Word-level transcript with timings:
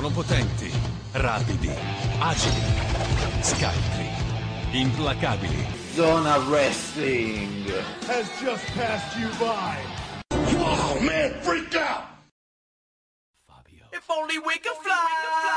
sono 0.00 0.14
potenti, 0.14 0.72
rapidi, 1.12 1.70
agili, 2.20 2.62
scaltri, 3.42 4.08
implacabili. 4.70 5.66
Zona 5.94 6.38
Wrestling 6.48 7.66
has 8.06 8.26
just 8.40 8.64
passed 8.72 9.18
you 9.18 9.28
by. 9.38 9.76
Wow, 10.56 10.98
man, 11.02 11.34
freak 11.42 11.74
out! 11.74 12.04
Fabio. 13.46 13.84
If 13.92 14.08
only 14.08 14.38
we 14.38 14.54
could 14.54 14.78
fly. 14.82 15.49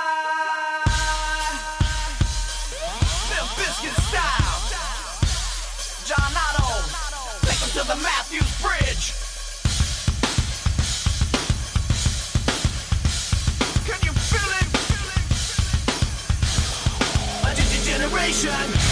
salvation 18.32 18.83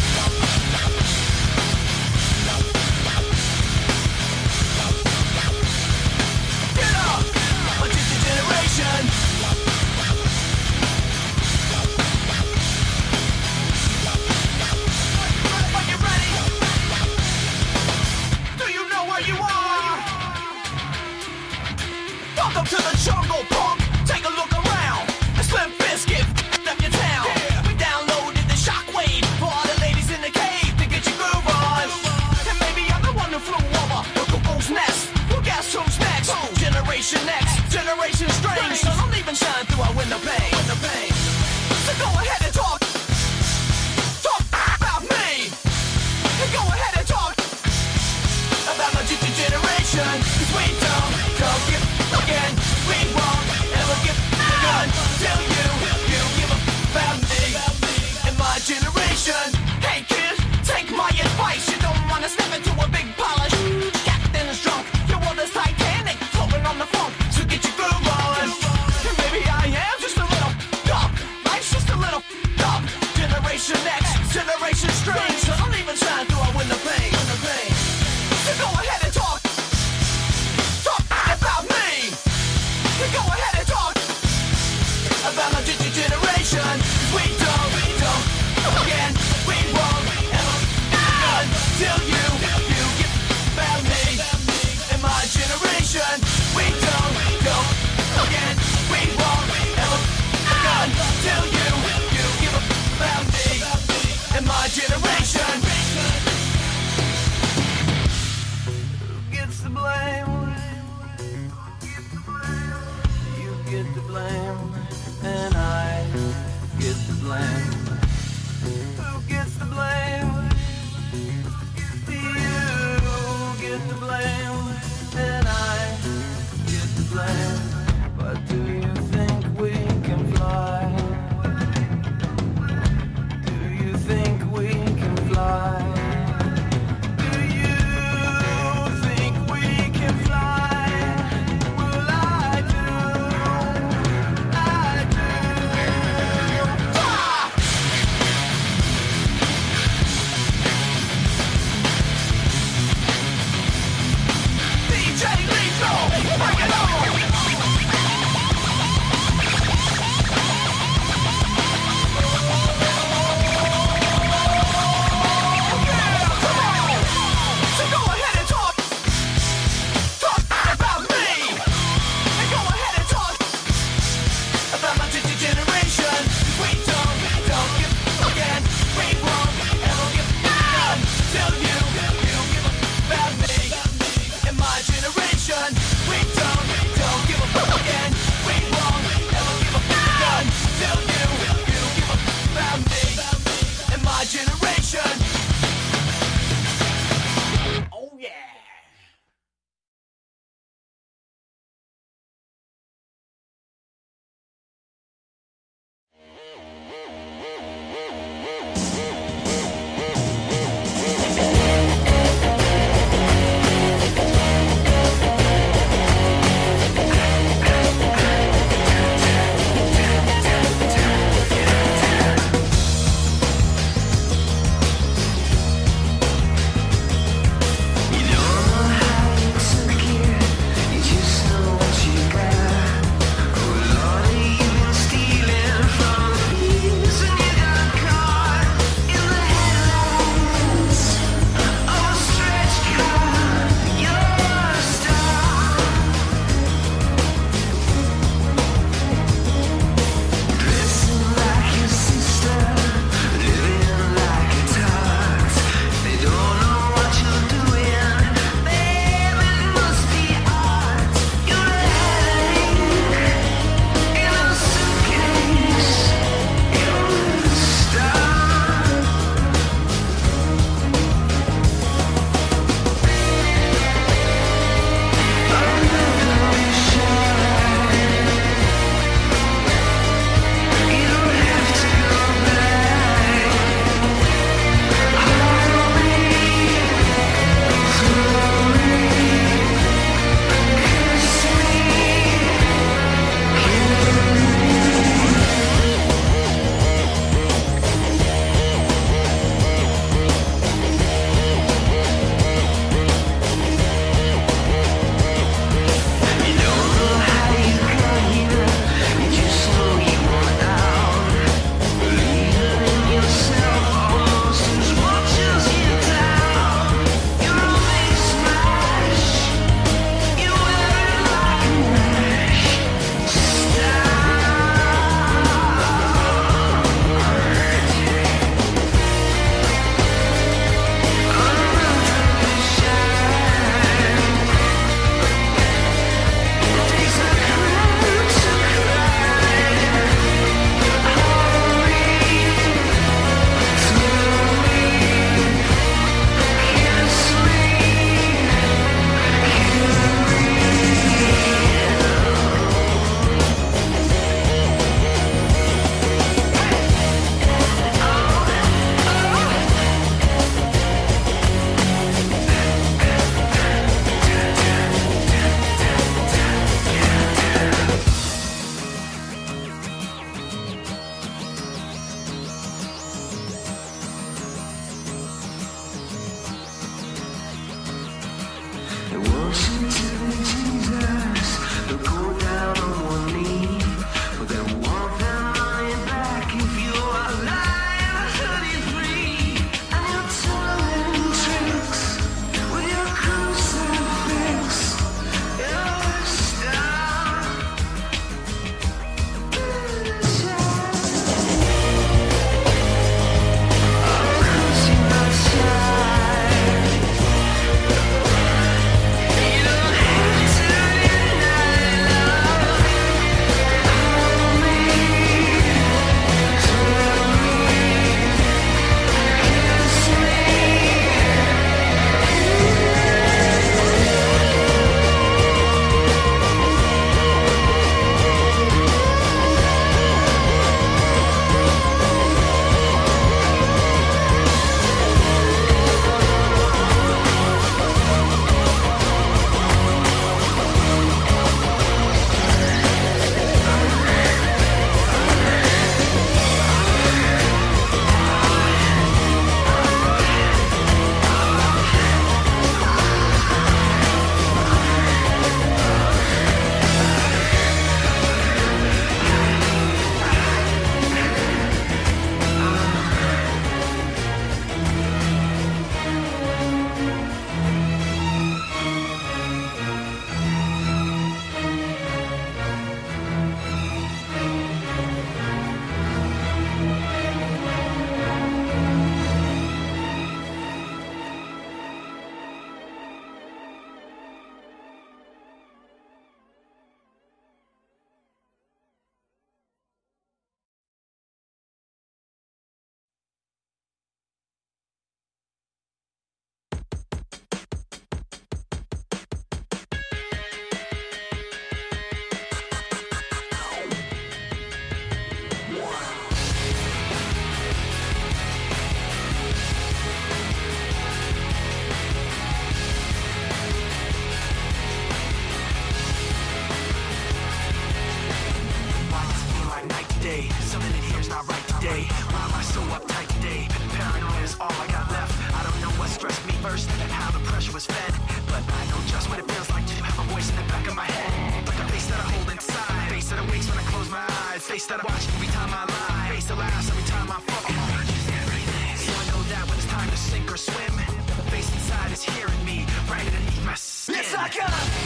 face 534.71 534.85
that 534.85 535.01
I 535.01 535.03
watch 535.03 535.27
every 535.35 535.47
time 535.47 535.69
I 535.73 535.83
lie. 535.83 536.31
Face 536.31 536.47
the 536.47 536.55
laughs 536.55 536.87
every 536.89 537.03
time 537.03 537.27
I 537.29 537.39
fuck. 537.43 537.67
It 537.67 537.75
watches 537.91 538.27
everything. 538.39 538.95
So 539.03 539.11
I 539.11 539.23
know 539.27 539.43
that 539.51 539.67
when 539.67 539.75
it's 539.75 539.91
time 539.91 540.09
to 540.09 540.15
sink 540.15 540.47
or 540.49 540.55
swim, 540.55 540.95
the 541.27 541.43
face 541.51 541.67
inside 541.73 542.11
is 542.11 542.23
hearing 542.23 542.63
me 542.63 542.87
right 543.11 543.19
underneath 543.19 543.65
my 543.65 543.75
skin. 543.75 544.15
Yes, 544.15 544.33
I 544.33 544.47
can. 544.47 545.00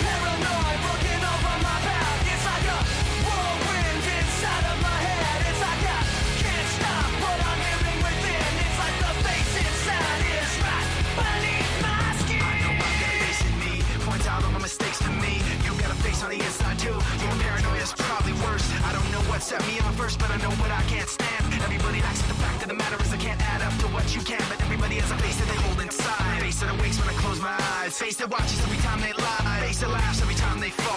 what 19.35 19.43
set 19.43 19.59
me 19.67 19.75
on 19.83 19.91
first, 19.99 20.15
but 20.17 20.31
I 20.31 20.37
know 20.39 20.53
what 20.63 20.71
I 20.71 20.79
can't 20.87 21.09
stand. 21.11 21.43
Everybody 21.67 21.99
likes. 21.99 22.23
The 22.23 22.39
fact 22.39 22.63
of 22.63 22.69
the 22.71 22.77
matter 22.79 22.95
is 23.03 23.11
I 23.11 23.19
can't 23.19 23.41
add 23.51 23.61
up 23.67 23.75
to 23.83 23.87
what 23.91 24.07
you 24.15 24.21
can, 24.23 24.39
but 24.47 24.55
everybody 24.63 24.95
has 25.03 25.11
a 25.11 25.17
face 25.19 25.35
that 25.35 25.47
they 25.51 25.59
hold 25.59 25.75
inside. 25.83 26.39
Face 26.39 26.63
that 26.63 26.71
awakes 26.71 26.95
when 27.03 27.09
I 27.11 27.15
close 27.19 27.41
my 27.43 27.51
eyes. 27.75 27.91
Face 27.99 28.15
that 28.23 28.31
watches 28.31 28.55
every 28.63 28.79
time 28.79 29.03
they 29.03 29.11
lie. 29.11 29.59
Face 29.67 29.83
that 29.83 29.91
laughs 29.91 30.23
every 30.23 30.39
time 30.39 30.63
they 30.63 30.71
fall. 30.71 30.95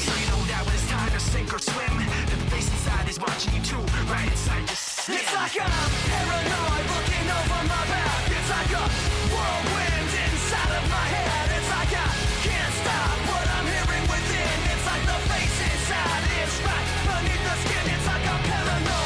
So 0.00 0.16
you 0.16 0.26
know 0.32 0.40
that 0.48 0.64
when 0.64 0.72
it's 0.72 0.88
time 0.88 1.12
to 1.12 1.20
sink 1.20 1.52
or 1.52 1.60
swim, 1.60 1.92
that 1.92 2.40
the 2.40 2.48
face 2.48 2.72
inside 2.72 3.04
is 3.12 3.20
watching 3.20 3.52
you 3.52 3.60
too, 3.60 3.84
right 4.08 4.24
inside 4.24 4.64
your 4.64 4.80
skin. 4.80 5.20
It's 5.20 5.34
like 5.36 5.60
I'm 5.60 5.92
paranoid 6.08 6.86
looking 6.88 7.26
over 7.36 7.60
my 7.68 7.84
back. 7.84 8.32
It's 8.32 8.48
like 8.48 8.72
a 8.80 8.84
whirlwind 9.28 10.08
inside 10.24 10.72
of 10.72 10.84
my 10.88 11.06
head. 11.12 11.46
It's 11.52 11.68
like 11.68 11.92
I 12.00 12.08
can't 12.48 12.74
stop 12.80 13.16
what 13.28 13.44
I'm 13.60 13.66
hearing 13.68 14.04
within. 14.08 14.56
It's 14.72 14.84
like 14.88 15.04
the 15.04 15.18
face 15.28 15.73
inside, 15.94 16.24
it's 16.42 16.60
right 16.66 16.88
beneath 17.06 17.42
the 17.44 17.54
skin. 17.62 17.94
It's 17.94 18.06
like 18.06 18.24
a 18.24 18.36
paranoid. 18.48 19.03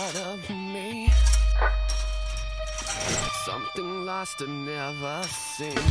Part 0.00 0.16
of 0.32 0.50
me. 0.50 1.12
Something 3.44 4.06
lost 4.06 4.40
and 4.40 4.64
never 4.64 5.22
seen. 5.24 5.84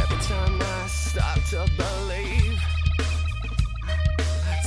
Every 0.00 0.20
time 0.32 0.58
I 0.60 0.86
start 0.86 1.40
to 1.52 1.60
believe 1.82 2.58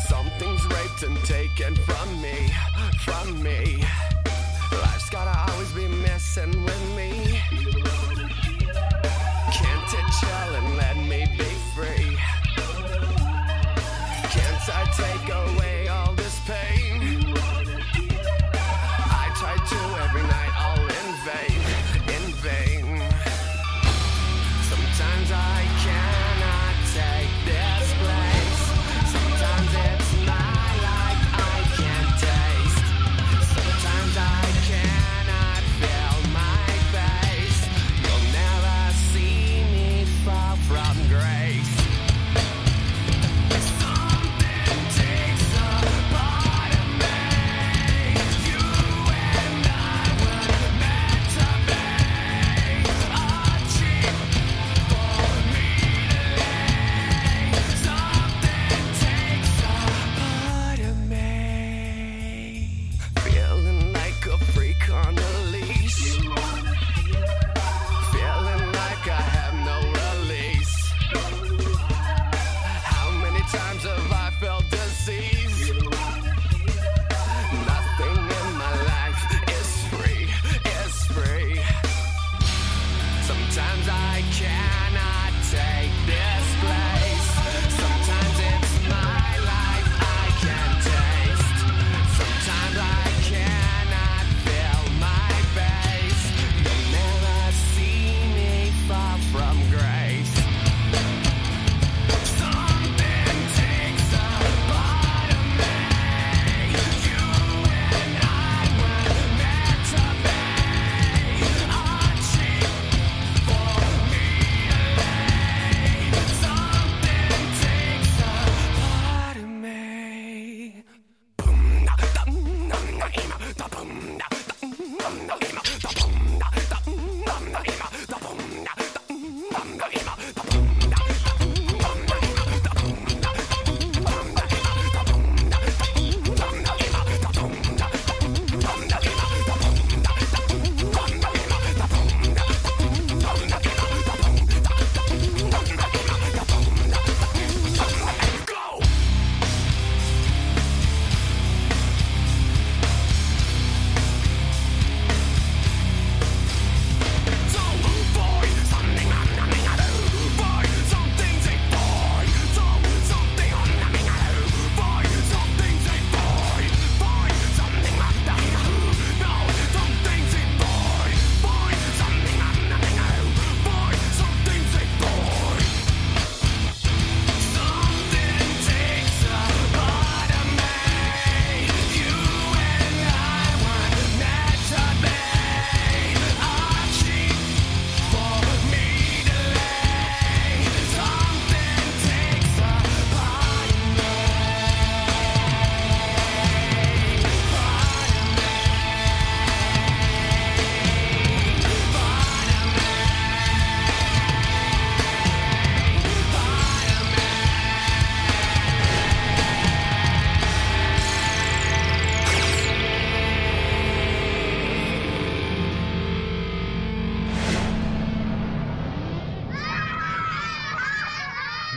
something's 0.08 0.64
raped 0.76 1.04
and 1.04 1.18
taken 1.26 1.76
from 1.76 2.22
me, 2.22 2.38
from 3.06 3.44
me. 3.44 3.75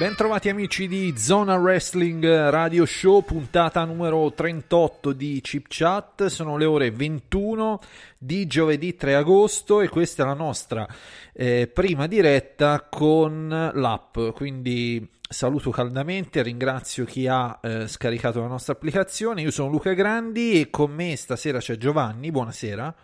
Bentrovati 0.09 0.49
amici 0.49 0.89
di 0.89 1.19
Zona 1.19 1.57
Wrestling 1.57 2.25
Radio 2.25 2.87
Show, 2.87 3.21
puntata 3.21 3.85
numero 3.85 4.33
38 4.33 5.13
di 5.13 5.39
Chip 5.43 5.67
Chat. 5.69 6.29
Sono 6.29 6.57
le 6.57 6.65
ore 6.65 6.91
21 6.91 7.79
di 8.17 8.47
giovedì 8.47 8.97
3 8.97 9.17
agosto 9.17 9.83
e 9.83 9.91
questa 9.91 10.23
è 10.23 10.27
la 10.27 10.33
nostra 10.33 10.89
eh, 11.35 11.71
prima 11.71 12.07
diretta 12.07 12.87
con 12.89 13.49
l'app. 13.75 14.19
Quindi 14.33 15.07
saluto 15.29 15.71
caldamente, 15.71 16.41
ringrazio 16.41 17.05
chi 17.05 17.27
ha 17.27 17.59
eh, 17.63 17.87
scaricato 17.87 18.41
la 18.41 18.47
nostra 18.47 18.73
applicazione. 18.73 19.43
Io 19.43 19.51
sono 19.51 19.69
Luca 19.69 19.93
Grandi 19.93 20.59
e 20.59 20.71
con 20.71 20.91
me 20.91 21.17
stasera 21.17 21.59
c'è 21.59 21.77
Giovanni. 21.77 22.31
Buonasera. 22.31 22.95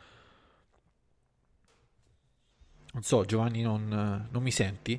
Non 2.93 3.03
so, 3.03 3.25
Giovanni, 3.27 3.61
non, 3.61 4.27
non 4.31 4.43
mi 4.43 4.51
senti? 4.51 4.99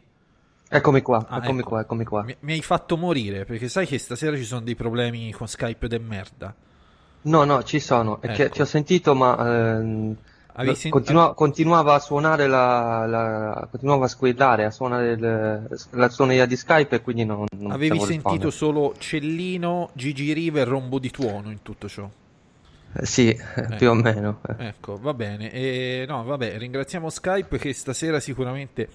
Eccomi 0.67 1.01
qua, 1.01 1.25
Ah, 1.29 1.37
eccomi 1.37 1.59
ecco. 1.59 1.69
qua, 1.69 1.81
eccomi 1.81 2.03
qua. 2.05 2.23
Mi, 2.23 2.35
mi 2.39 2.53
hai 2.53 2.61
fatto 2.61 2.97
morire 2.97 3.45
perché 3.45 3.67
sai 3.69 3.85
che 3.85 3.97
stasera 3.97 4.35
ci 4.35 4.43
sono 4.43 4.61
dei 4.61 4.75
problemi 4.75 5.31
con 5.31 5.47
Skype 5.47 5.87
de 5.87 5.99
merda. 5.99 6.53
No, 7.23 7.43
no, 7.43 7.63
ci 7.63 7.79
sono. 7.79 8.19
È 8.21 8.31
che 8.31 8.43
Ecco. 8.45 8.53
ti 8.55 8.61
ho 8.61 8.65
sentito, 8.65 9.15
ma 9.15 9.37
ehm, 9.77 10.15
Avevi 10.57 10.73
lo- 10.73 10.75
sen- 10.79 10.91
continua- 10.91 11.33
continuava 11.33 11.93
a 11.95 11.99
suonare 11.99 12.47
la, 12.47 13.05
la- 13.05 13.67
continuava 13.69 14.05
a 14.05 14.07
squillare, 14.07 14.65
a 14.65 14.71
suonare 14.71 15.11
il- 15.11 15.67
la 15.91 16.09
suoneria 16.09 16.45
di 16.45 16.55
Skype 16.55 16.95
e 16.95 17.01
quindi 17.01 17.25
non, 17.25 17.45
non 17.57 17.71
Avevi 17.71 17.99
sentito 17.99 18.49
solo 18.51 18.93
Cellino, 18.97 19.89
Gigi 19.93 20.33
Riva 20.33 20.59
e 20.59 20.63
Rombo 20.63 20.97
di 20.99 21.09
Tuono 21.11 21.51
in 21.51 21.61
tutto 21.61 21.87
ciò. 21.87 22.09
Eh, 22.97 23.05
Sì, 23.05 23.37
più 23.77 23.89
o 23.89 23.93
meno. 23.93 24.39
eh. 24.57 24.67
Ecco, 24.67 24.97
va 25.01 25.13
bene. 25.13 25.51
E, 25.51 26.05
no, 26.07 26.23
vabbè, 26.23 26.57
ringraziamo 26.57 27.09
Skype 27.09 27.57
che 27.57 27.73
stasera 27.73 28.19
sicuramente 28.19 28.87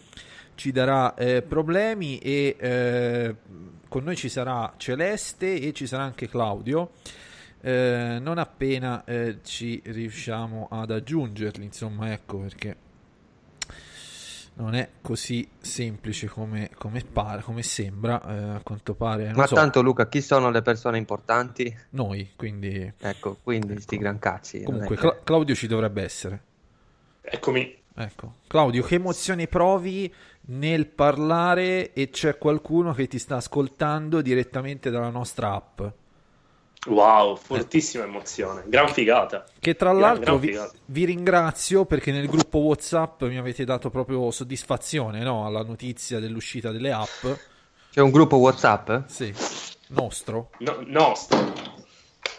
ci 0.60 0.72
darà 0.72 1.14
eh, 1.14 1.40
problemi 1.40 2.18
e 2.18 2.54
eh, 2.58 3.34
con 3.88 4.04
noi 4.04 4.14
ci 4.14 4.28
sarà 4.28 4.74
Celeste 4.76 5.58
e 5.58 5.72
ci 5.72 5.86
sarà 5.86 6.02
anche 6.02 6.28
Claudio. 6.28 6.90
eh, 7.62 8.18
non 8.20 8.36
appena 8.36 9.02
eh, 9.06 9.38
ci 9.42 9.80
riusciamo 9.82 10.68
ad 10.70 10.90
aggiungerli, 10.90 11.64
insomma, 11.64 12.12
ecco 12.12 12.40
perché 12.40 12.76
non 14.54 14.74
è 14.74 14.86
così 15.00 15.48
semplice 15.60 16.26
come, 16.26 16.68
come 16.76 17.02
pare, 17.10 17.40
come 17.40 17.62
sembra, 17.62 18.20
eh, 18.22 18.56
a 18.56 18.60
quanto 18.62 18.92
pare. 18.94 19.24
non 19.28 19.36
Ma 19.36 19.46
so, 19.46 19.54
tanto 19.54 19.80
Luca, 19.80 20.08
chi 20.08 20.20
sono 20.20 20.50
le 20.50 20.60
persone 20.60 20.98
importanti? 20.98 21.74
noi, 21.90 22.32
quindi 22.36 22.92
Ecco, 23.00 23.38
quindi 23.42 23.80
sti 23.80 23.96
gran 23.96 24.18
cazzi. 24.18 24.62
comunque 24.62 24.96
che- 24.96 25.00
Cla- 25.00 25.18
Claudio 25.24 25.54
ci 25.54 25.66
dovrebbe 25.66 26.02
essere. 26.02 26.42
Eccomi. 27.22 27.78
Ecco, 27.92 28.36
Claudio, 28.46 28.82
che 28.82 28.94
emozioni 28.94 29.46
provi 29.48 30.12
nel 30.46 30.86
parlare 30.86 31.92
e 31.92 32.10
c'è 32.10 32.38
qualcuno 32.38 32.92
che 32.92 33.06
ti 33.06 33.18
sta 33.18 33.36
ascoltando 33.36 34.20
direttamente 34.20 34.90
dalla 34.90 35.10
nostra 35.10 35.54
app? 35.54 35.82
Wow, 36.86 37.36
fortissima 37.36 38.04
emozione. 38.04 38.62
Gran 38.66 38.88
figata. 38.88 39.44
Che 39.58 39.76
tra 39.76 39.90
Gran- 39.90 40.00
l'altro 40.00 40.38
gran 40.38 40.70
vi, 40.72 40.78
vi 40.86 41.04
ringrazio 41.04 41.84
perché 41.84 42.10
nel 42.10 42.26
gruppo 42.26 42.58
WhatsApp 42.58 43.22
mi 43.24 43.36
avete 43.36 43.64
dato 43.64 43.90
proprio 43.90 44.30
soddisfazione 44.30 45.22
no? 45.22 45.44
alla 45.44 45.62
notizia 45.62 46.18
dell'uscita 46.20 46.70
delle 46.70 46.92
app. 46.92 47.26
C'è 47.90 48.00
un 48.00 48.10
gruppo 48.10 48.36
WhatsApp? 48.36 49.04
Sì, 49.06 49.34
nostro. 49.88 50.50
No, 50.60 50.82
nostro. 50.86 51.38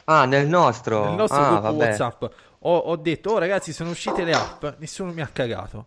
Ah, 0.05 0.25
nel 0.25 0.47
nostro. 0.47 1.05
Nel 1.05 1.13
nostro 1.13 1.39
ah, 1.39 1.47
gruppo 1.47 1.61
vabbè. 1.61 1.77
WhatsApp 1.77 2.23
ho, 2.63 2.77
ho 2.77 2.95
detto, 2.95 3.31
oh 3.31 3.37
ragazzi, 3.37 3.73
sono 3.73 3.91
uscite 3.91 4.23
le 4.23 4.33
app, 4.33 4.65
nessuno 4.77 5.11
mi 5.11 5.21
ha 5.21 5.29
cagato. 5.31 5.85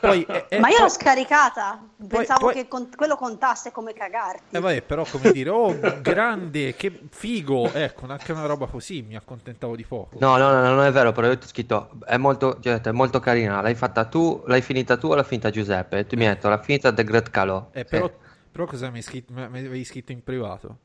Poi, 0.00 0.24
eh, 0.28 0.46
eh, 0.48 0.58
Ma 0.58 0.68
io 0.68 0.74
poi- 0.74 0.82
l'ho 0.82 0.88
scaricata, 0.88 1.80
pensavo 2.08 2.46
poi- 2.46 2.54
che 2.54 2.68
con- 2.68 2.88
quello 2.94 3.16
contasse 3.16 3.70
come 3.72 3.92
cagarti. 3.92 4.56
Eh 4.56 4.60
vabbè, 4.60 4.82
però 4.82 5.04
come 5.04 5.30
dire, 5.32 5.50
oh 5.50 5.74
grande, 6.02 6.74
che 6.74 7.00
figo, 7.10 7.72
ecco, 7.72 8.06
anche 8.06 8.32
una 8.32 8.46
roba 8.46 8.66
così 8.66 9.02
mi 9.02 9.16
accontentavo 9.16 9.76
di 9.76 9.84
poco. 9.84 10.18
No, 10.18 10.36
no, 10.36 10.50
no, 10.52 10.60
non 10.62 10.84
è 10.84 10.90
vero, 10.90 11.12
però 11.12 11.28
io 11.28 11.38
ti 11.38 11.44
ho 11.46 11.48
scritto, 11.48 11.90
è 12.04 12.16
molto, 12.16 12.58
cioè, 12.60 12.80
è 12.80 12.90
molto 12.92 13.20
carina, 13.20 13.60
l'hai 13.60 13.74
fatta 13.74 14.04
tu, 14.06 14.42
l'hai 14.46 14.62
finita 14.62 14.96
tu 14.96 15.08
o 15.08 15.14
l'ha 15.14 15.22
finita 15.22 15.50
Giuseppe? 15.50 15.98
E 16.00 16.06
tu 16.06 16.16
mi 16.16 16.26
hai 16.26 16.34
detto, 16.34 16.48
l'ha 16.48 16.60
finita 16.60 16.92
The 16.92 17.04
Great 17.04 17.30
Calò. 17.30 17.68
Eh, 17.72 17.84
però, 17.84 18.10
però 18.50 18.66
cosa 18.66 18.90
mi, 18.90 18.96
hai 18.96 19.02
scritto, 19.02 19.32
mi 19.32 19.42
avevi 19.42 19.84
scritto 19.84 20.12
in 20.12 20.22
privato? 20.22 20.78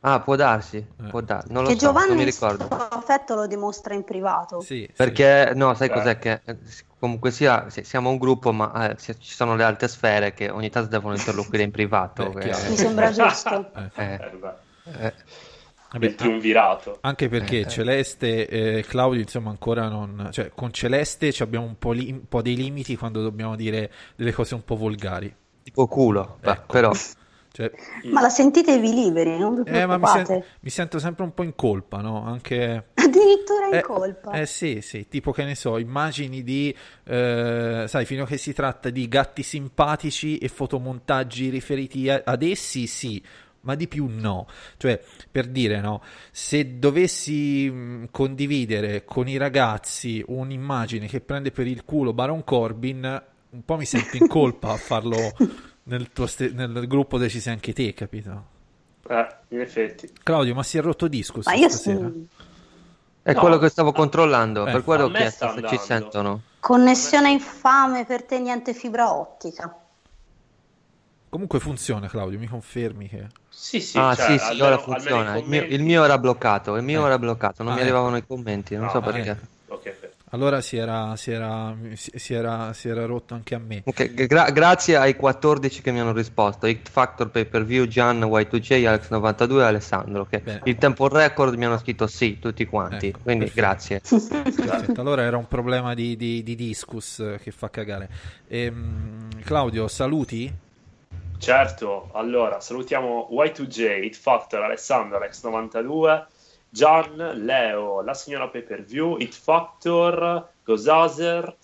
Ah, 0.00 0.20
può 0.20 0.36
darsi, 0.36 0.76
Eh. 0.76 1.08
può 1.08 1.20
darsi, 1.20 1.50
non 1.52 1.64
lo 1.64 1.70
che 1.70 1.78
so, 1.78 1.86
non 1.86 1.94
mi 1.94 2.00
Giovanni 2.02 2.20
il 2.22 2.26
ricordo. 2.32 2.66
suo 2.66 2.76
affetto 2.88 3.34
lo 3.34 3.46
dimostra 3.48 3.94
in 3.94 4.04
privato. 4.04 4.60
Sì, 4.60 4.84
sì. 4.86 4.92
Perché, 4.94 5.52
no, 5.56 5.74
sai 5.74 5.88
Eh. 5.88 5.92
cos'è 5.92 6.18
che 6.18 6.40
eh, 6.44 6.56
comunque 7.00 7.32
sia, 7.32 7.66
siamo 7.68 8.08
un 8.08 8.16
gruppo, 8.16 8.52
ma 8.52 8.90
eh, 8.90 8.96
ci 8.96 9.14
sono 9.20 9.56
le 9.56 9.64
altre 9.64 9.88
sfere 9.88 10.32
che 10.34 10.50
ogni 10.50 10.70
tanto 10.70 10.88
devono 10.90 11.14
interloquire 11.16 11.64
in 11.64 11.72
privato. 11.72 12.30
Beh, 12.30 12.40
che-. 12.40 12.68
Mi 12.68 12.76
sembra 12.76 13.10
giusto. 13.10 13.70
Eh, 13.74 13.90
eh, 13.96 14.12
Eh, 14.14 14.30
beh, 14.36 14.52
eh, 15.06 15.14
vabbè, 15.90 16.06
il 16.06 16.14
triunvirato. 16.14 16.98
Anche 17.00 17.28
perché 17.28 17.60
Eh. 17.60 17.68
Celeste 17.68 18.46
e 18.46 18.84
Claudio, 18.86 19.20
insomma, 19.20 19.50
ancora 19.50 19.88
non... 19.88 20.28
Cioè, 20.30 20.52
con 20.54 20.72
Celeste 20.72 21.32
ci 21.32 21.42
abbiamo 21.42 21.66
un 21.66 21.76
po', 21.76 21.90
li- 21.90 22.12
un 22.12 22.28
po' 22.28 22.40
dei 22.40 22.54
limiti 22.54 22.96
quando 22.96 23.20
dobbiamo 23.20 23.56
dire 23.56 23.90
delle 24.14 24.32
cose 24.32 24.54
un 24.54 24.62
po' 24.64 24.76
volgari. 24.76 25.34
tipo 25.64 25.88
culo, 25.88 26.38
beh, 26.40 26.50
Ecco. 26.52 26.72
però... 26.72 26.92
Cioè, 27.58 27.72
Ma 28.04 28.20
la 28.20 28.28
sentitevi 28.28 28.92
liberi, 28.94 29.36
non 29.36 29.64
vi 29.64 29.68
eh, 29.68 29.84
ma 29.84 29.98
mi, 29.98 30.06
sen- 30.06 30.44
mi 30.60 30.70
sento 30.70 31.00
sempre 31.00 31.24
un 31.24 31.34
po' 31.34 31.42
in 31.42 31.56
colpa, 31.56 32.00
no? 32.00 32.24
Anche... 32.24 32.90
Addirittura 32.94 33.66
in 33.68 33.74
Eh, 33.74 33.80
colpa. 33.80 34.30
Eh 34.30 34.46
sì, 34.46 34.80
sì, 34.80 35.08
tipo 35.08 35.32
che 35.32 35.42
ne 35.42 35.56
so, 35.56 35.76
immagini 35.76 36.44
di, 36.44 36.72
eh, 37.02 37.84
sai, 37.88 38.04
fino 38.04 38.22
a 38.22 38.26
che 38.26 38.36
si 38.36 38.52
tratta 38.52 38.90
di 38.90 39.08
gatti 39.08 39.42
simpatici 39.42 40.38
e 40.38 40.46
fotomontaggi 40.46 41.48
riferiti 41.48 42.08
a- 42.08 42.22
ad 42.24 42.44
essi, 42.44 42.86
sì, 42.86 43.20
ma 43.62 43.74
di 43.74 43.88
più 43.88 44.06
no. 44.08 44.46
Cioè, 44.76 45.02
per 45.28 45.48
dire, 45.48 45.80
no, 45.80 46.00
se 46.30 46.78
dovessi 46.78 47.68
mh, 47.68 48.10
condividere 48.12 49.04
con 49.04 49.26
i 49.26 49.36
ragazzi 49.36 50.22
un'immagine 50.24 51.08
che 51.08 51.20
prende 51.20 51.50
per 51.50 51.66
il 51.66 51.84
culo 51.84 52.12
Baron 52.12 52.44
Corbin, 52.44 53.22
un 53.50 53.64
po' 53.64 53.76
mi 53.76 53.84
sento 53.84 54.16
in 54.16 54.28
colpa 54.28 54.70
a 54.70 54.76
farlo 54.76 55.34
nel, 55.88 56.12
tuo 56.12 56.26
ste- 56.26 56.50
nel 56.50 56.86
gruppo 56.86 57.16
dove 57.16 57.28
ci 57.28 57.40
sei 57.40 57.52
anche 57.54 57.72
te, 57.72 57.92
capito? 57.94 58.56
Eh, 59.08 59.26
in 59.48 59.60
effetti. 59.60 60.12
Claudio, 60.22 60.54
ma 60.54 60.62
si 60.62 60.78
è 60.78 60.80
rotto 60.80 61.08
disco 61.08 61.40
Ma 61.44 61.54
io 61.54 61.68
stasera? 61.68 62.10
È 63.22 63.34
No, 63.34 63.40
quello 63.40 63.58
che 63.58 63.68
stavo 63.68 63.92
controllando, 63.92 64.66
eh, 64.66 64.72
per 64.72 64.82
quello 64.84 65.04
ho 65.04 65.10
chiesto 65.10 65.48
se 65.48 65.66
ci 65.66 65.78
sentono. 65.78 66.40
Connessione 66.60 67.30
infame 67.30 68.04
per 68.04 68.24
te, 68.24 68.38
niente 68.38 68.74
fibra 68.74 69.12
ottica. 69.14 69.74
Comunque 71.30 71.60
funziona, 71.60 72.08
Claudio, 72.08 72.38
mi 72.38 72.46
confermi 72.46 73.08
che... 73.08 73.26
Sì, 73.50 73.80
sì, 73.80 73.98
ah, 73.98 74.14
cioè, 74.14 74.38
sì, 74.38 74.54
sì, 74.54 74.62
ora 74.62 74.78
funziona. 74.78 75.36
Il 75.36 75.44
mio, 75.46 75.64
il 75.64 75.82
mio 75.82 76.04
era 76.04 76.18
bloccato, 76.18 76.74
il 76.76 76.82
mio 76.82 77.02
Eh. 77.02 77.06
era 77.06 77.18
bloccato, 77.18 77.62
non 77.62 77.72
Ah, 77.72 77.76
mi 77.76 77.82
arrivavano 77.82 78.16
i 78.16 78.26
commenti, 78.26 78.74
non 78.76 78.86
No, 78.86 78.92
so 78.92 79.00
perché. 79.00 79.38
ok. 79.68 79.97
Allora 80.30 80.60
si 80.60 80.76
era, 80.76 81.16
si 81.16 81.30
era, 81.30 81.74
si, 81.94 82.34
era, 82.34 82.72
si 82.74 82.88
era 82.88 83.06
rotto 83.06 83.32
anche 83.32 83.54
a 83.54 83.58
me. 83.58 83.82
Ok, 83.84 84.26
gra- 84.26 84.50
grazie 84.50 84.96
ai 84.96 85.16
14 85.16 85.80
che 85.80 85.90
mi 85.90 86.00
hanno 86.00 86.12
risposto, 86.12 86.66
Hit 86.66 86.90
Factor 86.90 87.30
Pay 87.30 87.46
Per 87.46 87.64
View, 87.64 87.86
Gian, 87.86 88.20
Y2J, 88.20 88.84
Alex92 88.84 89.58
e 89.60 89.62
Alessandro, 89.62 90.26
che 90.26 90.40
Bene. 90.40 90.60
il 90.64 90.76
tempo 90.76 91.08
record 91.08 91.54
mi 91.54 91.64
hanno 91.64 91.78
scritto 91.78 92.06
sì, 92.06 92.38
tutti 92.38 92.66
quanti, 92.66 93.08
Ecco, 93.08 93.20
quindi 93.22 93.46
perfetto. 93.46 93.60
grazie. 93.60 94.00
Perfetto, 94.00 95.00
allora 95.00 95.22
era 95.22 95.38
un 95.38 95.48
problema 95.48 95.94
di, 95.94 96.16
di, 96.16 96.42
di 96.42 96.54
discus 96.54 97.20
eh, 97.20 97.38
che 97.42 97.50
fa 97.50 97.70
cagare. 97.70 98.10
Ehm, 98.48 99.28
Claudio, 99.42 99.88
saluti? 99.88 100.52
Certo, 101.38 102.10
allora 102.12 102.60
salutiamo 102.60 103.28
Y2J, 103.30 104.02
Hit 104.04 104.16
Factor, 104.16 104.62
Alessandro, 104.62 105.18
Alex92, 105.18 106.26
Gian, 106.68 107.16
Leo, 107.44 108.02
la 108.02 108.14
signora 108.14 108.48
Pay 108.48 108.62
Per 108.62 108.84
View, 108.84 109.18
Hit 109.18 109.34
Factor, 109.34 110.48
Gozazer, 110.64 111.56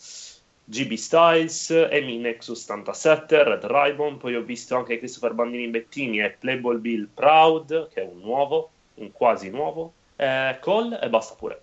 GB 0.65 0.95
Styles, 0.95 1.71
Emi 1.71 2.19
Nexus 2.19 2.63
87, 2.63 3.45
Red 3.45 3.65
Ribbon, 3.65 4.17
poi 4.17 4.35
ho 4.37 4.43
visto 4.43 4.77
anche 4.77 4.99
Christopher 4.99 5.35
Bandini 5.35 5.69
Bettini 5.69 6.21
e 6.21 6.37
Playboy 6.39 6.79
Bill 6.79 7.09
Proud, 7.13 7.89
che 7.93 8.03
è 8.03 8.09
un 8.11 8.21
nuovo, 8.21 8.71
un 8.95 9.13
quasi 9.13 9.51
nuovo, 9.51 9.93
eh, 10.17 10.57
Cole 10.61 11.01
e 11.01 11.09
basta 11.09 11.35
pure. 11.35 11.61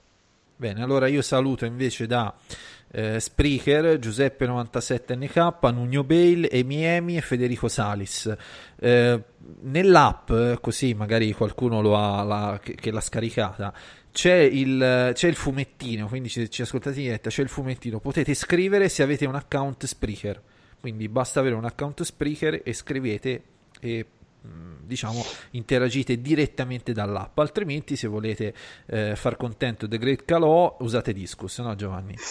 Bene, 0.56 0.84
allora 0.84 1.08
io 1.08 1.24
saluto 1.24 1.66
invece 1.66 2.06
da 2.06 2.32
eh, 2.92 3.20
Spreaker, 3.20 3.98
Giuseppe97NK, 4.00 5.74
Nugno 5.74 6.04
Bale, 6.04 6.50
Emi 6.50 7.18
e 7.18 7.22
Federico 7.22 7.68
Salis. 7.68 8.34
Eh, 8.80 9.24
nell'app, 9.62 10.32
così 10.60 10.94
magari 10.94 11.32
qualcuno 11.34 11.82
lo 11.82 11.98
ha, 11.98 12.24
la- 12.24 12.60
che, 12.62 12.76
che 12.76 12.92
l'ha 12.92 13.02
scaricata, 13.02 13.74
c'è 14.12 14.36
il, 14.36 15.12
c'è 15.14 15.28
il 15.28 15.36
fumettino, 15.36 16.08
quindi 16.08 16.30
se 16.30 16.50
ci 16.50 16.62
ascoltate 16.62 16.98
in 16.98 17.06
diretta, 17.06 17.30
c'è 17.30 17.42
il 17.42 17.50
fumettino, 17.50 18.00
potete 18.00 18.34
scrivere 18.34 18.90
se 18.90 19.04
avete 19.04 19.26
un 19.26 19.36
account 19.36 19.86
Spreaker. 19.86 20.42
Quindi 20.80 21.08
basta 21.08 21.40
avere 21.40 21.56
un 21.56 21.66
account 21.66 22.02
Spreaker 22.02 22.62
e 22.64 22.74
scrivete 22.74 23.44
e 23.80 24.06
diciamo 24.92 25.24
interagite 25.52 26.20
direttamente 26.20 26.92
dall'app 26.92 27.38
altrimenti 27.40 27.96
se 27.96 28.08
volete 28.08 28.54
eh, 28.88 29.16
far 29.16 29.38
contento 29.38 29.88
The 29.88 29.98
Great 29.98 30.26
Calò 30.26 30.78
usate 30.80 31.14
Discus 31.14 31.60
no 31.60 31.76
Giovanni? 31.76 32.16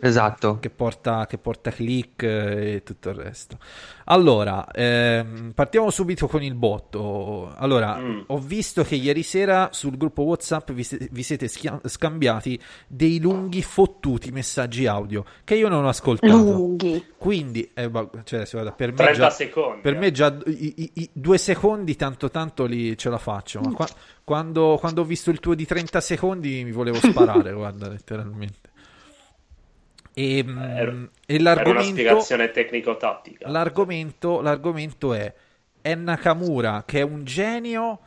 Esatto. 0.00 0.58
che 0.60 0.70
porta, 0.70 1.26
che 1.26 1.38
porta 1.38 1.70
click 1.70 2.22
eh, 2.22 2.74
e 2.74 2.82
tutto 2.82 3.10
il 3.10 3.16
resto 3.16 3.58
allora 4.06 4.66
ehm, 4.70 5.52
partiamo 5.54 5.90
subito 5.90 6.26
con 6.26 6.42
il 6.42 6.54
botto 6.54 7.52
allora 7.56 7.96
Mm. 7.96 8.20
ho 8.26 8.38
visto 8.38 8.82
che 8.82 8.94
ieri 8.96 9.22
sera 9.22 9.68
sul 9.72 9.96
gruppo 9.96 10.22
whatsapp 10.22 10.70
vi, 10.72 10.82
se- 10.84 11.08
vi 11.10 11.22
siete 11.22 11.48
schia- 11.48 11.80
scambiati 11.84 12.60
dei 12.86 13.18
lunghi 13.20 13.62
fottuti 13.62 14.30
messaggi 14.30 14.86
audio 14.86 15.24
che 15.44 15.54
io 15.54 15.68
non 15.68 15.84
ho 15.84 15.88
ascoltato 15.88 16.36
Lunghi. 16.36 17.04
quindi 17.16 17.70
eh, 17.74 17.90
cioè, 18.24 18.44
se 18.44 18.50
guarda, 18.52 18.72
per 18.72 18.90
me 18.90 18.96
30 18.96 19.12
già, 19.14 19.30
secondi. 19.30 19.80
per 19.80 19.94
eh. 19.94 19.98
me 19.98 20.10
già 20.10 20.36
i, 20.46 20.74
i- 20.76 20.90
i 20.94 21.10
due 21.12 21.38
secondi 21.38 21.96
tanto 21.96 22.30
tanto 22.30 22.64
li 22.66 22.96
ce 22.98 23.08
la 23.10 23.18
faccio 23.18 23.60
ma 23.60 23.72
qua- 23.72 23.88
quando, 24.24 24.76
quando 24.78 25.02
ho 25.02 25.04
visto 25.04 25.30
il 25.30 25.40
tuo 25.40 25.54
di 25.54 25.64
30 25.66 26.00
secondi 26.00 26.62
mi 26.64 26.72
volevo 26.72 26.98
sparare 26.98 27.52
guarda 27.54 27.88
letteralmente 27.88 28.70
e, 30.14 30.44
mm, 30.44 30.58
Era- 30.58 30.92
e 31.26 31.38
Era 31.56 31.70
una 31.70 31.82
l'argomento, 31.82 31.90
spiegazione 31.90 32.50
tecnico-tattica. 32.50 33.48
l'argomento 33.48 34.40
l'argomento 34.40 35.12
è 35.14 35.34
è 35.80 35.94
Nakamura 35.94 36.84
che 36.86 37.00
è 37.00 37.02
un 37.02 37.24
genio 37.24 37.98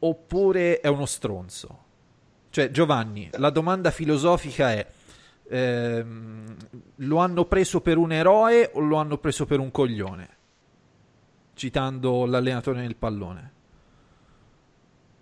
oppure 0.00 0.80
è 0.80 0.88
uno 0.88 1.06
stronzo 1.06 1.78
cioè 2.50 2.70
Giovanni 2.70 3.28
la 3.34 3.50
domanda 3.50 3.90
filosofica 3.90 4.72
è 4.72 4.86
ehm, 5.48 6.56
lo 6.96 7.16
hanno 7.18 7.44
preso 7.46 7.80
per 7.80 7.96
un 7.98 8.12
eroe 8.12 8.70
o 8.74 8.80
lo 8.80 8.96
hanno 8.96 9.18
preso 9.18 9.46
per 9.46 9.58
un 9.58 9.70
coglione 9.70 10.28
citando 11.54 12.24
l'allenatore 12.26 12.80
del 12.82 12.96
pallone 12.96 13.50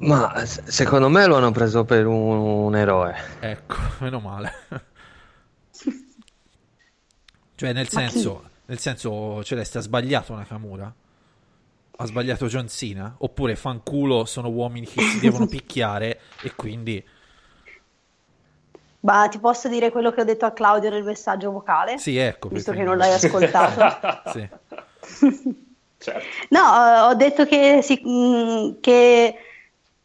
Ma 0.03 0.45
secondo 0.47 1.09
me 1.11 1.27
lo 1.27 1.37
hanno 1.37 1.51
preso 1.53 1.85
per 1.85 2.07
un, 2.07 2.39
un 2.39 2.75
eroe. 2.75 3.15
Ecco, 3.41 3.77
meno 4.01 4.19
male. 4.19 4.51
cioè, 7.61 7.75
nel 7.75 7.89
senso, 7.91 8.43
nel 8.65 8.79
senso, 8.79 9.45
Celeste 9.45 9.77
ha 9.77 9.81
sbagliato 9.83 10.35
Nakamura. 10.35 10.91
Ha 11.97 12.07
sbagliato 12.07 12.47
John 12.47 12.69
Cena? 12.69 13.15
Oppure 13.19 13.55
fanculo 13.55 14.25
sono 14.25 14.49
uomini 14.49 14.87
che 14.87 15.03
si 15.03 15.21
devono 15.21 15.45
picchiare 15.47 16.21
e 16.43 16.55
quindi... 16.55 17.05
Ma 19.01 19.29
ti 19.29 19.39
posso 19.39 19.69
dire 19.69 19.91
quello 19.91 20.11
che 20.11 20.23
ho 20.23 20.25
detto 20.25 20.47
a 20.47 20.53
Claudio 20.53 20.89
nel 20.89 21.03
messaggio 21.05 21.51
vocale? 21.51 21.99
Sì, 21.99 22.17
ecco. 22.17 22.49
Visto 22.49 22.71
perché- 22.71 22.85
che 22.87 22.89
non 22.89 22.97
l'hai 22.99 23.13
ascoltato. 23.13 24.31
Sì. 24.33 24.49
Certo. 25.99 26.27
No, 26.49 26.61
eh, 26.61 27.01
ho 27.01 27.15
detto 27.15 27.45
che, 27.45 27.81
si- 27.83 28.01
mh, 28.03 28.81
che 28.81 29.35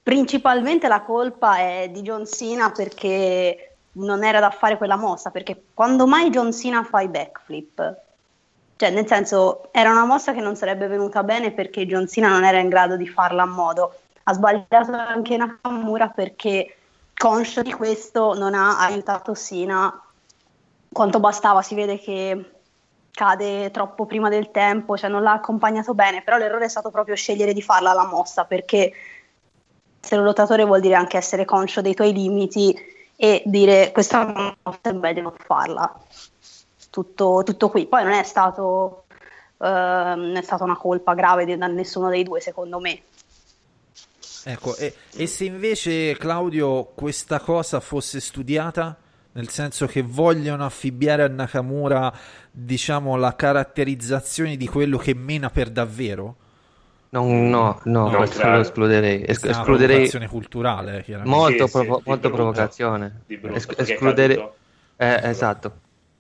principalmente 0.04 0.90
la 0.90 1.02
colpa 1.04 1.58
è 1.60 1.90
di 1.90 2.02
John 2.02 2.26
Cena 2.26 2.72
perché 2.72 3.75
non 3.96 4.24
era 4.24 4.40
da 4.40 4.50
fare 4.50 4.78
quella 4.78 4.96
mossa, 4.96 5.30
perché 5.30 5.66
quando 5.74 6.08
mai 6.08 6.30
John 6.30 6.52
Cena 6.52 6.84
fa 6.84 7.02
i 7.02 7.08
backflip? 7.08 7.98
Cioè, 8.78 8.90
nel 8.90 9.08
senso, 9.08 9.70
era 9.72 9.92
una 9.92 10.06
mossa 10.06 10.34
che 10.34 10.42
non 10.42 10.56
sarebbe 10.56 10.88
venuta 10.88 11.24
bene 11.24 11.52
perché 11.52 11.86
John 11.86 12.08
Cena 12.08 12.30
non 12.30 12.44
era 12.44 12.60
in 12.60 12.68
grado 12.68 12.98
di 12.98 13.08
farla 13.08 13.44
a 13.44 13.48
modo. 13.48 13.94
Ha 14.24 14.34
sbagliato 14.34 14.92
anche 14.92 15.38
Nakamura 15.38 16.10
perché, 16.10 16.76
conscio 17.16 17.62
di 17.62 17.72
questo, 17.72 18.34
non 18.34 18.54
ha 18.54 18.80
aiutato 18.80 19.34
Cena 19.34 20.02
quanto 20.92 21.20
bastava. 21.22 21.62
Si 21.62 21.74
vede 21.74 22.00
che 22.00 22.52
cade 23.12 23.72
troppo 23.72 24.06
prima 24.06 24.28
del 24.28 24.52
tempo, 24.52 24.98
cioè 24.98 25.10
non 25.10 25.24
l'ha 25.24 25.32
accompagnato 25.32 25.94
bene, 25.94 26.22
però 26.22 26.36
l'errore 26.36 26.66
è 26.66 26.70
stato 26.70 26.92
proprio 26.92 27.16
scegliere 27.16 27.54
di 27.54 27.62
farla 27.62 27.94
la 27.94 28.06
mossa, 28.06 28.44
perché 28.44 28.92
essere 30.02 30.20
un 30.20 30.28
lottatore 30.28 30.66
vuol 30.66 30.82
dire 30.82 30.96
anche 30.96 31.16
essere 31.16 31.46
conscio 31.46 31.80
dei 31.80 31.94
tuoi 31.94 32.12
limiti 32.12 32.94
e 33.16 33.44
dire 33.46 33.92
questa 33.92 34.56
mossa 34.64 34.94
meglio 34.94 35.22
non 35.22 35.34
farla. 35.38 36.00
Tutto, 36.90 37.42
tutto 37.44 37.70
qui. 37.70 37.88
Poi 37.88 38.04
non 38.04 38.14
è 38.14 38.24
stato 38.24 39.06
non 39.58 40.36
è 40.36 40.42
stata 40.42 40.64
una 40.64 40.76
colpa 40.76 41.14
grave 41.14 41.58
da 41.58 41.68
nessuno 41.68 42.10
dei 42.10 42.24
due, 42.24 42.40
secondo 42.40 42.80
me. 42.80 43.02
Ecco, 44.44 44.76
e, 44.76 44.94
e 45.16 45.28
se 45.28 45.46
invece 45.46 46.16
Claudio 46.18 46.92
questa 46.94 47.40
cosa 47.40 47.80
fosse 47.80 48.20
studiata, 48.20 48.96
nel 49.32 49.50
senso 49.50 49.88
che 49.88 50.04
vogliono 50.04 50.66
affibbiare 50.66 51.24
a 51.24 51.28
Nakamura, 51.28 52.14
diciamo, 52.52 53.16
la 53.16 53.36
caratterizzazione 53.36 54.56
di 54.56 54.68
quello 54.68 54.98
che 54.98 55.16
mena 55.16 55.50
per 55.50 55.72
davvero? 55.72 56.36
Non- 57.20 57.50
no, 57.50 57.80
no, 57.86 58.10
No, 58.10 58.18
questo 58.18 58.48
lo 58.48 58.60
escluderei. 58.60 59.24
Es- 59.26 59.42
una 59.44 59.52
escluderei 59.52 59.88
provocazione 59.88 60.28
culturale, 60.28 61.04
chiaramente. 61.04 61.38
molto, 61.38 61.66
Sì, 61.66 61.72
sì, 61.72 61.72
provo- 61.72 61.98
di 61.98 62.04
molto 62.06 62.30
provocazione. 62.32 63.22
Brutto, 63.28 63.56
Es- 63.56 63.68
escluderei. 63.78 64.36
caduto- 64.36 64.56
Eh, 64.98 65.20
esatto. 65.30 65.74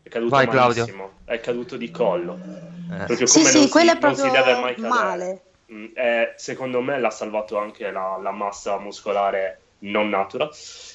È 0.04 0.10
caduto 0.10 0.36
Vai, 0.36 0.48
Claudio. 0.48 0.82
malissimo. 0.82 1.12
È 1.26 1.40
caduto 1.40 1.78
di 1.78 1.92
collo. 1.92 2.40
Eh. 2.92 3.06
Proprio 3.06 3.26
Sì, 3.28 3.40
come 3.40 3.50
sì, 3.50 3.58
non, 3.60 3.70
quello 3.70 3.92
si, 3.92 3.98
è 3.98 4.00
non 4.02 4.16
si 4.16 4.22
proprio 4.22 4.44
deve 4.44 4.60
mai 4.62 4.76
cadere. 4.76 4.94
male. 4.94 5.42
Mm, 5.74 5.86
eh, 5.96 6.34
secondo 6.38 6.82
me 6.82 7.00
l'ha 7.00 7.10
salvato 7.10 7.58
anche 7.58 7.90
la, 7.90 8.20
la 8.22 8.32
massa 8.32 8.78
muscolare 8.80 9.60
non 9.80 10.10
natura, 10.10 10.48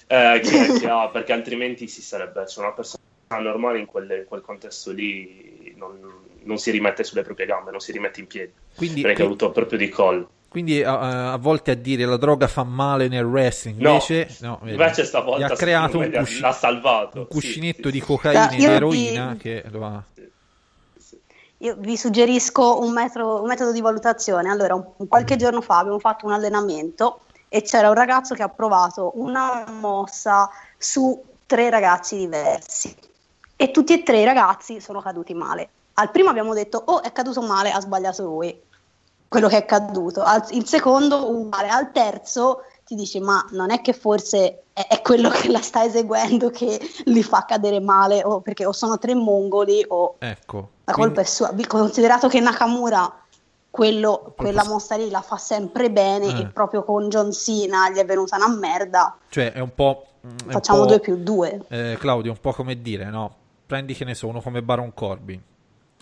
eh, 0.07 0.41
che, 0.43 0.79
che 0.79 0.89
ha, 0.89 1.09
perché 1.09 1.33
altrimenti 1.33 1.89
si 1.89 2.01
sarebbe, 2.03 2.47
cioè 2.47 2.65
una 2.65 2.73
persona 2.75 2.99
normale 3.41 3.79
in 3.81 3.87
quel, 3.87 4.11
in 4.11 4.25
quel 4.27 4.41
contesto 4.43 4.93
lì 4.93 5.75
non, 5.77 5.99
non 6.45 6.59
si 6.59 6.71
rimette 6.71 7.05
sulle 7.05 7.23
proprie 7.23 7.47
gambe, 7.47 7.71
non 7.71 7.81
si 7.81 7.93
rimette 7.93 8.21
in 8.21 8.27
piedi, 8.27 8.53
Quindi, 8.75 9.01
perché 9.03 9.23
è 9.23 9.25
caduto 9.25 9.51
proprio 9.51 9.79
di 9.79 9.89
collo. 9.89 10.31
quindi 10.49 10.83
a, 10.83 11.33
a 11.33 11.37
volte 11.37 11.71
a 11.71 11.75
dire 11.75 12.05
la 12.07 12.17
droga 12.17 12.47
fa 12.49 12.65
male 12.65 13.09
nel 13.09 13.25
wrestling, 13.25 13.79
No, 13.81 13.91
invece, 13.93 14.37
no, 14.41 14.59
vedi, 14.63 14.73
invece 14.73 15.05
stavolta 15.05 15.47
ha 15.47 15.57
creato 15.57 15.99
un, 15.99 16.11
cusci- 16.11 16.41
l'ha 16.41 16.53
salvato. 16.53 17.19
un 17.21 17.27
cuscinetto 17.29 17.89
sì, 17.89 17.93
di 17.93 18.01
sì. 18.01 18.07
cocaina 18.07 18.51
e 18.51 18.57
vi- 18.57 18.65
eroina 18.65 19.37
che 19.39 19.65
lo 19.71 19.85
ha... 19.85 20.03
Io 21.59 21.77
vi 21.79 21.97
suggerisco 21.97 22.81
un, 22.81 22.93
metro- 22.93 23.43
un 23.43 23.47
metodo 23.47 23.71
di 23.73 23.81
valutazione. 23.83 24.49
Allora, 24.51 24.75
un, 24.75 25.07
qualche 25.07 25.37
giorno 25.37 25.61
fa 25.61 25.79
abbiamo 25.79 25.99
fatto 25.99 26.25
un 26.27 26.33
allenamento 26.33 27.21
e 27.49 27.63
c'era 27.63 27.89
un 27.89 27.95
ragazzo 27.95 28.35
che 28.35 28.43
ha 28.43 28.49
provato 28.49 29.13
una 29.17 29.67
mossa 29.69 30.49
su 30.79 31.23
tre 31.47 31.69
ragazzi 31.69 32.17
diversi 32.17 32.95
e 33.57 33.71
tutti 33.73 33.93
e 33.93 34.03
tre 34.03 34.21
i 34.21 34.25
ragazzi 34.25 34.81
sono 34.81 35.03
caduti 35.03 35.35
male. 35.35 35.69
Al 36.01 36.11
primo 36.11 36.29
abbiamo 36.31 36.55
detto, 36.55 36.83
oh, 36.85 37.03
è 37.03 37.13
caduto 37.13 37.43
male, 37.43 37.71
ha 37.71 37.81
sbagliato 37.81 38.23
lui, 38.25 38.59
quello 39.29 39.49
che 39.49 39.59
è 39.59 39.65
caduto. 39.65 40.23
Al- 40.23 40.47
il 40.51 40.67
secondo, 40.67 41.31
uguale. 41.31 41.69
Al 41.69 41.93
terzo 41.93 42.63
ti 42.85 42.95
dici, 42.95 43.21
ma 43.21 43.45
non 43.53 43.71
è 43.71 43.81
che 43.83 43.93
forse 43.93 44.63
è, 44.73 44.87
è 44.89 45.01
quello 45.03 45.29
che 45.29 45.49
la 45.51 45.61
sta 45.61 45.85
eseguendo 45.85 46.51
che 46.51 46.81
li 47.05 47.23
fa 47.23 47.45
cadere 47.45 47.81
male, 47.81 48.23
o 48.25 48.41
perché 48.41 48.65
o 48.67 48.73
sono 48.73 48.99
tre 48.99 49.15
mongoli 49.15 49.85
o 49.89 50.17
Ecco. 50.19 50.69
la 50.85 50.93
quindi- 50.93 51.15
colpa 51.15 51.21
è 51.21 51.25
sua, 51.25 51.55
considerato 51.69 52.29
che 52.29 52.41
Nakamura 52.41 53.13
quello- 53.71 54.33
quella 54.37 54.65
mossa 54.65 54.97
lì 54.97 55.11
la 55.11 55.21
fa 55.21 55.37
sempre 55.37 55.91
bene 55.93 56.27
Eh. 56.27 56.41
e 56.41 56.47
proprio 56.47 56.83
con 56.83 57.09
John 57.09 57.31
Cena 57.33 57.89
gli 57.91 57.99
è 57.99 58.05
venuta 58.05 58.37
una 58.37 58.49
merda, 58.49 59.17
Cioè, 59.29 59.53
è 59.53 59.61
un 59.61 59.73
po'... 59.75 60.07
è 60.23 60.27
un 60.47 60.51
facciamo 60.51 60.81
po'- 60.81 60.87
2 60.87 60.99
più 61.01 61.17
2. 61.17 61.61
eh, 61.69 61.97
Claudio, 62.01 62.33
un 62.33 62.41
po' 62.41 62.53
come 62.53 62.81
dire, 62.83 63.05
no? 63.11 63.35
Prendi 63.67 63.95
che 63.95 64.05
ne 64.05 64.15
so, 64.15 64.27
uno 64.27 64.41
come 64.41 64.63
Baron 64.63 64.93
Corbin. 64.93 65.41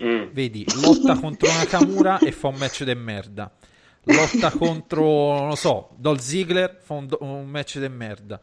Mm. 0.02 0.30
Vedi, 0.32 0.64
lotta 0.80 1.18
contro 1.18 1.48
Nakamura 1.52 2.18
e 2.18 2.30
fa 2.32 2.48
un 2.48 2.56
match 2.56 2.84
de 2.84 2.94
merda. 2.94 3.50
Lotta 4.04 4.50
contro, 4.50 5.02
non 5.38 5.48
lo 5.48 5.54
so, 5.54 5.90
Dolph 5.96 6.20
Ziggler 6.20 6.78
fa 6.80 6.94
un, 6.94 7.06
do- 7.08 7.18
un 7.20 7.46
match 7.46 7.78
de 7.78 7.88
merda. 7.88 8.40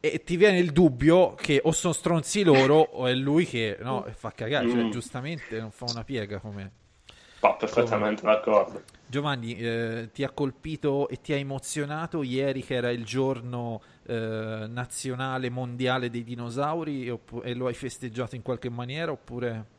E 0.00 0.22
ti 0.22 0.36
viene 0.36 0.58
il 0.58 0.70
dubbio 0.72 1.34
che 1.34 1.60
o 1.62 1.72
sono 1.72 1.92
stronzi 1.92 2.42
loro 2.44 2.76
o 2.78 3.06
è 3.06 3.14
lui 3.14 3.46
che 3.46 3.76
no, 3.80 4.06
fa 4.14 4.32
cagare. 4.32 4.68
Cioè, 4.68 4.84
Mm. 4.84 4.90
giustamente 4.90 5.58
non 5.60 5.70
fa 5.70 5.86
una 5.88 6.04
piega 6.04 6.38
come. 6.38 6.72
Va 7.40 7.54
perfettamente 7.54 8.22
d'accordo. 8.22 8.82
Giovanni, 9.06 9.56
eh, 9.56 10.10
ti 10.12 10.24
ha 10.24 10.30
colpito 10.30 11.08
e 11.08 11.20
ti 11.20 11.32
ha 11.32 11.36
emozionato 11.36 12.22
ieri 12.22 12.62
che 12.64 12.74
era 12.74 12.90
il 12.90 13.04
giorno 13.04 13.80
eh, 14.06 14.66
nazionale 14.68 15.48
mondiale 15.48 16.10
dei 16.10 16.24
dinosauri 16.24 17.08
oppu- 17.08 17.42
e 17.44 17.54
lo 17.54 17.66
hai 17.68 17.74
festeggiato 17.74 18.34
in 18.34 18.42
qualche 18.42 18.68
maniera 18.68 19.12
oppure... 19.12 19.76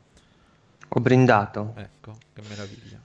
Ho 0.90 1.00
brindato, 1.00 1.74
Ecco, 1.78 2.18
che 2.34 2.42
meraviglia. 2.48 3.00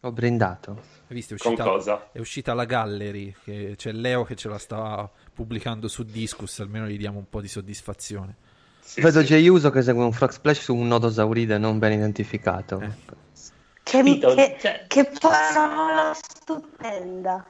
ho 0.00 0.12
brindato. 0.12 0.70
Hai 1.08 1.14
visto? 1.14 1.34
È 1.34 1.38
Con 1.38 1.52
uscita, 1.52 1.68
cosa? 1.68 2.08
è 2.12 2.18
uscita 2.18 2.54
la 2.54 2.64
Gallery, 2.64 3.34
che 3.44 3.74
c'è 3.76 3.92
Leo 3.92 4.24
che 4.24 4.34
ce 4.34 4.48
la 4.48 4.58
sta 4.58 5.08
pubblicando 5.34 5.88
su 5.88 6.04
Discus, 6.04 6.60
almeno 6.60 6.86
gli 6.86 6.96
diamo 6.98 7.18
un 7.18 7.28
po' 7.28 7.40
di 7.40 7.48
soddisfazione. 7.48 8.36
Sì, 8.80 9.00
Vedo 9.02 9.20
sì. 9.20 9.26
Jey 9.26 9.48
Uso 9.48 9.70
che 9.70 9.82
segue 9.82 10.02
un 10.04 10.12
frog 10.12 10.30
splash 10.30 10.60
su 10.62 10.74
un 10.74 10.86
nodosauride 10.88 11.58
non 11.58 11.78
ben 11.78 11.92
identificato. 11.92 12.80
Eh. 12.80 12.90
Che, 13.82 14.02
che- 14.02 14.56
Cioè- 14.60 14.84
che 14.86 15.10
parola 15.20 16.12
stupenda. 16.14 17.44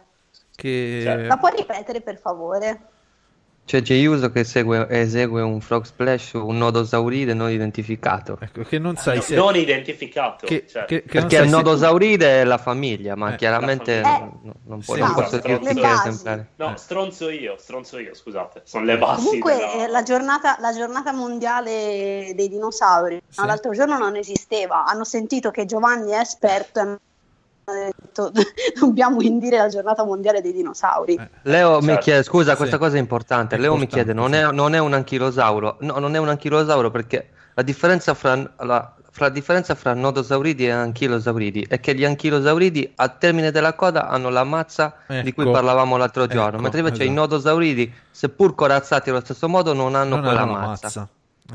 Che... 0.54 1.00
Cioè, 1.04 1.26
La 1.26 1.36
puoi 1.36 1.52
ripetere 1.56 2.00
per 2.00 2.18
favore? 2.18 2.80
C'è 3.68 3.82
Jey 3.82 4.06
Uso 4.06 4.30
che 4.32 4.44
segue- 4.44 4.86
esegue 4.88 5.42
un 5.42 5.60
frog 5.60 5.84
splash 5.84 6.28
su 6.28 6.38
un 6.46 6.56
nodosauride 6.56 7.34
non 7.34 7.50
identificato. 7.50 8.38
Ecco, 8.40 8.62
che 8.62 8.78
non 8.78 8.96
sai 8.96 9.16
No, 9.16 9.22
se... 9.22 9.34
non 9.34 9.56
identificato. 9.56 10.46
che- 10.46 10.64
cioè, 10.66 10.86
che- 10.86 11.02
che 11.02 11.18
Perché 11.20 11.36
sai 11.36 11.44
il 11.44 11.50
se- 11.50 11.56
nodosauride 11.56 12.40
è 12.40 12.44
la 12.44 12.56
famiglia, 12.56 13.14
ma 13.14 13.34
Eh, 13.34 13.36
chiaramente 13.36 14.00
famiglia. 14.00 14.18
non, 14.42 14.54
non 14.64 14.80
può- 14.80 14.94
Sì, 14.94 15.00
non 15.00 15.10
esatto, 15.10 15.22
posso 15.22 15.38
dirti 15.46 15.74
che 15.74 15.86
è 15.86 15.92
esemplare. 15.92 16.46
No, 16.56 16.72
Eh. 16.72 16.76
stronzo 16.78 17.28
io, 17.28 17.56
stronzo 17.58 17.98
io, 17.98 18.14
scusate. 18.14 18.62
Sono 18.64 18.84
le 18.86 18.96
basi 18.96 19.24
Comunque 19.26 19.54
della- 19.56 19.84
eh, 19.84 19.88
la, 19.88 20.02
giornata, 20.02 20.56
la 20.60 20.72
giornata 20.72 21.12
mondiale 21.12 22.32
dei 22.34 22.48
dinosauri 22.48 23.20
Sì. 23.28 23.40
no, 23.40 23.46
l'altro 23.46 23.72
giorno 23.72 23.98
non 23.98 24.16
esisteva, 24.16 24.86
hanno 24.86 25.04
sentito 25.04 25.50
che 25.50 25.66
Giovanni 25.66 26.12
è 26.12 26.20
esperto 26.20 26.78
e 26.78 26.82
hanno 26.82 26.98
detto 27.72 28.30
dobbiamo 28.78 29.20
indire 29.22 29.56
la 29.58 29.68
giornata 29.68 30.04
mondiale 30.04 30.40
dei 30.40 30.52
dinosauri. 30.52 31.14
Eh, 31.14 31.28
Leo 31.42 31.80
mi 31.80 31.86
Certo. 31.86 32.00
chiede, 32.02 32.22
scusa, 32.22 32.50
Sì. 32.52 32.56
questa 32.56 32.78
cosa 32.78 32.96
è 32.96 32.98
importante. 32.98 33.56
È 33.56 33.58
Leo 33.58 33.76
mi 33.76 33.86
chiede, 33.86 34.12
non 34.12 34.34
è, 34.34 34.50
non 34.50 34.74
è 34.74 34.78
un 34.78 34.92
anchilosauro? 34.94 35.76
No, 35.80 35.98
non 35.98 36.14
è 36.14 36.18
un 36.18 36.28
anchilosauro 36.28 36.90
perché 36.90 37.30
la 37.54 37.62
differenza 37.62 38.14
fra, 38.14 38.36
la, 38.36 38.94
fra 39.10 39.26
la 39.26 39.32
differenza 39.32 39.74
fra 39.74 39.92
nodosauridi 39.94 40.66
e 40.66 40.70
anchilosauridi 40.70 41.66
è 41.68 41.80
che 41.80 41.94
gli 41.94 42.04
anchilosauridi 42.04 42.92
al 42.96 43.18
termine 43.18 43.50
della 43.50 43.74
coda 43.74 44.08
hanno 44.08 44.28
la 44.28 44.44
mazza 44.44 44.94
di 45.22 45.32
cui 45.32 45.42
Ecco. 45.44 45.52
parlavamo 45.52 45.96
l'altro 45.96 46.26
giorno, 46.26 46.54
Ecco, 46.54 46.62
mentre 46.62 46.80
invece 46.80 47.02
i 47.02 47.06
esatto. 47.06 47.20
nodosauridi, 47.20 47.92
seppur 48.10 48.54
corazzati 48.54 49.10
allo 49.10 49.20
stesso 49.20 49.48
modo, 49.48 49.72
non 49.72 49.94
hanno 49.96 50.16
non 50.16 50.24
quella 50.24 50.40
hanno 50.42 50.52
mazza. 50.52 50.68
mazza. 50.84 51.08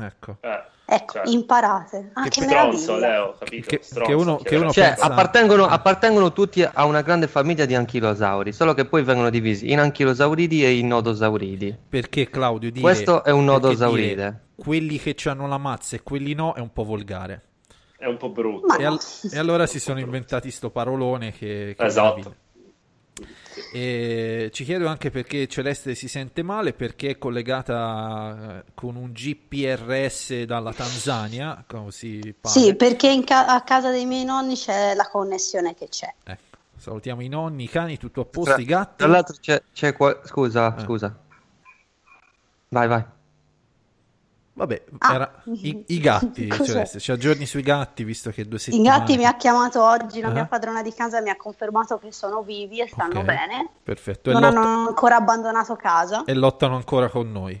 Ecco. 0.06 0.36
Eh, 0.40 0.62
Ecco, 0.86 1.12
certo. 1.14 1.30
imparate. 1.30 2.10
Ah, 2.12 2.24
che, 2.28 2.42
Stronzo, 2.42 2.92
meraviglia. 2.92 3.08
Leo, 3.08 3.34
capito? 3.38 3.66
Che- 3.68 3.80
Stronzo, 3.82 4.10
che 4.10 4.16
uno- 4.16 4.36
che 4.36 4.56
uno 4.56 4.70
Cioè, 4.70 4.84
pensa- 4.88 5.04
appartengono, 5.04 5.64
appartengono 5.66 6.32
tutti 6.32 6.62
a 6.62 6.84
una 6.84 7.00
grande 7.00 7.26
famiglia 7.26 7.64
di 7.64 7.74
anchilosauri, 7.74 8.52
solo 8.52 8.74
che 8.74 8.84
poi 8.84 9.02
vengono 9.02 9.30
divisi 9.30 9.70
in 9.70 9.78
anchilosauridi 9.80 10.64
e 10.64 10.76
in 10.76 10.86
nodosauridi. 10.88 11.76
Perché 11.88 12.28
Claudio 12.28 12.70
dire... 12.70 12.82
Questo 12.82 13.24
è 13.24 13.30
un 13.30 13.44
nodosauride. 13.44 14.06
dire 14.08 14.40
Quelli 14.56 14.98
che 14.98 15.16
hanno 15.28 15.46
la 15.48 15.58
mazza 15.58 15.96
e 15.96 16.02
quelli 16.02 16.34
no 16.34 16.54
è 16.54 16.60
un 16.60 16.72
po' 16.72 16.84
volgare. 16.84 17.42
È 17.96 18.06
un 18.06 18.18
po' 18.18 18.28
brutto. 18.28 18.76
E, 18.78 18.84
al- 18.84 19.00
e 19.32 19.38
allora 19.38 19.66
si 19.66 19.80
sono 19.80 19.98
inventati 19.98 20.50
sto 20.50 20.68
parolone 20.70 21.32
che, 21.32 21.74
che 21.76 21.84
Esatto. 21.86 22.34
E 23.72 24.50
ci 24.52 24.64
chiedo 24.64 24.86
anche 24.86 25.10
perché 25.10 25.46
Celeste 25.48 25.94
si 25.94 26.08
sente 26.08 26.42
male, 26.42 26.72
perché 26.72 27.10
è 27.10 27.18
collegata 27.18 28.58
eh, 28.58 28.64
con 28.74 28.96
un 28.96 29.12
GPRS 29.12 30.42
dalla 30.42 30.72
Tanzania, 30.72 31.64
così 31.66 32.34
pare. 32.40 32.58
Sì, 32.58 32.74
perché 32.74 33.10
in 33.10 33.24
ca- 33.24 33.46
a 33.46 33.62
casa 33.62 33.90
dei 33.90 34.06
miei 34.06 34.24
nonni 34.24 34.54
c'è 34.54 34.94
la 34.94 35.08
connessione 35.10 35.74
che 35.74 35.88
c'è. 35.88 36.12
Ecco, 36.24 36.42
Salutiamo 36.76 37.22
i 37.22 37.28
nonni, 37.28 37.64
i 37.64 37.68
cani, 37.68 37.96
tutto 37.98 38.20
a 38.22 38.24
posto, 38.24 38.52
Tra, 38.54 38.60
i 38.60 38.64
gatti. 38.64 38.96
tra 38.98 39.06
l'altro 39.06 39.36
c'è, 39.40 39.62
c'è 39.72 39.92
qua- 39.94 40.20
Scusa, 40.24 40.74
Eh. 40.76 40.80
scusa. 40.82 41.16
Vai, 42.68 42.88
vai. 42.88 43.04
Vabbè, 44.56 44.84
Ah. 44.98 45.14
era- 45.14 45.42
i, 45.46 45.84
i 45.88 45.98
gatti? 45.98 46.48
Celeste, 46.64 47.00
ci 47.00 47.10
aggiorni 47.10 47.44
sui 47.44 47.62
gatti, 47.62 48.04
visto 48.04 48.30
che 48.30 48.46
due 48.46 48.58
I 48.58 48.60
settimane... 48.60 48.98
gatti 48.98 49.16
mi 49.16 49.24
ha 49.26 49.34
chiamato 49.36 49.82
oggi, 49.82 50.20
la 50.20 50.28
Ah. 50.28 50.32
mia 50.32 50.44
padrona 50.46 50.80
di 50.80 50.92
casa 50.94 51.20
mi 51.20 51.28
ha 51.30 51.36
confermato 51.36 51.98
che 51.98 52.12
sono 52.12 52.42
vivi 52.42 52.80
e 52.80 52.86
stanno 52.88 53.18
Ok, 53.20 53.24
bene. 53.24 53.68
Perfetto, 53.82 54.30
Non 54.30 54.42
lot- 54.42 54.54
hanno 54.54 54.86
ancora 54.88 55.16
abbandonato 55.16 55.74
casa, 55.74 56.22
e 56.24 56.34
lottano 56.34 56.76
ancora 56.76 57.08
con 57.08 57.32
noi. 57.32 57.60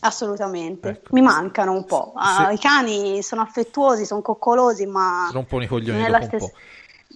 assolutamente. 0.00 0.88
Ecco. 0.90 1.08
Mi 1.12 1.22
mancano 1.22 1.72
un 1.72 1.84
po'. 1.84 2.12
Ah, 2.14 2.46
Se- 2.48 2.52
I 2.54 2.58
cani 2.58 3.22
sono 3.22 3.40
affettuosi, 3.42 4.04
sono 4.04 4.20
coccolosi, 4.22 4.86
ma 4.86 5.28
Rompono 5.32 5.64
i 5.64 5.66
coglioni 5.66 6.02
dopo 6.04 6.16
un 6.16 6.22
stessa. 6.22 6.46
po'. 6.46 6.52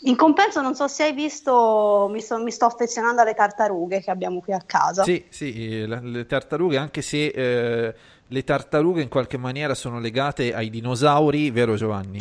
In 0.05 0.17
compenso, 0.17 0.61
non 0.63 0.75
so 0.75 0.89
se 0.89 1.05
hai 1.05 1.13
visto, 1.13 2.09
mi, 2.11 2.21
sto- 2.21 2.43
mi 2.43 2.51
sto 2.51 2.65
affezionando 2.65 3.21
alle 3.21 3.35
tartarughe 3.35 4.01
che 4.01 4.11
abbiamo 4.11 4.41
qui 4.41 4.53
a 4.53 4.61
casa. 4.67 5.05
Sì, 5.05 5.25
sì, 5.29 5.87
le, 5.87 6.01
le 6.03 6.27
tartarughe, 6.27 6.77
anche 6.77 7.03
se 7.03 7.27
eh, 7.27 7.95
le 8.33 8.45
tartarughe 8.45 9.03
in 9.03 9.09
qualche 9.09 9.37
maniera 9.37 9.75
sono 9.75 10.01
legate 10.01 10.55
ai 10.55 10.71
dinosauri, 10.71 11.51
vero 11.51 11.77
Giovanni? 11.77 12.19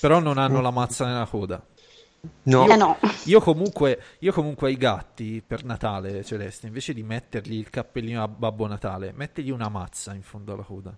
Però 0.00 0.18
non 0.18 0.38
hanno 0.38 0.60
la 0.60 0.70
mazza 0.70 1.04
nella 1.04 1.26
coda. 1.26 1.62
No. 2.44 2.66
Eh 2.66 2.76
no. 2.76 2.98
Io 3.24 3.40
comunque, 3.40 4.02
io 4.20 4.32
comunque 4.32 4.68
ai 4.68 4.76
gatti 4.76 5.42
per 5.46 5.64
Natale, 5.64 6.24
Celeste, 6.24 6.66
invece 6.66 6.92
di 6.94 7.02
mettergli 7.02 7.58
il 7.58 7.70
cappellino 7.70 8.22
a 8.22 8.28
Babbo 8.28 8.66
Natale, 8.66 9.12
mettegli 9.14 9.50
una 9.50 9.68
mazza 9.68 10.14
in 10.14 10.22
fondo 10.22 10.54
alla 10.54 10.62
coda. 10.62 10.96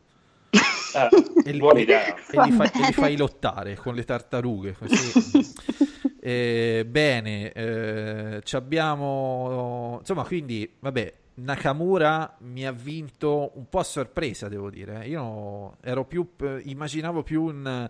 Eh, 0.94 1.08
E 1.44 1.52
li, 1.52 1.58
buona 1.58 1.80
idea. 1.80 2.14
e 2.14 2.42
li 2.42 2.52
fai, 2.52 2.70
e 2.74 2.78
li 2.86 2.92
fai 2.92 3.16
lottare 3.16 3.76
con 3.76 3.94
le 3.94 4.04
tartarughe. 4.04 4.74
Così. 4.78 5.52
Eh, 6.20 6.84
bene, 6.86 7.52
eh, 7.52 8.40
ci 8.42 8.56
abbiamo 8.56 9.96
insomma, 10.00 10.24
quindi 10.24 10.70
vabbè. 10.80 11.14
Nakamura 11.34 12.34
mi 12.40 12.66
ha 12.66 12.72
vinto 12.72 13.52
un 13.54 13.68
po' 13.68 13.78
a 13.78 13.84
sorpresa, 13.84 14.48
devo 14.48 14.68
dire. 14.70 15.06
Io 15.06 15.76
ero 15.80 16.04
più, 16.04 16.28
immaginavo 16.64 17.22
più 17.22 17.44
un, 17.44 17.88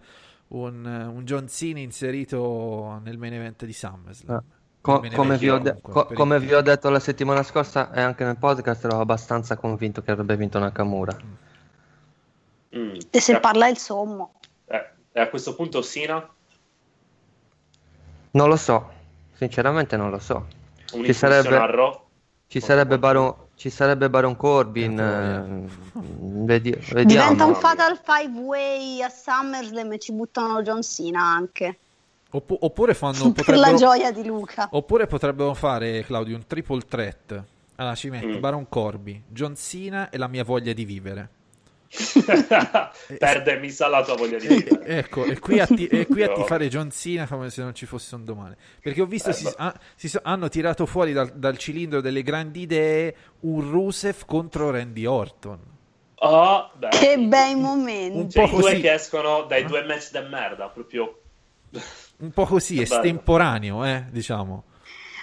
un, 0.48 1.10
un 1.14 1.24
John 1.24 1.48
Cena 1.48 1.80
inserito 1.80 3.00
nel 3.02 3.16
main 3.16 3.32
event 3.32 3.64
di 3.64 3.72
SummerSlam. 3.72 4.36
Ah. 4.36 4.42
Co- 4.82 5.02
come, 5.14 5.38
vi 5.38 5.48
ho 5.48 5.58
de- 5.58 5.80
comunque, 5.80 5.92
co- 5.92 6.12
come 6.14 6.38
vi 6.38 6.52
ho 6.52 6.60
detto 6.60 6.90
la 6.90 7.00
settimana 7.00 7.42
scorsa 7.42 7.90
e 7.92 8.02
anche 8.02 8.22
nel 8.24 8.36
podcast, 8.36 8.84
ero 8.84 9.00
abbastanza 9.00 9.56
convinto 9.56 10.02
che 10.02 10.10
avrebbe 10.10 10.36
vinto 10.36 10.58
Nakamura. 10.58 11.16
Mm. 11.20 11.32
E 12.70 13.20
se 13.20 13.32
Eh, 13.32 13.40
parla 13.40 13.68
il 13.68 13.78
sommo. 13.78 14.34
eh, 14.66 14.90
e 15.12 15.20
a 15.20 15.28
questo 15.28 15.54
punto 15.54 15.82
Sina, 15.82 16.28
Non 18.32 18.48
lo 18.48 18.56
so, 18.56 18.90
sinceramente 19.34 19.96
non 19.96 20.10
lo 20.10 20.18
so. 20.18 20.46
Ci 20.84 20.94
un'incursione 20.96 21.42
sarebbe, 21.42 22.00
ci 22.46 22.60
sarebbe, 22.60 22.98
Baron, 22.98 23.34
ci 23.56 23.70
sarebbe 23.70 24.10
Baron 24.10 24.36
Corbin. 24.36 24.98
eh, 24.98 25.66
vedi- 26.44 26.70
vediamo. 26.92 27.04
Diventa 27.04 27.44
un 27.46 27.54
fatal 27.54 27.98
five 28.02 28.38
way 28.38 29.02
a 29.02 29.08
SummerSlam 29.08 29.92
e 29.92 29.98
ci 29.98 30.12
buttano 30.12 30.62
John 30.62 30.82
Cena 30.82 31.22
anche. 31.22 31.78
Oppu- 32.30 32.58
oppure 32.60 32.92
fanno 32.92 33.32
per 33.32 33.56
la 33.56 33.72
gioia 33.74 34.12
di 34.12 34.24
Luca. 34.24 34.68
oppure 34.72 35.06
potrebbero 35.06 35.54
fare 35.54 36.04
Claudio 36.04 36.36
un 36.36 36.46
triple 36.46 36.82
threat. 36.86 37.42
Allora 37.76 37.94
ci 37.94 38.10
metto 38.10 38.26
Mm. 38.36 38.40
Baron 38.40 38.68
Corby, 38.68 39.22
John 39.26 39.56
Cena 39.56 40.10
e 40.10 40.18
la 40.18 40.26
mia 40.26 40.44
voglia 40.44 40.72
di 40.74 40.84
vivere. 40.84 41.28
Perde, 43.18 43.58
mi 43.58 43.70
sa 43.70 43.88
la 43.88 44.02
tua 44.04 44.14
voglia 44.14 44.38
di 44.38 44.46
vivere. 44.46 44.84
Ecco, 44.84 45.24
e 45.24 45.38
qui 45.38 45.58
a, 45.58 45.66
ti- 45.66 45.86
e 45.86 46.06
qui 46.06 46.22
a 46.22 46.28
No. 46.28 46.34
tifare 46.34 46.68
John 46.68 46.90
Cena 46.90 47.26
come 47.26 47.48
se 47.50 47.62
non 47.62 47.74
ci 47.74 47.86
fosse 47.86 48.14
un 48.14 48.24
domani. 48.24 48.54
Perché 48.80 49.00
ho 49.00 49.06
visto 49.06 49.30
Eh, 49.30 49.32
si, 49.32 49.44
beh. 49.44 49.54
ah, 49.56 49.74
si 49.94 50.08
so- 50.08 50.20
hanno 50.22 50.48
tirato 50.48 50.84
fuori 50.86 51.12
dal, 51.12 51.30
dal 51.34 51.56
cilindro 51.56 52.00
delle 52.00 52.22
grandi 52.22 52.60
idee 52.62 53.14
un 53.40 53.70
Rusev 53.70 54.24
contro 54.26 54.70
Randy 54.70 55.04
Orton. 55.06 55.60
Beh. 56.78 56.88
Che 56.88 57.18
bei 57.18 57.54
momenti. 57.54 58.18
Un 58.18 58.28
Cioè, 58.30 58.42
po' 58.42 58.48
i 58.56 58.60
due 58.60 58.70
così. 58.70 58.80
che 58.80 58.92
escono 58.92 59.42
dai 59.44 59.64
due 59.64 59.84
match 59.84 60.10
de 60.10 60.20
merda, 60.22 60.68
proprio... 60.68 61.20
Un 62.18 62.30
po' 62.32 62.44
così, 62.44 62.80
estemporaneo, 62.82 63.84
eh, 63.84 64.04
diciamo. 64.10 64.64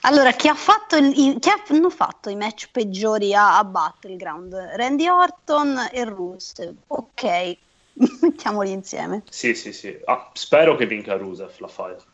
Allora, 0.05 0.31
chi 0.33 0.47
ha 0.47 0.53
fatto, 0.53 0.95
il- 0.97 1.17
i, 1.17 1.39
chi 1.39 1.49
hanno 1.49 1.89
fatto 1.89 2.29
i 2.29 2.35
match 2.35 2.69
peggiori 2.71 3.33
a, 3.33 3.57
a 3.57 3.63
Battleground? 3.63 4.53
Randy 4.75 5.07
Orton 5.07 5.89
e 5.91 6.03
Rusev. 6.05 6.75
Ok, 6.87 7.57
mettiamoli 8.21 8.71
insieme. 8.71 9.23
Sì, 9.29 9.55
sì, 9.55 9.73
sì. 9.73 9.97
Ah, 10.05 10.29
spero 10.33 10.75
che 10.75 10.85
vinca 10.85 11.17
Rusev 11.17 11.57
la 11.59 11.67
fight. 11.67 12.05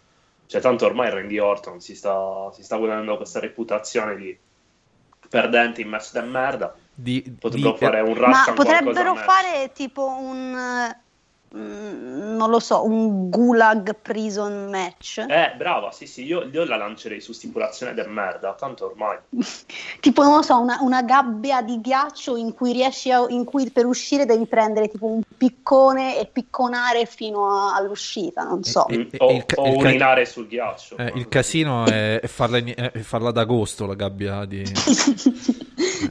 Cioè, 0.47 0.61
tanto 0.61 0.85
ormai 0.85 1.09
Randy 1.09 1.37
Orton 1.37 1.79
si 1.81 1.95
sta, 1.95 2.49
si 2.53 2.63
sta 2.63 2.77
guadagnando 2.77 3.17
questa 3.17 3.39
reputazione 3.39 4.15
di 4.15 4.37
perdente 5.29 5.81
in 5.81 5.89
match 5.89 6.11
de 6.13 6.21
merda. 6.21 6.75
Di, 6.93 7.21
Potrebbero 7.39 7.73
di- 7.73 7.77
fare 7.77 8.01
un 8.01 8.13
rush 8.13 8.47
Ma 8.47 8.53
potrebbero 8.53 9.15
fare 9.15 9.71
tipo 9.73 10.07
un, 10.07 10.93
non 11.53 12.49
lo 12.49 12.59
so, 12.59 12.85
un 12.85 13.29
gulag 13.29 13.95
prison 14.01 14.69
match. 14.69 15.25
Eh, 15.27 15.53
brava, 15.57 15.91
sì, 15.91 16.05
sì, 16.07 16.23
io, 16.25 16.43
io 16.51 16.63
la 16.65 16.77
lancerei 16.77 17.19
su 17.19 17.33
stipulazione 17.33 17.93
del 17.93 18.07
merda, 18.09 18.53
tanto 18.53 18.85
ormai. 18.85 19.17
Tipo, 19.99 20.23
non 20.23 20.37
lo 20.37 20.41
so, 20.41 20.59
una, 20.59 20.77
una 20.81 21.03
gabbia 21.03 21.61
di 21.61 21.79
ghiaccio 21.81 22.35
in 22.35 22.53
cui 22.53 22.71
riesci 22.71 23.11
a, 23.11 23.25
in 23.29 23.43
cui 23.43 23.69
per 23.69 23.85
uscire 23.85 24.25
devi 24.25 24.45
prendere 24.47 24.87
tipo 24.87 25.05
un 25.07 25.21
piccone 25.37 26.17
e 26.19 26.25
picconare 26.25 27.05
fino 27.05 27.47
a- 27.49 27.75
all'uscita, 27.75 28.43
non 28.43 28.63
so. 28.63 28.87
E- 28.87 28.97
Mm, 28.97 29.01
e- 29.11 29.17
o 29.19 29.31
il 29.31 29.45
ca- 29.45 29.61
o 29.61 29.67
il 29.67 29.71
ca- 29.73 29.87
urinare 29.89 30.25
sul 30.25 30.47
ghiaccio. 30.47 30.97
eh, 30.97 31.11
il 31.15 31.27
casino 31.27 31.85
è, 31.85 32.19
è 32.19 32.27
farla, 32.27 32.57
in- 32.57 32.73
è 32.75 32.99
farla 32.99 33.29
ad 33.29 33.37
agosto 33.37 33.85
la 33.85 33.93
gabbia 33.95 34.45
di... 34.45 34.63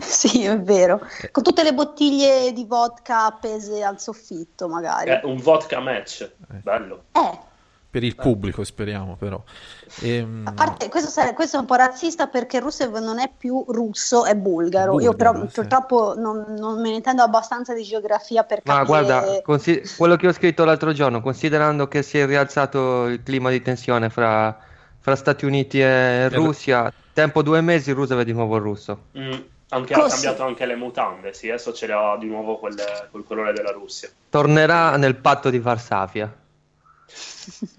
sì, 0.01 0.43
è 0.45 0.59
vero. 0.61 1.01
Con 1.31 1.43
tutte 1.43 1.63
le 1.63 1.73
bottiglie 1.75 2.53
di 2.53 2.65
vodka 2.65 3.27
appese 3.27 3.83
al 3.83 4.01
soffitto, 4.01 4.69
magari. 4.69 5.11
Eh, 5.11 5.21
un 5.31 5.39
vodka 5.41 5.81
match, 5.81 6.31
bello. 6.63 7.05
Eh, 7.13 7.39
per 7.91 8.05
il 8.05 8.15
pubblico, 8.15 8.63
speriamo 8.63 9.17
però. 9.17 9.43
Ehm, 10.03 10.43
a 10.47 10.53
parte, 10.53 10.89
questo, 10.89 11.11
sare- 11.11 11.33
questo 11.33 11.57
è 11.57 11.61
un 11.61 11.67
po' 11.67 11.75
razzista 11.75 12.29
perché 12.29 12.61
Rusev 12.61 12.99
non 12.99 13.19
è 13.19 13.29
più 13.37 13.65
russo, 13.67 14.25
è 14.25 14.37
bulgaro. 14.37 15.01
Io 15.01 15.13
però 15.15 15.33
Bulgaro, 15.33 15.51
sì. 15.51 15.61
purtroppo 15.61 16.15
non, 16.17 16.55
non 16.57 16.81
me 16.81 16.91
ne 16.91 16.95
intendo 16.97 17.23
abbastanza 17.23 17.75
di 17.75 17.83
geografia 17.83 18.45
per 18.45 18.61
Ma 18.65 18.85
capire... 18.85 18.87
guarda, 18.87 19.43
consi- 19.43 19.83
quello 19.97 20.15
che 20.15 20.29
ho 20.29 20.33
scritto 20.33 20.65
l'altro 20.65 20.93
giorno, 20.93 21.21
considerando 21.21 21.89
che 21.89 22.03
si 22.03 22.19
è 22.19 22.27
rialzato 22.27 23.07
il 23.07 23.25
clima 23.25 23.51
di 23.51 23.61
tensione 23.61 24.09
fra, 24.09 24.57
fra 25.01 25.17
Stati 25.17 25.45
Uniti 25.45 25.81
e 25.81 26.29
Russia, 26.29 26.93
tempo 27.13 27.43
due 27.43 27.61
mesi, 27.61 27.91
Rusev 27.91 28.21
è 28.21 28.25
di 28.25 28.33
nuovo 28.33 28.55
il 28.55 28.63
russo. 28.63 29.07
Mm, 29.19 29.33
anche, 29.71 29.95
ha 29.95 29.99
Così. 30.01 30.13
cambiato 30.13 30.45
anche 30.45 30.67
le 30.67 30.77
mutande, 30.77 31.33
sì, 31.33 31.49
adesso 31.49 31.73
ce 31.73 31.87
le 31.87 31.93
ha 31.93 32.17
di 32.19 32.27
nuovo 32.27 32.59
quelle, 32.59 33.09
col 33.11 33.25
colore 33.25 33.53
della 33.53 33.71
Russia. 33.73 34.09
Tornerà 34.29 34.97
nel 34.97 35.17
patto 35.17 35.51
di 35.51 35.59
Varsavia. 35.59 36.33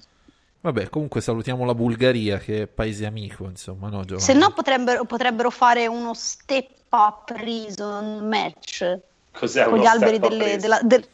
Vabbè, 0.63 0.89
comunque 0.89 1.21
salutiamo 1.21 1.65
la 1.65 1.73
Bulgaria 1.73 2.37
che 2.37 2.63
è 2.63 2.67
paese 2.67 3.05
amico, 3.07 3.45
insomma, 3.45 3.89
no 3.89 4.03
Giovanni? 4.05 4.21
Se 4.21 4.33
no 4.33 4.51
potrebbero, 4.53 5.05
potrebbero 5.05 5.49
fare 5.49 5.87
uno 5.87 6.13
step 6.13 6.69
up 6.91 7.33
prison 7.33 8.27
match 8.27 8.99
Cos'è 9.31 9.63
con 9.63 9.73
uno 9.73 9.81
gli 9.81 9.85
alberi 9.87 10.19
delle, 10.19 10.57
della, 10.57 10.79
del- 10.83 11.07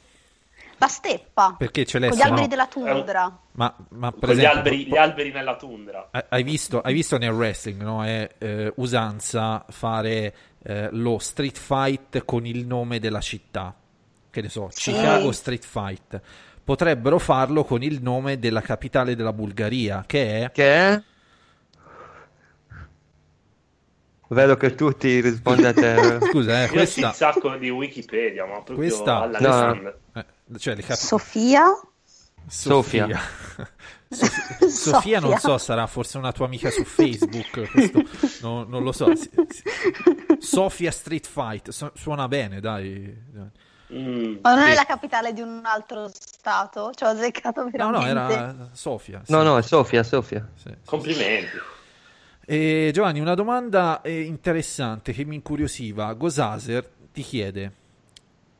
la 0.79 0.87
steppa 0.87 1.55
Perché 1.57 1.83
con 1.83 1.91
Celeste, 1.91 2.17
gli 2.17 2.21
alberi 2.21 2.41
no? 2.41 2.47
della 2.47 2.67
tundra. 2.67 3.39
Ma, 3.53 3.73
ma 3.89 4.11
per 4.11 4.19
Con 4.19 4.29
gli 4.29 4.31
esempio, 4.39 4.57
alberi, 4.57 4.85
gli 4.85 4.97
alberi 4.97 5.31
nella 5.31 5.55
tundra. 5.55 6.07
hai- 6.11 6.23
hai 6.27 6.43
visto, 6.43 6.81
hai 6.81 6.93
visto 6.93 7.17
nel 7.17 7.31
wrestling, 7.31 7.81
no? 7.81 8.03
È 8.03 8.29
eh, 8.39 8.73
usanza 8.75 9.65
fare 9.69 10.33
eh, 10.63 10.89
lo 10.91 11.17
street 11.19 11.57
fight 11.57 12.23
con 12.25 12.45
il 12.45 12.65
nome 12.65 12.99
della 12.99 13.21
città. 13.21 13.73
Che 14.29 14.41
ne 14.41 14.49
so, 14.49 14.69
Sì. 14.71 14.91
Chicago 14.91 15.31
Street 15.31 15.63
Fight. 15.65 16.21
Potrebbero 16.63 17.17
farlo 17.17 17.63
con 17.63 17.81
il 17.81 18.01
nome 18.01 18.37
della 18.39 18.61
capitale 18.61 19.15
della 19.15 19.33
Bulgaria, 19.33 20.03
che 20.05 20.43
è... 20.43 20.51
Che 20.51 20.63
è? 20.75 21.01
Vedo 24.29 24.57
che 24.57 24.75
tutti 24.75 25.21
rispondete. 25.21 26.19
Scusa, 26.29 26.63
eh, 26.63 26.65
Io 26.65 26.71
questa... 26.73 27.07
il 27.09 27.13
sacco 27.15 27.55
di 27.55 27.69
Wikipedia, 27.69 28.45
ma 28.45 28.55
proprio 28.61 28.75
Questa- 28.75 29.21
alla 29.21 29.39
No. 29.39 29.93
Eh, 30.13 30.25
cioè, 30.59 30.75
le 30.75 30.81
capi- 30.81 30.99
Sofia? 30.99 31.65
Sofia. 32.45 33.07
Sof- 34.09 34.65
Sofia 34.67 35.19
non 35.19 35.37
so, 35.37 35.57
sarà 35.57 35.85
forse 35.87 36.17
una 36.17 36.31
tua 36.31 36.45
amica 36.45 36.69
su 36.69 36.83
Facebook, 36.85 37.69
questo 37.71 38.01
no- 38.41 38.63
non 38.63 38.83
lo 38.83 38.91
so. 38.93 39.13
Si- 39.15 39.29
si- 39.49 39.63
Sofia 40.39 40.91
Street 40.91 41.25
Fight, 41.27 41.69
su- 41.69 41.91
suona 41.93 42.27
bene, 42.27 42.59
dai. 42.59 43.15
Mm, 43.93 44.37
Ma 44.41 44.53
non 44.55 44.67
è 44.67 44.73
la 44.73 44.83
capitale 44.85 45.31
di 45.33 45.41
un 45.41 45.61
altro 45.63 46.09
stato? 46.09 46.91
Ci 46.93 47.03
ho 47.05 47.07
azzeccato 47.07 47.63
No, 47.63 47.69
veramente. 47.71 48.13
no, 48.13 48.29
era 48.29 48.69
Sofia. 48.73 49.21
sì. 49.23 49.31
No, 49.31 49.43
no, 49.43 49.57
è 49.57 49.61
Sofia, 49.61 50.03
Sofia. 50.03 50.47
Sì, 50.55 50.69
sì. 50.69 50.75
Complimenti. 50.85 51.57
E 52.45 52.89
Giovanni, 52.93 53.19
una 53.19 53.33
domanda 53.33 54.01
eh, 54.01 54.21
interessante 54.21 55.11
che 55.13 55.23
mi 55.25 55.35
incuriosiva. 55.35 56.11
Gosaser 56.13 56.89
ti 57.13 57.21
chiede: 57.21 57.71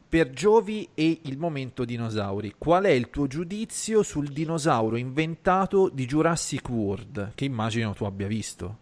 per 0.07 0.29
Giovi 0.31 0.89
e 0.93 1.19
il 1.23 1.37
momento 1.37 1.83
dinosauri, 1.83 2.55
qual 2.57 2.85
è 2.85 2.89
il 2.91 3.09
tuo 3.09 3.27
giudizio 3.27 4.03
sul 4.03 4.29
dinosauro 4.29 4.95
inventato 4.95 5.89
di 5.89 6.05
Jurassic 6.05 6.69
World, 6.69 7.31
che 7.35 7.43
immagino 7.45 7.93
tu 7.93 8.05
abbia 8.05 8.27
visto? 8.27 8.77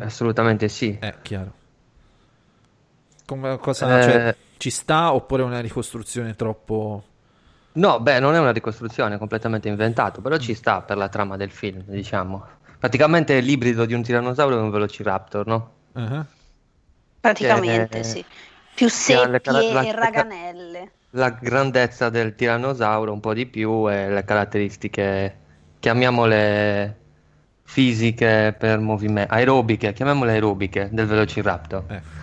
Assolutamente 0.00 0.68
sì. 0.68 0.96
È 1.00 1.14
chiaro. 1.22 1.57
Come, 3.28 3.58
cosa, 3.58 3.98
Eh. 3.98 4.02
cioè, 4.02 4.36
ci 4.56 4.70
sta 4.70 5.12
oppure 5.12 5.42
è 5.42 5.44
una 5.44 5.60
ricostruzione 5.60 6.34
troppo... 6.34 7.04
No, 7.72 8.00
beh, 8.00 8.20
non 8.20 8.34
è 8.34 8.38
una 8.38 8.52
ricostruzione, 8.52 9.16
è 9.16 9.18
completamente 9.18 9.68
inventato, 9.68 10.22
però 10.22 10.38
ci 10.38 10.54
sta 10.54 10.80
per 10.80 10.96
la 10.96 11.10
trama 11.10 11.36
del 11.36 11.50
film, 11.50 11.82
diciamo. 11.84 12.42
Praticamente 12.78 13.36
è 13.36 13.42
l'ibrido 13.42 13.84
di 13.84 13.92
un 13.92 14.02
tirannosauro 14.02 14.56
e 14.56 14.60
un 14.62 14.70
velociraptor, 14.70 15.46
no? 15.46 15.72
Uh-huh. 15.92 16.24
Praticamente 17.20 17.98
Eh, 17.98 18.04
sì. 18.04 18.24
Più 18.74 18.88
seppie 18.88 19.42
cara- 19.42 19.60
la- 19.60 19.82
e 19.82 19.92
raganelle. 19.92 20.90
La 21.10 21.28
grandezza 21.28 22.08
del 22.08 22.34
tirannosauro 22.34 23.12
un 23.12 23.20
po' 23.20 23.34
di 23.34 23.44
più 23.44 23.90
e 23.90 24.08
le 24.08 24.24
caratteristiche, 24.24 25.36
chiamiamole 25.80 26.96
fisiche 27.64 28.56
per 28.58 28.78
movimento, 28.78 29.34
aerobiche, 29.34 29.92
chiamiamole 29.92 30.32
aerobiche 30.32 30.88
del 30.90 31.06
velociraptor. 31.06 31.84
Ecco. 31.86 32.16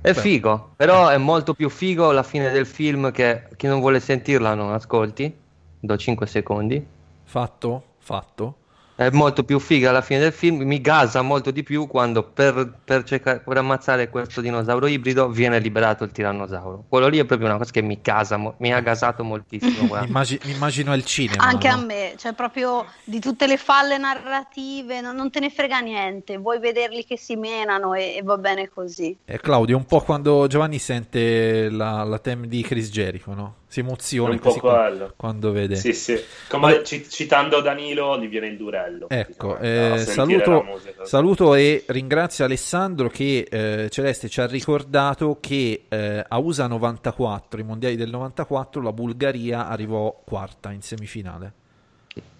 È 0.00 0.12
figo, 0.12 0.72
però 0.76 1.08
è 1.08 1.16
molto 1.16 1.54
più 1.54 1.68
figo 1.68 2.12
la 2.12 2.22
fine 2.22 2.50
del 2.50 2.66
film 2.66 3.10
che 3.10 3.48
chi 3.56 3.66
non 3.66 3.80
vuole 3.80 3.98
sentirla 3.98 4.54
non 4.54 4.72
ascolti. 4.72 5.34
Do 5.80 5.96
5 5.96 6.26
secondi. 6.26 6.86
Fatto? 7.24 7.84
Fatto? 7.98 8.56
È 8.96 9.10
molto 9.10 9.44
più 9.44 9.58
figa 9.58 9.90
alla 9.90 10.00
fine 10.00 10.20
del 10.20 10.32
film. 10.32 10.62
Mi 10.62 10.80
gasa 10.80 11.20
molto 11.20 11.50
di 11.50 11.62
più 11.62 11.86
quando 11.86 12.22
per, 12.22 12.78
per 12.82 13.04
cercare- 13.04 13.40
per 13.40 13.58
ammazzare 13.58 14.08
questo 14.08 14.40
dinosauro 14.40 14.86
ibrido 14.86 15.28
viene 15.28 15.58
liberato 15.58 16.02
il 16.04 16.12
tirannosauro. 16.12 16.84
Quello 16.88 17.08
lì 17.08 17.18
è 17.18 17.26
proprio 17.26 17.48
una 17.48 17.58
cosa 17.58 17.70
che 17.70 17.82
mi 17.82 18.00
casa, 18.00 18.38
mi 18.56 18.72
ha 18.72 18.80
gasato 18.80 19.22
moltissimo. 19.22 19.94
Mi, 20.06 20.38
immagino 20.44 20.92
al 20.92 21.04
cinema. 21.04 21.42
Anche 21.44 21.68
a 21.68 21.76
no? 21.76 21.84
me, 21.84 22.14
cioè 22.16 22.32
proprio 22.32 22.86
di 23.04 23.20
tutte 23.20 23.46
le 23.46 23.58
falle 23.58 23.98
narrative, 23.98 25.02
non, 25.02 25.14
non 25.14 25.30
te 25.30 25.40
ne 25.40 25.50
frega 25.50 25.80
niente, 25.80 26.38
vuoi 26.38 26.58
vederli 26.58 27.04
che 27.04 27.18
si 27.18 27.36
menano 27.36 27.92
e, 27.92 28.16
e 28.16 28.22
va 28.22 28.38
bene 28.38 28.70
così. 28.70 29.14
Eh, 29.26 29.38
Claudio, 29.40 29.76
un 29.76 29.84
po' 29.84 30.00
quando 30.00 30.46
Giovanni 30.46 30.78
sente 30.78 31.68
la, 31.68 32.02
la 32.02 32.18
theme 32.18 32.48
di 32.48 32.62
Chris 32.62 32.88
Jericho, 32.88 33.34
no? 33.34 33.54
Si 33.68 33.80
emoziona 33.80 34.30
Un 34.30 34.38
po' 34.38 34.54
quello. 34.54 35.12
quando 35.16 35.50
vede. 35.50 35.74
Sì, 35.74 35.92
sì. 35.92 36.16
Come 36.48 36.84
ci- 36.84 37.08
citando 37.08 37.60
Danilo, 37.60 38.16
gli 38.18 38.28
viene 38.28 38.46
il 38.46 38.56
durello. 38.56 39.08
Ecco, 39.08 39.58
diciamo, 39.60 39.94
eh, 39.94 39.98
saluto, 39.98 40.80
saluto 41.02 41.54
e 41.56 41.84
ringrazio 41.88 42.44
Alessandro 42.44 43.08
che 43.08 43.46
eh, 43.50 43.88
Celeste 43.90 44.28
ci 44.28 44.40
ha 44.40 44.46
ricordato 44.46 45.38
che 45.40 45.86
eh, 45.88 46.24
a 46.26 46.38
USA 46.38 46.68
94, 46.68 47.60
i 47.60 47.64
mondiali 47.64 47.96
del 47.96 48.08
94, 48.10 48.80
la 48.80 48.92
Bulgaria 48.92 49.66
arrivò 49.66 50.22
quarta 50.24 50.70
in 50.70 50.80
semifinale. 50.82 51.52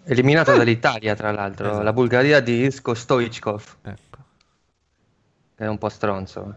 Eliminato 0.05 0.57
dall'Italia, 0.57 1.17
tra 1.17 1.33
l'altro, 1.33 1.67
Esatto. 1.67 1.83
la 1.83 1.93
Bulgaria 1.93 2.39
di 2.39 2.65
Isko 2.67 2.95
Stoichkov, 2.95 3.77
Ecco. 3.83 4.19
è 5.57 5.67
un 5.67 5.79
po' 5.79 5.89
stronzo. 5.89 6.55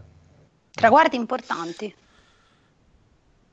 Traguardi 0.72 1.16
importanti. 1.16 1.94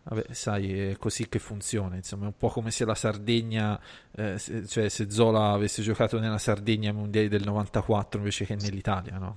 Vabbè, 0.09 0.33
sai, 0.35 0.91
è 0.91 0.97
così 0.99 1.29
che 1.29 1.41
funziona, 1.41 1.97
insomma, 1.97 2.25
è 2.25 2.27
un 2.27 2.37
po' 2.37 2.49
come 2.49 2.71
se 2.71 2.85
la 2.85 2.95
Sardegna, 2.95 3.79
eh, 4.17 4.39
se- 4.39 4.65
cioè 4.69 4.89
se 4.89 5.11
Zola 5.11 5.51
avesse 5.51 5.83
giocato 5.83 6.21
nella 6.21 6.39
Sardegna 6.39 6.91
ai 6.91 6.95
mondiali 6.95 7.27
del 7.27 7.43
94 7.45 8.19
invece 8.21 8.45
che 8.45 8.55
nell'Italia, 8.55 9.19
no? 9.19 9.37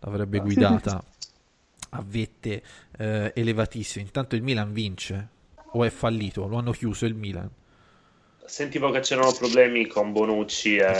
L'avrebbe 0.00 0.40
guidata 0.40 1.02
a 1.90 2.04
vette 2.06 2.62
eh, 2.98 3.32
elevatissime. 3.34 4.04
Intanto 4.04 4.36
il 4.36 4.42
Milan 4.42 4.72
vince, 4.74 5.28
o 5.72 5.82
è 5.82 5.88
fallito, 5.90 6.46
lo 6.46 6.58
hanno 6.58 6.72
chiuso 6.72 7.06
il 7.06 7.14
Milan. 7.14 7.48
Sentivo 8.44 8.90
che 8.90 9.00
c'erano 9.00 9.32
problemi 9.32 9.86
con 9.86 10.12
Bonucci 10.12 10.76
e, 10.76 10.94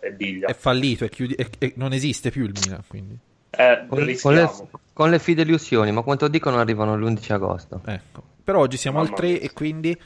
e 0.00 0.12
Biglia. 0.12 0.48
È 0.48 0.54
fallito, 0.54 1.04
è 1.04 1.08
chiudi- 1.10 1.34
è- 1.34 1.48
è- 1.58 1.72
non 1.76 1.92
esiste 1.92 2.30
più 2.30 2.44
il 2.44 2.52
Milan, 2.58 2.82
quindi. 2.86 3.18
Eh, 3.50 3.84
con 3.86 4.04
rischiamo. 4.04 4.68
Con 4.92 5.10
le 5.10 5.18
fideiussioni, 5.18 5.90
ma 5.92 6.02
quanto 6.02 6.28
dicono 6.28 6.58
arrivano 6.58 6.96
l'11 6.96 7.32
agosto. 7.32 7.80
Ecco. 7.84 8.22
Però 8.44 8.60
oggi 8.60 8.76
siamo 8.76 8.98
al 8.98 9.04
Mamma 9.06 9.16
3 9.16 9.26
mia. 9.28 9.40
e 9.40 9.52
quindi... 9.52 10.00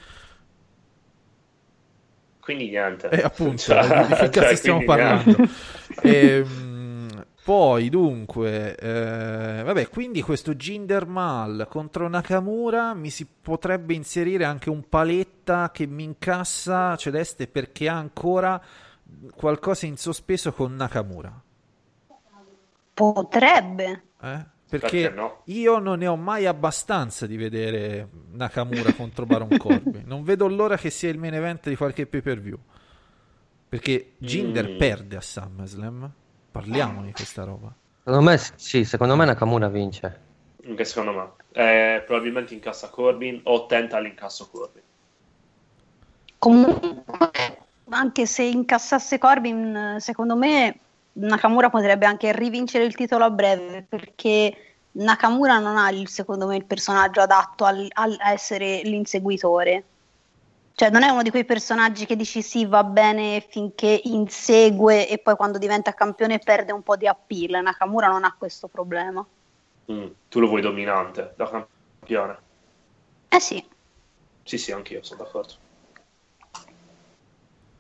Quindi 2.41 2.69
niente. 2.69 3.09
Eh, 3.09 3.23
appunto, 3.23 3.57
Cioè, 3.57 4.07
di 4.07 4.15
che 4.15 4.29
cazzo 4.31 4.41
cioè, 4.41 4.55
stiamo 4.55 4.85
parlando? 4.85 5.37
Ehm, 6.03 7.25
poi, 7.43 7.89
dunque, 7.89 8.77
eh, 8.77 9.63
vabbè, 9.65 9.89
quindi 9.89 10.23
questo 10.23 10.55
Jinder 10.55 11.07
Mal 11.07 11.67
contro 11.69 12.09
Nakamura 12.09 12.95
mi 12.95 13.11
si 13.11 13.27
potrebbe 13.27 13.95
inserire 13.95 14.45
anche 14.45 14.71
un 14.71 14.89
paletta 14.89 15.71
che 15.73 15.87
mi 15.87 16.05
incassa 16.05 16.95
Celeste 16.97 17.49
perché 17.49 17.89
ha 17.89 17.97
ancora 17.97 18.61
qualcosa 19.35 19.87
in 19.87 19.97
sospeso 19.97 20.53
con 20.53 20.75
Nakamura. 20.77 21.41
Potrebbe. 22.95 24.03
eh? 24.23 24.47
Perché 24.69 25.03
Perché 25.03 25.15
no? 25.15 25.43
io 25.45 25.79
non 25.79 25.99
ne 25.99 26.07
ho 26.09 26.17
mai 26.17 26.45
abbastanza 26.47 27.27
di 27.27 27.37
vedere 27.37 28.09
Nakamura 28.33 28.93
contro 28.95 29.25
Baron 29.27 29.55
Corbin. 29.57 30.03
Non 30.07 30.25
vedo 30.25 30.49
l'ora 30.49 30.77
che 30.77 30.91
sia 30.91 31.09
il 31.11 31.19
main 31.19 31.35
event 31.35 31.69
di 31.69 31.77
qualche 31.77 32.07
pay 32.07 32.21
per 32.21 32.41
view. 32.41 32.59
Perché 33.69 34.15
Jinder 34.19 34.69
Mm. 34.71 34.77
perde 34.77 35.17
a 35.17 35.21
SummerSlam. 35.21 36.11
Parliamo 36.51 37.03
di 37.03 37.13
questa 37.13 37.45
roba. 37.45 37.73
Secondo 38.03 38.23
me 38.31 38.39
sì, 38.57 38.85
secondo 38.85 39.17
me 39.17 39.25
Nakamura 39.25 39.69
vince. 39.69 40.21
Che 40.77 40.85
secondo 40.85 41.13
me. 41.13 41.31
Eh, 41.53 42.03
probabilmente 42.07 42.55
incassa 42.55 42.89
Corbin 42.91 43.41
o 43.45 43.67
tenta 43.67 43.99
l'incasso 44.01 44.49
Corbin. 44.51 44.83
Comunque, 46.39 47.31
anche 47.91 48.27
se 48.27 48.43
incassasse 48.45 49.19
Corbin, 49.19 49.97
secondo 50.01 50.37
me 50.37 50.81
Nakamura 51.19 51.71
potrebbe 51.71 52.07
anche 52.07 52.33
rivincere 52.33 52.85
il 52.85 52.95
titolo 52.95 53.25
a 53.25 53.31
breve 53.31 53.83
perché 53.89 54.55
Nakamura 54.93 55.59
non 55.59 55.77
ha, 55.79 55.91
il- 55.91 56.09
secondo 56.09 56.47
me, 56.47 56.57
il 56.57 56.67
personaggio 56.67 57.21
adatto 57.21 57.65
al- 57.65 57.89
al- 57.95 58.17
a 58.21 58.33
essere 58.33 58.83
l'inseguitore. 58.83 59.85
Cioè, 60.75 60.91
non 60.91 61.03
è 61.03 61.09
uno 61.09 61.23
di 61.23 61.31
quei 61.31 61.47
personaggi 61.47 62.05
che 62.05 62.17
dici 62.17 62.43
sì, 62.43 62.67
va 62.67 62.85
bene 62.85 63.41
finché 63.49 63.99
insegue 64.05 65.09
e 65.09 65.17
poi 65.19 65.35
quando 65.35 65.57
diventa 65.57 65.95
campione 65.95 66.39
perde 66.39 66.73
un 66.73 66.83
po' 66.83 66.97
di 66.97 67.07
appeal. 67.07 67.63
Nakamura 67.63 68.09
non 68.09 68.25
ha 68.25 68.35
questo 68.39 68.69
problema. 68.69 69.27
Mm, 69.91 70.07
Tu 70.29 70.39
lo 70.41 70.49
vuoi 70.49 70.61
dominante 70.61 71.33
da 71.37 71.49
campione? 71.49 72.39
Eh 73.31 73.41
sì, 73.41 73.65
Sì, 74.43 74.59
sì, 74.59 74.71
anch'io 74.73 75.03
sono 75.03 75.23
d'accordo. 75.23 75.55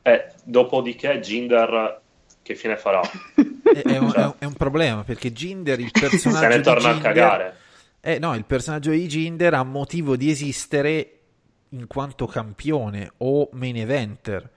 E 0.03 0.33
dopodiché 0.45 1.21
Jinder 1.21 2.01
che 2.47 2.55
fine 2.55 2.77
farà? 2.77 3.01
È, 3.01 3.83
è 3.85 3.99
un, 3.99 4.13
è 4.15 4.25
un- 4.25 4.35
è 4.39 4.45
un 4.45 4.53
problema 4.55 5.03
perché 5.03 5.33
Jinder, 5.33 5.81
il 5.81 5.91
personaggio 5.99 6.39
Se 6.39 6.57
ne 6.57 6.61
torna 6.61 6.89
a 6.89 6.93
Jinder- 6.93 7.03
cagare. 7.03 7.57
Eh, 8.01 8.19
no, 8.21 8.37
il 8.37 8.45
personaggio 8.45 8.93
di 8.93 9.05
Jinder 9.09 9.53
ha 9.55 9.65
motivo 9.65 10.15
di 10.17 10.31
esistere 10.31 11.19
in 11.71 11.89
quanto 11.89 12.27
campione 12.27 13.11
o 13.19 13.49
main 13.55 13.77
eventer. 13.77 14.49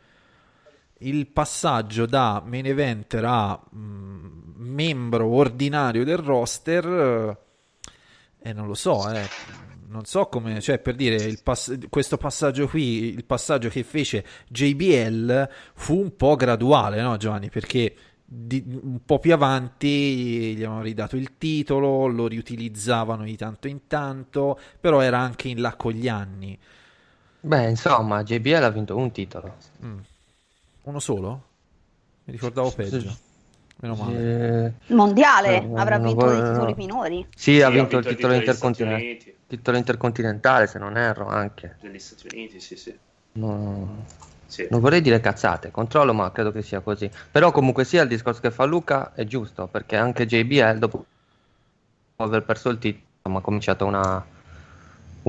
Il 0.99 1.25
passaggio 1.27 2.05
da 2.05 2.43
main 2.45 2.67
eventer 2.67 3.25
a 3.25 3.59
mm, 3.75 4.27
membro 4.57 5.25
ordinario 5.27 6.03
del 6.03 6.17
roster, 6.17 6.85
eh, 8.43 8.49
eh, 8.49 8.53
non 8.53 8.67
lo 8.67 8.75
so, 8.75 9.09
eh. 9.11 9.27
Non 9.91 10.05
so 10.05 10.27
come, 10.27 10.61
cioè 10.61 10.77
per 10.77 10.93
dire, 10.95 11.15
il 11.15 11.39
pass- 11.41 11.77
questo 11.89 12.17
passaggio 12.17 12.67
qui, 12.67 13.05
il 13.05 13.25
passaggio 13.25 13.69
che 13.69 13.83
fece 13.83 14.23
JBL 14.47 15.49
fu 15.73 15.99
un 15.99 16.15
po' 16.15 16.35
graduale, 16.35 17.01
no 17.01 17.17
Giovanni? 17.17 17.49
Perché 17.49 17.95
di- 18.23 18.63
un 18.67 18.99
po' 19.03 19.17
più 19.17 19.33
avanti 19.33 20.53
gli 20.53 20.57
avevano 20.63 20.83
ridato 20.83 21.15
il 21.15 21.37
titolo, 21.39 22.05
lo 22.05 22.27
riutilizzavano 22.27 23.23
di 23.23 23.35
tanto 23.35 23.67
in 23.67 23.87
tanto, 23.87 24.59
però 24.79 25.01
era 25.01 25.17
anche 25.19 25.47
in 25.47 25.59
là 25.59 25.75
con 25.75 25.91
gli 25.93 26.07
anni. 26.07 26.57
Beh, 27.41 27.69
insomma, 27.69 28.23
JBL 28.23 28.63
ha 28.63 28.69
vinto 28.69 28.95
un 28.97 29.11
titolo. 29.11 29.55
Mm. 29.83 29.97
Uno 30.83 30.99
solo? 30.99 31.43
Mi 32.25 32.33
ricordavo 32.33 32.71
peggio. 32.71 33.17
Meno 33.81 33.95
male. 33.95 34.75
Eh, 34.87 34.93
mondiale, 34.93 35.55
Eh, 35.55 35.71
avrà 35.73 35.99
vinto 35.99 36.27
dei 36.27 36.41
titoli 36.43 36.73
minori. 36.75 37.25
sì, 37.35 37.61
ha 37.61 37.69
Sì, 37.69 37.73
vinto 37.75 37.97
il 37.97 38.05
titolo 38.05 38.33
intercontinentale. 38.33 39.25
Titolo 39.49 39.77
intercontinentale, 39.77 40.67
se 40.67 40.77
non 40.77 40.95
erro, 40.95 41.25
anche. 41.27 41.77
Degli 41.81 41.97
Stati 41.97 42.27
Uniti, 42.31 42.59
sì, 42.59 42.75
sì. 42.75 42.95
No, 43.31 44.05
Sì. 44.45 44.67
non 44.69 44.79
vorrei 44.79 45.01
dire 45.01 45.19
cazzate, 45.19 45.71
controllo, 45.71 46.13
ma 46.13 46.31
credo 46.31 46.51
che 46.51 46.61
sia 46.61 46.81
così. 46.81 47.09
Però 47.31 47.49
comunque 47.51 47.83
sia 47.83 48.03
il 48.03 48.07
discorso 48.07 48.41
che 48.41 48.51
fa 48.51 48.65
Luca 48.65 49.11
è 49.13 49.25
giusto, 49.25 49.65
perché 49.65 49.95
anche 49.95 50.27
JBL 50.27 50.77
dopo 50.77 51.03
aver 52.17 52.43
perso 52.43 52.69
il 52.69 52.77
titolo 52.77 53.37
ha 53.37 53.41
cominciato 53.41 53.85
una, 53.87 54.23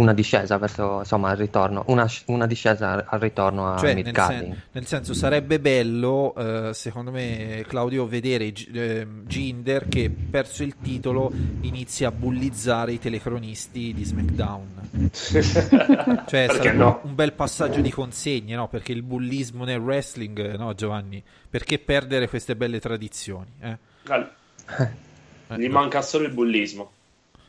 una 0.01 0.15
discesa 0.15 0.57
verso 0.57 1.01
insomma 1.01 1.31
il 1.33 1.37
ritorno, 1.37 1.85
una, 1.89 2.09
una 2.27 2.47
discesa 2.47 3.05
al 3.07 3.21
ritorno 3.21 3.75
a 3.75 3.79
Cioè, 3.79 3.95
nel, 3.95 4.15
sen- 4.15 4.63
nel 4.73 4.87
senso, 4.87 5.15
sarebbe 5.15 5.61
bello, 5.61 6.35
eh, 6.35 6.75
secondo 6.75 7.11
me, 7.11 7.65
Claudio, 7.69 8.07
vedere 8.07 8.51
G- 8.51 8.75
ehm, 8.75 9.27
Ginder 9.27 9.89
che, 9.89 10.11
perso 10.11 10.63
il 10.63 10.77
titolo, 10.81 11.31
inizia 11.61 12.09
a 12.09 12.13
bullizzare 12.13 12.93
i 12.93 12.99
telecronisti 12.99 13.93
di 13.93 14.05
SmackDown. 14.05 14.79
cioè, 15.13 16.47
sarebbe 16.49 16.73
no? 16.73 17.01
un 17.05 17.15
bel 17.15 17.33
passaggio 17.33 17.81
di 17.81 17.91
consegne, 17.91 18.57
no? 18.57 18.69
Perché 18.69 18.93
il 18.93 19.03
bullismo 19.03 19.65
nel 19.65 19.81
wrestling, 19.81 20.55
eh, 20.55 20.57
no, 20.57 20.75
Giovanni? 20.75 21.23
Perché 21.49 21.79
perdere 21.79 22.29
queste 22.29 22.57
belle 22.57 22.81
tradizioni? 22.81 23.51
Eh? 23.61 23.77
Eh, 24.09 25.57
Gli 25.57 25.67
no. 25.67 25.73
manca 25.73 26.01
solo 26.01 26.25
il 26.25 26.33
bullismo. 26.33 26.91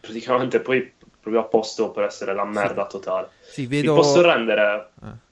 Praticamente 0.02 0.60
poi 0.60 0.92
proprio 1.22 1.42
a 1.42 1.46
posto 1.46 1.92
per 1.92 2.04
essere 2.06 2.34
la 2.34 2.46
merda 2.46 2.86
totale. 2.88 3.30
Sì, 3.42 3.66
Vi 3.68 3.78
vedo... 3.82 3.94
posso 3.94 4.22
rendere... 4.22 4.90
Eh, 5.04 5.30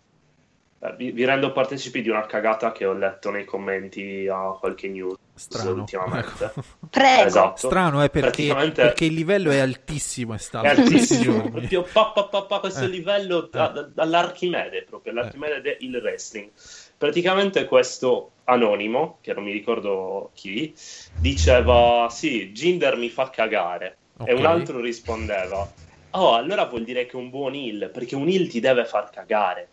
Vi, 0.96 1.12
vi 1.12 1.26
rendo 1.26 1.52
partecipi 1.52 2.02
di 2.02 2.08
una 2.08 2.26
cagata 2.26 2.72
che 2.72 2.86
ho 2.86 2.94
letto 2.94 3.30
nei 3.32 3.44
commenti 3.44 4.30
a 4.32 4.56
qualche 4.58 4.88
news 4.88 5.18
Strano. 5.34 5.72
ultimamente. 5.72 6.46
Ecco. 6.46 6.64
Prego. 6.90 7.28
Esatto. 7.28 7.68
Strano 7.68 8.02
è 8.02 8.10
perché, 8.10 8.28
Praticamente- 8.48 8.82
perché 8.84 9.04
il 9.06 9.14
livello 9.14 9.52
è 9.52 9.58
altissimo, 9.60 10.34
è 10.36 10.38
stato 10.38 10.66
È 10.66 10.70
altissimo, 10.70 11.50
proprio 11.52 11.82
pa, 11.84 12.12
pa, 12.12 12.24
pa, 12.28 12.44
pa, 12.44 12.60
questo 12.62 12.86
Eh. 12.86 12.88
livello 12.88 13.50
da- 13.52 13.68
da- 13.68 13.90
dall'Archimede 13.94 14.84
proprio, 14.84 15.12
l'Archimede 15.14 15.62
del 15.62 16.00
wrestling. 16.02 16.50
Praticamente 16.98 17.66
questo 17.66 18.32
anonimo, 18.46 19.18
che 19.22 19.34
non 19.34 19.44
mi 19.44 19.52
ricordo 19.52 20.32
chi, 20.34 20.74
diceva 21.18 22.08
sì, 22.10 22.52
Ginder 22.54 22.96
mi 22.96 23.10
fa 23.10 23.30
cagare. 23.30 23.98
E 24.26 24.34
Ok. 24.34 24.40
un 24.40 24.46
altro 24.46 24.80
rispondeva, 24.80 25.72
oh, 26.12 26.34
allora 26.34 26.66
vuol 26.66 26.84
dire 26.84 27.06
che 27.06 27.14
è 27.14 27.16
un 27.16 27.30
buon 27.30 27.54
heel, 27.56 27.90
perché 27.92 28.16
un 28.16 28.28
heel 28.28 28.48
ti 28.50 28.60
deve 28.60 28.86
far 28.86 29.10
cagare. 29.10 29.70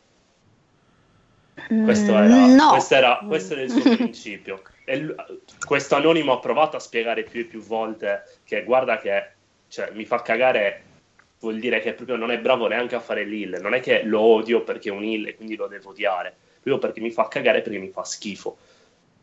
Questo 1.82 2.16
era, 2.16 2.46
Mm, 2.46 2.56
no. 2.56 2.68
questo 2.68 2.94
era, 2.94 3.24
questo 3.26 3.52
era 3.54 3.62
il 3.62 3.70
suo 3.70 3.82
principio. 3.82 4.62
E 4.84 4.98
l- 4.98 5.42
questo 5.66 5.96
anonimo 5.96 6.32
ha 6.32 6.38
provato 6.38 6.76
a 6.76 6.80
spiegare 6.80 7.24
più 7.24 7.40
e 7.40 7.44
più 7.44 7.60
volte 7.60 8.22
che 8.44 8.62
guarda 8.64 8.98
che 8.98 9.32
cioè, 9.68 9.90
mi 9.92 10.04
fa 10.04 10.22
cagare 10.22 10.82
vuol 11.40 11.58
dire 11.58 11.80
che 11.80 11.92
proprio 11.92 12.16
non 12.16 12.30
è 12.30 12.38
bravo 12.38 12.66
neanche 12.66 12.94
a 12.94 13.00
fare 13.00 13.24
l'heal. 13.24 13.60
Non 13.60 13.74
è 13.74 13.80
che 13.80 14.02
lo 14.02 14.20
odio 14.20 14.62
perché 14.62 14.88
è 14.88 14.92
un 14.92 15.02
heal 15.04 15.26
e 15.26 15.34
quindi 15.34 15.56
lo 15.56 15.66
devo 15.66 15.90
odiare, 15.90 16.36
proprio 16.60 16.78
perché 16.78 17.00
mi 17.00 17.10
fa 17.10 17.28
cagare 17.28 17.62
perché 17.62 17.78
mi 17.78 17.90
fa 17.90 18.04
schifo. 18.04 18.58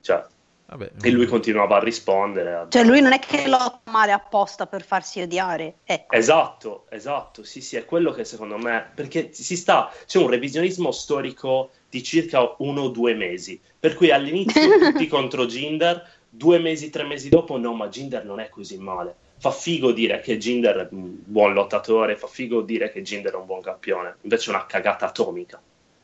Cioè, 0.01 0.23
Vabbè, 0.65 0.91
e 1.01 1.09
lui 1.11 1.25
continuava 1.25 1.77
a 1.77 1.83
rispondere. 1.83 2.53
a- 2.53 2.67
Cioè 2.69 2.83
lui 2.83 3.01
non 3.01 3.11
è 3.11 3.19
che 3.19 3.47
lotta 3.47 3.91
male 3.91 4.11
apposta 4.11 4.65
per 4.65 4.83
farsi 4.83 5.21
odiare. 5.21 5.75
Ecco. 5.83 6.15
Esatto, 6.15 6.85
esatto, 6.89 7.43
sì, 7.43 7.61
sì, 7.61 7.75
è 7.75 7.85
quello 7.85 8.11
che 8.11 8.23
secondo 8.25 8.57
me, 8.57 8.89
perché 8.95 9.33
si 9.33 9.55
sta, 9.55 9.91
c'è 10.05 10.19
un 10.19 10.29
revisionismo 10.29 10.91
storico 10.91 11.71
di 11.89 12.01
circa 12.01 12.55
uno 12.59 12.83
o 12.83 12.89
due 12.89 13.13
mesi, 13.13 13.59
per 13.79 13.95
cui 13.95 14.09
all'inizio 14.11 14.79
tutti 14.79 15.07
contro 15.07 15.45
Ginder, 15.45 16.09
due 16.29 16.57
mesi, 16.59 16.89
tre 16.89 17.03
mesi 17.03 17.29
dopo, 17.29 17.57
no, 17.57 17.73
ma 17.73 17.89
Ginder 17.89 18.25
non 18.25 18.39
è 18.39 18.49
così 18.49 18.77
male. 18.77 19.15
Fa 19.37 19.51
figo 19.51 19.91
dire 19.91 20.21
che 20.21 20.37
Ginder 20.37 20.77
è 20.77 20.87
un 20.91 21.17
buon 21.25 21.53
lottatore, 21.53 22.15
fa 22.15 22.27
figo 22.27 22.61
dire 22.61 22.91
che 22.91 23.01
Ginder 23.01 23.33
è 23.33 23.35
un 23.35 23.45
buon 23.45 23.61
campione, 23.61 24.15
invece 24.21 24.49
è 24.49 24.53
una 24.55 24.65
cagata 24.65 25.07
atomica. 25.07 25.61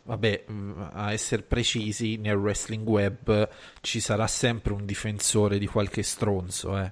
Vabbè, 0.10 0.46
mm, 0.52 0.82
a 0.94 1.12
essere 1.12 1.44
precisi, 1.44 2.18
nel 2.18 2.34
wrestling 2.36 2.88
web 2.88 3.48
ci 3.82 4.00
sarà 4.00 4.26
sempre 4.26 4.74
un 4.74 4.84
difensore 4.84 5.60
di 5.60 5.68
qualche 5.68 6.02
stronzo, 6.02 6.76
eh. 6.80 6.92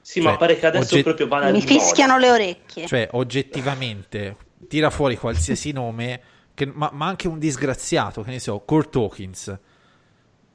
Sì, 0.00 0.20
Cioè, 0.20 0.32
ma 0.32 0.36
pare 0.38 0.58
che 0.58 0.66
adesso 0.66 0.94
ogget- 0.94 1.04
proprio 1.04 1.28
vada 1.28 1.46
Mi 1.46 1.52
moda. 1.60 1.66
fischiano 1.66 2.18
le 2.18 2.30
orecchie. 2.32 2.86
Cioè, 2.88 3.08
oggettivamente, 3.12 4.36
tira 4.66 4.90
fuori 4.90 5.16
qualsiasi 5.16 5.70
nome, 5.72 6.20
che- 6.54 6.66
ma, 6.66 6.90
ma 6.92 7.06
anche 7.06 7.28
un 7.28 7.38
disgraziato, 7.38 8.22
che 8.22 8.30
ne 8.32 8.40
so, 8.40 8.58
Kurt 8.58 8.96
Hawkins. 8.96 9.56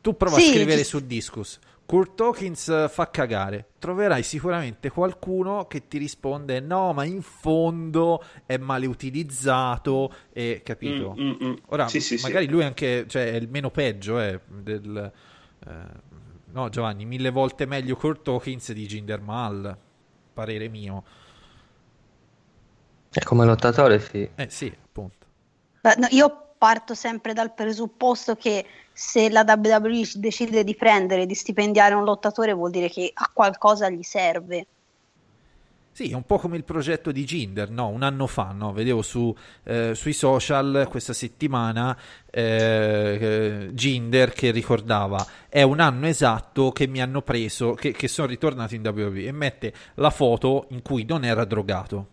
Tu 0.01 0.17
prova 0.17 0.37
Sì, 0.39 0.47
a 0.49 0.51
scrivere 0.51 0.79
ci- 0.79 0.83
su 0.83 0.99
Discus. 1.05 1.57
Kurt 1.87 2.19
Hawkins 2.19 2.67
eh, 2.67 2.89
fa 2.89 3.09
cagare. 3.09 3.69
Troverai 3.79 4.21
sicuramente 4.21 4.89
qualcuno 4.89 5.67
che 5.67 5.87
ti 5.87 5.97
risponde: 5.97 6.59
No, 6.59 6.91
ma 6.93 7.05
in 7.05 7.21
fondo 7.21 8.21
è 8.45 8.57
male 8.57 8.85
utilizzato. 8.87 10.13
E 10.33 10.61
capito? 10.65 11.15
Mm, 11.17 11.29
mm, 11.29 11.45
mm. 11.45 11.53
Ora, 11.67 11.87
Sì, 11.87 12.01
sì, 12.01 12.17
sì. 12.17 12.23
magari 12.25 12.47
lui 12.47 12.63
anche, 12.63 13.05
cioè, 13.07 13.31
è 13.31 13.35
il 13.35 13.47
meno 13.49 13.71
peggio 13.71 14.19
eh, 14.19 14.39
del. 14.47 15.11
eh, 15.65 15.71
no, 16.51 16.69
Giovanni, 16.69 17.05
mille 17.05 17.29
volte 17.29 17.65
meglio 17.65 17.95
Kurt 17.95 18.27
Hawkins 18.27 18.71
di 18.73 18.85
Jinder 18.85 19.21
Mahal. 19.21 19.77
Parere 20.33 20.67
mio. 20.67 21.03
E 23.11 23.23
come 23.23 23.45
lottatore 23.45 23.99
sì. 23.99 24.29
Eh 24.35 24.49
sì, 24.49 24.71
appunto. 24.83 25.25
No, 25.81 26.07
io 26.09 26.53
parto 26.57 26.93
sempre 26.93 27.33
dal 27.33 27.53
presupposto 27.53 28.35
che 28.35 28.65
se 28.97 29.29
la 29.29 29.45
WWE 29.47 30.09
decide 30.15 30.63
di 30.63 30.73
prendere, 30.73 31.27
di 31.27 31.35
stipendiare 31.35 31.93
un 31.93 32.03
lottatore, 32.03 32.53
vuol 32.53 32.71
dire 32.71 32.89
che 32.89 33.11
a 33.13 33.29
qualcosa 33.31 33.91
gli 33.91 34.01
serve. 34.01 34.65
Sì, 35.91 36.09
è 36.09 36.15
un 36.15 36.25
po' 36.25 36.39
come 36.39 36.57
il 36.57 36.63
progetto 36.63 37.11
di 37.11 37.23
Ginder, 37.23 37.69
no? 37.69 37.89
Un 37.89 38.01
anno 38.01 38.25
fa, 38.25 38.53
no? 38.53 38.73
Vedevo 38.73 39.03
su, 39.03 39.35
eh, 39.65 39.93
sui 39.93 40.13
social 40.13 40.87
questa 40.89 41.13
settimana 41.13 41.95
eh, 42.31 43.69
Ginder 43.71 44.33
che 44.33 44.49
ricordava 44.49 45.23
è 45.47 45.61
un 45.61 45.79
anno 45.79 46.07
esatto 46.07 46.71
che 46.71 46.87
mi 46.87 46.99
hanno 46.99 47.21
preso, 47.21 47.73
che, 47.73 47.91
che 47.91 48.07
sono 48.07 48.27
ritornato 48.27 48.73
in 48.73 48.81
WWE 48.81 49.25
e 49.25 49.31
mette 49.31 49.73
la 49.95 50.09
foto 50.09 50.65
in 50.69 50.81
cui 50.81 51.05
non 51.05 51.23
era 51.23 51.45
drogato. 51.45 52.07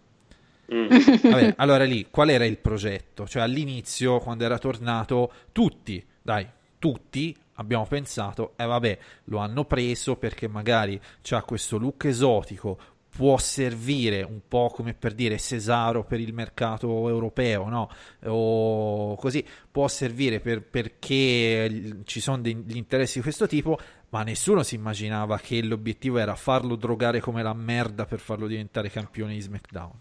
Mm. 0.70 0.88
Vabbè, 1.30 1.54
allora 1.56 1.84
lì 1.84 2.08
qual 2.10 2.28
era 2.28 2.44
il 2.44 2.58
progetto? 2.58 3.26
Cioè 3.26 3.40
all'inizio, 3.40 4.18
quando 4.18 4.44
era 4.44 4.58
tornato, 4.58 5.32
tutti, 5.50 6.04
dai, 6.20 6.46
tutti 6.84 7.34
abbiamo 7.54 7.86
pensato, 7.86 8.52
eh 8.56 8.66
vabbè, 8.66 8.98
lo 9.24 9.38
hanno 9.38 9.64
preso 9.64 10.16
perché 10.16 10.48
magari 10.48 11.00
c'ha 11.22 11.42
questo 11.42 11.78
look 11.78 12.04
esotico, 12.04 12.78
può 13.08 13.38
servire 13.38 14.20
un 14.20 14.40
po' 14.46 14.68
come 14.70 14.92
per 14.92 15.14
dire 15.14 15.38
Cesaro 15.38 16.04
per 16.04 16.20
il 16.20 16.34
mercato 16.34 17.08
europeo, 17.08 17.70
no? 17.70 17.88
O 18.26 19.16
così, 19.16 19.42
può 19.70 19.88
servire 19.88 20.40
per- 20.40 20.60
perché 20.60 22.02
ci 22.04 22.20
sono 22.20 22.42
degli 22.42 22.76
interessi 22.76 23.16
di 23.16 23.22
questo 23.22 23.46
tipo, 23.46 23.78
ma 24.10 24.22
nessuno 24.22 24.62
si 24.62 24.74
immaginava 24.74 25.38
che 25.38 25.62
l'obiettivo 25.62 26.18
era 26.18 26.34
farlo 26.34 26.76
drogare 26.76 27.20
come 27.20 27.42
la 27.42 27.54
merda 27.54 28.04
per 28.04 28.18
farlo 28.18 28.46
diventare 28.46 28.90
campione 28.90 29.32
di 29.32 29.40
SmackDown. 29.40 30.00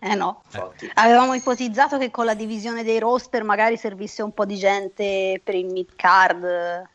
Eh 0.00 0.14
no. 0.14 0.42
Infatti. 0.44 0.90
Avevamo 0.94 1.34
ipotizzato 1.34 1.98
che 1.98 2.10
con 2.10 2.24
la 2.24 2.34
divisione 2.34 2.84
dei 2.84 2.98
roster 2.98 3.42
magari 3.42 3.76
servisse 3.76 4.22
un 4.22 4.32
po' 4.32 4.44
di 4.44 4.56
gente 4.56 5.40
per 5.42 5.54
il 5.56 5.66
mid 5.66 5.88
card, 5.96 6.44
eh, 6.44 6.88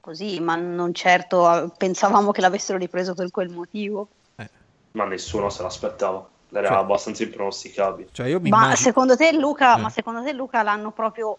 così, 0.00 0.38
ma 0.40 0.54
non 0.54 0.94
certo 0.94 1.52
eh, 1.64 1.70
pensavamo 1.76 2.30
che 2.30 2.40
l'avessero 2.40 2.78
ripreso 2.78 3.14
per 3.14 3.30
quel 3.30 3.48
motivo. 3.48 4.08
Ma 4.92 5.04
nessuno 5.06 5.50
se 5.50 5.62
l'aspettava, 5.64 6.24
era 6.52 6.68
Cioè- 6.68 6.76
abbastanza 6.76 7.24
impronosticabile. 7.24 8.10
Cioè 8.12 8.28
io 8.28 8.38
mi 8.38 8.50
Ma 8.50 8.58
immagino... 8.58 8.76
secondo 8.76 9.16
te 9.16 9.32
Luca, 9.32 9.76
Eh. 9.76 9.80
ma 9.80 9.90
secondo 9.90 10.22
te 10.22 10.32
Luca 10.32 10.62
l'hanno 10.62 10.92
proprio, 10.92 11.36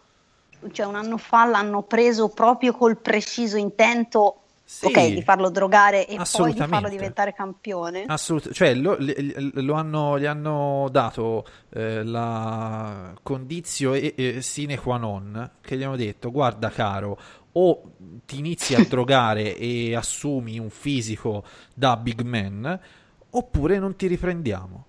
cioè 0.74 0.86
un 0.86 0.96
anno 0.96 1.18
fa 1.18 1.46
l'hanno 1.46 1.82
preso 1.84 2.28
proprio 2.28 2.74
col 2.74 2.98
preciso 2.98 3.56
intento, 3.56 4.42
Sì. 4.68 4.88
ok, 4.88 5.14
di 5.14 5.22
farlo 5.22 5.52
drogare 5.52 6.08
e 6.08 6.18
poi 6.32 6.52
di 6.52 6.60
farlo 6.60 6.90
diventare 6.90 7.34
campione? 7.34 8.06
Assolutamente, 8.08 8.58
cioè 8.58 8.74
lo, 8.74 8.98
lo 9.62 9.74
hanno, 9.76 10.18
gli 10.20 10.26
hanno 10.26 10.88
dato 10.90 11.46
eh, 11.70 12.04
la 12.04 13.14
condizione 13.22 14.16
eh, 14.16 14.42
sine 14.42 14.80
qua 14.80 14.98
non 14.98 15.52
che 15.62 15.78
gli 15.78 15.84
hanno 15.84 15.96
detto 15.96 16.32
guarda 16.32 16.70
caro 16.70 17.20
o 17.52 17.92
ti 18.26 18.40
inizi 18.40 18.74
a 18.74 18.84
drogare 18.90 19.56
e 19.56 19.96
assumi 19.96 20.58
un 20.58 20.72
fisico 20.72 21.44
da 21.74 21.96
big 21.96 22.22
man 22.22 22.80
oppure 23.30 23.78
non 23.78 23.96
ti 23.96 24.08
riprendiamo. 24.08 24.86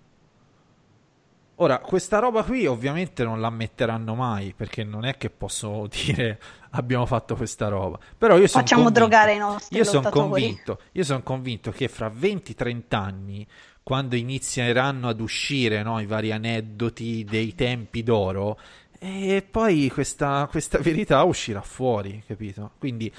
Ora, 1.57 1.79
questa 1.79 2.19
roba 2.19 2.43
qui 2.43 2.67
ovviamente 2.67 3.25
non 3.25 3.41
la 3.41 3.49
metteranno 3.49 4.15
mai 4.15 4.53
perché 4.55 4.85
non 4.85 5.07
è 5.07 5.17
che 5.17 5.31
posso 5.31 5.87
dire 5.91 6.39
abbiamo 6.71 7.07
fatto 7.07 7.35
questa 7.35 7.69
roba. 7.69 7.99
Però 8.19 8.37
io 8.37 8.47
sono 8.47 8.63
Facciamo 8.63 8.85
convinto, 8.85 9.07
drogare 9.07 9.35
i 9.35 9.39
nostri 9.39 9.77
io 9.77 9.85
sono 9.85 10.11
convinto, 10.11 10.81
io 10.93 11.05
sono 11.05 11.23
convinto 11.23 11.71
che 11.71 11.89
fra 11.89 12.09
20-30 12.09 12.83
anni, 12.91 13.47
quando 13.83 14.17
inizieranno 14.17 15.09
ad 15.09 15.21
uscire 15.21 15.83
no, 15.83 15.99
i 16.01 16.07
vari 16.07 16.33
aneddoti 16.33 17.25
dei 17.25 17.55
tempi 17.55 18.03
d'oro, 18.03 18.59
e 18.99 19.47
poi 19.49 19.91
questa, 19.91 20.47
questa 20.51 20.79
verità 20.79 21.23
uscirà 21.23 21.63
fuori, 21.63 22.23
capito? 22.27 22.73
Quindi 22.79 23.13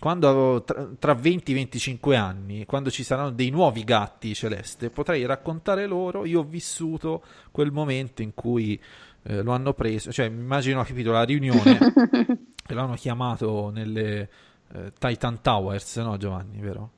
quando 0.00 0.62
tra, 0.64 0.88
tra 0.98 1.12
20-25 1.12 2.16
anni, 2.16 2.64
quando 2.64 2.90
ci 2.90 3.04
saranno 3.04 3.30
dei 3.30 3.50
nuovi 3.50 3.84
gatti 3.84 4.34
celeste, 4.34 4.88
potrei 4.88 5.26
raccontare 5.26 5.86
loro, 5.86 6.24
io 6.24 6.40
ho 6.40 6.44
vissuto 6.44 7.22
quel 7.50 7.70
momento 7.70 8.22
in 8.22 8.32
cui 8.32 8.80
eh, 9.24 9.42
lo 9.42 9.52
hanno 9.52 9.74
preso, 9.74 10.10
cioè 10.10 10.30
mi 10.30 10.40
immagino, 10.40 10.82
capito, 10.84 11.12
la 11.12 11.22
riunione, 11.22 11.78
e 12.66 12.74
l'hanno 12.74 12.94
chiamato 12.94 13.68
nelle 13.68 14.28
eh, 14.72 14.92
Titan 14.98 15.42
Towers, 15.42 15.96
no 15.98 16.16
Giovanni, 16.16 16.60
vero? 16.60 16.90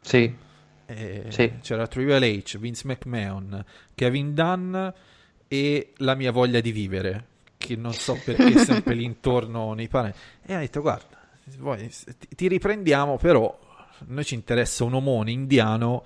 Sì, 0.00 0.34
Eh, 0.86 1.26
Sì. 1.28 1.52
C'era 1.60 1.86
Triple 1.86 2.38
H, 2.38 2.58
Vince 2.58 2.86
McMahon, 2.86 3.62
Kevin 3.94 4.32
Dunn 4.32 4.74
e 5.46 5.92
la 5.96 6.14
mia 6.14 6.32
voglia 6.32 6.60
di 6.60 6.72
vivere, 6.72 7.26
che 7.58 7.76
non 7.76 7.92
so 7.92 8.18
perché 8.24 8.54
è 8.54 8.56
sempre 8.64 8.94
lì 8.94 9.04
intorno 9.04 9.74
nei 9.74 9.88
parenti. 9.88 10.18
E 10.42 10.54
ha 10.54 10.58
detto, 10.58 10.80
guarda, 10.80 11.15
vuoi- 11.58 11.90
ti- 12.34 12.48
riprendiamo, 12.48 13.16
però 13.16 13.58
a 13.98 14.04
noi 14.06 14.24
ci 14.24 14.34
interessa 14.34 14.84
un 14.84 14.94
omone 14.94 15.30
indiano 15.30 16.04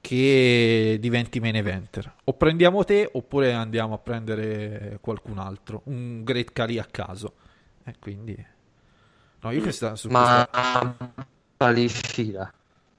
che 0.00 0.96
diventi 1.00 1.40
main 1.40 1.56
eventer. 1.56 2.14
O 2.24 2.34
prendiamo 2.34 2.84
te 2.84 3.08
oppure 3.12 3.52
andiamo 3.52 3.94
a 3.94 3.98
prendere 3.98 4.98
qualcun 5.00 5.38
altro, 5.38 5.82
un 5.84 6.22
Great 6.24 6.52
Kali 6.52 6.78
a 6.78 6.84
caso. 6.84 7.34
E 7.84 7.94
quindi... 7.98 8.46
No, 9.40 9.50
io 9.52 9.60
questa, 9.62 9.94
su 9.96 10.08
Ma 10.08 10.48
questa- 10.50 11.14
Palishira. 11.56 12.52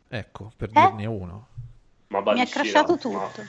Ecco, 0.08 0.52
per 0.56 0.70
Eh? 0.74 0.82
dirne 0.82 1.06
uno. 1.06 1.48
Ma 2.08 2.22
Mi 2.22 2.46
Shira, 2.46 2.62
crashato 2.62 2.94
ma 2.94 2.98
tutto. 3.28 3.42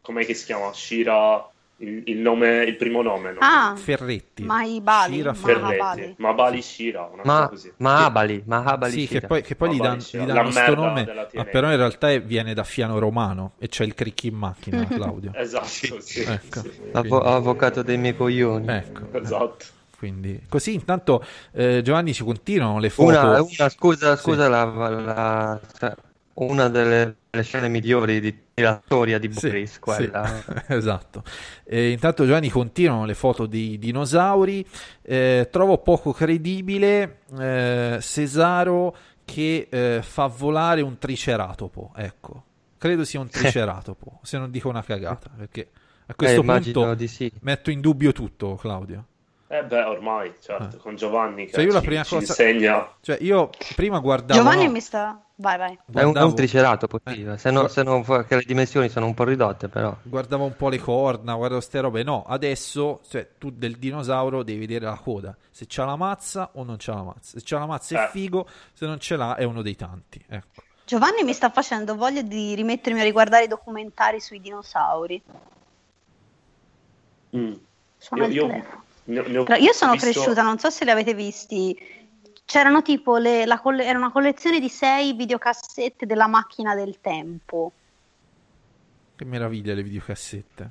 Com'è 0.00 0.24
che 0.26 0.34
si 0.34 0.44
chiama? 0.44 0.72
Shira, 0.72 1.48
il, 1.78 2.02
il 2.06 2.16
nome, 2.18 2.62
il 2.64 2.76
primo 2.76 3.02
nome, 3.02 3.32
no? 3.32 3.38
Ah, 3.40 3.74
Ferretti. 3.76 4.42
Maibali, 4.44 5.14
Shira 5.16 5.34
Ferretti. 5.34 5.60
Mahabali. 5.76 6.14
Ma 6.18 6.32
Bali 6.32 6.62
Shira, 6.62 7.02
una 7.12 7.22
cosa 7.22 7.38
Ma, 7.40 7.48
così. 7.48 7.72
Mahabali, 7.76 8.42
Mahabali 8.46 8.92
Sì, 8.92 9.00
che 9.00 9.06
Shira. 9.14 9.26
poi, 9.26 9.42
che 9.42 9.56
poi 9.56 9.74
gli, 9.74 9.80
dan- 9.80 10.00
sì, 10.00 10.18
gli 10.18 10.24
danno 10.24 10.50
sto 10.50 10.60
merda 10.60 10.74
nome, 10.74 11.04
della 11.04 11.28
ma 11.34 11.44
però 11.44 11.70
in 11.70 11.76
realtà 11.76 12.10
è- 12.10 12.22
viene 12.22 12.54
da 12.54 12.64
Fiano 12.64 12.98
Romano 12.98 13.52
e 13.58 13.68
c'è 13.68 13.84
il 13.84 13.94
cricchi 13.94 14.28
in 14.28 14.36
macchina, 14.36 14.84
Claudio. 14.88 15.32
Esatto, 15.34 16.00
sì. 16.00 16.20
Ecco, 16.22 16.62
L'avo- 16.92 17.18
quindi- 17.18 17.26
avvocato 17.36 17.82
dei 17.82 17.98
miei 17.98 18.16
coglioni. 18.16 18.66
ecco, 18.68 19.02
eh, 19.12 19.18
Esatto. 19.20 19.64
quindi 19.98 20.40
così 20.48 20.72
intanto 20.74 21.22
eh, 21.52 21.82
Giovanni 21.82 22.14
ci 22.14 22.24
continuano 22.24 22.78
le 22.78 22.88
foto. 22.90 23.08
Una, 23.10 23.42
una- 23.42 23.68
scusa, 23.68 24.16
Sì. 24.16 24.22
scusa 24.22 24.48
la, 24.48 24.64
la- 24.64 25.60
una 26.34 26.68
delle, 26.68 27.16
delle 27.30 27.44
scene 27.44 27.68
migliori 27.68 28.20
di, 28.20 28.34
della 28.56 28.80
storia 28.82 29.18
di 29.18 29.30
Sì, 29.34 29.48
Boris, 29.48 29.78
quella. 29.78 30.26
sì, 30.26 30.42
esatto. 30.72 31.22
E 31.64 31.90
intanto 31.90 32.24
Giovanni 32.24 32.48
continuano 32.48 33.04
le 33.04 33.12
foto 33.14 33.44
di 33.44 33.78
dinosauri. 33.78 34.66
Eh, 35.02 35.48
trovo 35.52 35.76
poco 35.78 36.12
credibile 36.12 37.18
eh, 37.38 37.98
Cesaro 38.00 38.96
che 39.26 39.68
eh, 39.70 40.00
fa 40.02 40.26
volare 40.26 40.80
un 40.80 40.96
triceratopo. 40.96 41.92
Ecco, 41.96 42.44
credo 42.78 43.04
sia 43.04 43.20
un 43.20 43.28
triceratopo, 43.28 44.20
se 44.22 44.38
non 44.38 44.50
dico 44.50 44.70
una 44.70 44.82
cagata, 44.82 45.28
perché 45.36 45.68
a 46.06 46.14
questo 46.14 46.38
Eh, 46.38 46.42
immagino 46.42 46.80
punto 46.80 46.94
di 46.94 47.08
sì. 47.08 47.30
metto 47.40 47.70
in 47.70 47.80
dubbio 47.82 48.12
tutto, 48.12 48.54
Claudio. 48.54 49.04
Eh 49.48 49.62
beh, 49.64 49.82
ormai, 49.82 50.32
certo, 50.40 50.78
con 50.78 50.96
Giovanni 50.96 51.44
che 51.44 51.52
Cioè, 51.52 51.64
io 51.64 51.72
la 51.72 51.80
prima 51.82 52.02
ci 52.04 52.14
cosa- 52.14 52.42
insegna. 52.42 52.88
Cioè, 53.02 53.18
io 53.20 53.50
prima 53.74 53.98
guardavo 54.00 54.40
Giovanni 54.40 54.64
no, 54.64 54.70
mi 54.72 54.80
sta... 54.80 55.20
Vai, 55.38 55.58
vai. 55.58 55.72
È 55.72 55.72
un, 55.72 55.98
è 55.98 56.02
guardavo- 56.02 56.26
un 56.28 56.34
triceratopo, 56.34 56.98
Eh, 57.04 57.36
se, 57.36 57.50
no, 57.50 57.68
se 57.68 57.84
che 58.26 58.36
le 58.36 58.42
dimensioni 58.46 58.88
sono 58.88 59.04
un 59.04 59.12
po' 59.12 59.24
ridotte, 59.24 59.68
però. 59.68 59.94
guardavo 60.02 60.44
un 60.44 60.56
po' 60.56 60.70
le 60.70 60.78
corna, 60.78 61.34
guardavo 61.34 61.60
ste 61.60 61.80
robe. 61.80 62.02
No, 62.02 62.24
adesso 62.26 63.00
cioè, 63.06 63.28
tu 63.36 63.50
del 63.50 63.76
dinosauro 63.76 64.42
devi 64.42 64.60
vedere 64.60 64.86
la 64.86 64.96
coda. 64.98 65.36
Se 65.50 65.66
c'ha 65.68 65.84
la 65.84 65.96
mazza 65.96 66.50
o 66.54 66.64
non 66.64 66.76
c'ha 66.78 66.94
la 66.94 67.02
mazza. 67.02 67.38
Se 67.38 67.42
c'ha 67.44 67.58
la 67.58 67.66
mazza 67.66 68.00
è 68.00 68.04
Eh. 68.06 68.08
figo, 68.08 68.48
se 68.72 68.86
non 68.86 68.98
ce 68.98 69.16
l'ha 69.16 69.34
è 69.36 69.44
uno 69.44 69.60
dei 69.60 69.76
tanti. 69.76 70.24
Ecco. 70.26 70.62
Giovanni 70.86 71.22
mi 71.22 71.34
sta 71.34 71.50
facendo 71.50 71.96
voglia 71.96 72.22
di 72.22 72.54
rimettermi 72.54 73.00
a 73.00 73.04
riguardare 73.04 73.44
i 73.44 73.48
documentari 73.48 74.20
sui 74.20 74.40
dinosauri. 74.40 75.22
Mm. 77.36 77.52
Suona 77.98 78.26
Io, 78.26 78.46
io, 78.46 78.46
ne- 78.46 78.64
ne 79.04 79.38
ho 79.38 79.54
io 79.56 79.72
sono 79.72 79.92
visto- 79.92 80.10
cresciuta, 80.10 80.42
non 80.42 80.58
so 80.58 80.70
se 80.70 80.84
li 80.84 80.90
avete 80.90 81.12
visti. 81.12 81.76
C'erano 82.46 82.80
tipo 82.80 83.16
le, 83.16 83.44
la 83.44 83.60
colle- 83.60 83.84
era 83.84 83.98
una 83.98 84.12
collezione 84.12 84.60
di 84.60 84.68
sei 84.68 85.12
videocassette 85.14 86.06
della 86.06 86.28
macchina 86.28 86.76
del 86.76 87.00
tempo. 87.00 87.72
Che 89.16 89.24
meraviglia 89.24 89.74
le 89.74 89.82
videocassette. 89.82 90.70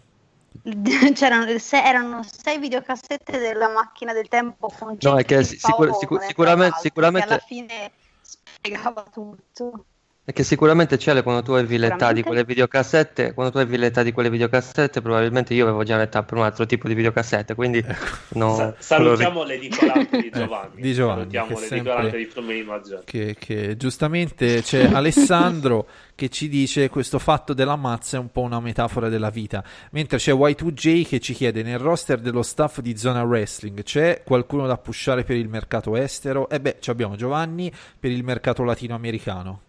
C'erano 1.14 1.58
se- 1.58 1.84
erano 1.84 2.24
sei 2.24 2.60
videocassette 2.60 3.38
della 3.40 3.68
macchina 3.68 4.14
del 4.14 4.30
tempo 4.30 4.72
con 4.80 4.98
No, 5.02 5.18
è 5.18 5.26
che 5.26 5.44
sicur- 5.44 5.98
sicur- 5.98 6.24
sicuramente- 6.24 6.80
sicuramente- 6.80 7.28
che 7.28 7.34
alla 7.34 7.44
fine 7.44 7.92
spiegava 8.22 9.04
tutto. 9.12 9.86
È 10.28 10.34
che 10.34 10.44
sicuramente 10.44 10.98
c'è 10.98 11.22
quando 11.22 11.44
tu 11.44 11.52
avevi 11.52 11.78
l'età 11.78 12.12
di 12.12 12.24
quelle 12.24 12.44
videocassette, 12.44 13.36
quando 13.36 13.52
tu 13.52 13.60
avevi 13.60 13.78
l'età 13.78 14.02
di 14.02 14.12
quelle 14.12 14.32
videocassette, 14.32 15.00
probabilmente 15.00 15.54
io 15.54 15.66
avevo 15.66 15.84
già 15.84 15.98
l'età 15.98 16.24
per 16.24 16.40
un 16.40 16.44
altro 16.44 16.66
tipo 16.66 16.88
di 16.88 16.96
videocassette, 16.96 17.54
quindi 17.54 17.86
no, 18.34 18.56
Sa- 18.56 18.74
salutiamo 18.76 19.44
l'edicolante 19.44 20.18
di 20.18 20.26
Eh, 20.34 20.40
Giovanni. 20.40 20.82
di 20.82 20.94
Giovanni, 20.94 21.20
salutiamo 21.20 21.46
che 21.46 21.54
l'edicolante 21.54 22.02
sempre- 22.02 22.18
di 22.18 22.26
Problemi 22.26 22.64
Maggiori. 22.64 23.02
Che, 23.06 23.36
che 23.38 23.78
giustamente 23.78 24.62
c'è 24.64 24.90
Alessandro 24.92 25.88
che 26.16 26.30
ci 26.30 26.50
dice 26.50 26.90
questo 26.90 27.20
fatto 27.20 27.54
della 27.54 27.76
mazza 27.76 28.18
è 28.18 28.20
un 28.20 28.32
po' 28.32 28.42
una 28.42 28.60
metafora 28.60 29.10
della 29.10 29.30
vita. 29.30 29.64
Mentre 29.92 30.18
c'è 30.18 30.32
Y2J 30.32 31.06
che 31.08 31.20
ci 31.20 31.34
chiede 31.34 31.62
nel 31.62 31.78
roster 31.78 32.20
dello 32.20 32.42
staff 32.42 32.80
di 32.80 32.98
Zona 32.98 33.22
Wrestling 33.22 33.84
c'è 33.84 34.24
qualcuno 34.26 34.66
da 34.66 34.78
pushare 34.80 35.24
per 35.24 35.36
il 35.36 35.50
mercato 35.50 35.96
estero? 35.96 36.50
E 36.50 36.60
beh, 36.60 36.78
ci 36.80 36.90
abbiamo 36.90 37.16
Giovanni 37.16 37.72
per 38.00 38.10
il 38.10 38.24
mercato 38.24 38.64
latinoamericano. 38.64 39.62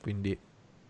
Quindi 0.00 0.38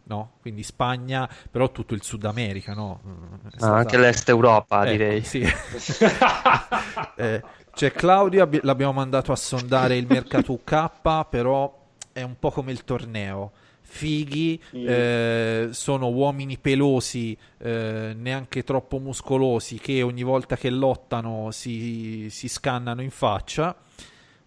no, 0.05 0.33
quindi 0.41 0.63
Spagna, 0.63 1.29
però 1.51 1.71
tutto 1.71 1.95
il 1.95 2.03
Sud 2.03 2.25
America, 2.25 2.73
no? 2.75 3.01
Mm, 3.07 3.13
Ah, 3.45 3.51
stata- 3.57 3.77
anche 3.77 3.99
l'Est 3.99 4.29
Europa, 4.29 4.83
Ecco, 4.83 4.91
direi. 4.91 5.23
sì. 5.23 5.45
Eh, 7.17 7.43
c'è 7.75 7.93
Claudio, 7.93 8.43
abbi- 8.43 8.61
l'abbiamo 8.63 8.93
mandato 8.93 9.33
a 9.33 9.37
sondare 9.37 9.97
il 9.97 10.07
mercato 10.07 10.53
UK, 10.53 11.25
però 11.29 11.87
è 12.13 12.23
un 12.23 12.39
po' 12.39 12.51
come 12.51 12.73
il 12.73 12.85
torneo. 12.85 13.53
Fighi, 13.81 14.61
eh, 14.71 15.69
sono 15.73 16.09
uomini 16.11 16.59
pelosi, 16.59 17.37
eh, 17.59 18.13
neanche 18.17 18.63
troppo 18.63 18.99
muscolosi, 18.99 19.79
che 19.79 20.03
ogni 20.03 20.23
volta 20.23 20.57
che 20.57 20.71
lottano 20.71 21.51
si, 21.51 22.29
si 22.31 22.49
scannano 22.49 23.03
in 23.03 23.11
faccia, 23.11 23.75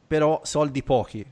però 0.07 0.41
soldi 0.43 0.83
pochi. 0.83 1.25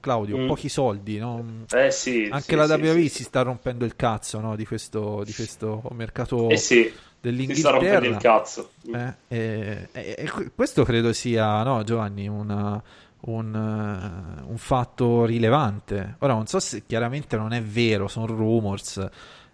Claudio, 0.00 0.36
Mm. 0.38 0.46
pochi 0.46 0.68
soldi, 0.68 1.18
no? 1.18 1.64
Eh 1.70 1.90
sì, 1.90 2.28
Anche 2.30 2.44
sì, 2.50 2.54
la 2.54 2.64
WWE 2.64 3.00
sì, 3.02 3.08
si 3.08 3.22
sta 3.24 3.42
rompendo 3.42 3.84
il 3.84 3.96
cazzo 3.96 4.40
no, 4.40 4.56
di, 4.56 4.64
questo, 4.66 5.22
di 5.24 5.32
questo 5.32 5.82
mercato 5.92 6.48
Eh 6.48 6.56
sì, 6.56 6.82
si 6.82 6.88
sta 6.88 7.00
dell'Inghilterra. 7.20 7.70
rompendo 7.78 8.08
il 8.08 8.16
cazzo. 8.16 8.70
Eh, 8.94 9.12
eh, 9.28 9.88
eh, 9.92 10.14
eh, 10.18 10.30
que- 10.30 10.50
questo 10.54 10.84
credo 10.84 11.12
sia, 11.12 11.62
no, 11.62 11.82
Giovanni, 11.82 12.28
una- 12.28 12.80
un, 13.20 13.52
eh, 13.54 14.42
un 14.48 14.56
fatto 14.58 15.24
rilevante. 15.24 16.16
Ora 16.20 16.34
non 16.34 16.46
so 16.46 16.60
se 16.60 16.84
chiaramente 16.86 17.36
non 17.36 17.52
è 17.52 17.60
vero, 17.62 18.06
sono 18.08 18.26
rumors. 18.26 19.04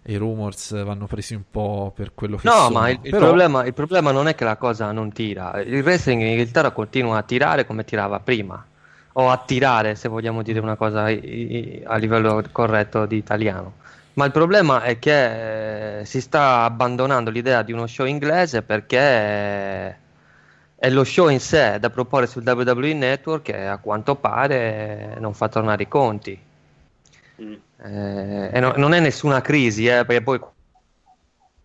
E 0.07 0.13
i 0.13 0.17
rumors 0.17 0.83
vanno 0.83 1.07
presi 1.07 1.33
un 1.33 1.45
po' 1.49 1.91
per 1.95 2.13
quello 2.13 2.37
che 2.37 2.47
No, 2.47 2.53
sono. 2.53 2.69
ma 2.79 2.89
il, 2.91 2.99
il 3.01 3.09
Però- 3.09 3.25
problema, 3.25 3.65
il 3.65 3.73
problema 3.73 4.11
non 4.11 4.27
è 4.27 4.35
che 4.35 4.43
la 4.43 4.55
cosa 4.55 4.91
non 4.91 5.11
tira. 5.11 5.59
Il 5.61 5.81
wrestling 5.81 6.21
in 6.21 6.27
Inghilterra 6.27 6.69
continua 6.69 7.17
a 7.17 7.23
tirare 7.23 7.65
come 7.65 7.83
tirava 7.85 8.19
prima, 8.19 8.63
o 9.17 9.29
a 9.29 9.37
tirare, 9.37 9.95
se 9.95 10.09
vogliamo 10.09 10.41
dire 10.43 10.59
una 10.59 10.75
cosa 10.75 11.09
i- 11.09 11.19
i- 11.79 11.83
a 11.85 11.95
livello 11.97 12.43
corretto 12.51 13.05
di 13.05 13.15
italiano. 13.17 13.73
Ma 14.13 14.25
il 14.25 14.31
problema 14.31 14.81
è 14.83 14.97
che 14.99 15.99
eh, 16.01 16.05
si 16.05 16.21
sta 16.21 16.63
abbandonando 16.63 17.29
l'idea 17.29 17.61
di 17.63 17.71
uno 17.73 17.87
show 17.87 18.05
inglese 18.05 18.61
perché 18.61 18.97
è, 18.99 19.95
è 20.75 20.89
lo 20.89 21.03
show 21.03 21.29
in 21.29 21.39
sé 21.39 21.79
da 21.79 21.89
proporre 21.89 22.27
sul 22.27 22.43
WWE 22.45 22.93
Network 22.93 23.43
che 23.43 23.67
a 23.67 23.77
quanto 23.77 24.15
pare 24.15 25.15
non 25.19 25.33
fa 25.33 25.47
tornare 25.49 25.83
i 25.83 25.87
conti. 25.87 26.39
Mm. 27.41 27.53
Eh, 27.77 28.49
e 28.53 28.59
no- 28.59 28.73
non 28.77 28.93
è 28.93 28.99
nessuna 28.99 29.41
crisi, 29.41 29.87
eh, 29.87 30.05
perché 30.05 30.21
poi 30.21 30.39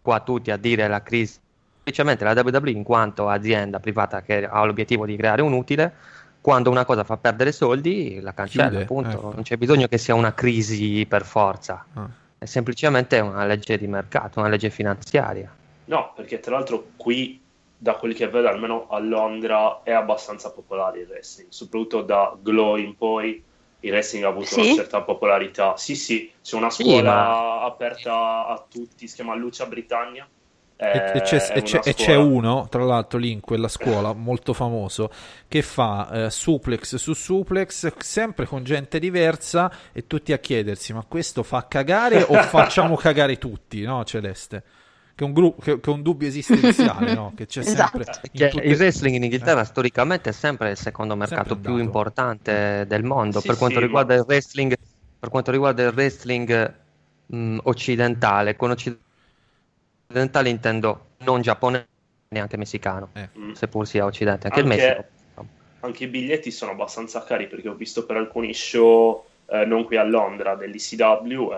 qua 0.03 0.21
tutti 0.21 0.51
a 0.51 0.57
dire 0.57 0.89
la 0.89 1.03
crisi, 1.03 1.39
semplicemente 1.75 2.25
la 2.25 2.33
WWE 2.33 2.71
in 2.71 2.83
quanto 2.83 3.29
azienda 3.29 3.81
privata 3.81 4.23
che 4.23 4.45
ha 4.47 4.65
l'obiettivo 4.65 5.07
di 5.07 5.17
creare 5.17 5.43
un 5.43 5.53
utile, 5.53 5.93
quando 6.41 6.71
una 6.71 6.85
cosa 6.85 7.05
fa 7.05 7.17
perdere 7.17 7.53
soldi 7.53 8.21
la 8.21 8.33
cancella, 8.33 8.69
Chiude, 8.69 8.83
appunto, 8.83 9.11
ecco. 9.11 9.33
non 9.35 9.43
c'è 9.43 9.57
bisogno 9.57 9.87
che 9.89 9.99
sia 9.99 10.15
una 10.15 10.33
crisi 10.33 11.05
per 11.07 11.25
forza, 11.25 11.85
Ah. 11.95 12.09
è 12.39 12.45
semplicemente 12.47 13.19
una 13.21 13.45
legge 13.45 13.77
di 13.79 13.87
mercato, 13.87 14.39
una 14.41 14.49
legge 14.49 14.71
finanziaria. 14.71 15.55
No, 15.85 16.13
perché 16.15 16.41
tra 16.41 16.55
l'altro 16.57 16.93
qui, 16.97 17.41
da 17.77 17.95
quel 17.95 18.15
che 18.15 18.29
vedo, 18.29 18.49
almeno 18.49 18.87
a 18.89 18.99
Londra, 18.99 19.83
è 19.83 19.93
abbastanza 19.93 20.51
popolare 20.53 21.01
il 21.01 21.09
wrestling, 21.09 21.51
soprattutto 21.51 22.03
da 22.03 22.37
Glow 22.41 22.77
in 22.77 22.97
poi. 22.97 23.43
Il 23.83 23.91
wrestling 23.93 24.25
ha 24.25 24.29
avuto 24.29 24.47
Sì? 24.47 24.61
una 24.61 24.75
certa 24.75 25.01
popolarità. 25.01 25.77
Sì, 25.79 25.95
sì, 25.95 26.31
c'è 26.43 26.55
una 26.57 26.69
Sì, 26.69 26.83
scuola 26.85 27.13
ma- 27.15 27.63
aperta 27.65 28.47
a 28.47 28.65
tutti, 28.69 29.09
si 29.09 29.15
chiama 29.15 29.35
Lucia 29.35 29.65
Britannia. 29.67 30.29
E, 30.83 30.87
Eh, 31.13 31.19
e 31.19 31.21
c'è, 31.21 31.53
e 31.55 31.63
c'è- 31.63 31.81
e 31.85 31.93
c'è 31.95 32.15
uno, 32.17 32.67
tra 32.71 32.83
l'altro, 32.85 33.19
lì 33.19 33.31
in 33.33 33.41
quella 33.41 33.69
scuola 33.69 34.15
molto 34.15 34.55
famoso 34.55 35.11
che 35.47 35.61
fa 35.61 36.25
eh, 36.27 36.31
suplex 36.31 36.95
su 36.97 37.13
suplex, 37.13 37.93
sempre 37.99 38.47
con 38.47 38.65
gente 38.65 38.99
diversa, 38.99 39.71
e 39.93 40.07
tutti 40.07 40.33
a 40.33 40.39
chiedersi: 40.39 40.95
ma 40.95 41.05
questo 41.07 41.43
fa 41.43 41.67
cagare 41.69 42.23
o 42.23 42.33
facciamo 42.43 42.97
cagare 42.97 43.37
tutti? 43.37 43.83
No, 43.83 44.03
Celeste? 44.05 44.63
Che 45.15 45.23
è 45.23 45.29
un, 45.29 45.35
gru- 45.35 45.63
che, 45.63 45.81
che 45.81 45.91
è 45.91 45.93
un 45.93 46.01
dubbio 46.01 46.27
esistenziale, 46.29 47.13
no? 47.13 47.33
Che 47.37 47.45
c'è 47.45 47.63
sempre. 47.63 48.01
Esatto. 48.01 48.21
in 48.23 48.39
Che 48.41 48.49
tutte- 48.49 48.65
il 48.65 48.75
wrestling 48.79 49.17
in 49.17 49.23
Inghilterra 49.25 49.65
storicamente 49.65 50.31
è 50.31 50.33
sempre 50.33 50.71
il 50.71 50.79
secondo 50.79 51.15
mercato 51.15 51.49
Sempre 51.51 51.73
più 51.73 51.77
importante 51.79 52.87
del 52.89 53.05
mondo 53.05 53.41
Sì, 53.41 53.49
per 53.49 53.59
quanto 53.59 53.81
sì, 53.81 53.87
ma- 53.87 54.01
il 54.01 54.25
wrestling 54.27 54.75
per 55.19 55.29
quanto 55.29 55.51
riguarda 55.51 55.83
il 55.83 55.93
wrestling 55.95 56.75
mh, 57.27 57.59
occidentale 57.65 58.57
con 58.57 58.71
occidentale 58.71 59.09
intendo 60.49 61.07
non 61.19 61.41
giapponese 61.43 61.87
neanche 62.29 62.57
messicano, 62.57 63.11
Eh. 63.15 63.29
Mm. 63.39 63.53
seppur 63.53 63.87
sia 63.87 64.05
occidente. 64.05 64.47
Anche, 64.49 64.61
il 64.61 64.67
Anche- 64.67 64.77
Messico. 64.77 65.05
Anche 65.83 66.05
i 66.05 66.09
biglietti 66.09 66.51
sono 66.51 66.73
abbastanza 66.73 67.25
cari 67.25 67.47
perché 67.47 67.69
ho 67.69 67.75
visto 67.75 68.05
per 68.05 68.17
alcuni 68.17 68.53
show, 68.53 69.25
eh, 69.47 69.65
non 69.65 69.85
qui 69.85 69.97
a 69.97 70.03
Londra, 70.05 70.55
dell'ICW, 70.55 71.53
eh, 71.53 71.57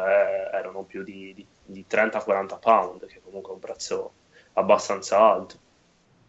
erano 0.52 0.84
più 0.84 1.02
di, 1.02 1.32
di- 1.34 1.46
di 1.64 1.84
30-40 1.88 2.56
pound, 2.56 3.04
che 3.06 3.20
comunque 3.24 3.50
è 3.50 3.54
un 3.54 3.60
prezzo 3.60 4.12
abbastanza 4.52 5.18
alto. 5.18 5.56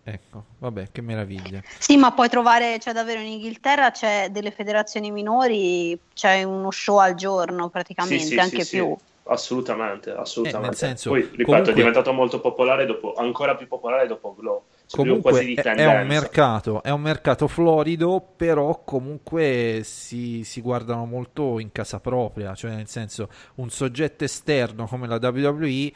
Ecco, 0.05 0.43
vabbè, 0.57 0.87
che 0.91 1.01
meraviglia. 1.01 1.61
Sì, 1.77 1.95
ma 1.95 2.11
puoi 2.11 2.29
trovare, 2.29 2.79
cioè 2.79 2.93
davvero 2.93 3.19
in 3.19 3.27
Inghilterra 3.27 3.91
c'è 3.91 4.29
delle 4.31 4.51
federazioni 4.51 5.11
minori, 5.11 5.97
c'è 6.13 6.43
uno 6.43 6.71
show 6.71 6.97
al 6.97 7.13
giorno 7.13 7.69
praticamente, 7.69 8.23
Sì, 8.23 8.31
sì, 8.33 8.39
anche 8.39 8.63
sì, 8.63 8.77
più. 8.77 8.97
Assolutamente, 9.25 10.11
assolutamente. 10.11 10.65
Eh, 10.65 10.69
nel 10.69 10.75
senso, 10.75 11.09
Poi, 11.09 11.21
ripeto, 11.21 11.43
comunque- 11.43 11.71
è 11.71 11.75
diventato 11.75 12.11
molto 12.11 12.41
popolare 12.41 12.85
dopo, 12.85 13.13
ancora 13.13 13.55
più 13.55 13.67
popolare 13.67 14.05
dopo 14.07 14.35
Glow. 14.37 14.63
Cioè, 14.85 14.97
Comunque 14.97 15.53
è, 15.53 15.85
un 15.85 16.05
mercato, 16.05 16.83
è 16.83 16.89
un 16.89 17.01
mercato 17.01 17.47
florido, 17.47 18.21
però 18.35 18.83
comunque 18.83 19.81
si, 19.83 20.43
si 20.43 20.59
guardano 20.59 21.05
molto 21.05 21.59
in 21.59 21.71
casa 21.71 22.01
propria, 22.01 22.53
cioè 22.53 22.71
nel 22.71 22.87
senso 22.87 23.29
un 23.55 23.69
soggetto 23.69 24.25
esterno 24.25 24.85
come 24.85 25.07
la 25.07 25.19
WWE 25.21 25.91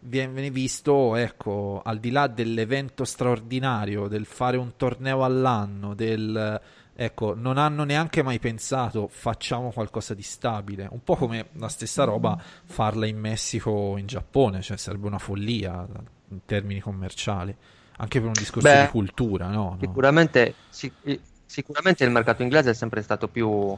viene 0.00 0.50
visto, 0.50 1.14
ecco, 1.16 1.82
al 1.84 1.98
di 1.98 2.10
là 2.10 2.26
dell'evento 2.28 3.04
straordinario, 3.04 4.08
del 4.08 4.24
fare 4.24 4.56
un 4.56 4.72
torneo 4.76 5.22
all'anno, 5.22 5.94
del 5.94 6.60
ecco, 7.02 7.34
non 7.34 7.56
hanno 7.56 7.84
neanche 7.84 8.22
mai 8.22 8.38
pensato 8.38 9.08
facciamo 9.08 9.72
qualcosa 9.72 10.12
di 10.12 10.20
stabile, 10.20 10.86
un 10.90 11.02
po' 11.02 11.16
come 11.16 11.46
la 11.52 11.68
stessa 11.68 12.04
roba 12.04 12.38
farla 12.66 13.06
in 13.06 13.18
Messico 13.18 13.70
o 13.70 13.96
in 13.96 14.06
Giappone, 14.06 14.60
cioè 14.60 14.76
sarebbe 14.76 15.06
una 15.06 15.18
follia 15.18 15.86
in 16.28 16.40
termini 16.44 16.78
commerciali, 16.80 17.56
anche 17.96 18.18
per 18.18 18.26
un 18.26 18.34
discorso 18.34 18.68
Beh, 18.68 18.82
di 18.82 18.90
cultura, 18.90 19.48
no? 19.48 19.78
Sicuramente, 19.80 20.54
sic- 20.68 21.20
sicuramente 21.46 22.04
il 22.04 22.10
mercato 22.10 22.42
inglese 22.42 22.70
è 22.70 22.74
sempre 22.74 23.00
stato 23.00 23.28
più, 23.28 23.74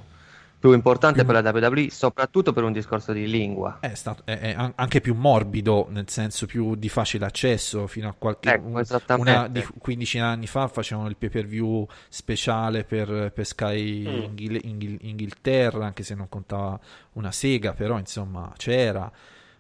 più 0.63 0.73
importante 0.75 1.25
per 1.25 1.43
la 1.43 1.51
WWE, 1.51 1.91
soprattutto 1.91 2.53
per 2.53 2.63
un 2.63 2.71
discorso 2.71 3.13
di 3.13 3.29
lingua. 3.29 3.79
È, 3.81 3.93
stato, 3.95 4.23
è, 4.25 4.39
è 4.39 4.55
an- 4.57 4.75
anche 4.77 5.01
più 5.01 5.13
morbido, 5.17 5.89
nel 5.91 6.09
senso 6.09 6.47
più 6.47 6.77
di 6.77 6.89
facile 6.89 7.25
accesso. 7.27 7.89
Fino 7.89 8.09
a 8.09 8.15
qualche 8.17 8.49
Ecco, 8.53 8.81
una 9.17 9.49
di 9.49 9.67
15 9.77 10.19
anni 10.21 10.47
fa 10.47 10.69
facevano 10.69 11.09
il 11.09 11.17
pay 11.17 11.31
per 11.31 11.47
view 11.47 11.85
speciale 12.09 12.85
per, 12.85 13.33
per 13.35 13.45
Sky 13.45 14.07
Mm. 14.07 14.23
Inghil- 14.23 14.61
Inghil- 14.63 14.99
Inghilterra, 15.03 15.85
anche 15.85 16.05
se 16.05 16.15
non 16.15 16.29
contava 16.29 16.79
una 17.15 17.33
sega, 17.33 17.73
però 17.73 17.99
insomma 17.99 18.53
c'era. 18.57 19.11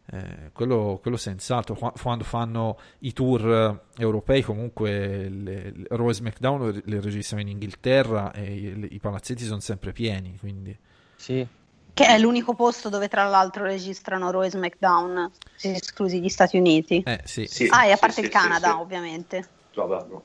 Eh, 0.05 0.51
quello, 0.53 0.99
quello 1.01 1.17
senz'altro 1.17 1.75
Qua- 1.75 1.93
quando 2.01 2.23
fanno 2.25 2.79
i 3.01 3.13
tour 3.13 3.87
europei 3.97 4.43
comunque 4.43 5.29
le, 5.29 5.73
le 5.73 5.87
Raw 5.91 6.09
e 6.09 6.15
SmackDown 6.15 6.83
le 6.85 7.01
registrano 7.01 7.43
in 7.43 7.49
Inghilterra 7.49 8.33
e 8.33 8.53
i, 8.53 8.89
i 8.95 8.99
palazzetti 8.99 9.45
sono 9.45 9.61
sempre 9.61 9.93
pieni 9.93 10.37
quindi 10.41 10.77
Sì. 11.23 11.47
Che 11.95 12.07
è 12.07 12.19
l'unico 12.19 12.55
posto 12.55 12.89
dove 12.89 13.07
tra 13.09 13.25
l'altro 13.29 13.65
registrano 13.65 14.31
Raw 14.31 14.43
e 14.43 14.51
SmackDown, 14.51 15.31
esclusi 15.61 16.21
gli 16.21 16.29
Stati 16.29 16.57
Uniti. 16.57 17.03
eh 17.07 17.21
sì, 17.25 17.47
Sì, 17.47 17.69
ah, 17.71 17.85
e 17.87 17.93
a 17.93 17.97
parte 17.97 18.15
sì, 18.17 18.21
il 18.23 18.27
sì, 18.27 18.33
Canada, 18.33 18.73
sì. 18.73 18.77
ovviamente. 18.81 19.49
Vabbè, 19.75 20.07
no. 20.09 20.23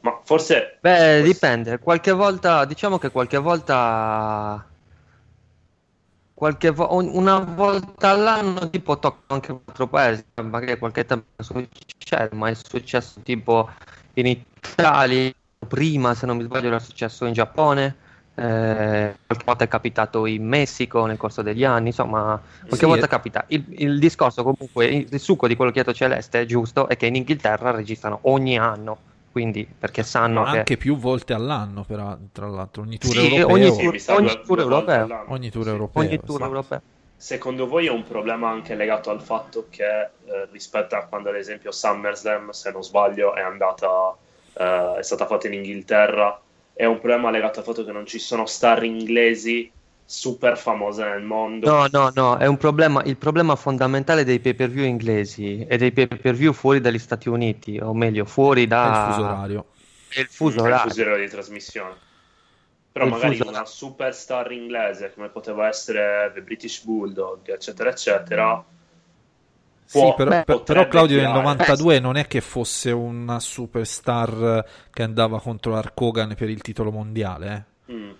Ma 0.00 0.20
forse... 0.24 0.78
Beh, 0.80 1.20
questo- 1.20 1.32
dipende. 1.32 1.78
Qualche 1.78 2.12
volta, 2.12 2.64
diciamo 2.64 2.98
che 2.98 3.10
qualche 3.10 3.38
volta, 3.38 4.64
qualche 6.34 6.70
vo- 6.70 6.92
un- 6.94 7.10
una 7.12 7.38
volta 7.38 8.10
all'anno, 8.10 8.68
tipo 8.70 8.98
tocca 8.98 9.34
anche 9.34 9.52
quattro 9.62 9.86
paesi. 9.88 10.24
Magari 10.42 10.78
qualche 10.78 11.04
tempo 11.04 11.42
succede, 11.42 12.34
ma 12.34 12.48
è 12.50 12.54
successo 12.54 13.20
tipo 13.22 13.70
in 14.14 14.26
Italia, 14.26 15.32
prima, 15.66 16.14
se 16.14 16.26
non 16.26 16.36
mi 16.36 16.42
sbaglio, 16.44 16.68
era 16.68 16.78
successo 16.78 17.24
in 17.26 17.32
Giappone. 17.32 18.04
Eh, 18.36 19.14
qualche 19.26 19.44
volta 19.44 19.64
è 19.64 19.68
capitato 19.68 20.26
in 20.26 20.46
Messico 20.46 21.06
nel 21.06 21.16
corso 21.16 21.42
degli 21.42 21.64
anni, 21.64 21.88
insomma, 21.88 22.40
qualche 22.66 22.84
Sì, 22.84 22.84
volta 22.86 23.06
capita. 23.06 23.44
Il, 23.48 23.64
il 23.68 23.98
discorso, 23.98 24.42
comunque, 24.42 24.86
il, 24.86 25.08
il 25.10 25.20
succo 25.20 25.46
di 25.48 25.56
quello 25.56 25.70
che 25.70 25.80
ha 25.80 25.82
detto 25.82 25.96
Celeste 25.96 26.42
è 26.42 26.44
giusto, 26.44 26.88
è 26.88 26.96
che 26.96 27.06
in 27.06 27.16
Inghilterra 27.16 27.70
registrano 27.70 28.20
ogni 28.24 28.58
anno, 28.58 28.98
quindi 29.30 29.66
perché 29.66 30.02
sanno 30.02 30.42
Ma 30.42 30.50
che 30.50 30.58
anche 30.58 30.76
più 30.76 30.96
volte 30.96 31.32
all'anno, 31.32 31.84
però, 31.84 32.16
tra 32.32 32.46
l'altro, 32.48 32.82
ogni 32.82 32.98
tour 32.98 33.16
Sì, 33.16 33.24
europeo. 33.32 33.54
ogni 33.54 33.72
Sì, 33.72 33.82
tour- 33.82 33.98
sa 33.98 34.14
ogni 34.14 34.40
tour 34.44 34.64
volte 34.64 34.92
europeo. 34.92 35.24
ogni 35.32 35.50
tour 35.50 35.64
Sì. 35.64 35.70
europeo. 35.70 36.02
ogni 36.02 36.20
tour 36.20 36.38
sì. 36.38 36.44
europeo. 36.44 36.82
Secondo 37.18 37.66
voi 37.66 37.86
è 37.86 37.90
un 37.90 38.02
problema 38.04 38.50
anche 38.50 38.74
legato 38.74 39.10
al 39.10 39.22
fatto 39.22 39.68
che 39.70 39.84
eh, 39.84 40.48
rispetto 40.52 40.96
a 40.96 41.06
quando 41.06 41.30
ad 41.30 41.36
esempio 41.36 41.72
SummerSlam, 41.72 42.50
se 42.50 42.70
non 42.70 42.82
sbaglio, 42.82 43.34
è 43.34 43.40
andata, 43.40 44.14
eh, 44.54 44.96
è 44.98 45.02
stata 45.02 45.26
fatta 45.26 45.46
in 45.46 45.54
Inghilterra, 45.54 46.38
è 46.76 46.84
un 46.84 46.98
problema 47.00 47.30
legato 47.30 47.58
al 47.60 47.64
fatto 47.64 47.84
che 47.84 47.92
non 47.92 48.06
ci 48.06 48.18
sono 48.18 48.46
star 48.46 48.84
inglesi 48.84 49.72
super 50.04 50.56
famose 50.58 51.04
nel 51.04 51.22
mondo? 51.22 51.66
No, 51.66 51.86
no, 51.90 52.10
no, 52.14 52.36
è 52.38 52.46
un 52.46 52.56
problema, 52.58 53.02
il 53.04 53.16
problema 53.16 53.56
fondamentale 53.56 54.22
dei 54.24 54.38
pay 54.40 54.54
per 54.54 54.68
view 54.70 54.84
inglesi 54.84 55.64
e 55.66 55.76
dei 55.78 55.90
pay 55.92 56.06
per 56.06 56.34
view 56.34 56.52
fuori 56.52 56.80
dagli 56.80 56.98
Stati 56.98 57.28
Uniti, 57.28 57.78
o 57.78 57.92
meglio, 57.92 58.24
fuori 58.24 58.66
È 58.78 58.86
da 58.86 58.86
il 58.86 58.94
fuso 58.96 59.24
orario. 59.24 59.66
è 60.06 60.20
il 60.20 60.28
fuso 60.28 60.62
È 60.62 60.68
il 60.68 60.74
orario. 60.74 60.76
fuso 60.76 61.02
orario 61.02 61.24
di 61.24 61.30
trasmissione. 61.30 62.00
Però 62.92 63.06
Il 63.06 63.08
magari 63.08 63.38
fuso- 63.38 63.44
una 63.46 63.64
superstar 63.64 64.52
inglese 64.52 65.12
come 65.12 65.28
poteva 65.30 65.68
essere 65.68 66.30
The 66.34 66.42
British 66.42 66.84
Bulldog, 66.84 67.48
eccetera, 67.50 67.90
eccetera. 67.90 68.64
Sì, 69.86 69.98
può- 70.00 70.14
però, 70.14 70.30
beh, 70.30 70.44
per- 70.44 70.62
però 70.62 70.88
Claudio 70.88 71.16
nel 71.16 71.26
tirare. 71.26 71.42
92 71.42 72.00
non 72.00 72.16
è 72.16 72.26
che 72.26 72.40
fosse 72.40 72.90
una 72.90 73.38
superstar 73.40 74.64
che 74.90 75.02
andava 75.02 75.40
contro 75.40 75.74
Hulk 75.74 76.00
Hogan 76.00 76.34
per 76.34 76.50
il 76.50 76.60
titolo 76.60 76.90
mondiale. 76.90 77.66
eh. 77.88 77.92
Mm. 77.92 78.10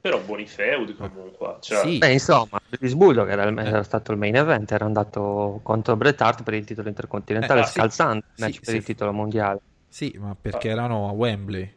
Però 0.00 0.20
buoni 0.20 0.46
feud 0.46 0.96
comunque. 0.96 1.56
Cioè, 1.60 1.78
Sì. 1.78 1.98
Beh, 1.98 2.12
insomma, 2.12 2.60
British 2.68 2.94
Bulldog 2.94 3.28
era, 3.28 3.42
il- 3.44 3.58
era 3.58 3.82
stato 3.82 4.12
il 4.12 4.18
main 4.18 4.36
event, 4.36 4.70
era 4.70 4.84
andato 4.84 5.60
contro 5.64 5.96
Bret 5.96 6.20
Hart 6.20 6.42
per 6.44 6.54
il 6.54 6.64
titolo 6.64 6.88
intercontinentale, 6.88 7.60
Eh, 7.60 7.62
ah, 7.62 7.66
sì. 7.66 7.72
scalzando 7.72 8.22
Sì, 8.34 8.40
match 8.42 8.60
per 8.60 8.68
sì. 8.68 8.76
il 8.76 8.84
titolo 8.84 9.12
mondiale. 9.12 9.60
Sì, 9.88 10.14
ma 10.20 10.36
perché 10.40 10.68
erano 10.68 11.08
a 11.08 11.12
Wembley. 11.12 11.74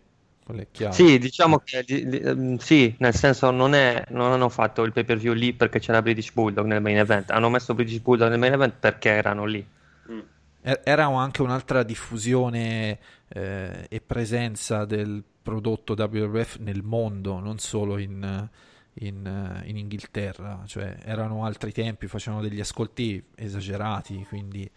Quello 0.50 0.62
è 0.62 0.68
chiaro. 0.72 1.06
Sì, 1.06 1.18
diciamo 1.20 1.60
che 1.60 1.84
di- 1.84 2.06
di- 2.08 2.20
ehm, 2.20 2.58
sì, 2.58 2.94
nel 3.00 3.14
senso 3.16 3.52
non, 3.52 3.74
è, 3.76 4.04
non 4.10 4.32
hanno 4.32 4.50
fatto 4.50 4.84
il 4.84 4.92
pay 4.92 5.04
per 5.06 5.18
view 5.18 5.34
lì 5.34 5.54
perché 5.54 5.80
c'era 5.80 6.02
British 6.02 6.32
Bulldog 6.34 6.66
nel 6.66 6.82
main 6.82 6.98
event, 6.98 7.30
hanno 7.32 7.50
messo 7.50 7.74
British 7.76 8.00
Bulldog 8.00 8.30
nel 8.30 8.40
main 8.40 8.54
event 8.54 8.74
perché 8.80 9.10
erano 9.10 9.46
lì. 9.46 9.66
mm. 10.10 10.24
E- 10.62 10.82
Era 10.84 11.06
anche 11.08 11.42
un'altra 11.42 11.84
diffusione 11.84 13.00
eh, 13.30 13.86
e 13.90 14.02
presenza 14.02 14.86
del 14.86 15.24
prodotto 15.42 15.96
WWF 15.96 16.58
nel 16.60 16.84
mondo, 16.84 17.40
non 17.40 17.60
solo 17.60 17.98
in, 17.98 18.50
in, 18.96 19.62
in 19.66 19.78
Inghilterra. 19.78 20.64
Cioè, 20.66 20.98
erano 21.04 21.46
altri 21.46 21.72
tempi, 21.72 22.08
facevano 22.08 22.42
degli 22.42 22.60
ascolti 22.60 23.24
esagerati, 23.36 24.26
quindi 24.28 24.64
eh, 24.64 24.72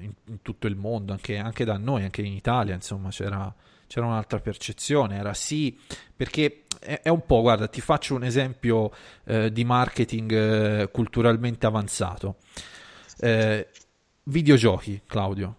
in, 0.00 0.12
in 0.26 0.42
tutto 0.42 0.66
il 0.66 0.76
mondo, 0.76 1.12
anche, 1.12 1.36
anche 1.38 1.64
da 1.64 1.76
noi, 1.76 2.02
anche 2.04 2.22
in 2.22 2.32
Italia, 2.32 2.74
insomma, 2.74 3.10
c'era, 3.10 3.52
c'era 3.86 4.06
un'altra 4.06 4.40
percezione. 4.40 5.16
Era 5.16 5.34
sì, 5.34 5.78
perché 6.14 6.64
è, 6.78 7.00
è 7.02 7.08
un 7.08 7.24
po', 7.24 7.40
guarda, 7.40 7.68
ti 7.68 7.80
faccio 7.80 8.14
un 8.14 8.24
esempio 8.24 8.90
eh, 9.24 9.52
di 9.52 9.64
marketing 9.64 10.32
eh, 10.32 10.90
culturalmente 10.90 11.66
avanzato. 11.66 12.36
Eh, 13.18 13.68
videogiochi, 14.24 15.02
Claudio, 15.06 15.56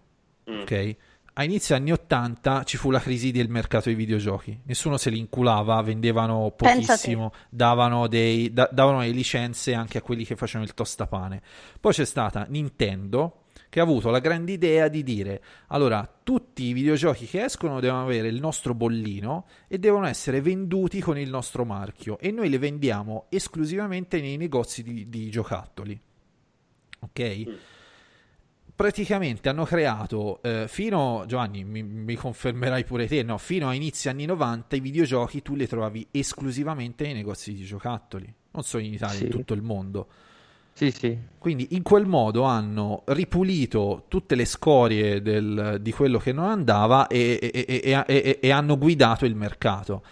Mm. 0.50 0.60
ok? 0.62 0.96
A 1.34 1.44
inizio 1.44 1.74
anni 1.76 1.92
80 1.92 2.64
ci 2.64 2.76
fu 2.76 2.90
la 2.90 2.98
crisi 2.98 3.30
del 3.30 3.48
mercato 3.48 3.84
dei 3.84 3.94
videogiochi. 3.94 4.60
Nessuno 4.64 4.98
se 4.98 5.08
li 5.08 5.18
inculava, 5.18 5.80
vendevano 5.80 6.52
pochissimo, 6.54 7.32
davano, 7.48 8.06
dei, 8.06 8.52
da- 8.52 8.68
davano 8.70 9.00
le 9.00 9.10
licenze 9.10 9.72
anche 9.72 9.96
a 9.98 10.02
quelli 10.02 10.24
che 10.26 10.36
facevano 10.36 10.64
il 10.66 10.74
tostapane. 10.74 11.40
Poi 11.80 11.92
c'è 11.92 12.04
stata 12.04 12.44
Nintendo 12.50 13.41
che 13.72 13.80
ha 13.80 13.84
avuto 13.84 14.10
la 14.10 14.18
grande 14.18 14.52
idea 14.52 14.88
di 14.88 15.02
dire 15.02 15.42
allora 15.68 16.06
tutti 16.22 16.64
i 16.64 16.74
videogiochi 16.74 17.24
che 17.24 17.44
escono 17.44 17.80
devono 17.80 18.02
avere 18.02 18.28
il 18.28 18.38
nostro 18.38 18.74
bollino 18.74 19.46
e 19.66 19.78
devono 19.78 20.06
essere 20.06 20.42
venduti 20.42 21.00
con 21.00 21.16
il 21.16 21.30
nostro 21.30 21.64
marchio 21.64 22.18
e 22.18 22.30
noi 22.32 22.50
le 22.50 22.58
vendiamo 22.58 23.28
esclusivamente 23.30 24.20
nei 24.20 24.36
negozi 24.36 24.82
di, 24.82 25.08
di 25.08 25.30
giocattoli. 25.30 25.98
Ok? 27.00 27.44
Mm. 27.48 27.54
praticamente 28.76 29.48
hanno 29.48 29.64
creato 29.64 30.42
eh, 30.42 30.66
fino 30.68 31.24
Giovanni 31.26 31.64
mi, 31.64 31.82
mi 31.82 32.14
confermerai 32.14 32.84
pure 32.84 33.06
te 33.06 33.22
no 33.22 33.38
fino 33.38 33.68
a 33.68 33.72
inizi 33.72 34.10
anni 34.10 34.26
90 34.26 34.76
i 34.76 34.80
videogiochi 34.80 35.40
tu 35.40 35.54
li 35.54 35.66
trovavi 35.66 36.08
esclusivamente 36.10 37.04
nei 37.04 37.14
negozi 37.14 37.54
di 37.54 37.64
giocattoli 37.64 38.30
non 38.50 38.64
solo 38.64 38.82
in 38.84 38.92
Italia 38.92 39.16
Sì. 39.16 39.24
in 39.24 39.30
tutto 39.30 39.54
il 39.54 39.62
mondo 39.62 40.08
Sì, 40.74 40.90
sì. 40.90 41.16
quindi 41.38 41.68
in 41.72 41.82
quel 41.82 42.06
modo 42.06 42.42
hanno 42.44 43.02
ripulito 43.06 44.04
tutte 44.08 44.34
le 44.34 44.44
scorie 44.46 45.20
del- 45.20 45.78
di 45.80 45.92
quello 45.92 46.18
che 46.18 46.32
non 46.32 46.46
andava 46.48 47.06
e, 47.08 47.38
e- 47.40 47.80
e- 48.06 48.38
e- 48.40 48.50
hanno 48.50 48.78
guidato 48.78 49.24
il 49.26 49.34
mercato 49.34 50.02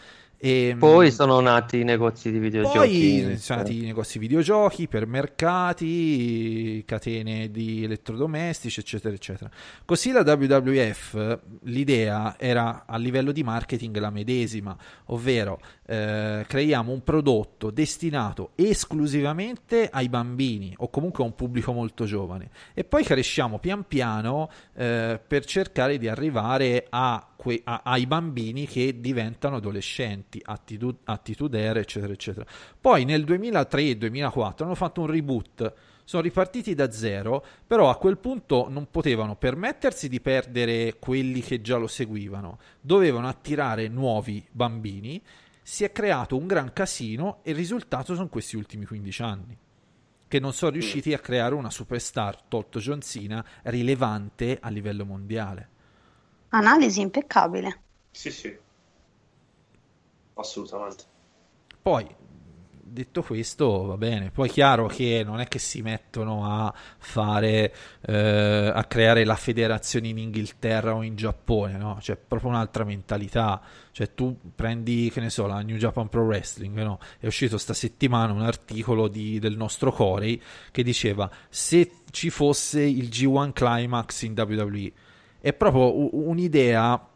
E, 0.43 0.75
Poi 0.79 1.11
sono 1.11 1.39
nati 1.41 1.81
i 1.81 1.85
negozi 1.85 2.31
di 2.33 2.39
videogiochi. 2.39 3.23
poi 3.27 3.37
sono 3.37 3.59
nati 3.59 3.77
i 3.77 3.85
negozi 3.85 4.19
di 4.19 4.27
videogiochi, 4.27 4.89
per 4.89 5.07
mercati, 5.07 6.83
catene 6.87 7.51
di 7.51 7.85
elettrodomestici, 7.85 8.81
eccetera, 8.81 9.15
eccetera. 9.15 9.51
Così 9.85 10.13
la 10.13 10.23
WWF, 10.23 11.41
l'idea 11.65 12.37
era 12.39 12.85
a 12.87 12.97
livello 12.97 13.33
di 13.33 13.43
marketing 13.43 13.99
la 13.99 14.09
medesima, 14.09 14.75
ovvero 15.07 15.61
eh, 15.87 16.47
creiamo 16.49 16.91
un 16.91 17.03
prodotto 17.03 17.71
destinato 17.71 18.53
esclusivamente 18.55 19.91
ai 19.93 20.09
bambini 20.09 20.73
o 20.79 20.89
comunque 20.89 21.23
a 21.23 21.27
un 21.27 21.35
pubblico 21.35 21.73
molto 21.73 22.07
giovane 22.07 22.49
e 22.73 22.85
poi 22.85 23.05
cresciamo 23.05 23.59
pian 23.59 23.85
piano 23.87 24.49
eh, 24.75 25.21
per 25.27 25.45
cercare 25.45 25.99
di 25.99 26.09
arrivare 26.09 26.87
a 26.89 27.30
que- 27.41 27.63
a- 27.65 27.81
ai 27.85 28.07
bambini 28.07 28.67
che 28.67 29.01
diventano 29.01 29.57
adolescenti, 29.57 30.43
attitu- 30.45 31.01
attitudere, 31.05 31.81
eccetera, 31.81 32.13
eccetera. 32.13 32.45
Poi 32.79 33.07
nel 33.07 33.25
2003-2004 33.25 34.67
hanno 34.67 34.75
fatto 34.75 35.01
un 35.01 35.07
reboot, 35.07 35.73
sono 36.05 36.23
ripartiti 36.23 36.75
da 36.75 36.91
zero, 36.91 37.43
però 37.67 37.89
a 37.89 37.97
quel 37.97 38.19
punto 38.19 38.67
non 38.69 38.89
potevano 38.91 39.37
permettersi 39.37 40.11
di 40.11 40.21
perdere 40.21 40.97
quelli 40.99 41.41
che 41.41 41.63
già 41.63 41.79
lo 41.79 41.87
seguivano, 41.87 42.59
dovevano 42.79 43.27
attirare 43.27 43.89
nuovi 43.89 44.47
bambini, 44.51 45.23
si 45.63 45.85
è 45.85 45.93
creato 45.93 46.37
un 46.37 46.47
gran 46.47 46.75
casino 46.75 47.39
e 47.43 47.53
il 47.53 47.57
risultato 47.57 48.15
sono 48.15 48.29
questi 48.29 48.57
ultimi 48.57 48.85
15 48.85 49.23
anni 49.23 49.57
che 50.29 50.39
non 50.39 50.53
sono 50.53 50.73
riusciti 50.73 51.13
a 51.13 51.19
creare 51.19 51.55
una 51.55 51.71
superstar, 51.71 52.43
tolto 52.43 52.79
John 52.79 53.01
Cena, 53.01 53.45
rilevante 53.63 54.59
a 54.61 54.69
livello 54.69 55.05
mondiale. 55.05 55.69
Analisi 56.51 57.01
impeccabile. 57.01 57.83
Sì, 58.11 58.31
sì. 58.31 58.57
Assolutamente. 60.35 61.05
Poi, 61.83 62.07
detto 62.91 63.23
questo, 63.23 63.85
va 63.85 63.97
bene. 63.97 64.31
Poi 64.31 64.49
è 64.49 64.53
chiaro 64.53 64.87
che 64.87 65.23
non 65.25 65.41
è 65.41 65.47
che 65.47 65.59
si 65.59 65.81
mettono 65.81 66.45
a 66.45 66.75
fare, 66.99 67.73
eh, 68.01 68.73
a 68.75 68.85
creare 68.85 69.25
la 69.25 69.37
federazione 69.37 70.09
in 70.09 70.19
Inghilterra 70.19 70.95
o 70.95 71.03
in 71.03 71.15
Giappone, 71.15 71.77
no? 71.77 71.99
C'è 72.01 72.17
proprio 72.17 72.51
un'altra 72.51 72.85
mentalità. 72.85 73.61
Cioè, 73.93 74.15
tu 74.15 74.37
prendi, 74.55 75.11
che 75.13 75.21
ne 75.21 75.31
so, 75.31 75.47
la 75.47 75.61
New 75.63 75.77
Japan 75.77 76.09
Pro 76.09 76.25
Wrestling, 76.25 76.83
no? 76.83 76.99
È 77.19 77.27
uscito 77.27 77.59
sta 77.59 77.75
settimana 77.75 78.33
un 78.33 78.43
articolo 78.43 79.09
di- 79.09 79.39
del 79.39 79.57
nostro 79.57 79.93
Corey 79.93 80.41
che 80.73 80.83
diceva 80.83 81.31
se 81.49 81.91
ci 82.11 82.31
fosse 82.31 82.83
il 82.83 83.09
G1 83.09 83.53
Climax 83.53 84.23
in 84.23 84.35
WWE 84.37 84.93
è 85.41 85.53
proprio 85.53 86.15
un'idea 86.29 87.09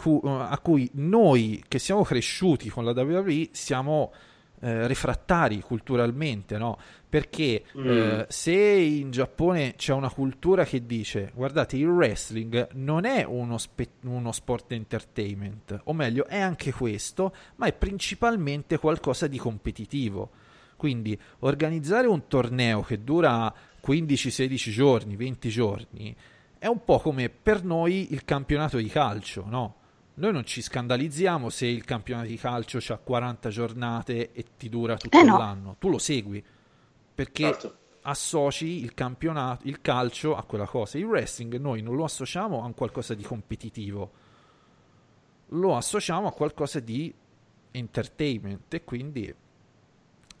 cui- 0.00 0.20
a 0.24 0.58
cui 0.60 0.90
noi 0.94 1.62
che 1.68 1.78
siamo 1.78 2.02
cresciuti 2.02 2.68
con 2.68 2.84
la 2.84 2.92
WWE 2.92 3.48
siamo 3.52 4.12
eh, 4.60 4.88
refrattari 4.88 5.60
culturalmente, 5.60 6.58
no? 6.58 6.76
Perché 7.08 7.62
Mm. 7.76 7.88
eh, 7.88 8.26
se 8.28 8.52
in 8.52 9.12
Giappone 9.12 9.74
c'è 9.76 9.92
una 9.92 10.10
cultura 10.10 10.64
che 10.64 10.84
dice 10.84 11.30
guardate 11.32 11.76
il 11.76 11.86
wrestling 11.86 12.70
non 12.72 13.04
è 13.04 13.22
uno, 13.24 13.56
spe- 13.56 13.90
uno 14.02 14.32
sport 14.32 14.72
entertainment, 14.72 15.82
o 15.84 15.92
meglio 15.92 16.26
è 16.26 16.40
anche 16.40 16.72
questo, 16.72 17.32
ma 17.56 17.66
è 17.66 17.72
principalmente 17.72 18.78
qualcosa 18.78 19.28
di 19.28 19.38
competitivo. 19.38 20.30
Quindi 20.76 21.16
organizzare 21.40 22.08
un 22.08 22.26
torneo 22.26 22.82
che 22.82 23.04
dura 23.04 23.54
15-16 23.80 24.70
giorni, 24.70 25.14
20 25.14 25.48
giorni, 25.50 26.16
è 26.58 26.66
un 26.66 26.84
po' 26.84 26.98
come 27.00 27.28
per 27.28 27.64
noi 27.64 28.12
il 28.12 28.24
campionato 28.24 28.76
di 28.78 28.88
calcio, 28.88 29.44
no? 29.46 29.76
Noi 30.14 30.32
non 30.32 30.44
ci 30.44 30.60
scandalizziamo 30.62 31.48
se 31.48 31.66
il 31.66 31.84
campionato 31.84 32.26
di 32.28 32.36
calcio 32.36 32.78
ha 32.92 32.96
40 32.98 33.48
giornate 33.50 34.32
e 34.32 34.44
ti 34.56 34.68
dura 34.68 34.96
tutto 34.96 35.16
Eh 35.18 35.22
no. 35.22 35.38
l'anno. 35.38 35.76
Tu 35.78 35.88
lo 35.88 35.98
segui 35.98 36.44
perché 37.14 37.44
Certo. 37.44 37.76
associ 38.02 38.82
il 38.82 38.94
campionato, 38.94 39.68
il 39.68 39.80
calcio 39.80 40.34
a 40.36 40.42
quella 40.42 40.66
cosa. 40.66 40.98
Il 40.98 41.04
wrestling 41.04 41.56
noi 41.58 41.82
non 41.82 41.94
lo 41.94 42.02
associamo 42.04 42.62
a 42.62 42.66
un 42.66 42.74
qualcosa 42.74 43.14
di 43.14 43.22
competitivo, 43.22 44.10
lo 45.50 45.76
associamo 45.76 46.26
a 46.26 46.32
qualcosa 46.32 46.80
di 46.80 47.14
entertainment 47.70 48.74
e 48.74 48.82
quindi 48.84 49.32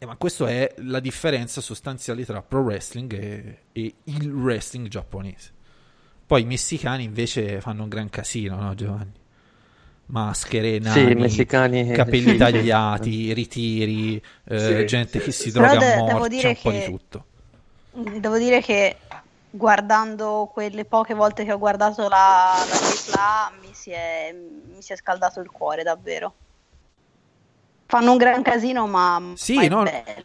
eh, 0.00 0.06
ma 0.06 0.16
questa 0.16 0.48
è 0.48 0.74
la 0.78 1.00
differenza 1.00 1.60
sostanziale 1.60 2.24
tra 2.24 2.42
pro 2.42 2.60
wrestling 2.62 3.12
e, 3.12 3.62
e 3.72 3.94
il 4.04 4.32
wrestling 4.32 4.88
giapponese. 4.88 5.54
Poi 6.28 6.42
i 6.42 6.44
messicani 6.44 7.04
invece 7.04 7.62
fanno 7.62 7.84
un 7.84 7.88
gran 7.88 8.10
casino, 8.10 8.56
no 8.60 8.74
Giovanni? 8.74 9.12
Maschere, 10.06 10.78
Sì, 10.78 10.80
nani, 10.80 11.14
messicani- 11.14 11.90
capelli 11.90 12.20
sì, 12.20 12.28
sì. 12.32 12.36
tagliati, 12.36 13.32
ritiri, 13.32 14.22
eh, 14.44 14.58
Sì, 14.58 14.86
gente 14.86 15.18
sì, 15.20 15.24
che 15.24 15.32
sì, 15.32 15.32
si 15.32 15.42
sì. 15.44 15.50
droga 15.52 15.78
Però 15.78 15.80
a 15.80 15.84
de- 15.86 15.94
morte, 15.94 16.12
devo 16.12 16.28
c'è 16.28 16.28
dire 16.28 16.48
un 16.48 16.58
po' 16.60 16.70
di 16.70 16.78
che- 16.80 16.84
tutto. 16.84 17.24
Devo 18.20 18.36
dire 18.38 18.60
che 18.60 18.96
guardando 19.50 20.50
quelle 20.52 20.84
poche 20.84 21.14
volte 21.14 21.44
che 21.46 21.52
ho 21.52 21.58
guardato 21.58 22.02
la, 22.08 22.52
la 22.68 22.76
AAA 22.76 23.52
mi 23.62 23.72
si, 23.72 23.90
è, 23.90 24.34
mi 24.34 24.82
si 24.82 24.92
è 24.92 24.96
scaldato 24.96 25.40
il 25.40 25.50
cuore 25.50 25.82
davvero. 25.82 26.34
Fanno 27.90 28.10
un 28.12 28.18
gran 28.18 28.42
casino, 28.42 28.86
ma, 28.86 29.32
Sì, 29.34 29.54
ma 29.54 29.66
no, 29.68 29.82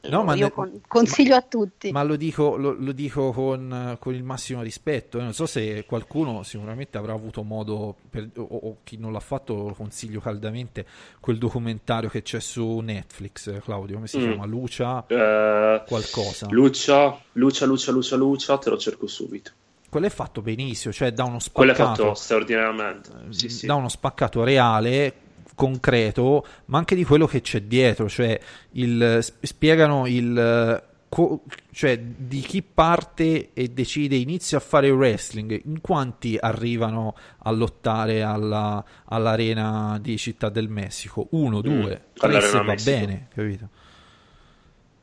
no, 0.09 0.24
ma 0.24 0.34
Io 0.36 0.47
ne- 0.47 0.51
con- 0.51 0.82
consiglio 0.86 1.34
a 1.38 1.41
tutti. 1.41 1.93
Ma 1.93 2.03
lo 2.03 2.18
dico, 2.18 2.57
lo, 2.57 2.76
lo 2.78 2.91
dico 2.91 3.32
con, 3.32 3.95
con 4.01 4.14
il 4.14 4.22
massimo 4.22 4.61
rispetto. 4.61 5.18
eh. 5.18 5.22
Non 5.22 5.32
so 5.32 5.45
se 5.45 5.86
qualcuno 5.86 6.43
sicuramente 6.43 6.97
avrà 6.97 7.14
avuto 7.14 7.41
modo, 7.43 7.95
per- 8.09 8.32
o, 8.36 8.41
o 8.43 8.78
chi 8.84 8.97
non 8.97 9.14
l'ha 9.14 9.22
fatto, 9.22 9.53
lo 9.70 9.74
consiglio 9.74 10.20
caldamente. 10.20 10.86
Quel 11.22 11.38
documentario 11.38 12.09
che 12.09 12.22
c'è 12.22 12.41
su 12.41 12.80
Netflix, 12.80 13.47
eh, 13.47 13.61
Claudio, 13.64 13.95
come 13.95 14.07
si 14.07 14.18
Mm. 14.18 14.22
chiama? 14.24 14.45
Lucia 14.45 15.05
Eh, 15.07 15.84
qualcosa. 15.88 16.47
Lucia, 16.49 17.18
Lucia, 17.32 17.66
Lucia, 17.66 17.91
Lucia, 17.93 18.16
Lucia, 18.18 18.57
te 18.57 18.70
lo 18.72 18.78
cerco 18.78 19.07
subito. 19.07 19.51
Quello 19.88 20.07
è 20.07 20.09
fatto 20.09 20.41
benissimo, 20.41 20.91
cioè 20.91 21.14
da 21.14 21.24
uno 21.24 21.38
Quello 21.53 21.72
è 21.72 21.76
spaccato, 21.76 22.03
fatto 22.03 22.14
straordinariamente. 22.16 23.09
Sì, 23.30 23.47
sì. 23.47 23.66
da 23.68 23.76
uno 23.76 23.88
spaccato 23.88 24.43
reale, 24.43 25.14
concreto, 25.56 26.45
ma 26.66 26.78
anche 26.78 26.95
di 26.95 27.04
quello 27.04 27.26
che 27.28 27.41
c'è 27.41 27.62
dietro. 27.62 28.08
Cioè, 28.10 28.39
il, 28.72 29.20
sp- 29.22 29.43
spiegano 29.45 30.08
il. 30.08 30.84
co- 31.10 31.43
cioè, 31.72 31.99
di 31.99 32.39
chi 32.39 32.62
parte 32.64 33.51
e 33.54 33.68
decide 33.70 34.16
inizia 34.16 34.58
a 34.58 34.62
fare 34.62 34.89
wrestling, 34.89 35.62
in 35.66 35.80
quanti 35.82 36.38
arrivano 36.39 37.16
a 37.39 37.51
lottare 37.51 38.24
alla- 38.24 38.84
all'arena 39.06 39.97
di 40.01 40.18
Città 40.18 40.49
del 40.49 40.70
Messico? 40.70 41.28
Uno, 41.32 41.62
due, 41.62 42.06
tre 42.14 42.41
se 42.41 42.58
va 42.58 42.64
Messico. 42.64 42.91
bene, 42.97 43.28
capito? 43.34 43.70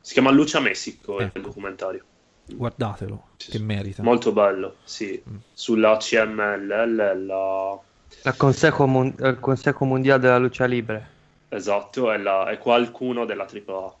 Si 0.01 0.13
chiama 0.13 0.31
Lucia 0.31 0.59
Messico 0.59 1.19
Ecco. 1.19 1.37
il 1.37 1.43
documentario. 1.43 2.03
Guardatelo, 2.51 3.27
che 3.37 3.59
merita. 3.59 4.03
Molto 4.03 4.33
bello, 4.33 4.77
sì. 4.83 5.21
Mm. 5.29 5.35
Sulla 5.53 5.95
CMLL, 5.97 7.25
la... 7.25 7.79
Il 8.23 8.35
Consejo, 8.37 8.85
Mon- 8.87 9.15
il 9.19 9.37
Consejo 9.39 9.85
Mundiale 9.85 10.19
della 10.21 10.37
Lucha 10.37 10.65
Libre. 10.65 11.07
esatto, 11.49 12.11
è, 12.11 12.17
la- 12.17 12.49
è 12.49 12.57
qualcuno 12.57 13.25
della 13.25 13.45
AAA. 13.45 13.95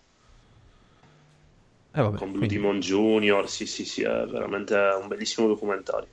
Eh, 1.93 2.01
vabbè, 2.01 2.17
Con 2.17 2.27
Blue 2.31 2.37
quindi- 2.45 2.55
Demon 2.55 2.79
Junior, 2.79 3.49
sì, 3.49 3.65
sì, 3.65 3.83
sì, 3.83 4.01
è 4.03 4.25
veramente 4.25 4.75
un 4.75 5.07
bellissimo 5.07 5.47
documentario. 5.47 6.07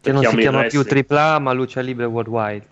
Che 0.00 0.12
non 0.12 0.24
si 0.24 0.36
chiama 0.36 0.64
più. 0.64 0.80
AAA, 0.82 1.38
ma 1.38 1.52
Lucha 1.52 1.80
Libre 1.80 2.06
Worldwide. 2.06 2.66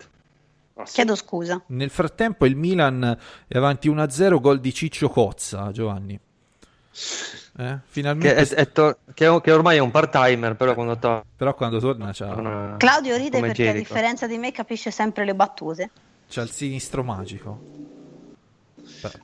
Ah, 0.75 0.85
sì. 0.85 0.95
Chiedo 0.95 1.15
scusa. 1.15 1.61
Nel 1.67 1.89
frattempo 1.89 2.45
il 2.45 2.55
Milan 2.55 3.17
è 3.47 3.57
avanti 3.57 3.87
1-0, 3.87 4.39
gol 4.39 4.59
di 4.59 4.73
Ciccio 4.73 5.09
Cozza, 5.09 5.71
Giovanni. 5.71 6.19
Eh? 7.59 7.63
Che, 7.73 7.79
Finalmente, 7.87 8.35
è- 8.35 8.47
è 8.55 8.71
to- 8.71 8.99
che- 9.13 9.39
che 9.41 9.51
ormai 9.51 9.75
è 9.77 9.79
un 9.79 9.91
part-timer, 9.91 10.55
però 10.55 10.73
quando 10.73 10.97
torna... 10.97 11.23
però 11.35 11.53
quando 11.55 11.79
torna 11.79 12.11
c'ha, 12.13 12.75
Claudio 12.77 13.17
ride 13.17 13.39
perché 13.41 13.63
a 13.63 13.65
Jericho. 13.71 13.93
differenza 13.93 14.27
di 14.27 14.37
me 14.37 14.51
capisce 14.53 14.91
sempre 14.91 15.25
le 15.25 15.35
battute. 15.35 15.89
c'ha 16.29 16.41
il 16.41 16.49
sinistro 16.51 17.03
magico. 17.03 17.59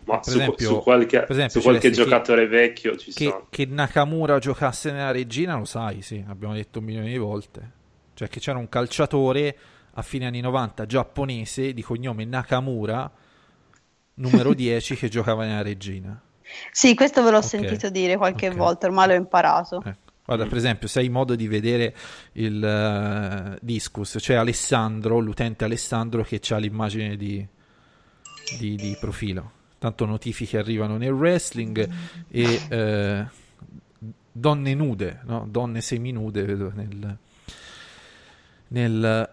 Ma 0.03 0.19
per 0.19 0.23
su, 0.23 0.37
esempio, 0.37 0.67
su 0.67 0.79
qualche, 0.81 1.19
per 1.21 1.31
esempio, 1.31 1.59
su 1.59 1.61
qualche 1.61 1.81
Celeste, 1.83 2.03
che- 2.03 2.09
giocatore 2.09 2.47
vecchio 2.47 2.95
ci 2.97 3.11
che, 3.13 3.27
sta. 3.27 3.45
che 3.49 3.65
Nakamura 3.65 4.37
giocasse 4.39 4.91
nella 4.91 5.11
regina, 5.11 5.55
lo 5.57 5.65
sai, 5.65 6.01
sì, 6.01 6.23
abbiamo 6.27 6.53
detto 6.53 6.79
un 6.79 6.85
milione 6.85 7.07
di 7.09 7.17
volte. 7.17 7.71
Cioè 8.13 8.27
che 8.27 8.39
c'era 8.39 8.57
un 8.57 8.69
calciatore 8.69 9.57
a 9.93 10.01
fine 10.01 10.25
anni 10.27 10.41
90 10.41 10.85
giapponese 10.85 11.73
di 11.73 11.81
cognome 11.81 12.25
Nakamura, 12.25 13.09
numero 14.15 14.51
10, 14.53 14.95
che 14.95 15.07
giocava 15.09 15.45
nella 15.45 15.61
regina. 15.61 16.21
Sì, 16.71 16.93
questo 16.95 17.23
ve 17.23 17.31
l'ho 17.31 17.41
Ok, 17.41 17.41
sentito 17.41 17.89
dire 17.89 18.17
qualche 18.17 18.49
ok. 18.49 18.55
volta, 18.55 18.87
ormai 18.87 19.07
l'ho 19.07 19.13
imparato. 19.13 19.81
Ecco. 19.83 20.13
Guarda, 20.25 20.47
per 20.47 20.57
esempio, 20.57 20.87
se 20.87 20.99
hai 20.99 21.09
modo 21.09 21.35
di 21.35 21.47
vedere 21.47 21.95
il 22.33 22.63
eh, 22.63 23.57
Discus, 23.61 24.15
c'è 24.17 24.33
Alessandro, 24.33 25.19
l'utente 25.19 25.65
Alessandro 25.65 26.23
che 26.23 26.41
ha 26.49 26.57
l'immagine 26.57 27.15
di, 27.15 27.45
di- 28.57 28.75
di 28.75 28.95
profilo. 28.99 29.51
Tanto 29.77 30.05
notifiche 30.05 30.57
arrivano 30.57 30.97
nel 30.97 31.11
wrestling 31.11 31.89
e 32.31 32.61
eh, 32.67 33.25
donne 34.31 34.73
nude, 34.73 35.21
no? 35.25 35.45
donne 35.47 35.81
seminude, 35.81 36.43
vedo 36.43 36.71
nel, 36.73 37.17
nel 38.69 39.29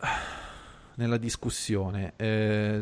nella 0.97 1.17
discussione. 1.17 2.13
Eh, 2.17 2.81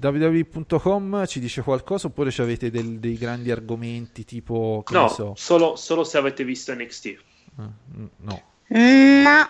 www.com 0.00 1.26
ci 1.26 1.40
dice 1.40 1.62
qualcosa 1.62 2.06
oppure 2.08 2.30
ci 2.30 2.40
avete 2.40 2.70
del- 2.70 2.98
dei 2.98 3.16
grandi 3.16 3.50
argomenti 3.50 4.24
tipo, 4.24 4.82
No, 4.90 5.08
so? 5.08 5.34
solo, 5.36 5.76
solo 5.76 6.04
se 6.04 6.18
avete 6.18 6.44
visto 6.44 6.72
NXT. 6.74 7.18
Ah, 7.56 7.62
mm, 7.96 8.04
no. 8.18 8.42
No, 8.68 9.48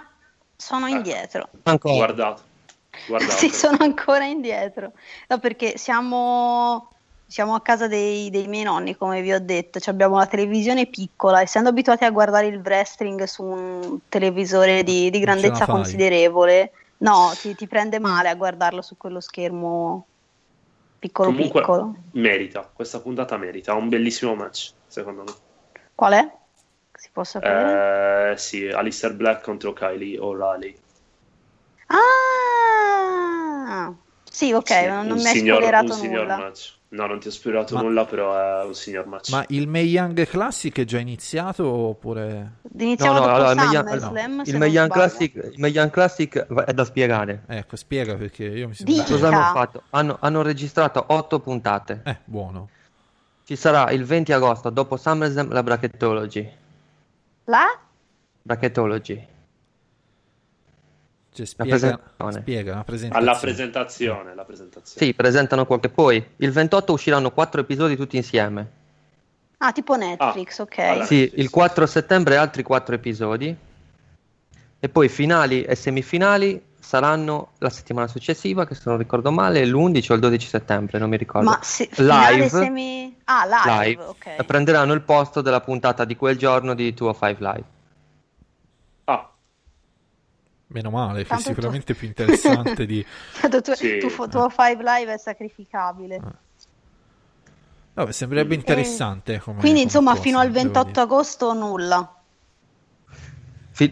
sono 0.57 0.87
indietro. 0.87 1.49
Ancora. 1.65 1.95
Guardate. 1.95 2.43
Guardate. 3.07 3.33
Sì, 3.33 3.51
sono 3.51 3.77
ancora 3.81 4.25
indietro. 4.25 4.93
No, 5.29 5.39
perché 5.39 5.77
siamo, 5.77 6.89
siamo 7.27 7.55
a 7.55 7.61
casa 7.61 7.87
dei, 7.89 8.31
dei 8.31 8.47
miei 8.47 8.65
nonni, 8.65 8.97
come 8.97 9.21
vi 9.23 9.33
ho 9.33 9.41
detto. 9.41 9.81
Cioè, 9.81 9.93
abbiamo 9.93 10.17
la 10.17 10.27
televisione 10.27 10.87
piccola, 10.87 11.41
essendo 11.43 11.69
abituati 11.69 12.05
a 12.05 12.11
guardare 12.11 12.47
il 12.47 12.59
wrestling 12.59 13.25
su 13.25 13.43
un 13.45 13.99
televisore 14.09 14.83
di, 14.85 15.11
di 15.11 15.19
grandezza 15.21 15.65
fai. 15.65 15.75
considerevole. 15.75 16.73
No, 16.99 17.31
ti, 17.41 17.55
ti 17.55 17.67
prende 17.67 17.99
male 18.01 18.29
a 18.29 18.35
guardarlo 18.35 18.83
su 18.83 18.97
quello 18.97 19.21
schermo 19.21 20.09
piccolo 20.99 21.31
Comunque 21.31 21.61
piccolo. 21.61 21.95
merita, 22.13 22.63
questa 22.63 23.01
puntata 23.01 23.37
merita, 23.37 23.75
un 23.75 23.89
bellissimo 23.89 24.35
match, 24.35 24.73
secondo 24.87 25.23
me. 25.23 25.33
Qual 25.95 26.13
è? 26.13 26.37
Si 26.93 27.11
può 27.13 27.23
sapere? 27.23 28.33
Eh, 28.33 28.37
sì, 28.37 28.67
Alistair 28.67 29.15
Black 29.15 29.45
contro 29.45 29.73
Kylie 29.73 30.19
O'Reilly. 30.19 30.77
Ah! 31.87 33.95
Sì, 34.31 34.53
ok, 34.53 34.67
Sì, 34.67 34.87
non, 34.87 35.07
mi 35.07 35.13
hai 35.13 35.19
signor- 35.19 35.57
spoilerato 35.59 35.93
un 35.93 35.99
signor 35.99 36.23
nulla. 36.23 36.37
match. 36.39 36.78
No, 36.91 37.05
non 37.07 37.21
ti 37.21 37.29
ho 37.29 37.31
spoilerato 37.31 37.75
Ma- 37.75 37.83
nulla, 37.83 38.07
però 38.07 38.35
è 38.35 38.65
un 38.65 38.75
signor 38.75 39.07
match. 39.07 39.29
Ma 39.31 39.45
il 39.49 39.69
Mae 39.69 39.83
Young 39.83 40.25
Classic 40.25 40.75
è 40.79 40.85
già 40.85 40.99
iniziato 40.99 41.67
oppure... 41.67 42.61
Iniziamo 42.79 43.13
No, 43.13 43.19
no, 43.19 43.27
dopo 43.27 43.37
allora, 43.45 43.71
Young- 43.71 43.89
SummerSlam, 43.89 44.43
se 44.43 44.51
Il 44.51 44.57
Mae 44.59 44.69
Young. 44.69 44.91
Classic, 44.91 45.35
il 45.35 45.55
Mae 45.59 45.71
Young 45.71 45.91
Classic 45.91 46.47
è 46.47 46.73
da 46.73 46.85
spiegare. 46.85 47.43
Ecco, 47.47 47.77
spiega 47.77 48.15
perché 48.15 48.45
io 48.45 48.69
mi 48.69 48.75
sembra... 48.75 49.05
Cosa 49.05 49.29
hanno 49.29 49.53
fatto? 49.53 49.83
Hanno, 49.91 50.17
hanno 50.19 50.41
registrato 50.41 51.05
8 51.07 51.41
puntate. 51.41 52.01
Eh, 52.05 52.17
buono. 52.25 52.71
Ci 53.45 53.55
sarà 53.57 53.91
il 53.91 54.05
20 54.05 54.33
agosto, 54.33 54.71
dopo 54.71 54.97
SummerSlam, 54.97 55.53
la 55.53 55.63
Bracketology. 55.63 56.51
La? 57.45 57.65
Bracketology. 58.41 59.27
Cioè, 61.45 61.67
La 61.67 61.75
spiega, 61.75 61.77
presentazione. 61.77 62.41
spiega 62.41 62.75
la 62.75 62.85
presentazione. 62.85 63.31
Alla 63.31 63.39
presentazione, 63.39 64.35
la 64.35 64.45
presentazione. 64.45 65.07
Sì, 65.07 65.15
presentano 65.15 65.67
qualche... 65.67 65.89
Poi, 65.89 66.25
il 66.37 66.51
28 66.51 66.93
usciranno 66.93 67.31
4 67.31 67.61
episodi 67.61 67.97
tutti 67.97 68.17
insieme. 68.17 68.71
Ah, 69.59 69.73
tipo 69.73 69.97
Netflix, 69.97 70.59
ok. 70.59 70.79
allora. 70.79 71.05
Sì, 71.05 71.21
Netflix. 71.21 71.43
il 71.43 71.51
4 71.51 71.87
settembre 71.87 72.37
altri 72.37 72.63
4 72.63 72.95
episodi. 72.95 73.57
E 74.81 74.89
poi 74.89 75.09
finali 75.09 75.63
e 75.63 75.75
semifinali 75.75 76.63
saranno 76.79 77.51
la 77.59 77.69
settimana 77.69 78.07
successiva, 78.07 78.67
che 78.67 78.75
se 78.75 78.83
non 78.87 78.97
ricordo 78.97 79.31
male, 79.31 79.67
l'11 79.67 80.13
o 80.13 80.15
il 80.15 80.21
12 80.21 80.47
settembre, 80.47 80.99
non 80.99 81.11
mi 81.11 81.17
ricordo. 81.17 81.51
Ma 81.51 81.59
se, 81.61 81.89
live, 81.97 82.49
semi... 82.49 83.17
Ah, 83.25 83.45
live, 83.45 83.87
live, 83.89 84.03
ok. 84.05 84.27
e 84.39 84.45
prenderanno 84.45 84.93
il 84.95 85.03
posto 85.03 85.43
della 85.43 85.61
puntata 85.61 86.05
di 86.05 86.17
quel 86.17 86.39
giorno 86.39 86.75
di 86.75 86.95
205 86.95 87.47
Live. 87.47 87.65
Ah, 90.71 90.75
Meno 90.75 90.91
male, 90.91 91.21
che 91.21 91.25
è 91.25 91.29
Tanto 91.29 91.45
tu- 91.45 91.49
sicuramente 91.51 91.95
più 91.95 92.07
interessante 92.07 92.85
di... 92.85 93.05
Tanto 93.41 93.63
tu, 93.63 93.73
Sì. 93.73 93.99
tu, 93.99 94.09
tu, 94.11 94.29
tuo 94.29 94.49
Five 94.51 94.83
Live 94.83 95.15
è 95.15 95.19
sacrificabile. 95.19 96.21
Vabbè, 97.95 98.13
sembrerebbe 98.13 98.55
interessante 98.55 99.41
come- 99.41 99.59
Quindi, 99.61 99.79
come 99.81 99.85
insomma, 99.85 100.11
cosa, 100.11 100.23
fino 100.23 100.39
al 100.39 100.51
devo 100.51 100.59
28 100.69 100.89
dire. 100.89 101.01
agosto 101.01 101.53
nulla. 101.55 102.13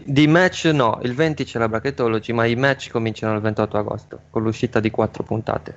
Di 0.03 0.27
match 0.27 0.65
no, 0.65 0.99
il 1.03 1.13
20 1.15 1.45
c'è 1.45 1.57
la 1.59 1.69
bracketology, 1.69 2.33
ma 2.33 2.45
i 2.45 2.55
match 2.55 2.89
cominciano 2.91 3.33
il 3.35 3.41
28 3.41 3.77
agosto, 3.77 4.19
con 4.29 4.43
l'uscita 4.43 4.79
di 4.79 4.91
4 4.91 5.23
puntate. 5.23 5.75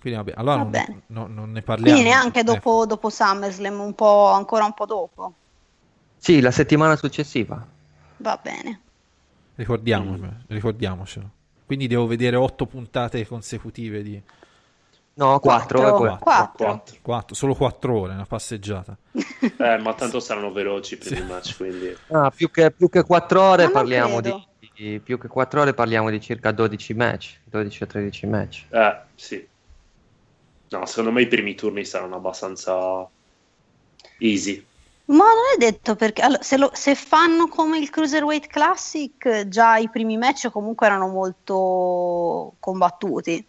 Quindi, 0.00 0.18
vabbè, 0.18 0.32
allora 0.36 0.62
Va 0.62 0.84
non, 0.88 1.02
no- 1.08 1.26
non 1.26 1.50
ne 1.50 1.62
parliamo. 1.62 1.92
Quindi 1.92 2.10
neanche 2.10 2.40
Eh, 2.40 2.44
dopo, 2.44 2.86
dopo 2.86 3.10
SummerSlam, 3.10 3.80
un 3.80 3.94
po', 3.94 4.28
ancora 4.30 4.64
un 4.64 4.74
po' 4.74 4.86
dopo. 4.86 5.32
Sì, 6.18 6.40
la 6.40 6.52
settimana 6.52 6.96
successiva. 6.96 7.66
Va 8.18 8.40
bene. 8.42 8.83
Ricordiamo- 9.56 10.16
Mm. 10.16 10.28
ricordiamocelo. 10.48 11.30
Quindi 11.66 11.86
devo 11.86 12.06
vedere 12.06 12.36
otto 12.36 12.66
puntate 12.66 13.26
consecutive 13.26 14.02
di 14.02 14.22
No, 15.16 15.38
4 15.38 15.78
Quattro. 15.78 15.86
e 15.86 16.08
poi. 16.08 16.18
Quattro. 16.18 16.64
4. 16.66 16.96
quattro, 17.00 17.34
solo 17.36 17.54
quattro 17.54 17.98
ore, 18.00 18.14
una 18.14 18.26
passeggiata. 18.26 18.96
Eh, 19.56 19.78
ma 19.78 19.94
tanto 19.94 20.18
saranno 20.20 20.50
veloci 20.50 20.94
i 20.94 20.96
primi 20.96 21.24
match, 21.26 21.56
quindi... 21.56 21.96
Ah, 22.08 22.30
più 22.34 22.50
che, 22.50 22.70
più 22.72 22.88
che 22.88 23.02
4 23.04 23.40
ore 23.40 23.70
parliamo 23.70 24.18
credo. 24.20 24.44
di, 24.58 24.68
di- 24.74 25.00
più 25.00 25.16
che 25.18 25.28
4 25.28 25.60
ore 25.60 25.72
parliamo 25.74 26.10
di 26.10 26.20
circa 26.20 26.50
12 26.50 26.94
match, 26.94 27.38
12 27.44 27.82
o 27.82 27.86
13 27.86 28.26
match. 28.26 28.64
Eh, 28.70 28.96
sì. 29.14 29.46
No, 30.70 30.86
secondo 30.86 31.12
me 31.12 31.22
i 31.22 31.28
primi 31.28 31.54
turni 31.54 31.84
saranno 31.84 32.16
abbastanza 32.16 33.08
easy. 34.18 34.64
Ma 35.06 35.24
non 35.24 35.52
è 35.54 35.58
detto 35.58 35.96
perché 35.96 36.22
allora, 36.22 36.42
se, 36.42 36.56
lo- 36.56 36.70
se 36.72 36.94
fanno 36.94 37.46
come 37.48 37.78
il 37.78 37.90
Cruiserweight 37.90 38.46
Classic, 38.46 39.48
già 39.48 39.76
i 39.76 39.90
primi 39.90 40.16
match 40.16 40.50
comunque 40.50 40.86
erano 40.86 41.08
molto 41.08 42.54
combattuti. 42.58 43.46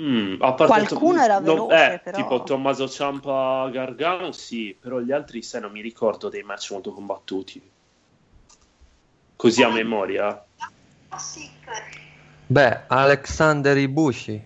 Mm, 0.00 0.40
a 0.40 0.52
parte 0.52 0.72
Qualcuno 0.72 1.20
era 1.22 1.38
no, 1.38 1.52
veloce, 1.52 1.94
eh, 1.94 1.98
però. 1.98 2.22
tipo 2.22 2.42
Tommaso 2.42 2.88
Ciampa 2.88 3.68
Gargano, 3.72 4.32
sì, 4.32 4.76
però 4.78 4.98
gli 5.00 5.12
altri 5.12 5.42
sai 5.42 5.60
non 5.60 5.72
mi 5.72 5.80
ricordo 5.80 6.28
dei 6.28 6.42
match 6.42 6.70
molto 6.72 6.92
combattuti. 6.92 7.62
Così 9.36 9.62
a 9.62 9.70
memoria. 9.70 10.44
Beh, 12.46 12.84
Alexander 12.88 13.76
Ibushi. 13.76 14.44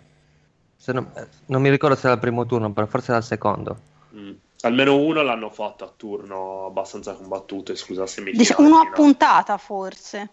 Se 0.77 0.93
non, 0.93 1.11
eh, 1.15 1.27
non 1.47 1.63
mi 1.63 1.71
ricordo 1.71 1.97
se 1.97 2.07
era 2.07 2.15
il 2.15 2.21
primo 2.21 2.45
turno, 2.47 2.71
però 2.73 2.87
forse 2.87 3.11
era 3.11 3.19
il 3.19 3.25
secondo. 3.25 3.77
Mm. 4.15 4.33
Almeno 4.65 4.97
uno 4.97 5.21
l'hanno 5.23 5.51
fatto 5.51 5.85
a 5.85 5.93
turno 5.95 6.65
abbastanza 6.67 7.13
combattuto, 7.13 7.73
e 7.73 7.77
scusa 7.77 8.07
se 8.07 8.23
mi 8.23 8.33
Dice, 8.33 8.55
uno 8.59 8.79
a 8.79 8.91
puntata 8.91 9.59
forse. 9.59 10.31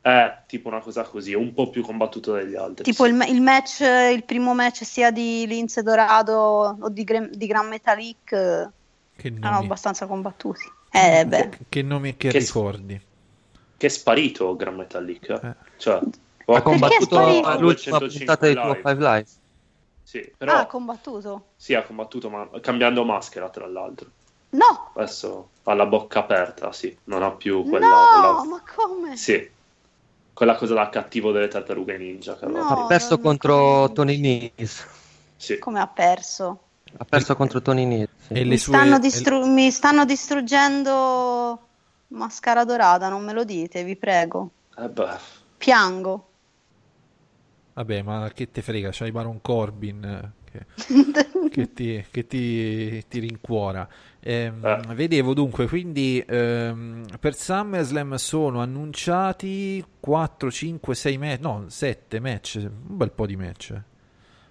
Eh, 0.00 0.34
tipo 0.46 0.68
una 0.68 0.80
cosa 0.80 1.02
così, 1.02 1.34
un 1.34 1.52
po' 1.52 1.68
più 1.68 1.82
combattuto 1.82 2.32
degli 2.32 2.56
altri. 2.56 2.82
Tipo 2.82 3.04
sì. 3.04 3.10
il, 3.10 3.24
il 3.28 3.40
match, 3.42 3.80
il 3.80 4.24
primo 4.24 4.54
match 4.54 4.84
sia 4.84 5.10
di 5.10 5.46
Lince 5.46 5.82
Dorado 5.82 6.76
o 6.80 6.88
di, 6.88 7.06
di 7.30 7.46
Gran 7.46 7.68
Metalik 7.68 8.24
Che 8.24 8.70
erano 9.26 9.50
nomi, 9.50 9.64
abbastanza 9.64 10.06
combattuti. 10.06 10.64
Eh 10.90 11.26
beh, 11.26 11.50
che, 11.68 11.82
nomi 11.82 12.16
che 12.16 12.30
Che- 12.30 12.38
ricordi. 12.38 13.00
Che 13.76 13.86
è 13.86 13.90
sparito 13.90 14.56
Gran 14.56 14.76
Metallic. 14.76 15.28
eh. 15.28 15.54
Cioè, 15.76 16.00
Ha 16.46 16.62
combattuto 16.62 17.16
sparito? 17.16 17.58
l'ultima 17.60 17.98
205 17.98 18.08
puntata 18.16 18.46
di 18.46 18.54
live. 18.54 18.64
205 18.82 18.94
Live. 18.94 19.26
Sì, 20.12 20.30
però 20.36 20.52
ah, 20.52 20.58
ha 20.60 20.66
combattuto? 20.66 21.52
sì, 21.56 21.72
ha 21.72 21.82
combattuto, 21.82 22.28
ma 22.28 22.46
cambiando 22.60 23.02
maschera, 23.02 23.48
tra 23.48 23.66
l'altro. 23.66 24.10
No, 24.50 24.92
Adesso 24.94 25.48
ha 25.62 25.72
la 25.72 25.86
bocca 25.86 26.18
aperta, 26.18 26.70
sì, 26.70 26.94
non 27.04 27.22
ha 27.22 27.30
più 27.30 27.66
quella... 27.66 27.86
no, 27.86 28.42
quella- 28.42 28.44
ma 28.44 28.62
come? 28.76 29.16
Sì, 29.16 29.50
quella 30.34 30.54
cosa 30.56 30.74
da 30.74 30.90
cattivo 30.90 31.32
delle 31.32 31.48
tartarughe 31.48 31.96
ninja 31.96 32.36
che 32.36 32.44
No. 32.44 32.60
Ha 32.60 32.86
perso 32.86 33.18
contro 33.18 33.90
Tony 33.92 34.18
Nese. 34.18 34.84
Sì. 35.34 35.58
Come 35.58 35.80
ha 35.80 35.86
perso? 35.86 36.64
Ha 36.98 37.04
perso 37.06 37.34
contro 37.34 37.62
Tony 37.62 37.86
Nese. 37.86 38.10
sì. 38.18 38.32
E 38.34 38.44
le 38.44 38.50
Mi 38.50 38.58
sue- 38.58 38.76
stanno, 38.76 38.96
e- 38.96 38.98
distru- 39.00 39.46
mi 39.46 39.70
stanno 39.70 40.04
distruggendo 40.04 41.68
Mascara 42.08 42.66
Dorata, 42.66 43.08
non 43.08 43.24
me 43.24 43.32
lo 43.32 43.44
dite, 43.44 43.82
vi 43.82 43.96
prego. 43.96 44.50
Eh 44.76 44.88
beh, 44.90 45.16
Piango. 45.56 46.31
Vabbè, 47.74 48.02
ma 48.02 48.30
che 48.34 48.50
te 48.50 48.60
frega, 48.62 48.90
c'hai 48.92 49.10
Baron 49.12 49.40
Corbin 49.40 50.04
eh, 50.04 50.32
che, 50.44 50.66
che 51.50 51.72
ti, 51.72 52.04
che 52.10 52.26
ti- 52.26 53.02
ti 53.08 53.18
rincuora. 53.18 53.88
Ehm, 54.20 54.64
Eh. 54.64 54.94
Vedevo 54.94 55.32
dunque, 55.34 55.66
quindi 55.66 56.22
ehm, 56.26 57.04
per 57.18 57.34
SummerSlam 57.34 58.14
sono 58.16 58.60
annunciati 58.60 59.82
4, 60.00 60.50
5, 60.50 60.94
6 60.94 61.18
match, 61.18 61.40
no, 61.40 61.64
7 61.68 62.20
match, 62.20 62.56
un 62.62 62.96
bel 62.96 63.10
po' 63.10 63.26
di 63.26 63.36
match. 63.36 63.80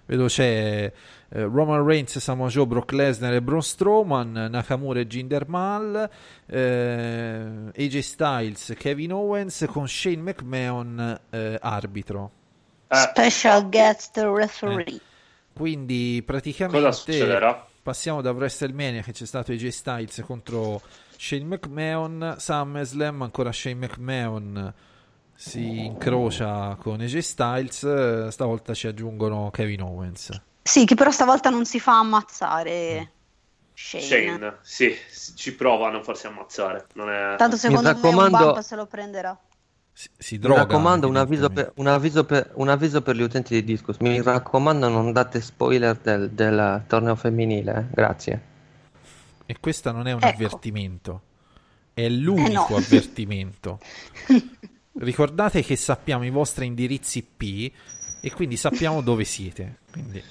Vedo 0.04 0.26
c'è 0.26 0.92
eh, 1.28 1.42
Roman 1.44 1.84
Reigns, 1.84 2.18
Samoa 2.18 2.48
Joe, 2.48 2.66
Brock 2.66 2.90
Lesnar 2.90 3.32
e 3.34 3.40
Braun 3.40 3.62
Strowman, 3.62 4.48
Nakamura 4.50 4.98
e 4.98 5.06
Jinder 5.06 5.48
Mahal, 5.48 6.10
eh, 6.46 7.70
AJ 7.76 7.98
Styles, 8.00 8.74
Kevin 8.76 9.12
Owens 9.12 9.64
con 9.68 9.86
Shane 9.86 10.16
McMahon 10.20 11.20
eh, 11.30 11.56
arbitro. 11.60 12.32
Eh, 12.92 12.96
Special 12.96 13.68
guest 13.68 14.18
referee. 14.18 15.00
Quindi 15.54 16.22
praticamente 16.24 17.60
passiamo 17.82 18.20
da 18.20 18.30
WrestleMania 18.30 19.02
che 19.02 19.12
c'è 19.12 19.26
stato 19.26 19.52
AJ 19.52 19.68
Styles 19.68 20.22
contro 20.26 20.80
Shane 21.16 21.44
McMahon, 21.44 22.36
SummerSlam 22.38 23.22
ancora 23.22 23.50
Shane 23.50 23.74
McMahon 23.86 24.74
si 25.34 25.84
incrocia 25.84 26.76
con 26.80 27.00
AJ 27.00 27.18
Styles, 27.18 27.82
eh, 27.82 28.28
stavolta 28.30 28.74
ci 28.74 28.86
aggiungono 28.86 29.50
Kevin 29.50 29.82
Owens. 29.82 30.30
Sì, 30.62 30.84
che 30.84 30.94
però 30.94 31.10
stavolta 31.10 31.50
non 31.50 31.64
si 31.64 31.80
fa 31.80 31.98
ammazzare 31.98 33.10
Shane. 33.74 34.02
Shane, 34.02 34.58
sì, 34.60 34.94
ci 35.34 35.54
prova 35.54 35.88
a 35.88 35.90
non 35.90 36.04
farsi 36.04 36.26
ammazzare. 36.26 36.86
Non 36.94 37.10
è... 37.10 37.34
Tanto 37.36 37.56
secondo 37.56 37.94
me 37.94 38.08
un 38.08 38.30
bump 38.30 38.60
se 38.60 38.76
lo 38.76 38.86
prenderà. 38.86 39.36
Si, 39.94 40.08
si 40.16 40.34
Mi 40.36 40.40
droga. 40.40 40.60
raccomando, 40.60 41.06
un 41.06 41.16
avviso, 41.16 41.50
per, 41.50 41.72
un, 41.76 41.86
avviso 41.86 42.24
per, 42.24 42.50
un 42.54 42.68
avviso 42.68 43.02
per 43.02 43.14
gli 43.14 43.20
utenti 43.22 43.54
di 43.54 43.62
Discus. 43.64 43.98
Mi 43.98 44.20
raccomando, 44.22 44.88
non 44.88 45.12
date 45.12 45.40
spoiler 45.40 45.96
del, 45.96 46.30
del 46.30 46.82
torneo 46.86 47.14
femminile. 47.14 47.88
eh. 47.90 47.94
Grazie. 47.94 48.42
E 49.46 49.56
questo 49.60 49.92
non 49.92 50.06
è 50.06 50.12
un 50.12 50.18
Ecco. 50.22 50.32
avvertimento, 50.34 51.22
è 51.92 52.08
l'unico 52.08 52.68
no. 52.70 52.76
avvertimento. 52.78 53.78
Ricordate 54.94 55.62
che 55.62 55.76
sappiamo 55.76 56.24
i 56.24 56.30
vostri 56.30 56.66
indirizzi 56.66 57.18
IP 57.18 57.72
e 58.22 58.30
quindi 58.32 58.56
sappiamo 58.56 59.02
dove 59.02 59.24
siete. 59.24 59.78
Quindi 59.90 60.22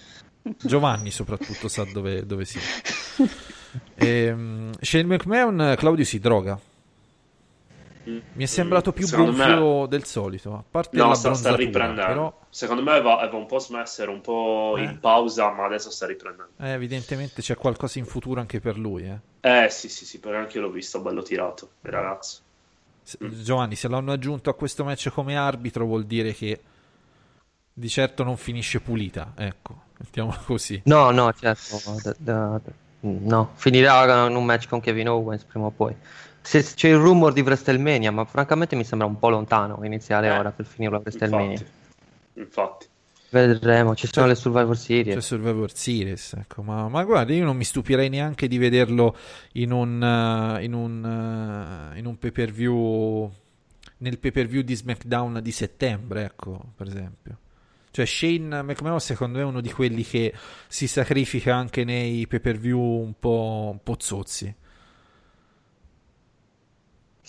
Giovanni 0.64 1.12
soprattutto 1.12 1.68
sa 1.68 1.84
dove, 1.84 2.26
dove 2.26 2.45
siete. 2.45 2.68
Ehm, 3.95 4.72
Shane 4.82 5.05
McMahon, 5.05 5.76
Claudio 5.78 6.03
si 6.03 6.20
droga. 6.20 6.59
Mi 8.04 8.43
è 8.43 8.45
sembrato 8.47 8.91
più 8.93 9.06
Secondo 9.06 9.32
me- 9.34 9.45
gonfio 9.45 9.86
del 9.86 10.06
solito, 10.06 10.54
a 10.56 10.64
parte 10.70 10.97
No, 10.97 11.10
la 11.10 11.14
sta, 11.14 11.34
sta 11.34 11.56
riprendendo. 11.56 12.06
però 12.08 12.39
Secondo 12.49 12.82
me 12.82 12.91
aveva, 12.91 13.20
aveva 13.20 13.38
un 13.38 13.45
po' 13.45 13.60
smesso, 13.60 14.02
era 14.02 14.12
un 14.12 14.22
po' 14.22 14.76
Eh. 14.78 14.84
in 14.84 14.99
pausa, 14.99 15.52
ma 15.52 15.66
adesso 15.66 15.91
sta 15.91 16.06
riprendendo. 16.08 16.52
eh, 16.60 16.70
evidentemente 16.72 17.41
c'è 17.41 17.56
qualcosa 17.56 17.99
in 17.99 18.06
futuro 18.06 18.39
anche 18.39 18.60
per 18.60 18.78
lui. 18.78 19.04
eh. 19.04 19.20
Eh 19.66 19.70
sì, 19.70 19.88
sì, 19.89 20.06
sì, 20.06 20.20
perché 20.20 20.38
anche 20.38 20.58
io 20.58 20.64
l'ho 20.64 20.72
visto 20.72 20.99
bello 21.02 21.22
tirato, 21.22 21.70
il 21.82 21.91
ragazzo. 21.91 22.39
Se- 23.04 23.18
Giovanni, 23.43 23.76
se 23.76 23.88
l'hanno 23.88 24.12
aggiunto 24.12 24.49
a 24.49 24.56
questo 24.56 24.84
match 24.84 25.10
come 25.10 25.36
arbitro 25.38 25.86
vuol 25.86 26.06
dire 26.06 26.34
che 26.34 26.60
di 27.74 27.89
certo 27.89 28.24
non 28.24 28.38
finisce 28.38 28.80
pulita, 28.80 29.34
ecco, 29.36 29.76
mettiamola 29.97 30.38
così. 30.45 30.82
No, 30.86 31.12
no, 31.12 31.32
certo. 31.34 31.78
da- 32.04 32.16
da- 32.18 32.62
da- 32.64 32.72
no, 33.02 33.52
finirà 33.56 34.28
in 34.28 34.36
un 34.36 34.45
match 34.45 34.68
con 34.68 34.80
Kevin 34.80 35.10
Owens 35.10 35.43
prima 35.45 35.66
o 35.68 35.72
poi. 35.72 35.95
Se 36.42 36.64
c'è 36.64 36.89
il 36.89 36.98
rumor 36.98 37.34
di 37.34 37.42
WrestleMania, 37.42 38.12
ma 38.12 38.26
francamente 38.26 38.76
mi 38.76 38.84
sembra 38.84 39.08
un 39.08 39.18
po' 39.20 39.30
lontano 39.30 39.80
iniziare 39.84 40.28
Eh, 40.28 40.38
ora 40.38 40.52
per 40.52 40.66
finire 40.66 40.92
la 40.94 41.00
WrestleMania. 41.00 41.52
Infatti, 41.52 41.72
infatti. 42.34 42.89
Vedremo, 43.30 43.96
ci 43.96 44.10
sono 44.12 44.28
le 44.28 44.36
Survivor 44.36 44.78
Series. 44.78 45.16
C'è 45.16 45.22
Survivor 45.22 45.72
Series, 45.74 46.34
ecco, 46.34 46.64
ma, 46.64 46.89
ma 46.89 47.04
guarda, 47.06 47.32
io 47.32 47.46
non 47.46 47.56
mi 47.56 47.64
stupirei 47.64 48.10
neanche 48.10 48.50
di 48.50 48.58
vederlo 48.58 49.16
in 49.54 49.72
un, 49.72 50.04
eh, 50.04 50.64
in 50.66 50.74
un, 50.74 51.92
eh, 51.96 51.98
in 51.98 52.06
un 52.06 52.18
pay 52.18 52.32
per 52.32 52.52
view, 52.52 53.32
nel 54.00 54.20
pay 54.20 54.32
per 54.32 54.48
view 54.48 54.64
di 54.64 54.76
SmackDown 54.76 55.39
di 55.42 55.52
settembre, 55.52 56.26
ecco, 56.26 56.60
per 56.76 56.88
esempio. 56.88 57.38
Cioè, 57.92 58.06
Shane 58.06 58.64
McMahon, 58.64 59.00
secondo 59.00 59.38
me, 59.38 59.44
è 59.44 59.48
uno 59.48 59.62
di 59.62 59.72
quelli 59.72 60.04
che 60.04 60.34
si 60.68 60.88
sacrifica 60.88 61.56
anche 61.56 61.86
nei 61.86 62.28
pay 62.28 62.39
per 62.42 62.58
view 62.58 62.80
un 62.82 63.14
po', 63.18 63.70
un 63.72 63.80
po' 63.82 63.96
zozzi. 63.98 64.54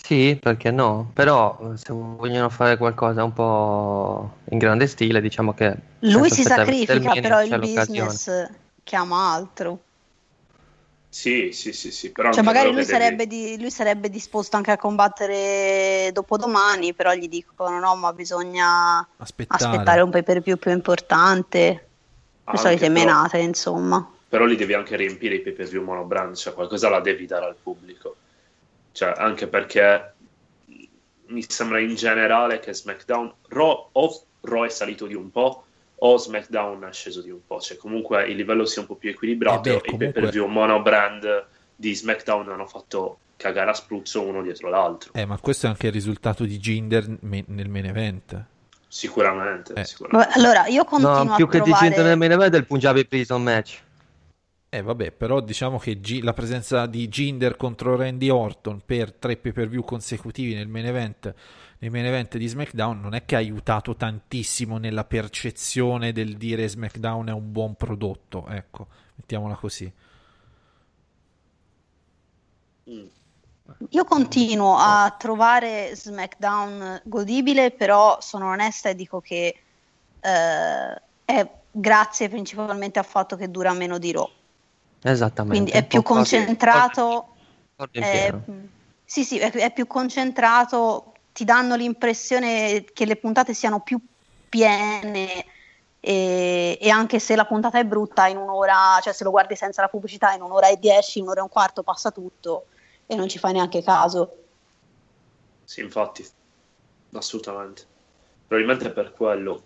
Sì, 0.05 0.37
perché 0.39 0.69
no? 0.69 1.09
Però 1.13 1.71
eh, 1.71 1.77
se 1.77 1.93
vogliono 1.93 2.49
fare 2.49 2.75
qualcosa 2.77 3.23
un 3.23 3.31
po' 3.31 4.31
in 4.49 4.57
grande 4.57 4.85
stile, 4.87 5.21
diciamo 5.21 5.53
che 5.53 5.75
Lui 5.99 6.29
si 6.29 6.43
sacrifica, 6.43 7.13
però 7.13 7.41
il 7.41 7.49
l'occasione. 7.49 8.09
business 8.09 8.49
chiama 8.83 9.31
altro. 9.33 9.79
Sì, 11.09 11.51
sì, 11.53 11.71
sì, 11.71 11.91
sì, 11.91 12.11
però 12.11 12.33
Cioè, 12.33 12.43
magari 12.43 12.73
lui 12.73 12.83
sarebbe, 12.83 13.27
di- 13.27 13.55
lui 13.59 13.71
sarebbe 13.71 14.09
disposto 14.09 14.57
anche 14.57 14.71
a 14.71 14.77
combattere 14.77 16.09
dopodomani, 16.11 16.93
però 16.93 17.13
gli 17.13 17.29
dicono 17.29 17.79
no, 17.79 17.95
ma 17.95 18.11
bisogna 18.11 19.07
Aspettare. 19.17 19.63
aspettare 19.63 20.01
un 20.01 20.09
pay 20.09 20.23
per 20.23 20.41
view 20.41 20.57
più 20.57 20.71
importante. 20.71 21.87
Le 22.51 22.57
solite 22.57 22.89
menate, 22.89 23.37
insomma. 23.37 24.05
Però 24.27 24.43
li 24.45 24.55
devi 24.55 24.73
anche 24.73 24.97
riempire 24.97 25.35
i 25.35 25.41
pay 25.41 25.53
per 25.53 25.67
view 25.67 25.83
monobrand, 25.83 26.35
cioè 26.35 26.53
qualcosa 26.53 26.89
la 26.89 26.99
devi 26.99 27.25
dare 27.25 27.45
al 27.45 27.55
pubblico. 27.61 28.15
Cioè, 28.93 29.13
anche 29.17 29.47
perché 29.47 30.13
mi 31.27 31.43
sembra 31.47 31.79
in 31.79 31.95
generale 31.95 32.59
che 32.59 32.73
SmackDown 32.73 33.33
Raw, 33.49 33.89
o 33.91 34.21
Raw 34.41 34.63
è 34.65 34.69
salito 34.69 35.05
di 35.07 35.15
un 35.15 35.29
po' 35.31 35.65
o 35.95 36.17
SmackDown 36.17 36.83
è 36.83 36.93
sceso 36.93 37.21
di 37.21 37.29
un 37.31 37.39
po', 37.45 37.59
cioè 37.59 37.77
comunque 37.77 38.25
il 38.27 38.35
livello 38.35 38.65
sia 38.65 38.81
un 38.81 38.87
po' 38.87 38.95
più 38.95 39.09
equilibrato 39.09 39.69
Eh 39.69 39.71
beh, 39.71 39.71
e 39.71 39.77
i 39.77 39.81
comunque- 39.81 40.11
pay 40.11 40.21
per 40.21 40.31
view 40.31 40.47
monobrand 40.47 41.45
di 41.75 41.95
SmackDown 41.95 42.49
hanno 42.49 42.67
fatto 42.67 43.17
cagare 43.37 43.71
a 43.71 43.73
spruzzo 43.73 44.21
uno 44.21 44.41
dietro 44.41 44.69
l'altro. 44.69 45.11
Eh, 45.13 45.25
ma 45.25 45.37
questo 45.39 45.65
è 45.65 45.69
anche 45.69 45.87
il 45.87 45.93
risultato 45.93 46.43
di 46.45 46.57
Jinder 46.59 47.05
me- 47.21 47.43
nel 47.47 47.69
main 47.69 47.85
event. 47.85 48.45
Sicuramente, 48.87 49.73
Eh. 49.73 49.85
sicuramente. 49.85 50.33
Allora, 50.37 50.67
io 50.67 50.83
continuo 50.85 51.23
No, 51.23 51.35
più 51.35 51.47
che 51.47 51.61
di. 51.61 51.73
Cinto 51.73 52.03
nel 52.03 52.15
main 52.17 52.31
event 52.31 52.53
è 52.53 52.57
il 52.57 52.65
Punjabi 52.67 53.05
Prison 53.07 53.41
match. 53.41 53.79
Eh 54.73 54.81
vabbè, 54.81 55.11
però 55.11 55.39
diciamo 55.39 55.77
che 55.77 55.99
Gi- 55.99 56.23
la 56.23 56.33
presenza 56.33 56.87
di 56.87 57.07
Jinder 57.07 57.57
contro 57.57 57.95
Randy 57.95 58.29
Orton 58.29 58.81
per 58.83 59.13
tre 59.13 59.37
pay 59.37 59.51
per 59.51 59.67
view 59.67 59.83
consecutivi 59.83 60.55
nel 60.55 60.67
main 60.67 60.87
event, 60.87 61.31
nei 61.77 61.91
main 61.91 62.05
event 62.05 62.37
di 62.37 62.47
SmackDown 62.47 62.99
non 62.99 63.13
è 63.13 63.23
che 63.23 63.35
ha 63.35 63.37
aiutato 63.37 63.95
tantissimo 63.95 64.79
nella 64.79 65.03
percezione 65.03 66.11
del 66.11 66.37
dire 66.37 66.67
SmackDown 66.67 67.27
è 67.27 67.31
un 67.31 67.51
buon 67.51 67.75
prodotto, 67.75 68.47
ecco, 68.47 68.87
mettiamola 69.13 69.53
così. 69.53 69.93
Io 73.89 74.03
continuo 74.05 74.75
a 74.79 75.15
trovare 75.19 75.91
SmackDown 75.93 76.99
godibile, 77.03 77.69
però 77.69 78.17
sono 78.21 78.49
onesta 78.49 78.89
e 78.89 78.95
dico 78.95 79.21
che 79.21 79.55
eh, 80.19 81.01
è 81.25 81.51
grazie 81.69 82.27
principalmente 82.27 82.97
al 82.97 83.05
fatto 83.05 83.35
che 83.35 83.51
dura 83.51 83.71
meno 83.73 83.99
di 83.99 84.11
Raw. 84.11 84.41
Esattamente. 85.03 85.71
Quindi 85.71 85.71
è 85.71 85.85
più 85.85 86.01
concentrato. 86.01 87.35
è- 87.91 87.99
pieno. 87.99 88.43
sì, 89.03 89.23
sì, 89.23 89.37
è, 89.37 89.51
è 89.51 89.73
più 89.73 89.85
concentrato, 89.85 91.13
ti 91.33 91.43
danno 91.43 91.75
l'impressione 91.75 92.85
che 92.85 93.05
le 93.05 93.17
puntate 93.17 93.53
siano 93.53 93.81
più 93.81 93.99
piene 94.47 95.45
e, 95.99 96.77
e 96.79 96.89
anche 96.89 97.19
se 97.19 97.35
la 97.35 97.45
puntata 97.45 97.79
è 97.79 97.85
brutta, 97.85 98.27
in 98.27 98.37
un'ora, 98.37 98.99
cioè 99.01 99.13
se 99.13 99.23
lo 99.23 99.31
guardi 99.31 99.55
senza 99.55 99.81
la 99.81 99.87
pubblicità, 99.87 100.33
in 100.33 100.41
un'ora 100.41 100.69
e 100.69 100.77
dieci, 100.77 101.19
un'ora 101.19 101.39
e 101.39 101.43
un 101.43 101.49
quarto 101.49 101.83
passa 101.83 102.11
tutto 102.11 102.67
e 103.05 103.15
non 103.15 103.27
ci 103.27 103.39
fai 103.39 103.53
neanche 103.53 103.83
caso. 103.83 104.37
Sì, 105.63 105.81
infatti, 105.81 106.25
assolutamente. 107.13 107.85
Probabilmente 108.47 108.87
è 108.87 108.91
per 108.91 109.13
quello. 109.13 109.63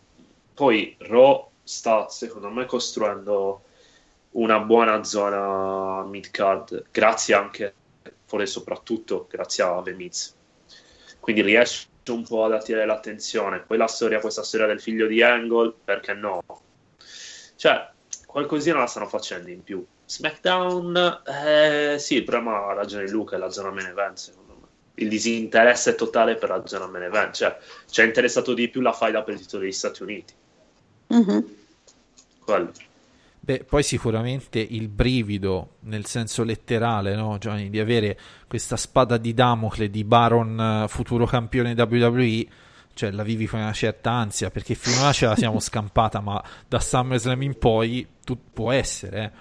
Poi 0.54 0.96
Raw 1.00 1.50
sta, 1.64 2.08
secondo 2.10 2.50
me, 2.50 2.66
costruendo 2.66 3.62
una 4.38 4.60
buona 4.60 5.04
zona 5.04 6.04
mid-card, 6.04 6.86
grazie 6.92 7.34
anche, 7.34 7.74
forse 8.26 8.46
soprattutto, 8.46 9.28
grazie 9.30 9.64
a 9.64 9.82
The 9.84 9.94
Miz. 9.94 10.36
Quindi 11.20 11.42
riesce 11.42 11.88
un 12.08 12.24
po' 12.24 12.46
ad 12.46 12.54
attirare 12.54 12.86
l'attenzione. 12.86 13.60
Poi 13.60 13.78
la 13.78 13.88
storia, 13.88 14.20
questa 14.20 14.44
storia 14.44 14.68
del 14.68 14.80
figlio 14.80 15.08
di 15.08 15.22
Angle, 15.22 15.74
perché 15.84 16.14
no? 16.14 16.42
Cioè, 17.56 17.90
qualcosina 18.26 18.80
la 18.80 18.86
stanno 18.86 19.08
facendo 19.08 19.50
in 19.50 19.64
più. 19.64 19.86
SmackDown, 20.06 21.24
eh, 21.26 21.96
sì, 22.00 22.16
il 22.16 22.24
problema 22.24 22.68
ha 22.68 22.74
ragione 22.74 23.10
Luca 23.10 23.36
è 23.36 23.40
la 23.40 23.50
zona 23.50 23.72
main 23.72 23.88
event, 23.88 24.18
secondo 24.18 24.54
me. 24.54 24.68
Il 24.96 25.10
disinteresse 25.10 25.96
totale 25.96 26.36
per 26.36 26.50
la 26.50 26.66
zona 26.66 26.88
main 26.88 27.04
event, 27.04 27.34
cioè 27.34 27.58
ci 27.90 28.02
è 28.02 28.06
interessato 28.06 28.54
di 28.54 28.70
più 28.70 28.82
la 28.82 28.94
faida 28.94 29.24
per 29.24 29.34
il 29.34 29.42
titolo 29.42 29.64
degli 29.64 29.72
Stati 29.72 30.04
Uniti. 30.04 30.34
Mhm. 31.08 31.56
Quello. 32.46 32.72
Beh, 33.48 33.64
poi 33.64 33.82
sicuramente 33.82 34.60
il 34.60 34.90
brivido, 34.90 35.76
nel 35.84 36.06
senso 36.06 36.44
letterale, 36.44 37.16
no, 37.16 37.38
Gianni, 37.38 37.70
di 37.70 37.80
avere 37.80 38.20
questa 38.46 38.76
spada 38.76 39.16
di 39.16 39.34
Damocle 39.34 39.90
di 39.90 40.04
Baron 40.04 40.84
eh, 40.84 40.88
futuro 40.90 41.26
campione 41.26 41.72
WWE, 41.72 42.46
cioè 42.94 43.10
la 43.12 43.24
vivi 43.24 43.46
con 43.46 43.62
una 43.62 43.72
certa 43.72 44.12
ansia, 44.12 44.50
perché 44.50 44.76
finora 44.76 45.14
ce 45.14 45.28
la 45.28 45.38
siamo 45.38 45.62
scampata, 45.62 46.20
ma 46.20 46.44
da 46.68 46.82
SummerSlam 46.82 47.42
in 47.42 47.58
poi 47.58 48.06
tu, 48.26 48.38
può 48.52 48.74
essere, 48.74 49.24
eh. 49.24 49.32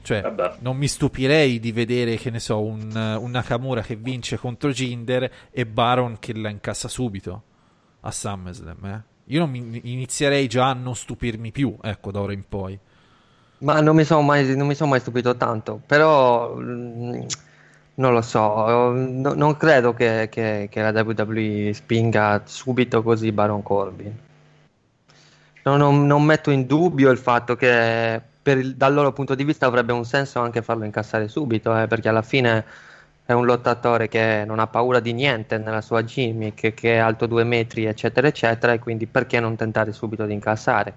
Cioè, 0.00 0.22
Vabbè. 0.22 0.56
non 0.60 0.78
mi 0.78 0.88
stupirei 0.88 1.60
di 1.60 1.72
vedere, 1.72 2.16
che 2.16 2.30
ne 2.30 2.40
so, 2.40 2.62
un, 2.62 3.18
un 3.20 3.30
Nakamura 3.30 3.82
che 3.82 3.96
vince 3.96 4.38
contro 4.38 4.70
Jinder 4.70 5.30
e 5.50 5.66
Baron 5.66 6.18
che 6.18 6.34
la 6.34 6.48
incassa 6.48 6.88
subito 6.88 7.42
a 8.00 8.10
SummerSlam, 8.10 8.84
eh. 8.86 9.02
Io 9.26 9.40
non 9.40 9.50
mi, 9.50 9.78
inizierei 9.84 10.46
già 10.46 10.70
a 10.70 10.72
non 10.72 10.96
stupirmi 10.96 11.52
più, 11.52 11.76
ecco, 11.82 12.10
da 12.10 12.20
ora 12.20 12.32
in 12.32 12.44
poi. 12.48 12.80
Ma 13.58 13.80
non 13.80 13.96
mi 13.96 14.04
sono 14.04 14.20
mai, 14.22 14.54
non 14.56 14.66
mi 14.66 14.74
sono 14.74 14.90
mai 14.90 15.00
stupito 15.00 15.34
tanto, 15.36 15.80
però 15.86 16.54
mm, 16.56 17.22
non 17.94 18.12
lo 18.12 18.20
so, 18.22 18.90
no- 18.92 19.32
non 19.34 19.56
credo 19.56 19.94
che, 19.94 20.28
che- 20.30 20.68
che 20.70 20.82
la 20.82 20.90
WWE 21.02 21.72
spinga 21.72 22.42
subito 22.44 23.02
così 23.02 23.32
Baron 23.32 23.62
Corbin. 23.62 24.12
Non, 25.62 25.78
non- 25.78 26.06
non 26.06 26.22
metto 26.22 26.50
in 26.50 26.66
dubbio 26.66 27.10
il 27.10 27.18
fatto 27.18 27.56
che 27.56 28.20
il- 28.44 28.76
dal 28.76 28.94
loro 28.94 29.12
punto 29.12 29.34
di 29.34 29.42
vista 29.44 29.66
avrebbe 29.66 29.92
un 29.92 30.04
senso 30.04 30.38
anche 30.40 30.62
farlo 30.62 30.84
incassare 30.84 31.26
subito, 31.28 31.76
eh, 31.76 31.86
perché 31.88 32.08
alla 32.08 32.22
fine 32.22 32.64
è 33.24 33.32
un 33.32 33.44
lottatore 33.44 34.06
che 34.08 34.44
non 34.46 34.60
ha 34.60 34.68
paura 34.68 35.00
di 35.00 35.12
niente 35.12 35.58
nella 35.58 35.80
sua 35.80 36.04
gimmick, 36.04 36.72
che 36.74 36.94
è 36.94 36.98
alto 36.98 37.26
due 37.26 37.42
metri, 37.42 37.84
eccetera, 37.86 38.28
eccetera, 38.28 38.72
e 38.72 38.78
quindi 38.78 39.06
perché 39.06 39.40
non 39.40 39.56
tentare 39.56 39.92
subito 39.92 40.24
di 40.26 40.32
incassare? 40.34 40.94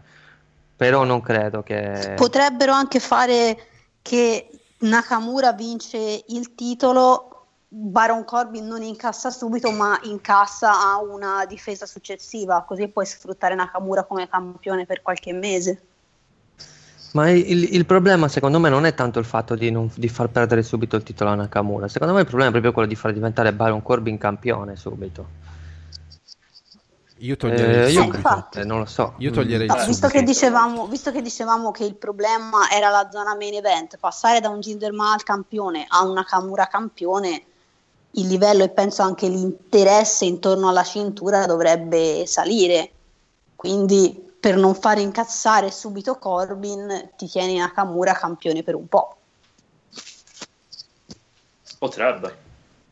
Però 0.79 1.03
non 1.03 1.19
credo 1.19 1.61
che... 1.61 2.13
Potrebbero 2.15 2.71
anche 2.71 3.01
fare 3.01 3.65
che 4.01 4.49
Nakamura 4.77 5.51
vince 5.51 6.23
il 6.27 6.55
titolo 6.55 7.47
Baron 7.67 8.23
Corbin 8.23 8.65
non 8.65 8.81
incassa 8.81 9.29
subito, 9.29 9.71
ma 9.71 9.99
incassa 10.03 10.71
a 10.71 11.01
una 11.01 11.45
difesa 11.45 11.85
successiva, 11.85 12.63
così 12.65 12.87
puoi 12.87 13.05
sfruttare 13.05 13.55
Nakamura 13.55 14.05
come 14.05 14.29
campione 14.29 14.85
per 14.85 15.01
qualche 15.01 15.33
mese. 15.33 15.81
Ma 17.11 17.29
il, 17.29 17.73
il 17.73 17.85
problema 17.85 18.29
secondo 18.29 18.57
me 18.57 18.69
non 18.69 18.85
è 18.85 18.93
tanto 18.93 19.19
il 19.19 19.25
fatto 19.25 19.55
di, 19.55 19.71
non- 19.71 19.91
di 19.93 20.07
far 20.07 20.29
perdere 20.29 20.63
subito 20.63 20.95
il 20.95 21.03
titolo 21.03 21.31
a 21.31 21.35
Nakamura, 21.35 21.89
secondo 21.89 22.13
me 22.13 22.21
il 22.21 22.25
problema 22.25 22.51
è 22.51 22.53
proprio 22.53 22.71
quello 22.71 22.87
di 22.87 22.95
far 22.95 23.11
diventare 23.11 23.51
Baron 23.51 23.83
Corbin 23.83 24.17
campione 24.17 24.77
subito. 24.77 25.48
Io 27.19 27.35
toglierei 27.35 27.87
Eh, 27.87 27.91
io 27.91 28.09
eh, 28.53 28.63
non 28.63 28.79
lo 28.79 28.85
so. 28.85 29.13
Io 29.17 29.31
toglierei 29.31 29.67
No, 29.67 29.85
visto, 29.85 30.07
che 30.07 30.23
dicevamo, 30.23 30.87
visto 30.87 31.11
che 31.11 31.21
dicevamo 31.21 31.71
che 31.71 31.83
il 31.83 31.95
problema 31.95 32.69
era 32.71 32.89
la 32.89 33.09
zona 33.11 33.35
main 33.35 33.55
event, 33.55 33.97
passare 33.97 34.39
da 34.39 34.49
un 34.49 34.59
Jinder 34.59 34.93
Mahal 34.93 35.23
campione 35.23 35.85
a 35.87 36.03
una 36.03 36.21
Nakamura 36.21 36.67
campione, 36.67 37.43
il 38.11 38.27
livello 38.27 38.63
e 38.63 38.69
penso 38.69 39.01
anche 39.01 39.27
l'interesse 39.27 40.25
intorno 40.25 40.69
alla 40.69 40.83
cintura 40.83 41.45
dovrebbe 41.45 42.25
salire. 42.25 42.91
Quindi 43.55 44.27
per 44.39 44.55
non 44.55 44.73
fare 44.73 45.01
incazzare 45.01 45.71
subito 45.71 46.17
Corbin, 46.17 47.11
ti 47.17 47.27
tieni 47.27 47.57
Nakamura 47.57 48.13
campione 48.13 48.63
per 48.63 48.75
un 48.75 48.87
po'. 48.87 49.17
Potrebbe, 51.77 52.37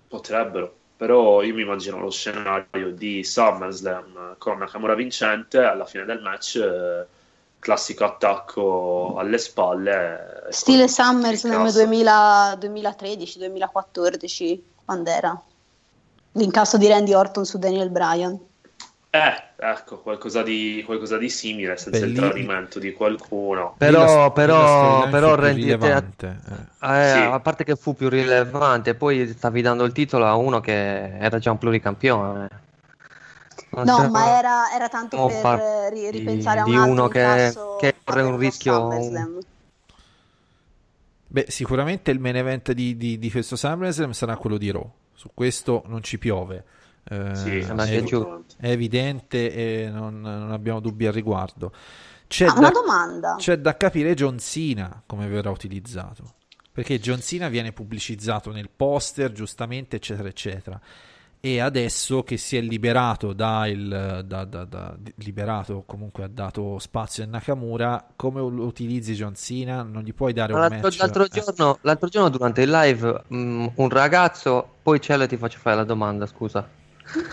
potrebbero. 0.09 0.75
Però 0.97 1.43
io 1.43 1.53
mi 1.53 1.61
immagino 1.61 1.99
lo 1.99 2.09
scenario 2.09 2.91
di 2.91 3.23
SummerSlam 3.23 4.37
con 4.39 4.57
Nakamura 4.57 4.95
vincente 4.95 5.59
alla 5.59 5.85
fine 5.85 6.05
del 6.05 6.21
match, 6.21 6.55
eh, 6.55 7.05
classico 7.59 8.03
attacco 8.03 9.13
alle 9.15 9.37
spalle. 9.37 10.45
eh, 10.47 10.51
Stile 10.51 10.87
SummerSlam 10.87 11.67
incasso. 11.67 11.85
2013-2014, 12.55 14.59
quando 14.85 15.09
era? 15.11 15.39
L'incasso 16.31 16.77
di 16.77 16.87
Randy 16.87 17.13
Orton 17.13 17.45
su 17.45 17.59
Daniel 17.59 17.91
Bryan. 17.91 18.39
Eh, 19.09 19.43
ecco, 19.55 19.99
qualcosa 19.99 20.43
di, 20.43 20.83
qualcosa 20.85 21.17
di 21.17 21.29
simile, 21.29 21.77
senza 21.77 21.99
Beh, 22.01 22.05
il 22.05 22.11
lì- 22.11 22.17
tradimento 22.17 22.77
di 22.77 22.91
qualcuno. 22.93 23.73
Però, 23.77 24.31
però, 24.33 25.07
però 25.09 25.35
rendi- 25.35 25.61
rilevante, 25.63 26.37
eh. 26.49 26.53
Eh, 26.99 27.11
Sì. 27.13 27.19
A 27.19 27.39
parte 27.39 27.63
che 27.63 27.75
fu 27.75 27.95
più 27.95 28.09
rilevante, 28.09 28.95
poi 28.95 29.27
stavi 29.29 29.61
dando 29.61 29.85
il 29.85 29.93
titolo 29.93 30.25
a 30.25 30.35
uno 30.35 30.59
che 30.59 31.17
era 31.17 31.39
già 31.39 31.51
un 31.51 31.57
pluricampione. 31.57 32.65
Non 33.69 33.85
No, 33.85 34.09
ma 34.09 34.37
era, 34.37 34.71
era 34.73 34.87
tanto 34.87 35.25
per 35.25 35.41
par- 35.41 35.59
eh, 35.59 35.89
ri- 35.89 36.11
di- 36.11 36.17
ripensare 36.19 36.59
a 36.59 36.63
un 36.65 36.69
di 36.69 36.75
altro 36.75 36.91
uno 36.91 37.07
che- 37.07 37.95
corre 38.03 38.21
un 38.21 38.37
rischio-. 38.37 38.89
Beh, 41.29 41.45
sicuramente 41.49 42.11
il 42.11 42.19
main 42.19 42.35
event 42.37 42.71
di, 42.71 42.95
di- 42.95 43.17
di 43.19 43.31
questo 43.31 43.55
SummerSlam 43.55 44.11
sarà 44.11 44.37
quello 44.37 44.57
di 44.57 44.71
Raw. 44.71 44.89
Su 45.13 45.31
questo 45.33 45.83
non 45.87 46.03
ci 46.03 46.17
piove. 46.17 46.63
Eh, 47.09 47.35
Sì, 47.35 47.57
è, 47.59 47.65
è 48.57 48.69
evidente 48.71 49.51
e 49.85 49.89
non, 49.89 50.19
non 50.21 50.51
abbiamo 50.51 50.79
dubbi 50.79 51.05
al 51.07 51.13
riguardo. 51.13 51.71
C'è, 52.27 52.45
Ah, 52.45 52.53
da, 52.53 52.59
una 52.59 52.69
domanda. 52.69 53.35
c'è 53.37 53.57
da 53.57 53.77
capire 53.77 54.13
John 54.13 54.37
Cena 54.39 55.01
come 55.05 55.27
verrà 55.27 55.49
utilizzato. 55.49 56.33
Perché 56.71 56.99
John 56.99 57.21
Cena 57.21 57.47
viene 57.47 57.71
pubblicizzato 57.71 58.51
nel 58.51 58.69
poster, 58.69 59.31
giustamente, 59.31 59.95
eccetera, 59.95 60.27
eccetera. 60.27 60.79
E 61.39 61.59
adesso 61.59 62.23
che 62.23 62.35
si 62.37 62.57
è 62.57 62.61
liberato 62.61 63.31
da 63.31 63.67
il 63.67 64.23
da, 64.25 64.43
da- 64.43 64.65
da- 64.65 64.97
liberato 65.17 65.83
comunque 65.85 66.23
ha 66.23 66.27
dato 66.27 66.77
spazio 66.79 67.23
a 67.23 67.27
Nakamura, 67.27 68.05
come 68.15 68.41
lo 68.41 68.65
utilizzi 68.65 69.13
John 69.13 69.35
Cena? 69.35 69.83
Non 69.83 70.01
gli 70.03 70.13
puoi 70.13 70.33
dare 70.33 70.51
Ma 70.53 70.65
un 70.65 70.69
L'altro, 70.69 70.87
match. 70.89 70.97
l'altro 70.99 71.23
eh. 71.23 71.29
giorno, 71.29 71.77
l'altro 71.81 72.07
giorno 72.09 72.29
durante 72.29 72.61
il 72.63 72.69
live, 72.71 73.23
mh, 73.27 73.67
un 73.75 73.89
ragazzo, 73.89 74.67
poi 74.81 74.99
Cielo 74.99 75.25
ti 75.27 75.37
faccio 75.37 75.59
fare 75.59 75.75
la 75.77 75.83
domanda, 75.83 76.25
scusa. 76.25 76.67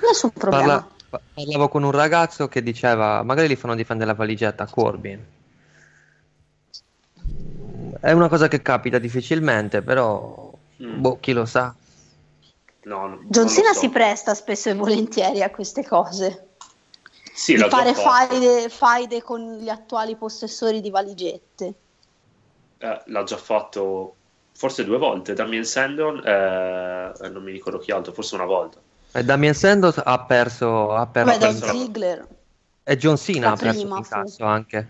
Nessun 0.03 0.31
problema. 0.31 0.67
Parla- 0.67 0.89
pa- 1.09 1.21
parlavo 1.35 1.69
con 1.69 1.83
un 1.83 1.91
ragazzo 1.91 2.49
che 2.49 2.63
diceva, 2.63 3.23
magari 3.23 3.49
li 3.49 3.57
fanno 3.57 3.75
difendere 3.75 4.11
la 4.11 4.17
valigetta 4.17 4.65
a 4.65 4.69
Corbin. 4.71 5.25
È 8.01 8.13
una 8.13 8.29
cosa 8.29 8.49
che 8.49 8.63
capita 8.63 8.99
difficilmente, 8.99 9.83
però 9.83 10.53
Mm. 10.83 11.01
boh, 11.01 11.19
chi 11.21 11.33
lo 11.33 11.45
sa. 11.45 11.75
No, 12.83 13.07
non- 13.07 13.27
John 13.29 13.49
Cena 13.49 13.73
so. 13.73 13.79
si 13.81 13.89
presta 13.89 14.35
spesso 14.35 14.69
e 14.69 14.75
volentieri 14.75 15.43
a 15.43 15.51
queste 15.51 15.87
cose. 15.87 16.49
Sì, 17.33 17.55
di 17.55 17.69
fare 17.69 17.95
faide, 17.95 18.69
faide 18.69 19.23
con 19.23 19.57
gli 19.57 19.69
attuali 19.69 20.17
possessori 20.17 20.81
di 20.81 20.91
valigette. 20.91 21.75
Eh, 22.79 23.03
l'ha 23.07 23.23
già 23.25 23.37
fatto 23.37 24.15
forse 24.53 24.85
due 24.85 24.99
volte. 24.99 25.33
Damien 25.33 25.65
Sandon, 25.65 26.23
eh, 26.25 27.29
non 27.29 27.43
mi 27.43 27.53
ricordo 27.53 27.79
chi 27.79 27.91
altro, 27.91 28.13
forse 28.13 28.35
una 28.35 28.45
volta. 28.45 28.79
E 29.17 29.23
Damien 29.25 29.55
Sandoz 29.55 30.01
ha 30.05 30.19
perso, 30.25 30.93
ha 30.95 31.07
perso 31.07 31.31
Beh, 31.33 31.39
perso 31.39 31.67
la- 31.67 31.73
Ziggler. 31.73 32.27
e 32.83 32.97
John 32.97 33.17
Cena 33.17 33.47
la 33.47 33.53
ha 33.53 33.57
perso 33.57 33.81
prima, 33.81 33.95
l'incasso 33.95 34.45
anche. 34.45 34.89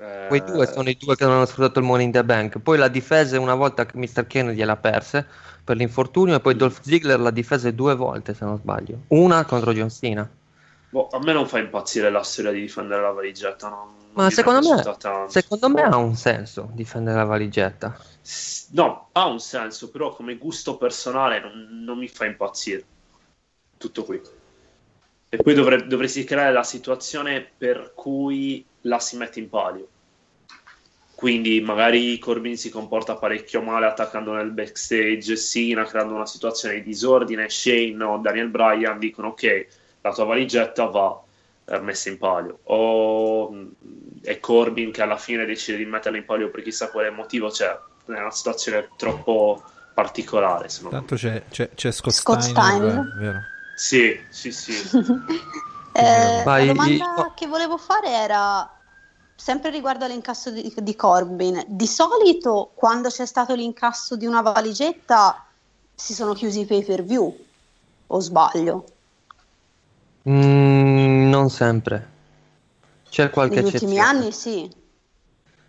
Eh, 0.00 0.24
Quei 0.28 0.42
due 0.44 0.66
sono 0.66 0.88
i 0.88 0.96
due 0.96 1.16
che 1.16 1.24
non 1.24 1.34
hanno 1.34 1.44
sfruttato 1.44 1.80
il 1.80 1.84
Money 1.84 2.06
in 2.06 2.12
the 2.12 2.24
Bank. 2.24 2.58
Poi 2.60 2.78
l'ha 2.78 2.88
difesa 2.88 3.38
una 3.40 3.54
volta 3.54 3.84
che 3.84 3.98
Mr. 3.98 4.26
Kane 4.26 4.54
gliela 4.54 4.76
perse 4.76 5.26
per 5.64 5.76
l'infortunio 5.76 6.36
e 6.36 6.40
poi 6.40 6.56
Dolph 6.56 6.80
Ziggler 6.80 7.18
l'ha 7.20 7.30
difesa 7.30 7.70
due 7.70 7.94
volte 7.94 8.32
se 8.32 8.44
non 8.44 8.56
sbaglio. 8.58 9.00
Una 9.08 9.44
contro 9.44 9.72
John 9.72 9.90
Cena. 9.90 10.28
boh, 10.90 11.08
a 11.10 11.18
me 11.18 11.32
non 11.32 11.46
fa 11.46 11.58
impazzire 11.58 12.10
la 12.10 12.22
storia 12.22 12.52
di 12.52 12.60
difendere 12.60 13.02
la 13.02 13.10
valigetta. 13.10 13.68
non 13.68 13.97
Ma 14.18 14.30
secondo 14.30 14.68
me, 14.68 15.28
secondo 15.28 15.68
me 15.68 15.82
ha 15.82 15.96
un 15.96 16.16
senso 16.16 16.70
difendere 16.72 17.18
la 17.18 17.24
valigetta. 17.24 17.96
No, 18.72 19.10
ha 19.12 19.26
un 19.26 19.38
senso, 19.38 19.90
però 19.90 20.12
come 20.12 20.36
gusto 20.36 20.76
personale 20.76 21.38
non, 21.38 21.84
non 21.84 21.98
mi 21.98 22.08
fa 22.08 22.24
impazzire. 22.24 22.84
Tutto 23.76 24.02
qui. 24.02 24.20
E 25.28 25.36
poi 25.36 25.54
dovre- 25.54 25.86
dovresti 25.86 26.24
creare 26.24 26.52
la 26.52 26.64
situazione 26.64 27.48
per 27.56 27.92
cui 27.94 28.66
la 28.82 28.98
si 28.98 29.16
mette 29.16 29.38
in 29.38 29.48
palio. 29.48 29.86
Quindi 31.14 31.60
magari 31.60 32.18
Corbin 32.18 32.56
si 32.56 32.70
comporta 32.70 33.14
parecchio 33.14 33.62
male 33.62 33.86
attaccando 33.86 34.32
nel 34.32 34.50
backstage, 34.50 35.36
Sina 35.36 35.84
creando 35.84 36.14
una 36.14 36.26
situazione 36.26 36.74
di 36.76 36.82
disordine, 36.82 37.48
Shane 37.48 38.02
o 38.02 38.18
Daniel 38.18 38.48
Bryan 38.48 38.98
dicono 38.98 39.28
ok, 39.28 39.66
la 40.00 40.12
tua 40.12 40.24
valigetta 40.24 40.86
va 40.86 41.22
messa 41.80 42.08
in 42.08 42.18
palio. 42.18 42.60
O 42.64 43.50
mh, 43.50 43.70
è 44.22 44.40
Corbin 44.40 44.90
che 44.90 45.02
alla 45.02 45.16
fine 45.16 45.44
decide 45.44 45.78
di 45.78 45.84
metterla 45.84 46.18
in 46.18 46.24
palio 46.24 46.50
per 46.50 46.62
chissà 46.62 46.90
quale 46.90 47.10
motivo, 47.10 47.50
cioè 47.50 47.78
è 48.06 48.20
una 48.20 48.30
situazione 48.30 48.88
troppo 48.96 49.62
particolare. 49.94 50.68
secondo 50.68 50.96
me. 50.96 51.02
Tanto 51.02 51.16
c'è, 51.16 51.44
c'è, 51.50 51.70
c'è 51.74 51.90
Scott, 51.90 52.14
Scott 52.14 52.40
Steiner, 52.40 52.72
Steiner. 52.72 53.16
vero? 53.18 53.38
Sì, 53.74 54.18
sì, 54.28 54.52
sì. 54.52 54.72
Eh, 55.90 56.42
Vai, 56.44 56.66
la 56.66 56.72
domanda 56.74 57.32
che 57.34 57.48
volevo 57.48 57.76
fare 57.76 58.10
era 58.10 58.70
sempre 59.34 59.70
riguardo 59.70 60.04
all'incasso 60.04 60.50
di, 60.50 60.72
di 60.76 60.94
Corbin. 60.94 61.64
Di 61.66 61.86
solito, 61.88 62.70
quando 62.74 63.08
c'è 63.08 63.26
stato 63.26 63.54
l'incasso 63.54 64.14
di 64.14 64.24
una 64.24 64.40
valigetta, 64.40 65.44
si 65.92 66.14
sono 66.14 66.34
chiusi 66.34 66.60
i 66.60 66.66
pay 66.66 66.84
per 66.84 67.02
view. 67.02 67.36
O 68.06 68.20
sbaglio? 68.20 68.84
Mm, 70.28 71.28
non 71.30 71.48
sempre. 71.50 72.06
C'è 73.08 73.30
qualche 73.30 73.56
Negli 73.56 73.64
ultimi 73.66 73.98
eccezione. 73.98 74.18
anni 74.18 74.32
sì. 74.32 74.70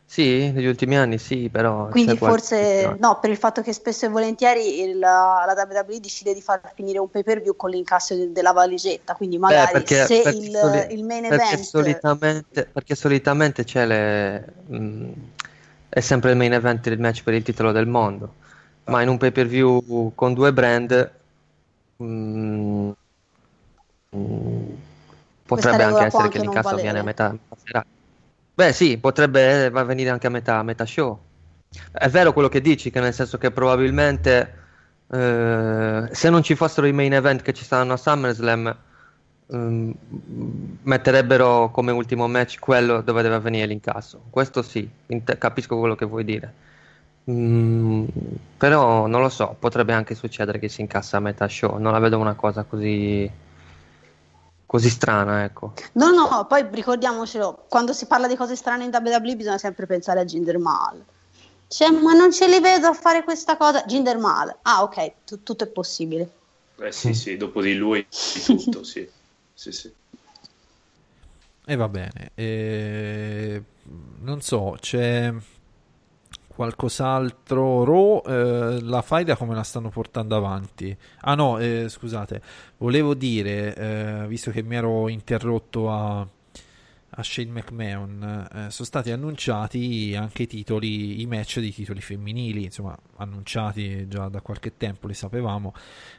Sì, 0.06 0.52
negli 0.52 0.66
ultimi 0.66 0.98
anni 0.98 1.20
sì, 1.20 1.50
però 1.50 1.88
Quindi 1.92 2.18
forse 2.18 2.56
eccezione. 2.60 2.98
no, 3.00 3.20
per 3.20 3.30
il 3.30 3.38
fatto 3.38 3.62
che 3.62 3.74
spesso 3.74 4.06
e 4.06 4.10
volentieri 4.10 4.82
il- 4.82 4.98
la, 4.98 5.44
WWE 5.56 6.00
decide 6.00 6.34
di 6.34 6.42
far 6.42 6.60
finire 6.74 6.98
un 7.00 7.10
pay 7.12 7.22
per 7.24 7.42
view 7.42 7.56
con 7.56 7.70
l'incasso 7.70 8.16
de- 8.16 8.32
della 8.32 8.52
valigetta. 8.52 9.14
Quindi 9.16 9.38
Beh, 9.38 9.44
magari 9.46 9.74
perché- 9.74 10.06
se 10.06 10.22
perché 10.24 10.38
il, 10.38 10.56
soli- 10.56 10.94
il 10.94 11.04
main 11.06 11.22
perché 11.28 11.44
event 11.46 11.64
solitamente, 11.64 12.66
perché 12.66 12.96
solitamente 12.96 13.64
c'è 13.64 13.86
le, 13.86 14.54
mm, 14.72 15.12
è 15.90 16.00
sempre 16.00 16.32
il 16.32 16.38
main 16.38 16.54
event 16.54 16.86
il 16.88 17.00
match 17.00 17.24
per 17.24 17.36
il 17.36 17.44
titolo 17.44 17.72
del 17.72 17.86
mondo, 17.88 18.34
ma 18.86 19.02
in 19.04 19.10
un 19.10 19.18
pay 19.18 19.32
per 19.32 19.46
view 19.48 20.12
con 20.16 20.34
due 20.34 20.52
brand 20.54 21.12
mm, 22.02 22.92
mm, 24.16 24.70
potrebbe 25.46 25.84
anche 25.84 26.04
essere 26.06 26.24
anche 26.24 26.38
che 26.38 26.44
l'incasso 26.44 26.70
valere. 26.70 26.82
viene 26.82 27.00
a 27.00 27.04
metà, 27.04 27.32
metà 27.32 27.56
serata. 27.64 27.88
Beh, 28.54 28.74
sì, 28.74 28.98
potrebbe 28.98 29.66
eh, 29.66 29.70
venire 29.70 30.10
anche 30.10 30.28
a 30.28 30.30
metà, 30.30 30.62
metà 30.64 30.86
show. 30.86 31.20
È 31.92 32.10
vero 32.10 32.34
quello 32.34 32.50
che 32.50 32.62
dici, 32.62 32.90
che 32.92 33.00
nel 33.00 33.14
senso 33.14 33.38
che 33.38 33.52
probabilmente 33.52 34.54
eh, 35.12 36.10
se 36.12 36.30
non 36.30 36.44
ci 36.44 36.56
fossero 36.56 36.86
i 36.88 36.92
main 36.94 37.14
event 37.14 37.42
che 37.42 37.54
ci 37.54 37.64
stanno 37.64 37.94
a 37.94 37.98
SummerSlam, 37.98 38.78
ehm, 39.48 39.94
metterebbero 40.84 41.72
come 41.72 41.92
ultimo 41.92 42.28
match 42.28 42.60
quello 42.60 43.02
dove 43.02 43.22
deve 43.22 43.36
avvenire 43.36 43.66
l'incasso. 43.66 44.24
Questo 44.30 44.62
sì, 44.62 44.90
int- 45.08 45.38
capisco 45.38 45.78
quello 45.80 45.96
che 45.96 46.06
vuoi 46.06 46.24
dire. 46.24 46.54
Mm, 47.32 48.06
però 48.58 49.08
non 49.08 49.22
lo 49.22 49.30
so, 49.30 49.56
potrebbe 49.60 49.94
anche 49.94 50.16
succedere 50.16 50.60
che 50.60 50.70
si 50.70 50.82
incassa 50.82 51.18
a 51.18 51.20
metà 51.20 51.48
show. 51.48 51.78
Non 51.78 51.92
la 51.94 52.00
vedo 52.00 52.18
una 52.18 52.34
cosa 52.36 52.64
così, 52.64 53.30
così 54.70 54.88
strana, 54.88 55.46
ecco. 55.46 55.74
No, 55.94 56.12
no, 56.12 56.46
poi 56.48 56.64
ricordiamocelo, 56.70 57.66
quando 57.68 57.92
si 57.92 58.06
parla 58.06 58.28
di 58.28 58.36
cose 58.36 58.56
strane 58.56 58.84
in 58.84 58.92
WWE 58.94 59.36
bisogna 59.36 59.58
sempre 59.58 59.88
pensare 59.88 60.20
a 60.20 60.26
Jinder 60.26 60.60
Mahal. 60.60 61.04
Cioè, 61.68 61.90
ma 61.90 62.14
non 62.14 62.32
ce 62.32 62.48
li 62.48 62.60
vedo 62.60 62.86
a 62.86 62.94
fare 62.94 63.24
questa 63.24 63.58
cosa. 63.58 63.84
Jinder 63.86 64.20
Mahal. 64.20 64.56
Ah, 64.62 64.84
ok, 64.84 65.12
tu- 65.26 65.42
tutto 65.42 65.64
è 65.64 65.68
possibile. 65.68 66.30
Eh 66.82 66.92
sì, 66.92 67.16
sì, 67.16 67.36
dopo 67.36 67.64
di 67.64 67.74
lui 67.74 68.06
tutto, 68.46 68.84
sì. 68.84 69.10
Sì, 69.56 69.72
sì. 69.72 69.92
E 71.66 71.76
va 71.76 71.90
bene. 71.90 72.30
E... 72.36 73.64
Non 74.20 74.40
so, 74.42 74.78
c'è 74.80 75.34
qualcos'altro. 76.60 77.86
Raw, 77.86 78.22
eh, 78.28 78.82
la 78.82 79.02
faida 79.02 79.38
come 79.38 79.56
la 79.56 79.64
stanno 79.64 79.88
portando 79.88 80.36
avanti? 80.36 80.96
Ah 81.22 81.34
no, 81.34 81.58
eh, 81.58 81.88
scusate, 81.88 82.42
volevo 82.80 83.14
dire, 83.14 83.74
eh, 83.76 84.28
visto 84.28 84.52
che 84.52 84.62
mi 84.62 84.76
ero 84.76 85.08
interrotto 85.08 85.90
a, 85.90 86.20
a 86.20 87.24
Shane 87.24 87.52
McMahon, 87.52 88.48
eh, 88.54 88.72
sono 88.72 88.86
stati 88.86 89.10
annunciati 89.10 90.14
anche 90.18 90.44
i 90.44 90.48
titoli, 90.48 91.22
i 91.22 91.26
match 91.28 91.60
di 91.60 91.74
titoli 91.74 92.02
femminili, 92.02 92.66
insomma, 92.66 92.98
annunciati 93.16 94.10
già 94.10 94.28
da 94.28 94.42
qualche 94.42 94.76
tempo, 94.76 95.08
li 95.08 95.14
sapevamo. 95.14 95.74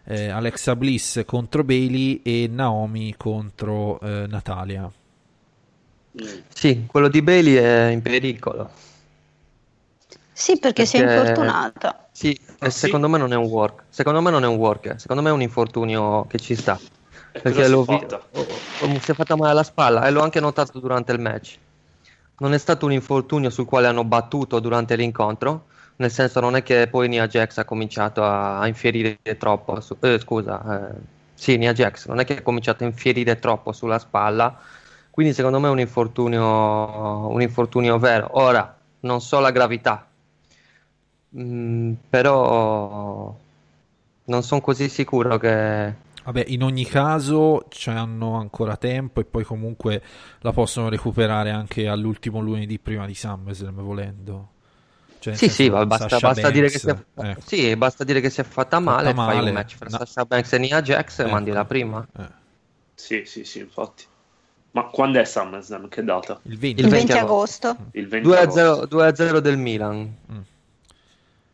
Eh, 0.05 0.29
Alexa 0.29 0.75
Bliss 0.75 1.23
contro 1.27 1.65
Bailey 1.65 2.23
e 2.23 2.49
Naomi 2.51 3.15
contro 3.15 4.01
eh, 4.01 4.25
Natalia. 4.27 4.91
Sì, 6.49 6.87
quello 6.87 7.09
di 7.09 7.21
Bailey 7.21 7.55
è 7.57 7.91
in 7.91 8.01
pericolo. 8.01 8.89
Sì, 10.41 10.59
perché, 10.59 10.87
si 10.87 10.97
è 10.97 11.05
Perché- 11.05 11.19
infortunata. 11.19 12.09
Sì, 12.13 12.39
e 12.61 12.71
secondo 12.71 13.11
me 13.11 13.19
non 13.19 13.31
è 13.33 13.37
un 13.37 13.45
work. 13.45 13.83
Secondo 13.91 14.23
me 14.23 14.31
non 14.31 14.43
è 14.43 14.47
un 14.47 14.57
work, 14.57 14.95
secondo 14.99 15.21
me 15.21 15.29
è 15.29 15.33
un 15.33 15.43
infortunio 15.43 16.25
che 16.29 16.39
ci 16.39 16.55
sta. 16.57 16.79
E 17.33 17.41
Perché 17.41 17.69
l'ho 17.69 17.83
è 17.83 17.87
vi- 17.87 17.99
fatta? 17.99 18.23
oh, 18.33 18.99
si 19.01 19.11
è 19.11 19.15
fatta 19.15 19.37
male 19.37 19.51
alla 19.51 19.63
spalla 19.63 20.07
e 20.07 20.11
l'ho 20.11 20.23
anche 20.23 20.41
notato 20.41 20.79
durante 20.81 21.13
il 21.13 21.21
match. 21.21 21.59
Non 22.39 22.55
è 22.55 22.59
stato 22.59 22.87
un 22.87 22.93
infortunio 22.93 23.51
sul 23.51 23.67
quale 23.67 23.87
hanno 23.87 24.03
battuto 24.03 24.61
durante 24.61 24.97
l'incontro, 24.97 25.67
nel 25.97 26.11
senso 26.11 26.41
non 26.41 26.57
è 26.57 26.63
che 26.63 26.89
poi 26.89 27.07
Nia 27.09 27.29
Jax 27.29 27.59
ha 27.59 27.67
cominciato 27.67 28.25
a, 28.25 28.61
a 28.61 28.67
infierire 28.67 29.19
troppo, 29.39 29.79
su- 29.83 29.99
eh, 30.01 30.19
scusa, 30.19 30.89
eh, 30.89 30.95
sì, 31.35 31.59
Nia 31.59 31.75
Jax 31.75 32.07
non 32.07 32.19
è 32.19 32.25
che 32.25 32.39
ha 32.39 32.43
cominciato 32.43 32.83
a 32.83 32.87
infierire 32.87 33.39
troppo 33.39 33.73
sulla 33.73 33.99
spalla, 33.99 34.59
quindi 35.11 35.35
secondo 35.35 35.61
me 35.61 35.69
è 35.69 35.71
un 35.71 35.81
infortunio, 35.81 37.29
un 37.29 37.43
infortunio 37.43 37.99
vero. 37.99 38.29
Ora, 38.33 38.75
non 39.01 39.21
so 39.21 39.39
la 39.41 39.51
gravità, 39.51 40.07
Mm, 41.37 41.93
però 42.09 43.37
non 44.25 44.43
sono 44.43 44.61
così 44.61 44.89
sicuro 44.89 45.39
che... 45.39 46.09
Vabbè, 46.23 46.45
in 46.49 46.63
ogni 46.63 46.85
caso 46.85 47.67
hanno 47.87 48.35
ancora 48.37 48.77
tempo 48.77 49.21
e 49.21 49.25
poi 49.25 49.43
comunque 49.43 50.03
la 50.41 50.53
possono 50.53 50.89
recuperare 50.89 51.51
anche 51.51 51.89
all'ultimo 51.89 52.41
lunedì 52.41 52.79
prima 52.79 53.07
di 53.07 53.15
SummerSlam 53.15 53.81
volendo. 53.81 54.49
Cioè, 55.19 55.35
Sì, 55.35 55.49
sì, 55.49 55.69
va- 55.69 55.87
basta, 55.87 56.19
basta 56.19 56.51
dire 56.51 56.69
che 56.69 56.79
Banks, 56.83 57.05
si 57.15 57.21
è, 57.21 57.27
ecco. 57.31 57.41
sì, 57.45 57.77
basta 57.77 58.05
dire 58.05 58.21
che 58.21 58.31
si 58.31 58.41
è 58.41 58.45
fatta 58.45 58.79
male, 58.81 59.13
fai 59.15 59.37
male. 59.37 59.49
un 59.49 59.55
match 59.55 59.77
fra 59.77 59.89
No. 59.91 59.99
Sasha 59.99 60.25
Banks 60.25 60.53
e 60.53 60.59
Nia 60.59 60.81
Jax 60.83 61.19
e 61.19 61.23
Ecco. 61.23 61.31
mandi 61.31 61.51
la 61.51 61.65
prima. 61.65 62.07
Eh, 62.19 62.29
Sì, 62.95 63.23
sì, 63.25 63.45
sì, 63.45 63.59
infatti. 63.61 64.05
Ma 64.73 64.85
quando 64.85 65.19
è 65.21 65.25
SummerSlam? 65.25 65.89
Che 65.89 66.05
data? 66.05 66.39
il 66.45 66.59
20. 66.59 66.81
Il 66.81 66.87
Il 66.87 66.93
20 66.93 67.13
20 67.13 67.13
agosto. 67.25 67.77
Il 67.93 68.09
20 68.09 68.33
agosto. 68.35 68.87
2-0, 68.87 68.89
2-0 68.89 69.39
del 69.41 69.57
Milan. 69.59 70.17
Mm. 70.33 70.41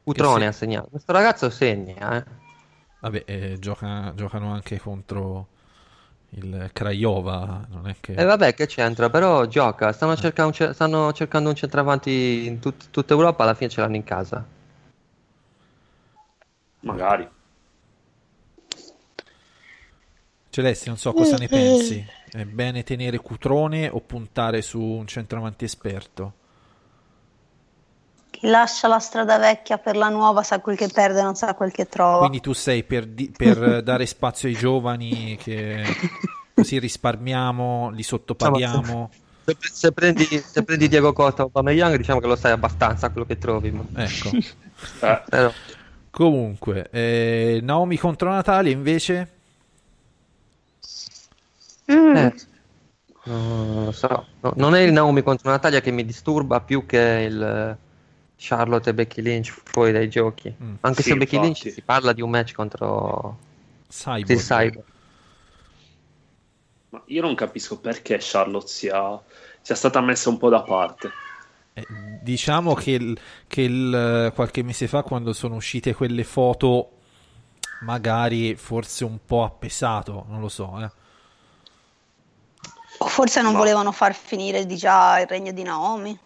Utrone 0.06 0.40
Che 0.40 0.46
ha 0.46 0.52
segnato. 0.52 0.88
Questo 0.88 1.12
ragazzo 1.12 1.50
segna, 1.50 2.16
eh. 2.16 2.24
Vabbè, 3.00 3.22
eh, 3.26 3.56
gioca- 3.58 4.12
giocano 4.14 4.52
anche 4.52 4.78
contro 4.78 5.48
il 6.30 6.70
Craiova, 6.72 7.66
non 7.70 7.88
è 7.88 7.96
che... 7.98 8.12
E 8.14 8.24
vabbè, 8.24 8.54
che 8.54 8.66
c'entra, 8.66 9.10
però 9.10 9.46
gioca. 9.46 9.92
Stanno, 9.92 10.16
cercando 10.16 10.50
un 10.50 10.54
ce- 10.54 10.72
stanno 10.74 11.12
cercando 11.12 11.48
un 11.48 11.54
centravanti 11.56 12.46
in 12.46 12.60
tut- 12.60 12.90
tutta 12.90 13.14
Europa, 13.14 13.42
alla 13.42 13.54
fine 13.54 13.68
ce 13.70 13.80
l'hanno 13.80 13.96
in 13.96 14.04
casa. 14.04 14.44
Magari. 16.80 17.28
Celesti, 20.50 20.88
non 20.88 20.98
so 20.98 21.12
cosa 21.12 21.36
ne 21.36 21.48
pensi. 21.48 22.06
È 22.30 22.44
bene 22.44 22.82
tenere 22.84 23.18
Cutrone 23.18 23.88
o 23.88 24.00
puntare 24.00 24.62
su 24.62 24.80
un 24.80 25.06
centravanti 25.06 25.64
esperto? 25.64 26.44
Lascia 28.46 28.86
la 28.86 28.98
strada 28.98 29.38
vecchia 29.38 29.78
per 29.78 29.96
la 29.96 30.08
nuova 30.08 30.42
sa 30.42 30.60
quel 30.60 30.76
che 30.76 30.88
perde, 30.88 31.22
non 31.22 31.34
sa 31.34 31.54
quel 31.54 31.72
che 31.72 31.86
trova. 31.88 32.18
Quindi 32.18 32.40
tu 32.40 32.52
sei 32.52 32.84
per, 32.84 33.06
di- 33.06 33.32
per 33.36 33.82
dare 33.82 34.06
spazio 34.06 34.48
ai 34.48 34.54
giovani 34.54 35.36
che 35.40 35.82
così 36.54 36.78
risparmiamo, 36.78 37.90
li 37.90 38.02
sottopaghiamo. 38.02 39.10
Se, 39.44 39.56
se 39.60 39.92
prendi, 39.92 40.24
se 40.24 40.62
prendi 40.62 40.88
Diego 40.88 41.12
Costa 41.12 41.42
o 41.42 41.46
Aubameyang, 41.46 41.96
diciamo 41.96 42.20
che 42.20 42.26
lo 42.26 42.36
sai 42.36 42.52
abbastanza 42.52 43.10
quello 43.10 43.26
che 43.26 43.38
trovi. 43.38 43.70
ma- 43.70 43.84
Ecco. 44.04 44.30
Eh, 45.00 45.22
Però, 45.30 45.50
Comunque, 46.10 46.88
eh, 46.90 47.60
Naomi 47.62 47.96
contro 47.96 48.28
Natalia 48.30 48.72
invece? 48.72 49.30
Mm. 51.90 52.16
eh, 52.16 52.34
no, 53.24 53.64
non 53.74 53.84
lo 53.86 53.92
so. 53.92 54.26
No, 54.40 54.52
non 54.56 54.74
è 54.74 54.80
il 54.80 54.92
Naomi 54.92 55.22
contro 55.22 55.50
Natalia 55.50 55.80
che 55.80 55.90
mi 55.90 56.04
disturba 56.04 56.60
più 56.60 56.84
che 56.86 57.26
il 57.28 57.76
Charlotte 58.36 58.90
e 58.90 58.94
Becky 58.94 59.22
Lynch 59.22 59.54
fuori 59.64 59.92
dai 59.92 60.08
giochi. 60.10 60.54
Mm. 60.62 60.74
Anche 60.80 61.02
Sì, 61.02 61.10
se 61.10 61.16
Becky 61.16 61.36
infatti. 61.36 61.60
Lynch 61.62 61.74
si 61.74 61.82
parla 61.82 62.12
di 62.12 62.20
un 62.22 62.30
match 62.30 62.52
contro 62.52 63.38
Cyborg. 63.88 64.30
il 64.30 64.38
Cyber. 64.40 64.84
ma 66.90 67.02
io 67.06 67.22
non 67.22 67.34
capisco 67.34 67.78
perché 67.78 68.18
Charlotte 68.20 68.68
sia, 68.68 69.20
sia 69.60 69.74
stata 69.74 70.00
messa 70.00 70.28
un 70.28 70.38
po' 70.38 70.48
da 70.48 70.62
parte. 70.62 71.10
Eh, 71.74 71.86
diciamo 72.22 72.74
che, 72.74 72.92
il- 72.92 73.18
che 73.46 73.62
il- 73.62 74.32
qualche 74.34 74.62
mese 74.62 74.86
fa, 74.88 75.02
quando 75.02 75.32
sono 75.32 75.56
uscite 75.56 75.94
quelle 75.94 76.24
foto, 76.24 76.90
magari 77.82 78.54
forse 78.56 79.04
un 79.04 79.18
po' 79.24 79.44
appesato, 79.44 80.24
non 80.28 80.40
lo 80.40 80.48
so. 80.48 80.80
Eh. 80.80 80.90
O 82.98 83.06
forse 83.08 83.42
non 83.42 83.52
Ma- 83.52 83.58
volevano 83.58 83.92
far 83.92 84.14
finire 84.14 84.64
di 84.64 84.76
già 84.76 85.20
il 85.20 85.26
regno 85.26 85.52
di 85.52 85.62
Naomi. 85.62 86.18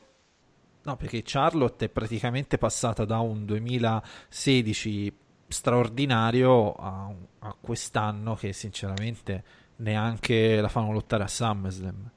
No, 0.83 0.97
perché 0.97 1.23
Charlotte 1.25 1.87
è 1.87 1.89
praticamente 1.89 2.57
passata 2.59 3.05
da 3.05 3.19
un 3.21 3.45
2016 3.45 5.15
straordinario 5.49 6.73
a, 6.75 7.13
a 7.41 7.57
quest'anno 7.61 8.35
che 8.35 8.53
sinceramente 8.53 9.45
neanche 9.77 10.61
la 10.61 10.69
fanno 10.69 10.93
lottare 10.93 11.25
a 11.25 11.29
SummerSlam. 11.29 12.11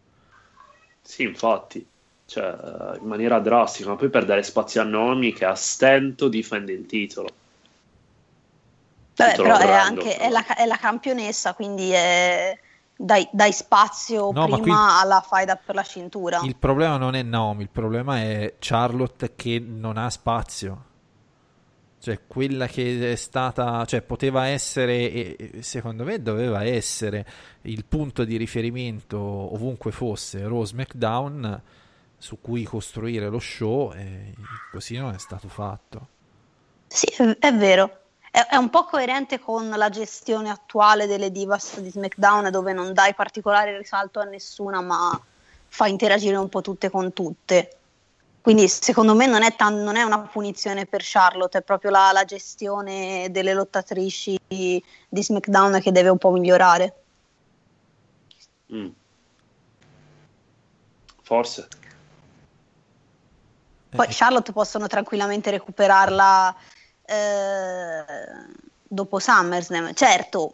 Sì, 1.01 1.21
infatti. 1.23 1.87
Cioè, 2.25 2.97
in 2.99 3.05
maniera 3.07 3.39
drastica, 3.39 3.89
ma 3.89 3.95
poi 3.95 4.09
per 4.09 4.25
dare 4.25 4.41
spazio 4.43 4.81
a 4.81 4.85
Nomi 4.85 5.33
che 5.33 5.45
a 5.45 5.53
stento 5.55 6.27
difende 6.29 6.71
il 6.73 6.85
titolo. 6.87 7.37
Vabbè, 9.15 9.37
Titolo 9.37 9.43
però 9.43 9.59
è 9.59 9.71
anche 9.71 10.15
però. 10.15 10.17
è 10.17 10.29
la, 10.29 10.45
è 10.55 10.65
la 10.65 10.77
campionessa, 10.77 11.53
quindi 11.53 11.91
è- 11.91 12.57
dai, 12.95 13.27
dai 13.31 13.51
spazio 13.51 14.31
No, 14.31 14.47
ma 14.47 14.57
prima 14.57 14.61
qui- 14.61 14.71
alla 15.01 15.21
faida 15.21 15.55
per 15.55 15.75
la 15.75 15.83
cintura. 15.83 16.41
Il 16.43 16.55
problema 16.55 16.97
non 16.97 17.15
è 17.15 17.21
Naomi, 17.21 17.63
il 17.63 17.69
problema 17.69 18.19
è 18.19 18.55
Charlotte 18.59 19.35
che 19.35 19.59
non 19.59 19.97
ha 19.97 20.09
spazio. 20.09 20.91
Cioè, 21.99 22.19
quella 22.27 22.67
che 22.67 23.13
è 23.13 23.15
stata, 23.15 23.85
cioè, 23.85 24.01
poteva 24.01 24.47
essere, 24.47 25.09
e 25.09 25.61
secondo 25.61 26.03
me 26.03 26.21
doveva 26.21 26.63
essere 26.65 27.25
il 27.61 27.85
punto 27.85 28.25
di 28.25 28.35
riferimento 28.35 29.17
ovunque 29.17 29.91
fosse 29.91 30.43
Rose 30.43 30.75
McDown 30.75 31.61
su 32.17 32.41
cui 32.41 32.63
costruire 32.63 33.29
lo 33.29 33.39
show, 33.39 33.93
e 33.93 34.33
così 34.71 34.97
non 34.97 35.13
è 35.13 35.17
stato 35.17 35.47
fatto. 35.47 36.07
Sì, 36.87 37.07
è 37.39 37.53
vero. 37.53 38.02
È, 38.33 38.47
è 38.47 38.55
un 38.55 38.71
po' 38.71 38.85
coerente 38.85 39.37
con 39.37 39.69
la 39.69 39.89
gestione 39.89 40.49
attuale 40.49 41.05
delle 41.05 41.31
divas 41.31 41.79
di 41.79 41.91
SmackDown, 41.91 42.49
dove 42.49 42.73
non 42.73 42.91
dai 42.91 43.13
particolare 43.13 43.77
risalto 43.77 44.19
a 44.19 44.23
nessuna, 44.23 44.81
ma 44.81 45.21
fai 45.67 45.91
interagire 45.91 46.35
un 46.37 46.49
po' 46.49 46.61
tutte 46.61 46.89
con 46.89 47.13
tutte. 47.13 47.77
Quindi 48.41 48.67
secondo 48.67 49.13
me 49.13 49.27
non 49.27 49.43
è, 49.43 49.55
tan- 49.55 49.83
non 49.83 49.97
è 49.97 50.01
una 50.01 50.17
punizione 50.21 50.87
per 50.87 51.01
Charlotte, 51.03 51.59
è 51.59 51.61
proprio 51.61 51.91
la, 51.91 52.11
la 52.11 52.25
gestione 52.25 53.27
delle 53.29 53.53
lottatrici 53.53 54.35
di 54.47 54.83
SmackDown 55.11 55.79
che 55.79 55.91
deve 55.91 56.09
un 56.09 56.17
po' 56.17 56.31
migliorare. 56.31 57.03
Mm. 58.73 58.89
Forse. 61.21 61.67
Poi 63.91 64.07
Eh, 64.07 64.11
Charlotte 64.11 64.51
possono 64.51 64.87
tranquillamente 64.87 65.51
recuperarla 65.51 66.55
eh, 67.05 68.05
dopo 68.93 69.19
SummerSlam. 69.19 69.93
Certo, 69.93 70.53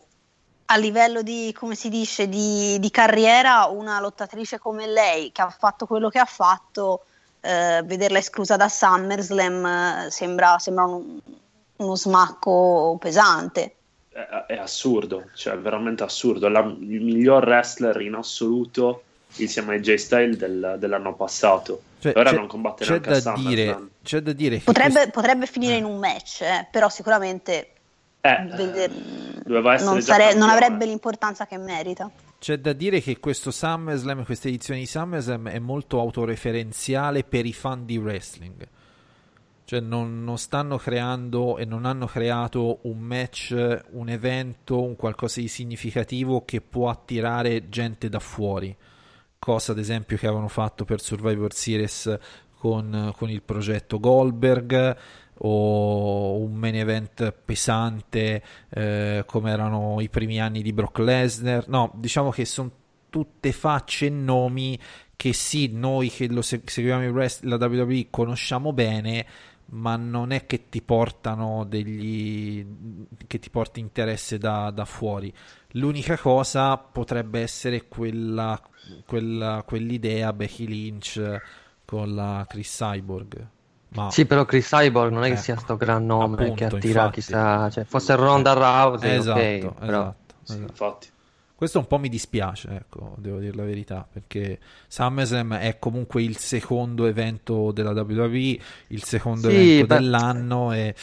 a 0.65 0.77
livello 0.77 1.21
di, 1.21 1.53
come 1.57 1.75
si 1.75 1.89
dice, 1.89 2.27
di, 2.29 2.77
di 2.79 2.91
carriera, 2.91 3.65
una 3.65 3.99
lottatrice 3.99 4.59
come 4.59 4.87
lei 4.87 5.31
che 5.31 5.41
ha 5.41 5.49
fatto 5.49 5.85
quello 5.85 6.09
che 6.09 6.19
ha 6.19 6.25
fatto, 6.25 7.05
eh, 7.41 7.81
vederla 7.85 8.17
esclusa 8.17 8.55
da 8.55 8.67
SummerSlam 8.69 9.65
eh, 9.65 10.07
sembra, 10.11 10.57
sembra 10.59 10.83
un- 10.85 11.19
uno 11.77 11.95
smacco 11.95 12.97
pesante. 12.99 13.75
È, 14.09 14.19
è 14.47 14.57
assurdo, 14.57 15.29
cioè 15.35 15.53
è 15.53 15.57
veramente 15.57 16.03
assurdo. 16.03 16.47
È 16.47 16.49
la- 16.49 16.59
il 16.59 17.01
miglior 17.01 17.45
wrestler 17.45 17.99
in 18.01 18.15
assoluto 18.15 19.03
insieme 19.37 19.75
a 19.75 19.79
J 19.79 19.93
Style 19.95 20.35
del- 20.35 20.75
dell'anno 20.77 21.13
passato. 21.15 21.81
Cioè, 21.99 22.13
Ora 22.15 22.31
c'è- 22.31 22.35
non 22.35 22.47
combattere 22.47 22.89
c'è 22.89 22.95
anche 22.95 23.09
a 23.09 23.21
da 23.21 23.33
dire, 23.35 23.61
SummerSlam. 23.63 23.89
c'è 24.03 24.19
da 24.21 24.31
dire 24.33 24.57
Potrebbe, 24.59 24.91
questo- 24.93 25.09
potrebbe 25.11 25.45
finire 25.45 25.75
in 25.75 25.85
un 25.85 25.97
match, 25.99 26.41
eh, 26.41 26.67
però 26.69 26.89
sicuramente 26.89 27.69
Eh, 28.21 28.47
vede- 28.55 28.91
doveva 29.45 29.73
essere 29.73 29.91
non, 29.91 30.01
sare- 30.01 30.33
non 30.35 30.49
avrebbe 30.49 30.85
l'importanza 30.85 31.45
che 31.45 31.57
merita. 31.57 32.09
C'è 32.37 32.57
da 32.57 32.73
dire 32.73 33.01
che 33.01 33.19
questo 33.19 33.51
SummerSlam, 33.51 34.23
questa 34.23 34.47
edizione 34.47 34.79
di 34.79 34.85
SummerSlam 34.85 35.49
è 35.49 35.59
molto 35.59 35.99
autoreferenziale 35.99 37.23
per 37.23 37.45
i 37.45 37.53
fan 37.53 37.85
di 37.85 37.97
wrestling. 37.97 38.67
Cioè 39.65 39.81
non, 39.81 40.23
non 40.23 40.37
stanno 40.37 40.77
creando 40.77 41.57
e 41.57 41.65
non 41.65 41.85
hanno 41.85 42.07
creato 42.07 42.79
un 42.83 42.97
match, 42.97 43.83
un 43.91 44.09
evento, 44.09 44.81
un 44.81 44.95
qualcosa 44.95 45.41
di 45.41 45.47
significativo 45.47 46.43
che 46.43 46.59
può 46.59 46.89
attirare 46.89 47.69
gente 47.69 48.09
da 48.09 48.19
fuori. 48.19 48.75
Cosa 49.37 49.73
ad 49.73 49.77
esempio 49.77 50.17
che 50.17 50.25
avevano 50.25 50.47
fatto 50.47 50.85
per 50.85 51.01
Survivor 51.01 51.53
Series 51.53 52.17
con, 52.57 53.13
con 53.15 53.29
il 53.29 53.41
progetto 53.41 53.99
Goldberg 53.99 54.97
o 55.41 56.37
un 56.37 56.55
main 56.55 56.75
event 56.75 57.31
pesante 57.31 58.43
eh, 58.69 59.23
come 59.25 59.51
erano 59.51 60.01
i 60.01 60.09
primi 60.09 60.39
anni 60.39 60.61
di 60.61 60.73
Brock 60.73 60.99
Lesnar. 60.99 61.67
No, 61.67 61.91
diciamo 61.95 62.29
che 62.31 62.45
sono 62.45 62.71
tutte 63.09 63.51
facce 63.51 64.07
e 64.07 64.09
nomi 64.09 64.79
che 65.15 65.33
sì, 65.33 65.69
noi 65.73 66.09
che 66.09 66.27
lo 66.27 66.41
se- 66.41 66.61
seguiamo 66.63 67.03
il 67.03 67.09
wrest- 67.09 67.43
la 67.43 67.55
WWE 67.55 68.07
conosciamo 68.09 68.71
bene, 68.71 69.25
ma 69.71 69.95
non 69.97 70.31
è 70.31 70.45
che 70.45 70.69
ti 70.69 70.81
portano 70.81 71.65
degli 71.65 72.65
che 73.27 73.39
ti 73.39 73.49
porti 73.49 73.79
interesse 73.79 74.37
da, 74.37 74.71
da 74.71 74.85
fuori. 74.85 75.31
L'unica 75.73 76.17
cosa 76.17 76.77
potrebbe 76.77 77.41
essere 77.41 77.87
quella, 77.87 78.59
quella- 79.05 79.63
quell'idea 79.65 80.33
Becky 80.33 80.65
Lynch 80.65 81.41
con 81.85 82.15
la 82.15 82.45
Chris 82.47 82.77
Cyborg. 82.77 83.47
Ma 83.89 84.09
Sì, 84.11 84.25
però 84.25 84.45
Chris 84.45 84.67
Cyborg 84.67 85.11
non 85.11 85.23
è 85.23 85.27
che 85.27 85.33
Ecco, 85.33 85.43
sia 85.43 85.57
sto 85.57 85.75
gran 85.77 86.05
nome 86.05 86.35
appunto, 86.35 86.53
che 86.53 86.65
attira 86.65 87.03
infatti. 87.03 87.11
chissà, 87.11 87.69
cioè, 87.69 87.83
fosse 87.85 88.15
Ronda 88.15 88.53
Rousey, 88.53 89.17
esatto, 89.17 89.67
ok, 89.67 89.75
però 89.79 90.01
esatto, 90.01 90.35
Sì, 90.43 90.53
esatto. 90.53 90.71
infatti. 90.71 91.07
Questo 91.55 91.79
un 91.79 91.87
po' 91.87 91.97
mi 91.97 92.07
dispiace, 92.07 92.69
ecco, 92.69 93.15
devo 93.17 93.39
dire 93.39 93.53
la 93.53 93.65
verità, 93.65 94.07
perché 94.09 94.59
SummerSlam 94.87 95.55
è 95.55 95.77
comunque 95.77 96.23
il 96.23 96.37
secondo 96.37 97.05
evento 97.05 97.71
della 97.71 97.91
WWE, 97.91 98.59
il 98.87 99.03
secondo 99.03 99.49
Sì, 99.49 99.53
evento 99.57 99.85
beh. 99.85 99.95
dell'anno 99.97 100.71
e 100.71 100.95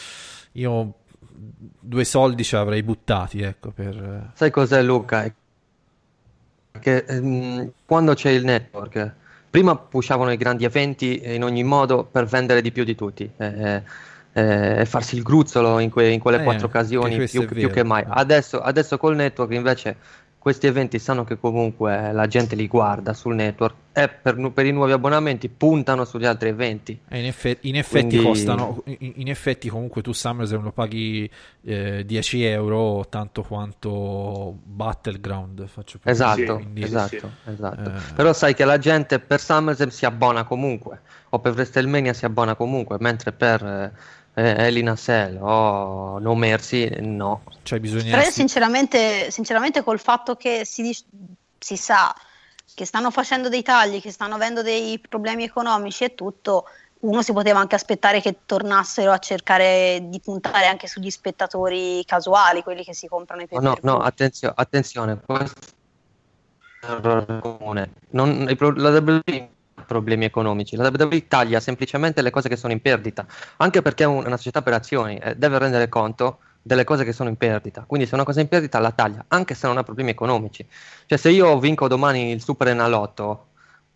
io 0.52 0.94
due 1.38 2.04
soldi 2.04 2.42
ci 2.42 2.56
avrei 2.56 2.82
buttati, 2.82 3.42
ecco, 3.42 3.70
per... 3.70 4.32
sai 4.34 4.50
cos'è 4.52 4.82
Luca? 4.82 5.34
Che 6.78 6.96
ehm, 7.08 7.72
quando 7.84 8.14
c'è 8.14 8.30
il 8.30 8.44
network, 8.44 9.14
prima 9.56 9.74
pushavano 9.74 10.30
i 10.32 10.36
grandi 10.36 10.66
eventi 10.66 11.22
in 11.24 11.42
ogni 11.42 11.64
modo 11.64 12.04
per 12.04 12.26
vendere 12.26 12.60
di 12.60 12.70
più 12.72 12.84
di 12.84 12.94
tutti. 12.94 13.30
eh, 13.38 13.82
eh, 14.34 14.80
e 14.80 14.84
farsi 14.84 15.16
il 15.16 15.22
gruzzolo 15.22 15.78
in, 15.78 15.88
que- 15.88 16.10
in 16.10 16.20
quelle 16.20 16.40
Eh, 16.40 16.42
quattro 16.42 16.66
occasioni 16.66 17.24
più, 17.24 17.46
più 17.46 17.70
che 17.70 17.82
mai. 17.82 18.04
Adesso, 18.06 18.60
adesso 18.60 18.98
col 18.98 19.14
network 19.16 19.52
invece 19.54 19.96
questi 20.46 20.68
eventi 20.68 21.00
sanno 21.00 21.24
che 21.24 21.40
comunque 21.40 22.12
la 22.12 22.28
gente 22.28 22.54
li 22.54 22.68
guarda 22.68 23.12
sul 23.14 23.34
network 23.34 23.74
e 23.92 24.06
per, 24.08 24.36
per 24.52 24.64
i 24.64 24.70
nuovi 24.70 24.92
abbonamenti 24.92 25.48
puntano 25.48 26.04
sugli 26.04 26.24
altri 26.24 26.50
eventi. 26.50 26.96
E 27.08 27.18
in, 27.18 27.24
effe- 27.24 27.58
in 27.62 27.74
effetti 27.74 28.10
Quindi- 28.10 28.24
costano, 28.26 28.80
in, 28.84 29.14
in 29.16 29.28
effetti 29.28 29.68
comunque 29.68 30.02
tu 30.02 30.12
SummerSlam 30.12 30.62
lo 30.62 30.70
paghi 30.70 31.28
eh, 31.64 32.04
10 32.06 32.44
euro 32.44 33.06
tanto 33.08 33.42
quanto 33.42 34.56
Battleground, 34.62 35.66
faccio 35.66 35.98
per 35.98 36.12
Esatto, 36.12 36.36
dire, 36.36 36.52
quindi- 36.54 36.82
esatto, 36.84 37.30
esatto. 37.46 37.90
Eh. 37.90 38.12
Però 38.14 38.32
sai 38.32 38.54
che 38.54 38.64
la 38.64 38.78
gente 38.78 39.18
per 39.18 39.40
SummerSlam 39.40 39.88
si 39.88 40.04
abbona 40.06 40.44
comunque, 40.44 41.00
o 41.30 41.40
per 41.40 41.54
WrestleMania 41.54 42.12
si 42.12 42.24
abbona 42.24 42.54
comunque, 42.54 42.98
mentre 43.00 43.32
per 43.32 43.64
eh, 43.64 43.92
eh, 44.38 44.54
Hell 44.58 44.76
in 44.76 44.90
a 44.90 44.96
Cell 44.96 45.38
o 45.40 46.18
No 46.18 46.34
Mercy 46.34 46.88
no. 47.00 47.42
Cioè 47.62 47.80
bisogna... 47.80 48.10
Però 48.10 48.22
io 48.22 48.30
sinceramente, 48.30 49.30
sinceramente 49.30 49.82
col 49.82 49.98
fatto 49.98 50.36
che 50.36 50.64
si, 50.66 50.94
si 51.58 51.76
sa 51.76 52.14
che 52.74 52.84
stanno 52.84 53.10
facendo 53.10 53.48
dei 53.48 53.62
tagli, 53.62 54.02
che 54.02 54.10
stanno 54.10 54.34
avendo 54.34 54.60
dei 54.60 54.98
problemi 54.98 55.44
economici 55.44 56.04
e 56.04 56.14
tutto, 56.14 56.66
uno 57.00 57.22
si 57.22 57.32
poteva 57.32 57.60
anche 57.60 57.76
aspettare 57.76 58.20
che 58.20 58.40
tornassero 58.44 59.10
a 59.10 59.18
cercare 59.18 60.00
di 60.02 60.20
puntare 60.20 60.66
anche 60.66 60.86
sugli 60.86 61.08
spettatori 61.10 62.04
casuali, 62.04 62.62
quelli 62.62 62.84
che 62.84 62.92
si 62.92 63.08
comprano 63.08 63.40
i 63.42 63.48
No, 63.50 63.58
no, 63.60 63.62
pay-per-view. 63.68 63.94
no, 63.94 64.02
attenzio- 64.02 64.52
attenzione, 64.54 65.18
questo 65.24 65.58
è 66.82 66.90
un 66.90 66.96
errore 66.98 67.40
comune. 67.40 67.92
Non- 68.10 68.44
la 68.76 68.90
WWE 68.90 69.48
problemi 69.86 70.24
economici, 70.24 70.76
la 70.76 70.82
WWE 70.88 71.26
taglia 71.28 71.60
semplicemente 71.60 72.22
le 72.22 72.30
cose 72.30 72.48
che 72.48 72.56
sono 72.56 72.72
in 72.72 72.80
perdita, 72.80 73.26
anche 73.58 73.82
perché 73.82 74.04
è 74.04 74.06
un- 74.06 74.24
una 74.26 74.36
società 74.36 74.62
per 74.62 74.74
azioni, 74.74 75.16
eh, 75.18 75.34
deve 75.36 75.58
rendere 75.58 75.88
conto 75.88 76.40
delle 76.62 76.84
cose 76.84 77.04
che 77.04 77.12
sono 77.12 77.28
in 77.28 77.36
perdita. 77.36 77.84
Quindi 77.86 78.06
se 78.06 78.14
una 78.14 78.24
cosa 78.24 78.40
è 78.40 78.42
in 78.42 78.48
perdita 78.48 78.78
la 78.80 78.92
taglia, 78.92 79.24
anche 79.28 79.54
se 79.54 79.66
non 79.66 79.78
ha 79.78 79.82
problemi 79.84 80.10
economici. 80.10 80.66
Cioè 81.06 81.18
se 81.18 81.30
io 81.30 81.58
vinco 81.58 81.88
domani 81.88 82.30
il 82.32 82.42
Super 82.42 82.68
Enalotto, 82.68 83.46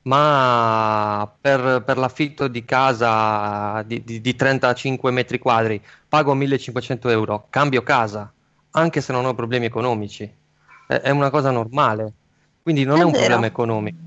ma 0.02 1.30
per, 1.40 1.82
per 1.84 1.98
l'affitto 1.98 2.48
di 2.48 2.64
casa 2.64 3.82
di, 3.82 4.02
di- 4.02 4.20
di 4.20 4.34
35 4.34 5.10
metri 5.10 5.38
quadri 5.38 5.82
pago 6.08 6.34
1500 6.34 7.08
euro, 7.10 7.46
cambio 7.50 7.82
casa, 7.82 8.32
anche 8.70 9.00
se 9.00 9.12
non 9.12 9.24
ho 9.26 9.34
problemi 9.34 9.66
economici. 9.66 10.24
È, 10.86 10.94
è 10.94 11.10
una 11.10 11.30
cosa 11.30 11.50
normale. 11.50 12.14
Quindi 12.62 12.84
non 12.84 12.98
È 12.98 13.00
è, 13.00 13.04
un 13.04 13.10
vero. 13.10 13.14
problema 13.14 13.46
economico. 13.46 13.98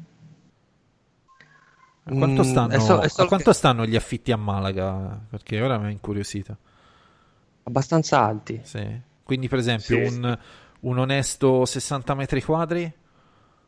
A 2.05 2.11
quanto, 2.13 2.41
Mm, 2.41 2.45
stanno, 2.45 2.73
è 2.73 2.79
so- 2.79 2.99
è 2.99 3.05
a 3.05 3.25
quanto 3.27 3.51
che- 3.51 3.57
stanno 3.57 3.85
gli 3.85 3.95
affitti 3.95 4.31
a 4.31 4.37
Malaga? 4.37 5.19
Perché 5.29 5.61
ora 5.61 5.77
mi 5.77 5.87
è 5.87 5.91
incuriosito. 5.91 6.57
Abbastanza 7.63 8.19
alti. 8.21 8.59
Sì. 8.63 8.85
Quindi, 9.23 9.47
per 9.47 9.59
esempio, 9.59 10.07
Sì. 10.09 10.15
un, 10.15 10.37
un 10.81 10.97
onesto 10.97 11.65
60 11.65 12.13
metri 12.13 12.41
quadri? 12.41 12.91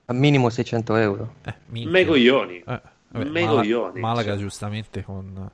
Al 0.08 0.16
minimo 0.18 0.50
600 0.50 0.96
euro. 0.98 1.36
Eh. 1.46 1.54
Megoglioni. 1.68 2.62
Eh, 2.68 2.82
Megoglioni, 3.12 4.00
Mala- 4.02 4.14
Malaga 4.16 4.32
cioè. 4.34 4.40
giustamente 4.42 5.02
con, 5.04 5.50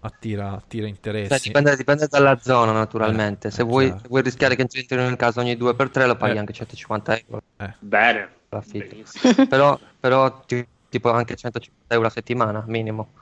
attira, 0.00 0.52
attira 0.52 0.82
Cioè, 0.84 0.90
interessi. 0.94 1.46
dipende, 1.48 1.74
dipende 1.76 2.06
dalla 2.08 2.38
zona, 2.38 2.72
naturalmente. 2.72 3.48
Eh, 3.48 3.50
se, 3.50 3.62
eh, 3.62 3.64
vuoi, 3.64 3.88
se 3.88 4.08
vuoi 4.08 4.20
rischiare 4.22 4.54
che 4.54 4.60
entrino 4.62 5.06
in 5.08 5.16
casa 5.16 5.40
ogni 5.40 5.56
2x3 5.56 6.06
lo 6.06 6.16
paghi 6.16 6.36
Eh. 6.36 6.38
anche 6.40 6.52
150 6.52 7.18
euro. 7.18 7.42
Bene. 7.78 8.28
l'affitto. 8.52 8.86
Benissimo. 8.94 9.46
però, 9.48 9.78
però 9.98 10.40
ti- 10.44 10.66
tipo 10.92 11.10
anche 11.10 11.34
150 11.36 11.94
euro 11.94 12.06
a 12.08 12.10
settimana, 12.10 12.62
minimo. 12.66 13.12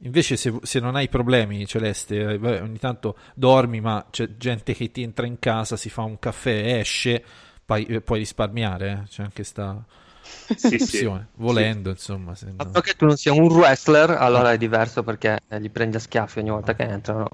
Invece, 0.00 0.36
se, 0.36 0.52
se 0.62 0.80
non 0.80 0.94
hai 0.96 1.08
problemi, 1.08 1.66
Celeste, 1.66 2.16
eh, 2.16 2.60
ogni 2.60 2.78
tanto 2.78 3.16
dormi, 3.34 3.80
ma 3.80 4.06
c'è 4.10 4.36
gente 4.36 4.74
che 4.74 4.90
ti 4.90 5.02
entra 5.02 5.26
in 5.26 5.38
casa, 5.38 5.76
si 5.76 5.88
fa 5.90 6.02
un 6.02 6.18
caffè, 6.18 6.78
esce, 6.78 7.22
poi, 7.64 7.84
eh, 7.86 8.00
puoi 8.00 8.18
risparmiare. 8.20 9.02
eh. 9.04 9.08
C'è 9.08 9.22
anche 9.22 9.42
sta 9.44 9.82
Sì, 10.56 10.78
sì. 10.78 10.82
opzione. 10.82 11.28
Volendo, 11.36 11.90
insomma. 11.90 12.34
Se 12.34 12.46
no- 12.54 12.80
che 12.80 12.94
tu 12.94 13.06
non 13.06 13.16
sia 13.16 13.32
un 13.32 13.46
wrestler, 13.46 14.10
allora 14.10 14.52
è 14.52 14.58
diverso 14.58 15.02
perché 15.02 15.38
eh, 15.48 15.60
li 15.60 15.70
prendi 15.70 15.96
a 15.96 16.00
schiaffi 16.00 16.38
ogni 16.40 16.50
volta 16.50 16.74
che 16.74 16.82
entrano. 16.82 17.28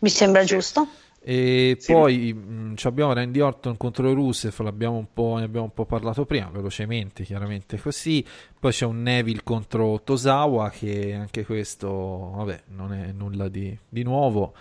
Mi 0.00 0.08
sembra 0.08 0.44
giusto. 0.44 0.88
E 1.28 1.76
Sì. 1.80 1.92
poi 1.92 2.32
mh, 2.32 2.76
ci 2.76 2.86
abbiamo 2.86 3.12
Randy 3.12 3.40
Orton 3.40 3.76
contro 3.76 4.12
Rusev, 4.14 4.56
l'abbiamo 4.60 4.96
un 4.96 5.06
po', 5.12 5.34
ne 5.38 5.44
abbiamo 5.44 5.64
un 5.64 5.74
po' 5.74 5.84
parlato 5.84 6.24
prima, 6.24 6.48
velocemente, 6.52 7.24
chiaramente 7.24 7.80
così. 7.80 8.24
Poi 8.60 8.70
c'è 8.70 8.84
un 8.86 9.02
Neville 9.02 9.40
contro 9.42 10.00
Tosawa, 10.04 10.70
che 10.70 11.14
anche 11.14 11.44
questo, 11.44 12.30
vabbè, 12.36 12.62
non 12.76 12.92
è 12.92 13.10
nulla 13.10 13.48
di, 13.48 13.76
di 13.88 14.04
nuovo. 14.04 14.54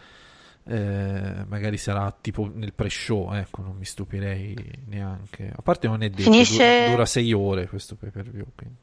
Eh, 0.68 1.46
magari 1.48 1.78
sarà 1.78 2.12
tipo 2.20 2.50
nel 2.52 2.74
pre-show, 2.74 3.32
ecco, 3.36 3.62
non 3.62 3.76
mi 3.78 3.86
stupirei 3.86 4.56
neanche. 4.88 5.52
A 5.56 5.62
parte 5.62 5.86
non 5.88 6.02
è 6.02 6.10
detto, 6.10 6.32
Finisce- 6.32 6.86
du- 6.86 6.92
dura 6.94 7.06
sei 7.06 7.32
ore 7.32 7.68
questo 7.68 7.94
pay 7.94 8.10
per 8.10 8.28
view. 8.28 8.46
Quindi. 8.56 8.76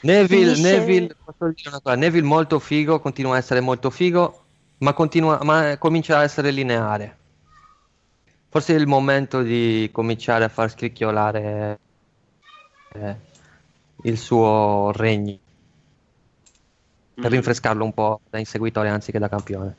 Neville, 0.00 0.56
Neville, 0.58 1.14
posso 1.24 1.52
dire 1.54 1.68
una 1.68 1.80
cosa, 1.80 1.94
Neville 1.94 2.26
molto 2.26 2.58
figo, 2.58 2.98
continua 2.98 3.36
a 3.36 3.38
essere 3.38 3.60
molto 3.60 3.90
figo, 3.90 4.42
ma, 4.78 4.92
continua, 4.92 5.38
ma 5.44 5.76
comincia 5.78 6.18
a 6.18 6.24
essere 6.24 6.50
lineare. 6.50 7.14
Forse 8.50 8.74
è 8.74 8.78
il 8.78 8.86
momento 8.86 9.42
di 9.42 9.88
cominciare 9.92 10.44
a 10.44 10.48
far 10.48 10.70
scricchiolare 10.70 11.78
eh, 12.94 13.16
il 14.04 14.18
suo 14.18 14.90
regno 14.94 15.38
per 17.14 17.30
Mm. 17.30 17.32
rinfrescarlo 17.32 17.84
un 17.84 17.92
po' 17.92 18.20
da 18.30 18.38
inseguitore 18.38 18.88
anziché 18.88 19.18
da 19.18 19.28
campione. 19.28 19.74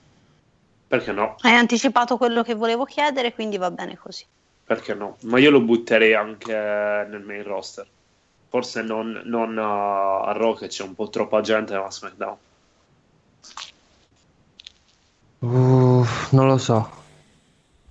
Perché 0.87 1.11
no? 1.11 1.35
Hai 1.39 1.53
anticipato 1.53 2.17
quello 2.17 2.43
che 2.43 2.53
volevo 2.53 2.83
chiedere, 2.83 3.33
quindi 3.33 3.57
va 3.57 3.71
bene 3.71 3.97
così. 3.97 4.25
Perché 4.65 4.93
no? 4.93 5.17
Ma 5.21 5.39
io 5.39 5.49
lo 5.49 5.61
butterei 5.61 6.13
anche 6.13 6.53
nel 6.53 7.23
main 7.25 7.43
roster. 7.43 7.87
Forse 8.49 8.81
non, 8.81 9.21
non 9.25 9.57
a, 9.57 10.31
Raw 10.33 10.57
che 10.57 10.67
c'è 10.67 10.83
un 10.83 10.95
po' 10.95 11.09
troppa 11.09 11.41
gente, 11.41 11.77
ma 11.77 11.85
a 11.85 11.91
SmackDown. 11.91 12.37
Uff, 15.39 16.31
non 16.31 16.47
lo 16.47 16.57
so. 16.57 16.89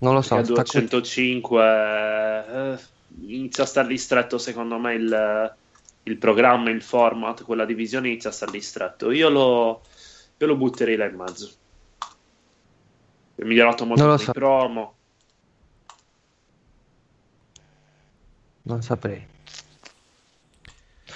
Non 0.01 0.15
lo 0.15 0.23
so. 0.23 0.37
A 0.37 0.45
sta 0.45 0.63
qui- 0.63 0.87
205 0.87 1.63
eh, 1.65 2.79
inizia 3.27 3.65
a 3.65 3.67
star 3.67 3.87
ristretto 3.87 4.39
secondo 4.39 4.79
me 4.79 4.95
il, 4.95 5.55
il 6.05 6.17
programma, 6.19 6.71
il 6.71 6.83
format, 6.83 7.43
quella 7.43 7.65
divisione 7.65 8.09
inizia 8.09 8.31
a 8.31 8.33
stare 8.33 8.53
distretto. 8.53 9.11
Io 9.11 9.29
lo, 9.29 9.83
io 10.37 10.47
lo 10.47 10.57
butterei 10.57 10.97
là 10.97 11.07
in 11.07 11.17
mezzo. 11.17 11.51
È 13.35 13.43
migliorato 13.45 13.85
molto 13.85 14.03
Non 14.03 14.13
lo 14.13 14.19
so. 14.19 14.33
promo. 14.33 14.95
Non 18.63 18.83
saprei. 18.83 19.27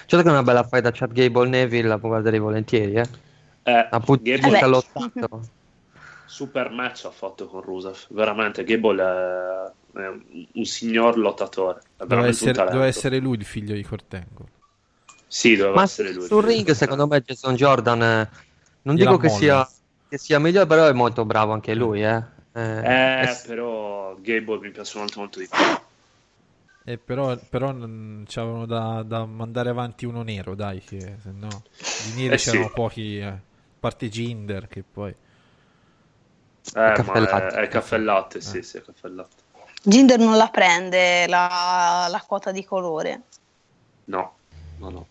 Certo 0.06 0.22
che 0.22 0.28
è 0.28 0.32
una 0.38 0.42
bella 0.42 0.64
fight 0.64 0.82
da 0.82 0.90
Chad 0.90 1.12
Gable 1.12 1.48
Neville, 1.48 1.88
la 1.88 1.98
può 1.98 2.08
guardare 2.08 2.38
volentieri, 2.38 2.94
eh. 2.94 3.08
Eh, 3.62 3.88
Appunto, 3.90 4.22
Gable- 4.24 4.58
Eh. 4.58 5.40
Super 6.32 6.70
match 6.70 7.04
ha 7.04 7.10
fatto 7.10 7.46
con 7.46 7.60
Rusev. 7.62 8.06
Veramente, 8.10 8.64
Gable 8.64 9.02
è, 9.02 9.98
è 9.98 10.06
un- 10.08 10.64
signor 10.64 11.18
lottatore. 11.18 11.80
Doveva 12.04 12.28
essere, 12.28 12.62
doveva 12.66 12.86
essere 12.86 13.18
lui 13.18 13.36
il 13.38 13.44
figlio 13.44 13.74
di 13.74 13.82
Cortengo. 13.82 14.48
Sì, 15.26 15.56
doveva 15.56 15.80
Ma 15.80 15.82
essere 15.82 16.12
lui. 16.12 16.28
sul 16.28 16.42
ring, 16.44 16.70
secondo 16.72 17.06
me, 17.06 17.20
Jason 17.22 17.54
Jordan, 17.54 18.02
eh, 18.02 18.30
non 18.82 18.96
dico 18.96 19.16
che 19.16 19.28
sia, 19.30 19.66
che 20.08 20.18
sia 20.18 20.38
migliore, 20.38 20.66
però 20.66 20.86
è 20.86 20.92
molto 20.92 21.24
bravo 21.24 21.52
anche 21.52 21.74
lui, 21.74 22.02
eh. 22.04 22.22
Eh, 22.52 22.80
Eh, 22.80 23.30
è- 23.30 23.40
però 23.46 24.14
Gable 24.20 24.58
mi 24.58 24.70
piace 24.72 24.98
molto 24.98 25.20
molto 25.20 25.38
di 25.38 25.48
più. 25.48 25.64
Eh, 26.84 26.98
però 26.98 27.38
però 27.38 27.70
non 27.70 28.24
c'avevano 28.26 28.66
da, 28.66 29.02
da 29.04 29.24
mandare 29.24 29.68
avanti 29.70 30.04
uno 30.04 30.22
nero, 30.22 30.54
dai, 30.56 30.82
che 30.82 31.16
se 31.20 31.30
no 31.30 31.64
di 31.94 32.12
neri 32.12 32.36
Eh 32.36 32.38
sì. 32.38 32.58
c'erano 32.58 32.70
pochi, 32.70 33.18
eh, 33.18 33.22
a 33.24 33.40
parte 33.78 34.08
Ginder 34.08 34.66
che 34.68 34.82
poi... 34.82 35.14
Eh, 36.64 36.92
caffè 36.94 37.02
ma 37.04 37.14
e 37.14 37.18
è, 37.18 37.20
latte. 37.30 37.56
è 37.60 37.68
caffè 37.68 37.98
latte, 37.98 38.38
Eh. 38.38 38.40
sì, 38.40 38.62
sì, 38.62 38.76
è 38.78 38.82
caffè 38.82 39.08
latte. 39.08 39.36
Ginder 39.84 40.18
non 40.18 40.36
la 40.36 40.48
prende 40.48 41.26
la, 41.26 42.06
la 42.08 42.20
quota 42.26 42.52
di 42.52 42.64
colore. 42.64 43.22
No, 44.04 44.34
no, 44.78 44.90
no. 44.90 45.06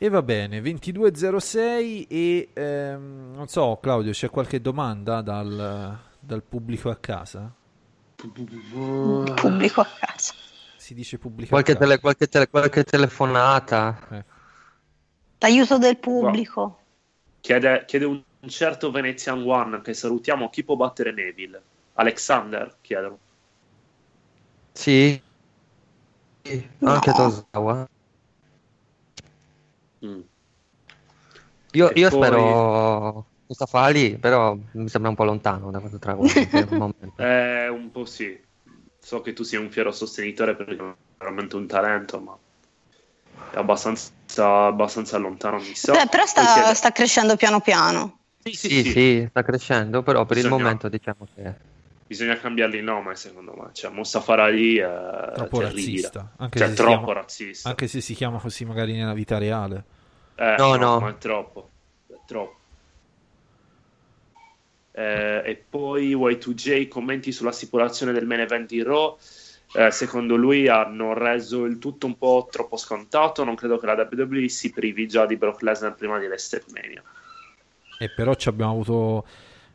E 0.00 0.08
va 0.08 0.22
bene, 0.22 0.60
22.06 0.60 2.06
e 2.08 2.48
ehm, 2.54 3.32
non 3.34 3.48
so 3.48 3.78
Claudio, 3.82 4.12
c'è 4.12 4.30
qualche 4.30 4.60
domanda 4.60 5.20
dal, 5.22 5.98
dal 6.20 6.42
pubblico 6.44 6.88
a 6.88 6.96
casa? 6.96 7.52
Pubblico 8.14 9.80
a 9.80 9.86
casa. 9.98 10.34
Si 10.76 10.94
dice 10.94 11.18
pubblico 11.18 11.50
qualche, 11.50 11.72
a 11.72 11.74
casa. 11.74 11.86
tele- 11.86 12.00
qualche, 12.00 12.28
tele- 12.28 12.48
qualche 12.48 12.84
telefonata. 12.84 13.98
Eh. 14.12 14.24
L'aiuto 15.40 15.78
del 15.78 15.98
pubblico. 15.98 16.78
Chiede, 17.40 17.84
chiede 17.86 18.04
un, 18.04 18.22
un 18.40 18.48
certo 18.48 18.90
Venezian 18.90 19.42
One 19.42 19.80
che 19.80 19.94
salutiamo. 19.94 20.50
Chi 20.50 20.64
può 20.64 20.76
battere 20.76 21.12
Neville? 21.12 21.62
Alexander 21.94 22.76
chiedono. 22.80 23.18
Sì. 24.72 25.20
Sì, 26.42 26.68
Anche 26.84 27.10
No. 27.10 27.16
Tosawa. 27.16 27.88
Mm. 30.04 30.20
Io, 31.72 31.90
io 31.94 32.08
poi- 32.08 32.10
spero 32.10 33.26
Mustafa 33.46 33.80
Ali, 33.80 34.16
però 34.16 34.56
mi 34.72 34.88
sembra 34.88 35.10
un 35.10 35.16
po' 35.16 35.24
lontano 35.24 35.70
da 35.70 35.80
questo 35.80 35.98
traguardo 35.98 36.76
momento. 36.76 37.14
Eh, 37.22 37.68
un 37.68 37.90
po' 37.90 38.04
sì. 38.04 38.38
So 39.00 39.20
che 39.20 39.32
tu 39.32 39.42
sei 39.42 39.58
un 39.58 39.70
fiero 39.70 39.90
sostenitore 39.90 40.54
perché 40.54 40.76
è 40.76 40.94
veramente 41.18 41.56
un 41.56 41.66
talento, 41.66 42.20
ma 42.20 42.36
è 43.50 43.56
abbastanza, 43.56 44.12
abbastanza 44.66 45.18
lontano, 45.18 45.58
mi 45.58 45.74
sa. 45.74 45.92
Beh, 45.92 46.06
però 46.08 46.26
sta, 46.26 46.72
sta 46.74 46.92
crescendo 46.92 47.36
piano 47.36 47.60
piano. 47.60 48.17
Sì, 48.42 48.52
sì, 48.54 48.68
Sì, 48.68 48.82
sì. 48.82 48.90
sì, 48.90 49.26
sta 49.28 49.42
crescendo, 49.42 50.02
però 50.02 50.24
per 50.24 50.36
il 50.38 50.44
Bisogna- 50.44 50.62
momento 50.62 50.88
diciamo 50.88 51.26
che... 51.34 51.54
Bisogna 52.08 52.38
cambiargli 52.38 52.76
il 52.76 52.84
nome, 52.84 53.14
secondo 53.16 53.52
me. 53.54 53.68
Cioè, 53.72 53.90
Mustafa 53.90 54.32
Ali 54.42 54.76
è 54.78 55.30
Troppo 55.34 55.58
terribile. 55.58 55.66
razzista, 55.66 56.32
anche 56.38 56.58
Cioè, 56.58 56.68
se 56.68 56.74
si 56.74 56.80
troppo 56.80 56.96
chiama- 57.04 57.12
razzista. 57.12 57.68
Anche 57.68 57.86
se 57.86 58.00
si 58.00 58.14
chiama 58.14 58.38
così 58.38 58.64
magari 58.64 58.92
nella 58.94 59.12
vita 59.12 59.36
reale. 59.36 59.84
Eh, 60.36 60.54
No, 60.56 60.76
no. 60.76 61.00
ma 61.00 61.10
è 61.10 61.18
troppo. 61.18 61.70
È 62.06 62.14
troppo. 62.26 62.56
Eh, 64.92 65.42
e 65.44 65.64
poi 65.68 66.14
Y2J 66.16 66.88
commenti 66.88 67.30
sulla 67.30 67.52
stipulazione 67.52 68.12
del 68.12 68.26
main 68.26 68.40
event 68.40 68.68
di 68.68 68.82
Raw. 68.82 69.16
Eh, 69.74 69.90
secondo 69.90 70.34
lui 70.34 70.66
hanno 70.66 71.12
reso 71.12 71.66
il 71.66 71.78
tutto 71.78 72.06
un 72.06 72.16
po' 72.16 72.48
troppo 72.50 72.76
scontato. 72.78 73.44
Non 73.44 73.54
credo 73.54 73.76
che 73.78 73.84
la 73.86 74.08
WWE 74.10 74.48
si 74.48 74.70
privi 74.70 75.06
già 75.06 75.26
di 75.26 75.36
Brock 75.36 75.60
Lesnar 75.62 75.94
prima 75.94 76.18
di 76.18 76.24
WrestleMania. 76.26 77.02
E 77.98 78.10
però 78.10 78.34
ci 78.34 78.48
abbiamo 78.48 78.72
avuto 78.72 79.26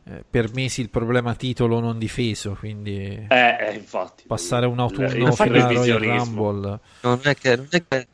eh, 0.05 0.23
per 0.29 0.51
mesi 0.53 0.81
il 0.81 0.89
problema 0.89 1.33
titolo 1.35 1.79
non 1.79 1.97
difeso, 1.97 2.55
quindi 2.59 3.25
Eh, 3.29 3.57
eh, 3.59 3.73
infatti. 3.75 4.23
passare 4.27 4.65
un 4.65 4.79
autunno 4.79 5.07
il 5.07 5.33
fino 5.33 5.55
alla 5.55 5.67
Royal. 5.71 5.99
Rumble. 6.01 6.79
Non 7.01 7.19
è 7.23 7.35
che, 7.35 7.55
non 7.55 7.67
è 7.69 7.83
che- 7.87 8.07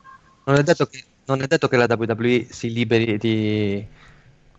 non 0.44 0.56
è 0.56 0.62
detto 0.62 0.86
che, 0.86 1.04
non 1.26 1.42
è 1.42 1.46
detto 1.46 1.68
che 1.68 1.76
la 1.76 1.86
WWE 1.88 2.46
si 2.50 2.72
liberi 2.72 3.18
di, 3.18 3.86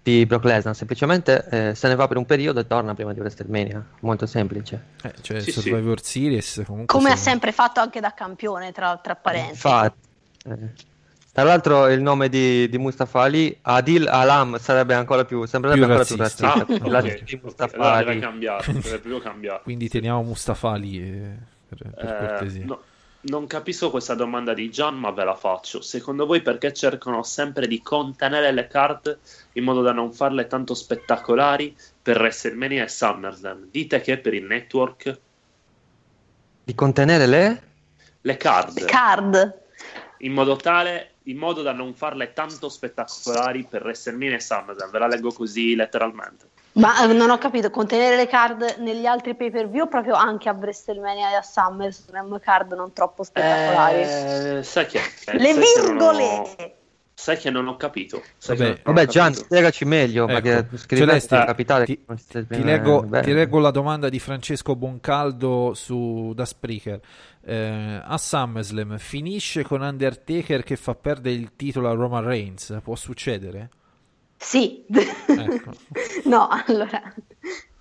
di 0.04 0.26
Brock 0.26 0.46
Lesnar, 0.46 0.76
semplicemente 0.76 1.48
eh, 1.50 1.76
se 1.76 1.88
ne 1.90 1.96
va 1.96 2.08
per 2.08 2.18
un 2.18 2.26
periodo 2.26 2.60
e 2.62 2.68
torna 2.68 2.94
prima 2.94 3.14
di 3.14 3.20
WrestleMania. 3.20 3.86
Molto 4.02 4.26
semplice. 4.26 4.86
Eh, 5.04 5.14
cioè 5.22 5.42
Sì, 5.42 5.52
sì. 5.52 5.60
Survivor 5.62 6.02
Series 6.02 6.64
comunque 6.66 6.96
Come 6.98 7.10
ha 7.12 7.16
sono- 7.18 7.30
sempre 7.30 7.52
fatto 7.52 7.80
anche 7.82 8.00
da 8.00 8.14
campione, 8.14 8.72
tra, 8.72 8.98
tra 8.98 9.16
parentesi. 9.16 9.52
Infatti. 9.68 10.08
eh. 10.48 10.90
Tra 11.34 11.44
l'altro 11.44 11.88
il 11.88 12.02
nome 12.02 12.28
di, 12.28 12.68
di 12.68 12.78
Mustafa 12.78 13.22
Ali, 13.22 13.58
Adil 13.62 14.06
Alam, 14.08 14.58
sarebbe 14.58 14.94
ancora 14.96 15.24
più, 15.24 15.46
sembrerebbe 15.46 15.86
Più 15.86 15.92
ancora 15.94 16.06
più 16.06 16.18
razzista. 16.18 16.54
Ah, 16.54 16.58
razzista. 16.60 16.84
ok, 16.86 16.92
La 16.92 17.00
ok. 17.00 17.24
di 17.24 17.40
Mustafa 17.42 18.04
deve 18.04 18.12
Ali. 18.12 18.20
deve 18.20 18.82
proprio 18.82 19.20
cambiare. 19.20 19.62
Quindi 19.64 19.88
teniamo 19.88 20.22
Mustafa 20.24 20.76
lì 20.76 21.00
eh, 21.00 21.36
per, 21.70 21.90
per 21.96 22.04
Eh, 22.10 22.18
cortesia. 22.28 22.66
no, 22.66 22.82
non 23.22 23.48
capisco 23.48 23.90
questa 23.92 24.14
domanda 24.14 24.54
di 24.54 24.70
Gian, 24.70 24.98
ma 24.98 25.12
ve 25.12 25.24
la 25.24 25.36
faccio. 25.36 25.80
Secondo 25.82 26.26
voi 26.26 26.42
perché 26.42 26.74
cercano 26.74 27.24
sempre 27.24 27.66
di 27.66 27.82
contenere 27.82 28.52
le 28.52 28.68
card 28.68 29.18
in 29.54 29.64
modo 29.64 29.82
da 29.82 29.94
non 29.94 30.12
farle 30.12 30.48
tanto 30.48 30.74
spettacolari 30.74 31.74
per 32.02 32.18
WrestleMania 32.20 32.84
e 32.84 32.88
SummerSlam? 32.90 33.68
Dite 33.72 34.02
che 34.02 34.18
per 34.18 34.34
il 34.34 34.44
network 34.44 35.20
Di 36.66 36.76
contenere 36.76 37.26
le? 37.26 37.62
le 38.24 38.38
card 38.38 38.84
Card. 38.86 39.60
in 40.20 40.34
modo 40.34 40.56
tale 40.58 41.11
in 41.26 41.38
modo 41.38 41.62
da 41.62 41.72
non 41.72 41.94
farle 41.94 42.34
tanto 42.34 42.70
spettacolari 42.70 43.66
per 43.70 43.84
WrestleMania 43.84 44.36
e 44.36 44.40
SummerSlam. 44.40 44.90
Ve 44.90 45.00
la 45.00 45.08
leggo 45.08 45.32
così 45.32 45.76
letteralmente. 45.76 46.48
Ma 46.74 47.04
eh, 47.04 47.14
non 47.14 47.30
ho 47.30 47.38
capito, 47.38 47.70
contenere 47.70 48.16
le 48.16 48.28
card 48.28 48.78
negli 48.80 49.06
altri 49.06 49.36
pay 49.36 49.52
per 49.52 49.70
view 49.70 49.84
o 49.84 49.88
proprio 49.88 50.14
anche 50.16 50.48
a 50.48 50.54
WrestleMania 50.54 51.32
e 51.32 51.36
a 51.36 51.42
SummerSlam 51.42 52.40
card 52.40 52.74
non 52.74 52.94
troppo 52.94 53.24
spettacolari? 53.24 54.02
Eh, 54.02 54.64
sai 54.64 54.86
che 54.86 55.00
eh, 55.00 55.38
le 55.38 55.54
sai 55.54 55.64
che 55.64 55.80
ho- 55.80 55.84
virgole! 55.84 56.76
sai 57.14 57.38
che 57.38 57.50
non 57.52 57.68
ho 57.68 57.76
capito. 57.78 58.24
Sai 58.38 58.58
Vabbè, 58.58 58.70
che 58.74 58.82
non 58.84 58.94
ho 58.94 58.98
Vabbè, 58.98 59.12
Gian, 59.12 59.32
capito. 59.32 59.44
spiegaci 59.46 59.86
meglio, 59.86 60.28
Ecco, 60.28 60.42
perché 60.42 60.96
Celeste, 60.96 61.44
capitale 61.46 61.86
ti- 61.86 62.04
che 62.28 62.48
Ti 62.48 62.64
leggo, 62.64 63.02
bene. 63.04 63.24
ti 63.24 63.34
leggo 63.34 63.60
la 63.60 63.70
domanda 63.70 64.10
di 64.10 64.18
Francesco 64.18 64.76
Boncaldo 64.76 65.74
su, 65.76 66.32
da 66.34 66.46
Spreaker. 66.46 67.00
Eh, 67.44 68.02
a 68.04 68.18
SummerSlam 68.18 68.98
finisce 68.98 69.64
con 69.64 69.82
Undertaker 69.82 70.64
che 70.64 70.76
fa 70.76 70.94
perdere 70.94 71.36
il 71.36 71.56
titolo 71.56 71.90
a 71.90 71.94
Roman 71.94 72.24
Reigns. 72.24 72.78
Può 72.84 72.96
succedere? 72.96 73.70
Sì. 74.38 74.86
Ecco. 74.88 75.72
no, 76.26 76.48
allora, 76.50 77.02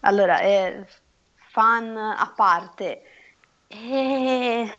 allora 0.00 0.40
eh, 0.40 0.86
fan 1.34 1.96
a 1.96 2.32
parte, 2.34 3.02
eh, 3.66 4.76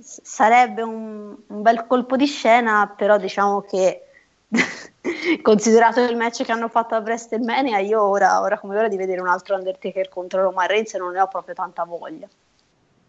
sarebbe 0.00 0.82
un, 0.82 1.36
un 1.46 1.62
bel 1.62 1.86
colpo 1.86 2.16
di 2.16 2.26
scena, 2.26 2.92
però 2.96 3.18
diciamo 3.18 3.60
che 3.62 4.06
considerato 5.42 6.00
il 6.00 6.16
match 6.16 6.44
che 6.44 6.52
hanno 6.52 6.68
fatto 6.68 6.94
a 6.94 6.98
WrestleMania, 6.98 7.78
io 7.78 8.02
ora, 8.02 8.40
ora 8.40 8.58
come 8.58 8.76
ora 8.76 8.88
di 8.88 8.96
vedere 8.96 9.20
un 9.20 9.28
altro 9.28 9.56
Undertaker 9.56 10.08
contro 10.08 10.42
Roman 10.42 10.66
Reigns 10.66 10.94
non 10.94 11.12
ne 11.12 11.20
ho 11.20 11.28
proprio 11.28 11.54
tanta 11.54 11.84
voglia. 11.84 12.28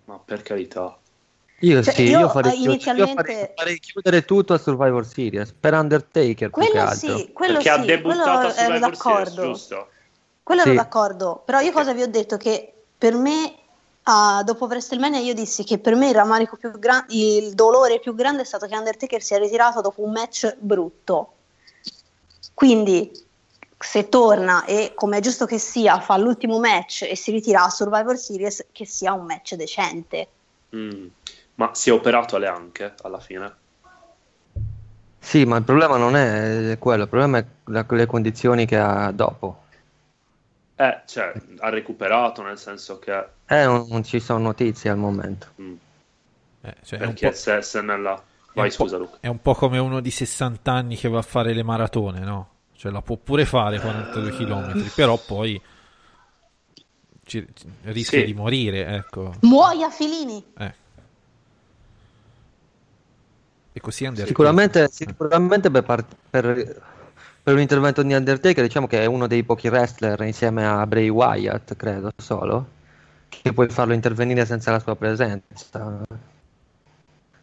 Ma 0.05 0.19
per 0.23 0.41
carità. 0.41 0.97
Io 1.59 1.81
Cioè, 1.81 1.93
sì, 1.93 2.03
io, 2.03 2.19
io, 2.19 2.30
farei, 2.30 2.51
eh, 2.51 2.55
io 2.59 2.71
inizialmente- 2.71 3.13
farei- 3.15 3.51
farei 3.55 3.80
chiudere 3.80 4.25
tutto 4.25 4.53
a 4.53 4.57
Survivor 4.57 5.05
Series 5.05 5.53
per 5.57 5.73
Undertaker 5.73 6.49
più 6.49 6.61
che 6.61 6.69
Quello 6.69 6.81
altro. 6.81 7.17
sì, 7.17 7.31
quello 7.31 7.53
perché 7.53 7.69
ha 7.69 7.80
sì, 7.80 7.85
debuttato 7.85 8.21
quello 8.21 8.34
a 8.34 8.38
ero 8.38 8.49
Survivor 8.51 8.95
Series, 8.97 9.34
d'accordo. 9.34 9.41
giusto? 9.51 9.88
Quello 10.43 10.61
Sì. 10.61 10.67
ero 10.67 10.77
d'accordo, 10.77 11.41
però 11.45 11.59
io 11.61 11.71
cosa 11.71 11.93
vi 11.93 12.01
ho 12.01 12.07
detto? 12.07 12.35
Che 12.35 12.73
per 12.97 13.15
me, 13.15 13.55
ah, 14.03 14.43
dopo 14.43 14.65
WrestleMania, 14.65 15.19
io 15.19 15.34
dissi 15.34 15.63
che 15.63 15.77
per 15.77 15.95
me 15.95 16.09
il 16.09 16.15
rammarico 16.15 16.57
più 16.57 16.69
grande, 16.77 17.13
il 17.13 17.53
dolore 17.53 17.99
più 18.01 18.13
grande 18.13 18.41
è 18.41 18.45
stato 18.45 18.65
che 18.67 18.75
Undertaker 18.75 19.21
si 19.21 19.34
è 19.34 19.39
ritirato 19.39 19.80
dopo 19.80 20.01
un 20.03 20.11
match 20.11 20.55
brutto. 20.59 21.34
Quindi, 22.53 23.09
se 23.84 24.10
torna 24.10 24.65
e, 24.65 24.93
come 24.95 25.18
è 25.18 25.22
giusto 25.22 25.45
che 25.45 25.57
sia, 25.60 25.99
fa 25.99 26.18
l'ultimo 26.18 26.60
match 26.60 27.03
e 27.03 27.15
si 27.15 27.31
ritira 27.31 27.64
a 27.64 27.69
Survivor 27.69 28.18
Series, 28.18 28.68
che 28.72 28.85
sia 28.85 29.14
un 29.14 29.26
match 29.26 29.55
decente. 29.55 30.27
Mm. 30.76 31.07
Ma 31.55 31.73
si 31.76 31.89
è 31.89 31.93
operato 31.93 32.35
alle 32.35 32.47
anche 32.47 32.93
alla 33.03 33.19
fine. 33.19 33.53
Sì, 35.19 35.45
ma 35.45 35.57
il 35.57 35.64
problema 35.64 35.97
non 35.97 36.15
è 36.15 36.77
quello, 36.80 37.03
il 37.03 37.10
problema 37.10 37.38
è 37.38 37.45
la- 37.65 37.85
le 37.88 38.05
condizioni 38.05 38.65
che 38.65 38.77
ha 38.77 39.11
dopo. 39.11 39.61
Eh, 40.76 41.01
cioè, 41.05 41.31
ha 41.60 41.69
recuperato 41.69 42.41
nel 42.41 42.57
senso 42.57 42.99
che 42.99 43.14
Eh, 43.45 43.64
non, 43.65 43.85
non 43.89 44.03
ci 44.03 44.19
sono 44.19 44.39
notizie 44.39 44.89
al 44.89 44.97
momento. 44.97 45.47
mm, 45.61 45.76
Eh, 46.61 46.76
cioè, 46.84 46.99
Perché 46.99 47.34
se, 47.34 47.61
se 47.61 47.81
nella... 47.81 48.15
È 48.15 48.60
Vai, 48.60 48.72
scusa 48.72 48.97
Luca. 48.97 49.18
È 49.19 49.27
un 49.27 49.41
po' 49.41 49.53
come 49.53 49.80
uno 49.80 49.99
di 49.99 50.11
60 50.11 50.72
anni 50.73 50.95
che 50.95 51.10
va 51.10 51.19
a 51.19 51.23
fare 51.23 51.53
le 51.53 51.64
maratone, 51.64 52.19
no? 52.19 52.49
Cioè 52.84 52.91
la 52.91 53.01
può 53.01 53.15
pure 53.15 53.45
fare 53.45 53.80
42 53.80 54.31
km, 54.31 54.91
però 54.93 55.18
poi 55.18 55.61
ci- 57.23 57.47
ci- 57.53 57.65
rischia 57.84 58.19
Sì. 58.19 58.26
di 58.26 58.34
morire, 58.34 58.85
ecco. 58.88 59.34
Muoia 59.43 59.89
Filini. 59.89 60.43
Eh. 60.57 60.73
E 63.72 63.80
così 63.80 64.03
Undertaker. 64.03 64.27
Sicuramente, 64.27 64.89
sicuramente 64.91 65.72
per, 65.72 65.84
part- 65.84 66.14
per- 66.30 66.81
per 67.41 67.53
un 67.53 67.61
intervento 67.61 68.03
di 68.03 68.14
Undertaker, 68.14 68.65
diciamo 68.65 68.88
che 68.88 69.01
è 69.01 69.05
uno 69.05 69.27
dei 69.27 69.43
pochi 69.45 69.69
wrestler 69.69 70.19
insieme 70.23 70.68
a 70.68 70.85
Bray 70.85 71.07
Wyatt, 71.07 71.77
credo 71.77 72.11
solo, 72.18 72.68
che 73.30 73.53
puoi 73.53 73.69
farlo 73.69 73.93
intervenire 73.93 74.45
senza 74.45 74.72
la 74.72 74.80
sua 74.80 74.97
presenza. 74.97 76.03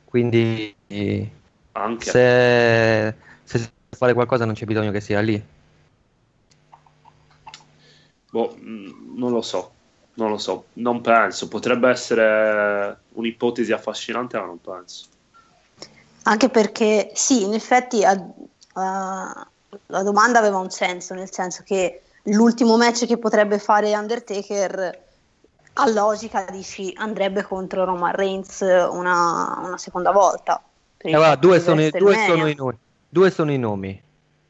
Quindi 0.05 0.77
Anche. 1.73 2.11
se, 2.11 3.29
fare 3.97 4.15
qualcosa 4.15 4.45
non 4.45 4.55
c'è 4.55 4.65
bisogno 4.65 4.91
che 4.91 5.01
sia 5.01 5.21
lì. 5.21 5.43
Boh, 8.31 8.55
mh, 8.57 9.15
non 9.17 9.33
lo 9.33 9.43
so. 9.43 9.73
Non 10.15 10.31
lo 10.31 10.39
so. 10.39 10.67
Non 10.75 11.01
penso. 11.01 11.49
Potrebbe 11.49 11.89
essere 11.89 12.99
un'ipotesi 13.13 13.73
affascinante, 13.73 14.39
ma 14.39 14.47
non 14.47 14.61
penso. 14.61 15.07
Anche 16.25 16.49
perché 16.49 17.11
sì, 17.15 17.45
in 17.45 17.55
effetti 17.55 18.05
a- 18.05 18.27
a- 18.75 19.49
la 19.87 20.03
domanda 20.03 20.39
aveva 20.39 20.59
un 20.59 20.71
senso, 20.71 21.15
nel 21.15 21.33
senso 21.33 21.63
che 21.65 22.03
l'ultimo 22.25 22.77
match 22.77 23.07
che 23.07 23.19
potrebbe 23.19 23.59
fare 23.59 23.97
Undertaker 23.97 25.05
a 25.75 25.89
logica 25.89 26.45
dici 26.51 26.93
andrebbe 26.97 27.43
contro 27.43 27.85
Roman 27.85 28.13
Reigns 28.15 28.61
una, 28.61 29.59
una 29.63 29.79
seconda 29.79 30.11
volta. 30.11 30.63
Eh, 30.99 31.11
guarda, 31.11 31.37
due, 31.37 31.61
sono, 31.61 31.81
i- 31.83 31.91
due 31.91 32.17
sono 32.17 32.47
i 32.49 32.55
nomi. 32.55 32.79
Due 33.13 33.31
sono 33.33 33.51
i 33.51 33.59
nomi. 33.59 34.01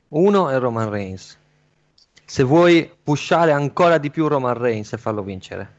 Uno 0.09 0.51
è 0.51 0.59
Roman 0.59 0.91
Reigns. 0.91 1.39
Se 2.27 2.43
vuoi 2.43 2.91
pushare 3.03 3.53
ancora 3.53 3.97
di 3.97 4.11
più 4.11 4.28
Roman 4.28 4.53
Reigns 4.59 4.93
e 4.93 4.99
farlo 4.99 5.23
vincere. 5.23 5.78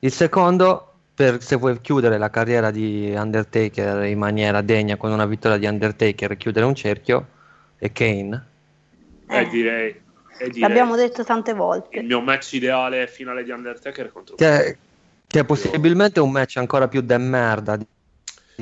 Il 0.00 0.10
secondo, 0.10 0.94
per, 1.14 1.40
se 1.42 1.54
vuoi 1.54 1.80
chiudere 1.80 2.18
la 2.18 2.28
carriera 2.28 2.72
di 2.72 3.14
Undertaker 3.16 4.04
in 4.06 4.18
maniera 4.18 4.62
degna 4.62 4.96
con 4.96 5.12
una 5.12 5.26
vittoria 5.26 5.58
di 5.58 5.66
Undertaker 5.66 6.32
e 6.32 6.36
chiudere 6.36 6.66
un 6.66 6.74
cerchio, 6.74 7.28
è 7.78 7.92
Kane. 7.92 8.46
E 9.28 9.38
Eh. 9.38 9.48
direi, 9.48 9.90
e 10.38 10.48
direi 10.50 10.60
L'abbiamo 10.60 10.96
detto 10.96 11.22
tante 11.24 11.52
volte. 11.54 12.00
il 12.00 12.06
mio 12.06 12.20
match 12.20 12.54
ideale 12.54 13.06
finale 13.06 13.44
di 13.44 13.50
Undertaker 13.52 14.10
contro 14.12 14.34
Che, 14.34 14.76
che 15.24 15.38
è 15.40 15.44
possibilmente 15.44 16.18
un 16.18 16.32
match 16.32 16.56
ancora 16.56 16.88
più 16.88 17.00
de 17.00 17.16
merda 17.18 17.76
di, 17.76 17.86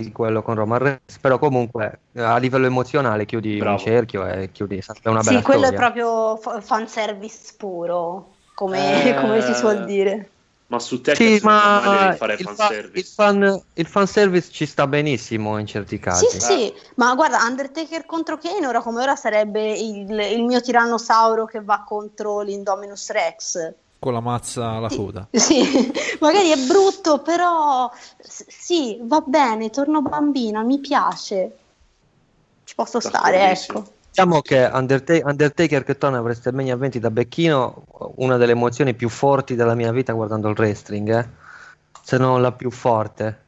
di 0.00 0.12
quello 0.12 0.42
con 0.42 0.54
Roman 0.54 0.78
Reigns, 0.78 1.18
però 1.20 1.38
comunque 1.38 2.00
eh, 2.12 2.20
a 2.20 2.36
livello 2.36 2.66
emozionale 2.66 3.24
chiudi 3.24 3.58
Bravo. 3.58 3.78
un 3.78 3.78
cerchio 3.78 4.26
e 4.26 4.50
chiudi 4.52 4.82
sempre 4.82 5.10
una 5.10 5.22
bella 5.22 5.38
Sì, 5.38 5.42
quello 5.44 5.62
storia. 5.62 5.78
è 5.78 5.80
proprio 5.80 6.36
fa- 6.36 6.60
fanservice 6.60 7.54
puro, 7.56 8.36
come, 8.54 8.78
Eh, 8.78 9.14
come 9.20 9.40
si 9.40 9.54
suol 9.54 9.84
dire. 9.84 10.30
Ma 10.68 10.78
su 10.80 11.00
te 11.00 11.14
Sì, 11.14 11.38
ma 11.42 11.80
devi 11.88 12.16
fare 12.16 12.34
il, 12.34 12.40
fa- 12.40 12.54
fanservice. 12.54 12.98
il 12.98 13.04
fan, 13.06 13.62
il 13.74 13.86
fanservice 13.86 14.50
ci 14.50 14.66
sta 14.66 14.86
benissimo 14.86 15.56
in 15.58 15.66
certi 15.66 15.98
casi. 15.98 16.26
Sì, 16.26 16.40
sì, 16.40 16.74
ma 16.96 17.14
guarda, 17.14 17.38
Undertaker 17.44 18.04
contro 18.04 18.36
Kane 18.36 18.66
ora 18.66 18.80
come 18.82 19.00
ora 19.02 19.16
sarebbe 19.16 19.72
il, 19.72 20.10
il 20.10 20.42
mio 20.42 20.60
tirannosauro 20.60 21.46
che 21.46 21.62
va 21.62 21.84
contro 21.84 22.40
l'Indominus 22.42 23.10
Rex. 23.12 23.74
Con 24.06 24.14
la 24.14 24.20
mazza 24.20 24.68
alla 24.68 24.86
coda. 24.88 25.26
Sì, 25.32 25.90
magari 26.20 26.50
è 26.50 26.56
brutto, 26.64 27.22
però 27.22 27.90
sì, 28.20 29.00
va 29.02 29.20
bene, 29.26 29.68
torno 29.70 30.00
bambina, 30.00 30.62
mi 30.62 30.78
piace. 30.78 31.56
Ci 32.62 32.74
posso 32.76 33.00
stare, 33.00 33.36
D'accordissimo. 33.36 33.78
ecco. 33.80 33.92
Diciamo 34.10 34.40
che 34.42 34.70
Underta- 34.72 35.20
Undertaker 35.24 35.82
che 35.82 35.98
torna 35.98 36.18
a 36.18 36.20
WrestleMania 36.20 36.76
20 36.76 37.00
da 37.00 37.10
Becchino, 37.10 37.84
una 38.18 38.36
delle 38.36 38.52
emozioni 38.52 38.94
più 38.94 39.08
forti 39.08 39.56
della 39.56 39.74
mia 39.74 39.90
vita 39.90 40.12
guardando 40.12 40.50
il 40.50 40.56
wrestling, 40.56 41.12
eh? 41.12 41.28
se 42.00 42.16
non 42.16 42.40
la 42.40 42.52
più 42.52 42.70
forte. 42.70 43.42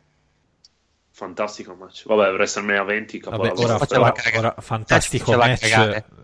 Fantastico 1.12 1.76
match. 1.76 2.05
Vabbè, 2.05 2.32
WrestleMania 2.32 2.82
20, 2.82 3.20
Vabbè, 3.20 3.36
capolavoro. 3.36 3.64
ora, 3.68 3.78
faceva 3.78 4.12
ora- 4.12 4.39
ora 4.39 4.55
fantastico 4.59 5.36
match. 5.36 5.62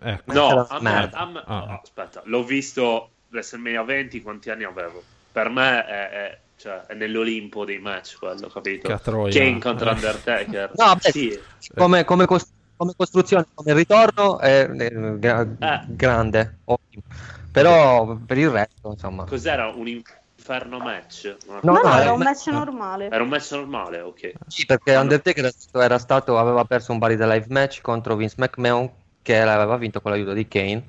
Ecco. 0.01 0.33
No, 0.33 0.49
Era 0.49 0.67
a 0.67 0.79
me- 0.81 0.89
merda. 0.91 1.17
a 1.19 1.25
me- 1.25 1.43
Ah. 1.45 1.65
no, 1.69 1.79
aspetta, 1.81 2.21
l'ho 2.25 2.43
visto 2.43 3.09
WrestleMania 3.35 3.83
20, 3.83 4.21
quanti 4.21 4.49
anni 4.49 4.63
avevo? 4.63 5.03
Per 5.31 5.49
me 5.49 5.85
è, 5.85 6.09
è- 6.09 6.39
cioè, 6.57 6.81
è 6.87 6.93
nell'Olimpo 6.93 7.65
dei 7.65 7.79
match 7.79 8.17
quello, 8.17 8.47
capito? 8.47 8.87
Kane 9.03 9.59
contro. 9.59 9.91
Undertaker. 9.91 10.71
No, 10.75 10.85
vabbè, 10.85 11.11
sì. 11.11 11.37
Come, 11.75 12.03
come 12.05 12.25
cos- 12.25 12.49
come 12.77 12.93
costruzione, 12.95 13.45
come 13.53 13.73
ritorno 13.73 14.39
è 14.39 14.65
è 14.67 14.91
gra- 15.17 15.41
Eh. 15.59 15.81
grande, 15.87 16.59
ottimo. 16.65 17.03
Però 17.51 18.15
per 18.17 18.37
il 18.37 18.49
resto, 18.49 18.89
insomma, 18.91 19.23
Cos'era 19.25 19.67
un 19.67 19.87
inferno 19.87 20.77
match? 20.79 21.35
No, 21.47 21.59
No, 21.63 21.71
no, 21.73 21.79
era 21.81 22.03
eh, 22.05 22.09
un 22.09 22.17
ma- 22.17 22.23
match 22.25 22.47
normale. 22.47 23.05
Era 23.07 23.23
un 23.23 23.29
match 23.29 23.51
normale, 23.51 24.01
ok. 24.01 24.31
sì, 24.47 24.65
perché 24.65 24.95
Undertaker 24.95 25.51
era 25.73 25.97
stato, 25.97 26.37
aveva 26.37 26.63
perso 26.65 26.91
un 26.91 26.97
Body 26.99 27.15
the 27.17 27.27
Live 27.27 27.47
match 27.49 27.81
contro 27.81 28.15
Vince 28.15 28.35
McMahon 28.37 28.89
che 29.21 29.43
l'aveva 29.43 29.75
vinto 29.77 30.01
con 30.01 30.11
l'aiuto 30.11 30.33
di 30.33 30.47
Kane. 30.47 30.83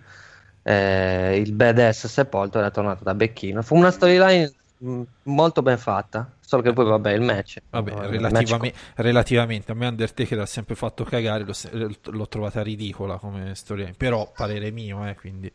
Eh, 0.69 1.37
il 1.39 1.53
badass 1.53 2.07
sepolto 2.09 2.59
era 2.59 2.71
tornato 2.71 3.05
da 3.05 3.15
Becchino. 3.15 3.63
Fu 3.63 3.77
una 3.77 3.93
storyline 3.93 4.53
mh, 4.79 5.03
molto 5.25 5.63
ben 5.63 5.79
fatta, 5.79 6.29
solo 6.41 6.61
che 6.63 6.73
poi 6.73 6.87
vabbè 6.87 7.13
il 7.13 7.21
match. 7.21 7.59
Vabbè, 7.71 7.93
il 7.93 7.99
relativame- 8.09 8.73
match- 8.73 8.93
relativamente 8.97 9.71
a 9.71 9.75
me 9.77 9.87
Undertaker 9.87 10.41
ha 10.41 10.47
sempre 10.47 10.75
fatto 10.75 11.05
cagare, 11.05 11.45
l'ho, 11.45 11.53
se- 11.53 11.71
l'ho 11.73 12.27
trovata 12.29 12.63
ridicola 12.65 13.17
come 13.19 13.55
storia, 13.55 13.93
però 13.97 14.29
parere 14.35 14.73
mio, 14.73 15.07
eh, 15.07 15.15
quindi 15.15 15.53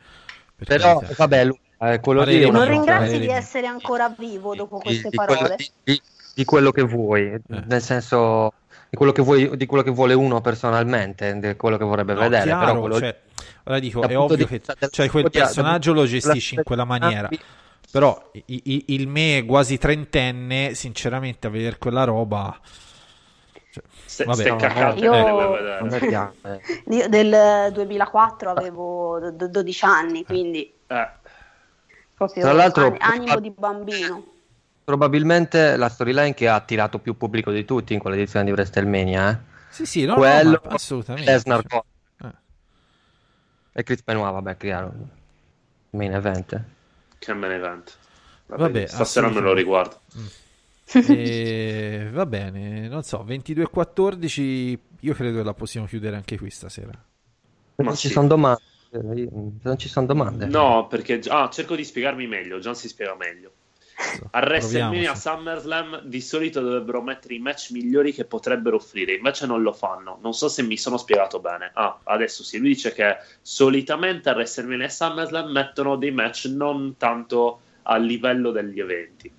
per 0.56 0.68
Però 0.68 1.00
carità. 1.00 1.14
vabbè, 1.18 1.48
eh, 1.94 2.00
quello 2.00 2.20
Parere 2.22 2.40
mio. 2.40 2.52
Non 2.52 2.68
ringrazi 2.70 3.20
di 3.20 3.28
essere 3.28 3.68
ancora 3.68 4.16
vivo 4.18 4.56
dopo 4.56 4.78
di, 4.78 4.84
queste 4.84 5.10
di 5.10 5.18
quello, 5.18 5.34
parole. 5.34 5.56
di- 5.58 5.72
di- 5.84 6.02
di 6.34 6.46
quello 6.46 6.72
che 6.72 6.84
vuoi, 6.84 7.38
nel 7.48 7.82
senso 7.82 8.54
di 8.90 8.96
quello 8.96 9.12
che, 9.12 9.22
vuoi, 9.22 9.58
di 9.58 9.66
quello 9.66 9.84
che 9.84 9.92
vuole 9.92 10.14
uno 10.14 10.40
personalmente, 10.40 11.38
di 11.38 11.56
quello 11.58 11.76
che 11.76 11.84
vorrebbe 11.84 12.14
No, 12.14 12.22
vedere. 12.22 12.44
chiaro, 12.44 12.66
però 12.66 12.80
quello 12.80 12.98
cioè, 13.00 13.20
ora 13.66 13.80
dico, 13.80 14.02
è 14.04 14.18
ovvio 14.18 14.46
che 14.46 14.62
cioè, 14.90 15.10
quel 15.10 15.30
personaggio 15.30 15.94
lo 15.94 16.06
gestisci 16.06 16.56
in 16.56 16.64
quella 16.64 16.86
maniera, 16.86 17.30
però 17.92 18.32
i- 18.46 18.62
i- 18.66 18.86
il 18.90 19.08
me 19.08 19.44
quasi 19.48 19.78
trentenne, 19.78 20.74
sinceramente, 20.74 21.48
a 21.48 21.50
vedere 21.50 21.78
quella 21.78 22.04
roba... 22.04 22.58
cioè, 23.72 23.84
Se, 24.06 24.24
Vabbè, 24.26 24.50
no, 24.50 24.56
cacate 24.58 25.00
io- 25.00 25.12
mi 25.82 26.00
piace. 26.00 26.62
Io 26.90 27.08
del 27.08 27.72
2004 27.74 28.50
avevo 28.52 29.20
do- 29.20 29.32
do- 29.32 29.48
12 29.48 29.86
anni, 29.86 30.26
quindi 30.26 30.74
Eh, 30.88 31.10
Tra 32.16 32.52
l'altro- 32.54 32.86
an- 32.86 32.98
animo 33.00 33.40
di 33.40 33.52
bambino. 33.52 34.26
Probabilmente 34.84 35.78
la 35.78 35.88
storyline 35.90 36.34
che 36.34 36.48
ha 36.50 36.56
attirato 36.56 37.00
più 37.00 37.16
pubblico 37.16 37.52
di 37.52 37.64
tutti 37.66 37.94
in 37.94 38.00
quell'edizione 38.00 38.46
di 38.46 38.52
WrestleMania, 38.52 39.30
eh? 39.32 39.38
Sì, 39.70 39.86
sì, 39.86 40.02
no, 40.06 40.14
no, 40.16 40.20
quello 40.20 40.62
ma 40.66 40.72
assolutamente. 40.74 41.32
Lesnar 41.32 41.62
sì. 41.62 41.80
Eh. 43.74 43.80
e 43.80 43.84
Chris 43.84 44.04
Benoit, 44.04 44.32
vabbè, 44.34 44.58
chiaro, 44.58 44.94
main 45.92 46.14
event. 46.14 46.64
che 47.18 47.34
me 47.34 47.48
ne 47.48 47.58
vento. 47.58 47.92
Vabbè, 48.48 48.88
stasera 48.88 49.30
me 49.30 49.40
lo 49.40 49.54
riguardo. 49.54 50.00
E 50.94 52.10
va 52.12 52.26
bene, 52.26 52.88
non 52.88 53.04
so, 53.04 53.24
22-14, 53.26 54.78
io 55.00 55.14
credo 55.14 55.38
che 55.38 55.44
la 55.44 55.54
possiamo 55.54 55.86
chiudere 55.86 56.16
anche 56.16 56.38
qui 56.38 56.50
stasera. 56.50 56.92
Se 56.92 57.84
Ma 57.84 57.86
non 57.86 57.96
ci 57.96 58.08
sì. 58.08 58.14
sono 58.14 58.28
domande, 58.28 58.62
eh, 58.92 59.30
non 59.62 59.78
ci 59.78 59.88
sono 59.88 60.06
domande. 60.06 60.46
No, 60.48 60.88
perché 60.88 61.22
ah, 61.28 61.50
cerco 61.50 61.76
di 61.76 61.86
spiegarmi 61.86 62.28
meglio. 62.28 62.60
John 62.60 62.76
si 62.76 62.90
spiega 62.90 63.16
meglio. 63.16 63.52
A 64.32 64.40
WrestleMania 64.40 65.12
proviamoci. 65.14 65.20
SummerSlam 65.20 66.02
di 66.04 66.22
solito 66.22 66.62
dovrebbero 66.62 67.02
mettere 67.02 67.36
i 67.36 67.40
match 67.40 67.72
migliori 67.72 68.14
che 68.14 68.26
potrebbero 68.26 68.78
offrire, 68.78 69.14
invece 69.14 69.46
non 69.46 69.62
lo 69.62 69.74
fanno. 69.74 70.18
Non 70.22 70.34
so 70.34 70.48
se 70.48 70.64
mi 70.64 70.78
sono 70.78 70.98
spiegato 70.98 71.40
bene. 71.40 71.72
Ah, 71.74 72.00
adesso 72.04 72.44
sì, 72.44 72.58
lui 72.60 72.70
dice 72.70 72.94
che 72.94 73.18
solitamente 73.42 74.30
a 74.30 74.34
WrestleMania 74.34 74.86
e 74.86 74.90
SummerSlam 74.90 75.52
mettono 75.52 75.96
dei 75.96 76.12
match 76.12 76.46
non 76.46 76.96
tanto 76.98 77.62
a 77.84 77.98
livello 77.98 78.52
degli 78.52 78.80
eventi. 78.80 79.32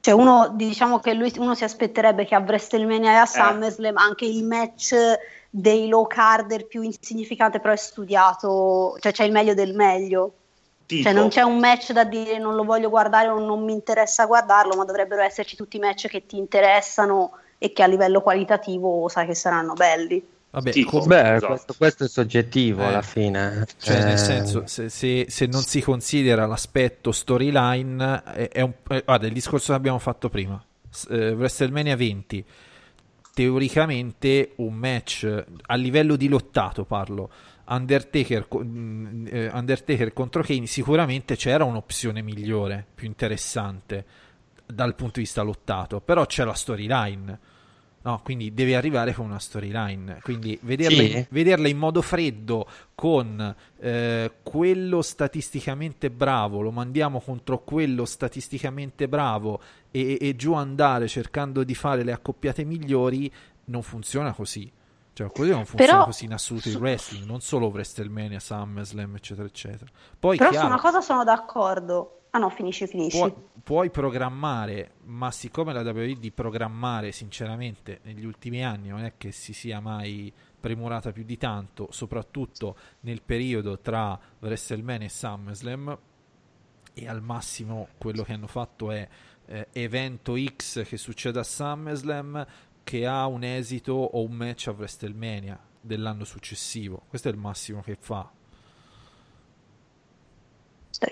Cioè 0.00 0.14
uno, 0.14 0.52
diciamo 0.54 1.00
che 1.00 1.14
lui, 1.14 1.32
uno 1.38 1.54
si 1.54 1.64
aspetterebbe 1.64 2.24
che 2.24 2.34
a 2.34 2.38
WrestleMania 2.38 3.10
Eh. 3.10 3.14
e 3.14 3.18
a 3.18 3.26
SummerSlam 3.26 3.96
anche 3.96 4.24
il 4.24 4.44
match 4.44 4.94
dei 5.50 5.88
low 5.88 6.06
carder 6.06 6.66
più 6.66 6.82
insignificante 6.82 7.60
però 7.60 7.72
è 7.72 7.76
studiato, 7.76 8.96
cioè 9.00 9.12
c'è 9.12 9.24
il 9.24 9.32
meglio 9.32 9.54
del 9.54 9.74
meglio. 9.74 10.32
Tipo, 10.86 11.02
Cioè 11.02 11.12
non 11.12 11.28
c'è 11.28 11.42
un 11.42 11.58
match 11.58 11.90
da 11.92 12.04
dire 12.04 12.38
non 12.38 12.54
lo 12.54 12.62
voglio 12.64 12.88
guardare 12.88 13.26
o 13.28 13.38
non 13.38 13.64
mi 13.64 13.72
interessa 13.72 14.24
guardarlo, 14.26 14.76
ma 14.76 14.84
dovrebbero 14.84 15.20
esserci 15.22 15.56
tutti 15.56 15.76
i 15.76 15.80
match 15.80 16.06
che 16.06 16.26
ti 16.26 16.36
interessano 16.38 17.32
e 17.58 17.72
che 17.72 17.82
a 17.82 17.86
livello 17.86 18.20
qualitativo 18.20 19.08
sai 19.08 19.26
che 19.26 19.34
saranno 19.34 19.72
belli. 19.74 20.24
Vabbè, 20.48 20.70
Tipo. 20.70 20.98
com- 21.00 21.08
Beh, 21.08 21.34
Esatto. 21.34 21.46
questo, 21.48 21.74
questo 21.76 22.04
è 22.04 22.08
soggettivo 22.08 22.82
Eh. 22.82 22.86
alla 22.86 23.02
fine. 23.02 23.66
cioè, 23.78 23.96
Eh, 23.96 24.04
nel 24.04 24.18
senso, 24.18 24.62
se, 24.66 24.88
se- 24.88 25.26
se 25.28 25.46
non 25.46 25.60
si 25.62 25.82
considera 25.82 26.46
l'aspetto 26.46 27.10
storyline, 27.12 28.22
è, 28.32 28.48
è 28.50 28.60
un, 28.60 28.72
eh, 28.88 29.02
guarda, 29.04 29.26
il 29.26 29.32
discorso 29.32 29.72
che 29.72 29.78
abbiamo 29.78 29.98
fatto 29.98 30.28
prima, 30.30 30.62
eh, 31.10 31.30
WrestleMania 31.32 31.96
20, 31.96 32.44
teoricamente 33.34 34.52
un 34.56 34.72
match 34.74 35.44
a 35.66 35.74
livello 35.74 36.16
di 36.16 36.28
lottato 36.28 36.84
parlo 36.84 37.28
Undertaker, 37.68 38.46
mh, 38.48 39.26
eh, 39.30 39.50
Undertaker 39.52 40.12
contro 40.12 40.42
Kane 40.42 40.66
sicuramente 40.66 41.36
c'era 41.36 41.64
un'opzione 41.64 42.22
migliore 42.22 42.86
più 42.94 43.06
interessante 43.06 44.04
dal 44.66 44.94
punto 44.94 45.14
di 45.14 45.20
vista 45.20 45.42
lottato 45.42 46.00
però 46.00 46.26
c'è 46.26 46.44
la 46.44 46.54
storyline 46.54 47.38
no? 48.02 48.20
quindi 48.22 48.54
deve 48.54 48.76
arrivare 48.76 49.12
con 49.12 49.26
una 49.26 49.38
storyline 49.38 50.18
quindi 50.22 50.58
vederla, 50.62 51.02
Sì. 51.02 51.16
in, 51.16 51.26
vederla 51.28 51.68
in 51.68 51.76
modo 51.78 52.02
freddo 52.02 52.68
con 52.94 53.54
eh, 53.80 54.32
quello 54.42 55.02
statisticamente 55.02 56.10
bravo 56.10 56.60
lo 56.60 56.70
mandiamo 56.70 57.20
contro 57.20 57.62
quello 57.64 58.04
statisticamente 58.04 59.08
bravo 59.08 59.60
e, 59.90 60.18
e 60.20 60.36
giù 60.36 60.52
andare 60.54 61.08
cercando 61.08 61.64
di 61.64 61.74
fare 61.74 62.04
le 62.04 62.12
accoppiate 62.12 62.64
migliori 62.64 63.30
non 63.66 63.82
funziona 63.82 64.32
così 64.32 64.70
cioè 65.16 65.32
così 65.32 65.48
non 65.48 65.64
funziona 65.64 65.92
Però- 65.92 66.04
così 66.04 66.26
in 66.26 66.34
assoluto 66.34 66.68
il 66.68 66.76
wrestling 66.76 67.24
non 67.24 67.40
solo 67.40 67.68
WrestleMania, 67.68 68.38
SummerSlam 68.38 69.14
eccetera 69.14 69.46
eccetera 69.46 69.90
poi 70.18 70.36
Però 70.36 70.50
su 70.50 70.56
chiaro, 70.56 70.68
una 70.74 70.80
cosa 70.80 71.00
sono 71.00 71.24
d'accordo. 71.24 72.20
Ah 72.32 72.38
no, 72.38 72.50
finisci, 72.50 72.86
finisci. 72.86 73.16
puoi, 73.16 73.32
puoi 73.62 73.90
programmare, 73.90 74.96
ma 75.04 75.30
siccome 75.30 75.72
la 75.72 75.80
WWE 75.80 76.18
di 76.18 76.30
programmare, 76.32 77.10
sinceramente, 77.12 78.00
negli 78.02 78.26
ultimi 78.26 78.62
anni 78.62 78.88
non 78.88 79.04
è 79.04 79.14
che 79.16 79.32
si 79.32 79.54
sia 79.54 79.80
mai 79.80 80.30
premurata 80.60 81.12
più 81.12 81.24
di 81.24 81.38
tanto, 81.38 81.88
soprattutto 81.92 82.76
nel 83.00 83.22
periodo 83.22 83.78
tra 83.78 84.20
WrestleMania 84.40 85.06
e 85.06 85.10
SummerSlam, 85.10 85.98
e 86.92 87.08
al 87.08 87.22
massimo 87.22 87.88
quello 87.96 88.22
che 88.22 88.34
hanno 88.34 88.48
fatto 88.48 88.90
è 88.90 89.08
eh, 89.46 89.68
evento 89.72 90.34
X 90.36 90.86
che 90.86 90.96
succede 90.96 91.38
a 91.38 91.42
SummerSlam 91.42 92.46
che 92.86 93.04
ha 93.04 93.26
un 93.26 93.42
esito 93.42 93.94
o 93.94 94.22
un 94.22 94.30
match 94.30 94.68
a 94.68 94.70
WrestleMania 94.70 95.58
dell'anno 95.80 96.22
successivo. 96.22 97.02
Questo 97.08 97.26
è 97.26 97.32
il 97.32 97.36
massimo 97.36 97.82
che 97.82 97.96
fa. 97.98 98.30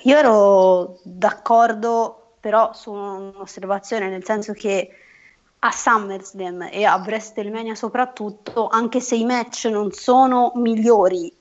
Io 0.03 0.17
ero 0.17 1.01
d'accordo 1.03 2.37
però 2.39 2.73
su 2.75 2.93
un'osservazione, 2.93 4.09
nel 4.09 4.23
senso 4.25 4.53
che 4.53 4.89
a 5.59 5.71
SummerSlam 5.73 6.69
e 6.71 6.85
a 6.85 6.95
WrestleMania 6.95 7.75
soprattutto, 7.75 8.69
anche 8.69 9.01
se 9.01 9.17
i 9.17 9.25
match 9.25 9.65
non 9.65 9.91
sono 9.91 10.53
migliori 10.55 11.35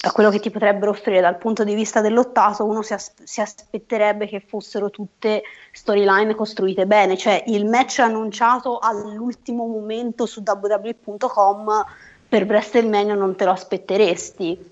da 0.00 0.10
quello 0.10 0.30
che 0.30 0.40
ti 0.40 0.50
potrebbero 0.50 0.90
offrire 0.90 1.20
dal 1.20 1.38
punto 1.38 1.64
di 1.64 1.74
vista 1.74 2.00
del 2.00 2.14
lottato, 2.14 2.64
uno 2.64 2.82
si, 2.82 2.92
as- 2.92 3.12
si 3.22 3.40
aspetterebbe 3.40 4.26
che 4.26 4.40
fossero 4.40 4.90
tutte 4.90 5.42
storyline 5.72 6.34
costruite 6.34 6.86
bene, 6.86 7.16
cioè 7.16 7.44
il 7.48 7.66
match 7.66 7.98
annunciato 7.98 8.78
all'ultimo 8.78 9.66
momento 9.66 10.26
su 10.26 10.42
www.com 10.44 11.84
per 12.28 12.44
WrestleMania 12.44 13.14
non 13.14 13.36
te 13.36 13.44
lo 13.44 13.50
aspetteresti. 13.50 14.70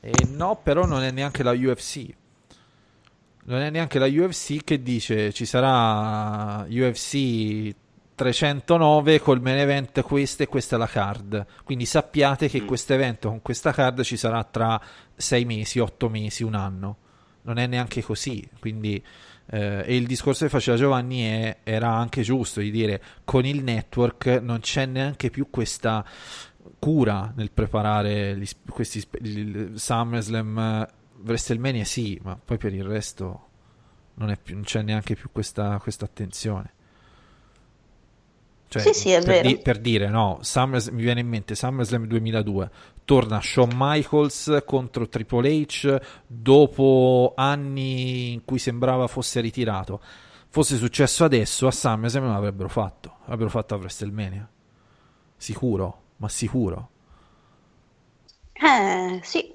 E 0.00 0.12
no, 0.28 0.58
però 0.62 0.84
non 0.84 1.02
è 1.02 1.10
neanche 1.10 1.42
la 1.42 1.52
UFC. 1.52 2.06
Non 3.46 3.60
è 3.60 3.70
neanche 3.70 3.98
la 3.98 4.06
UFC 4.06 4.62
che 4.62 4.82
dice 4.82 5.32
ci 5.32 5.44
sarà 5.44 6.64
UFC 6.68 7.74
309 8.14 9.20
col 9.20 9.40
main 9.40 9.58
event 9.58 10.02
questo 10.02 10.42
e 10.42 10.46
questa 10.46 10.76
è 10.76 10.78
la 10.78 10.86
card. 10.86 11.46
Quindi 11.64 11.84
sappiate 11.86 12.48
che 12.48 12.64
questo 12.64 12.92
evento 12.92 13.28
con 13.28 13.42
questa 13.42 13.72
card 13.72 14.02
ci 14.02 14.16
sarà 14.16 14.42
tra 14.44 14.80
6 15.14 15.44
mesi, 15.44 15.78
8 15.78 16.08
mesi, 16.08 16.42
un 16.42 16.54
anno. 16.54 16.96
Non 17.42 17.58
è 17.58 17.66
neanche 17.66 18.02
così. 18.02 18.48
Quindi 18.60 19.02
eh, 19.50 19.82
e 19.84 19.96
il 19.96 20.06
discorso 20.06 20.44
che 20.44 20.50
faceva 20.50 20.76
Giovanni 20.76 21.22
è- 21.22 21.58
era 21.64 21.92
anche 21.94 22.22
giusto 22.22 22.60
di 22.60 22.70
dire 22.70 23.02
con 23.24 23.44
il 23.44 23.62
network 23.62 24.40
non 24.42 24.60
c'è 24.60 24.86
neanche 24.86 25.28
più 25.28 25.50
questa 25.50 26.02
cura 26.78 27.30
nel 27.36 27.50
preparare 27.50 28.38
gli 28.38 28.48
questi 28.70 29.06
il 29.20 29.72
SummerSlam 29.74 30.58
eh, 30.58 30.88
WrestleMania 31.24 31.84
sì 31.84 32.18
ma 32.22 32.38
poi 32.42 32.56
per 32.56 32.72
il 32.72 32.84
resto 32.84 33.48
non, 34.14 34.30
è 34.30 34.38
più- 34.38 34.54
non 34.54 34.64
c'è 34.64 34.80
neanche 34.80 35.14
più 35.14 35.28
questa, 35.30 35.78
questa 35.78 36.06
attenzione 36.06 36.72
cioè, 38.80 38.92
Sì, 38.92 38.92
sì, 38.92 39.10
è 39.10 39.18
per, 39.22 39.26
vero. 39.26 39.48
di- 39.48 39.58
per 39.58 39.78
dire 39.78 40.08
no 40.08 40.38
Summers- 40.40 40.88
mi 40.88 41.02
viene 41.02 41.20
in 41.20 41.28
mente 41.28 41.54
SummerSlam 41.54 42.06
2002 42.06 42.70
torna 43.04 43.40
Shawn 43.40 43.70
Michaels 43.74 44.62
contro 44.66 45.08
Triple 45.08 45.48
H 45.66 46.00
dopo 46.26 47.32
anni 47.36 48.32
in 48.32 48.44
cui 48.44 48.58
sembrava 48.58 49.06
fosse 49.06 49.40
ritirato. 49.40 50.00
Fosse 50.48 50.76
successo 50.76 51.24
adesso 51.24 51.66
a 51.66 51.70
SummerSlam 51.70 52.24
non 52.24 52.32
l'avrebbero 52.32 52.68
fatto. 52.68 53.16
L'avrebbero 53.22 53.50
fatto 53.50 53.74
a 53.74 53.78
WrestleMania. 53.78 54.48
Sicuro 55.36 56.02
ma 56.16 56.28
sicuro. 56.28 56.88
Eh, 58.52 59.20
sì, 59.22 59.53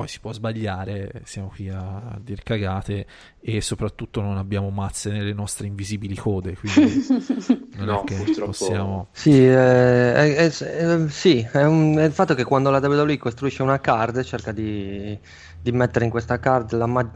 poi 0.00 0.08
si 0.08 0.20
può 0.20 0.32
sbagliare, 0.32 1.22
siamo 1.24 1.48
qui 1.54 1.68
a, 1.68 1.78
a 1.96 2.18
dire 2.22 2.42
cagate 2.44 3.06
e 3.40 3.60
soprattutto 3.60 4.20
non 4.20 4.36
abbiamo 4.36 4.70
mazze 4.70 5.10
nelle 5.10 5.32
nostre 5.32 5.66
invisibili 5.66 6.14
code, 6.16 6.56
quindi 6.56 7.06
non 7.76 7.86
No, 7.86 8.00
è 8.02 8.04
che 8.04 8.14
purtroppo- 8.16 8.46
possiamo... 8.50 9.08
Sì, 9.12 9.46
eh, 9.46 10.14
è, 10.14 10.34
è- 10.36 10.50
è- 10.50 11.08
sì, 11.08 11.46
è, 11.52 11.64
un- 11.64 11.96
è 11.96 12.04
il 12.04 12.12
fatto 12.12 12.34
che 12.34 12.44
quando 12.44 12.70
la 12.70 12.78
WWE 12.78 13.16
costruisce 13.16 13.62
una 13.62 13.80
card 13.80 14.22
cerca 14.22 14.52
di, 14.52 15.18
di 15.60 15.72
mettere 15.72 16.04
in 16.04 16.10
questa 16.10 16.38
card 16.38 16.72
la 16.74 16.86
ma- 16.86 17.10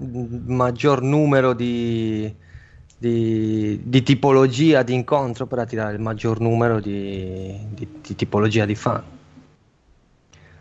maggior 0.47 1.03
numero 1.03 1.53
di, 1.55 2.33
di, 2.97 3.81
di 3.85 4.03
tipologia 4.03 4.83
di 4.83 4.95
incontro 4.95 5.47
per 5.47 5.59
attirare 5.59 5.95
il 5.95 6.01
maggior 6.01 6.41
numero 6.41 6.81
di, 6.81 7.55
di- 7.71 7.89
di 8.01 8.15
tipologia 8.15 8.65
di 8.65 8.75
fan. 8.75 9.03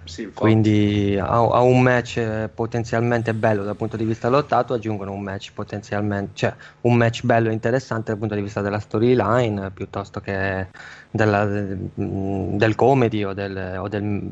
Sì. 0.05 0.31
Quindi 0.34 1.17
a, 1.19 1.25
a 1.27 1.61
un 1.61 1.81
match 1.81 2.49
potenzialmente 2.53 3.34
bello 3.34 3.63
dal 3.63 3.75
punto 3.75 3.97
di 3.97 4.03
vista 4.05 4.30
lottato 4.30 4.73
aggiungono 4.73 5.11
un 5.11 5.21
match 5.21 5.51
potenzialmente, 5.53 6.31
cioè 6.35 6.53
un 6.81 6.95
match 6.95 7.23
bello 7.23 7.49
e 7.49 7.53
interessante 7.53 8.11
dal 8.11 8.17
punto 8.19 8.35
di 8.35 8.41
vista 8.41 8.61
della 8.61 8.80
storyline 8.80 9.71
piuttosto 9.71 10.19
che 10.19 10.67
della- 11.11 11.45
mm, 11.45 12.57
del 12.57 12.75
comedy 12.75 13.23
o, 13.23 13.34
del- 13.34 13.77
o 13.80 13.88
del- 13.88 14.31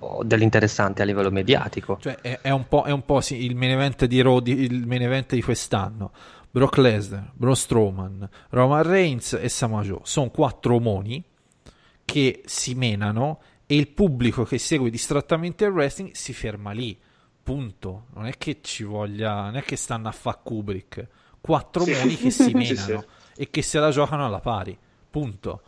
o 0.00 0.24
dell'interessante 0.24 1.02
a 1.02 1.04
livello 1.04 1.30
mediatico. 1.30 1.98
Cioè 2.00 2.18
è, 2.20 2.38
è 2.42 2.50
un 2.50 2.66
po', 2.68 2.82
è 2.84 2.90
un 2.90 3.04
po' 3.04 3.20
sì, 3.20 3.44
il 3.44 3.54
main 3.54 3.72
event 3.72 4.04
di 4.06 4.20
Raw 4.20 4.40
di- 4.40 4.60
il 4.62 4.86
main 4.86 5.02
event 5.02 5.34
di 5.34 5.42
quest'anno. 5.42 6.10
Brock 6.50 6.78
Lesnar, 6.78 7.30
Braun 7.34 7.54
Strowman, 7.54 8.28
Roman 8.50 8.82
Reigns 8.82 9.34
e 9.40 9.48
Samoa 9.48 9.82
Joe. 9.82 10.00
Sono 10.04 10.30
quattro 10.30 10.76
omoni 10.76 11.22
che 12.04 12.42
si 12.46 12.74
menano 12.74 13.40
e 13.66 13.76
il 13.76 13.88
pubblico 13.88 14.44
che 14.44 14.58
segue 14.58 14.90
distrattamente 14.90 15.64
il 15.64 15.72
wrestling 15.72 16.12
si 16.12 16.32
ferma 16.32 16.70
lì. 16.72 16.98
Punto. 17.42 18.06
Non 18.14 18.26
è 18.26 18.36
che 18.38 18.60
ci 18.60 18.82
voglia, 18.84 19.42
non 19.42 19.56
è 19.56 19.62
che 19.62 19.76
stanno 19.76 20.08
a 20.08 20.12
fa 20.12 20.34
Kubrick. 20.36 21.06
Quattro 21.40 21.84
Sì. 21.84 21.92
omoni 21.92 22.16
che 22.16 22.30
si 22.30 22.44
Sì, 22.44 22.52
menano 22.54 23.00
sì. 23.00 23.06
e 23.42 23.50
che 23.50 23.62
se 23.62 23.78
la 23.78 23.90
giocano 23.90 24.24
alla 24.24 24.40
pari. 24.40 24.76
Punto. 25.10 25.62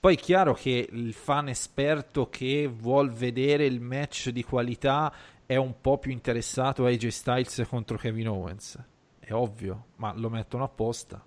Poi 0.00 0.14
è 0.16 0.18
chiaro 0.18 0.52
che 0.54 0.88
il 0.90 1.12
fan 1.12 1.48
esperto 1.48 2.28
che 2.28 2.66
vuol 2.66 3.12
vedere 3.12 3.66
il 3.66 3.80
match 3.80 4.30
di 4.30 4.42
qualità 4.42 5.12
è 5.46 5.54
un 5.56 5.80
po' 5.80 5.98
più 5.98 6.10
interessato 6.10 6.84
a 6.84 6.88
AJ 6.88 7.06
Styles 7.08 7.64
contro 7.68 7.96
Kevin 7.98 8.28
Owens. 8.28 8.78
È 9.20 9.32
ovvio, 9.32 9.86
ma 9.96 10.12
lo 10.16 10.28
mettono 10.28 10.64
apposta. 10.64 11.24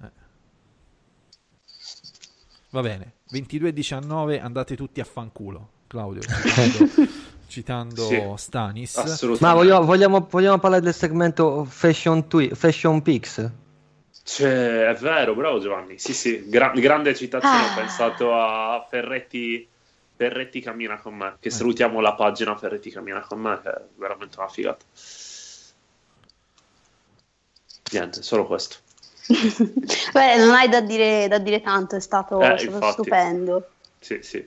Eh. 0.00 0.10
Va 2.70 2.80
bene, 2.80 3.14
22-19, 3.32 4.40
andate 4.40 4.76
tutti 4.76 5.00
a 5.00 5.04
fanculo. 5.04 5.68
Claudio, 5.86 6.20
citando, 7.46 8.02
Sì, 8.06 8.22
Stanis. 8.36 8.96
assolutamente. 8.96 9.44
Ma 9.44 9.52
vogliamo, 9.54 9.84
vogliamo- 9.84 10.26
vogliamo 10.30 10.58
parlare 10.58 10.82
del 10.82 10.94
segmento 10.94 11.64
Fashion, 11.64 12.26
Twi- 12.28 12.50
Fashion 12.54 13.02
Pix? 13.02 13.50
Cioè, 14.24 14.86
è 14.88 14.94
vero, 14.94 15.34
bravo 15.34 15.58
Giovanni. 15.60 15.98
Sì, 15.98 16.14
sì, 16.14 16.48
gra- 16.48 16.70
grande 16.74 17.14
citazione. 17.14 17.56
Ah. 17.66 17.72
Ho 17.72 17.74
pensato 17.74 18.34
a 18.34 18.86
Ferretti, 18.88 19.68
Ferretti 20.16 20.60
cammina 20.60 20.98
con 20.98 21.14
me. 21.14 21.36
Che 21.40 21.50
salutiamo 21.50 22.00
la 22.00 22.14
pagina 22.14 22.56
Ferretti 22.56 22.90
cammina 22.90 23.20
con 23.20 23.40
me, 23.40 23.60
che 23.62 23.68
è 23.70 23.80
veramente 23.96 24.38
una 24.38 24.48
figata. 24.48 24.84
Niente, 27.92 28.22
solo 28.22 28.46
questo. 28.46 28.76
Beh, 30.12 30.36
non 30.36 30.54
hai 30.54 30.68
da 30.68 30.80
dire, 30.80 31.28
da 31.28 31.38
dire 31.38 31.60
tanto, 31.60 31.96
è 31.96 32.00
stato, 32.00 32.40
Eh, 32.40 32.58
stato 32.58 32.90
stupendo. 32.92 33.70
Sì, 33.98 34.18
sì. 34.22 34.46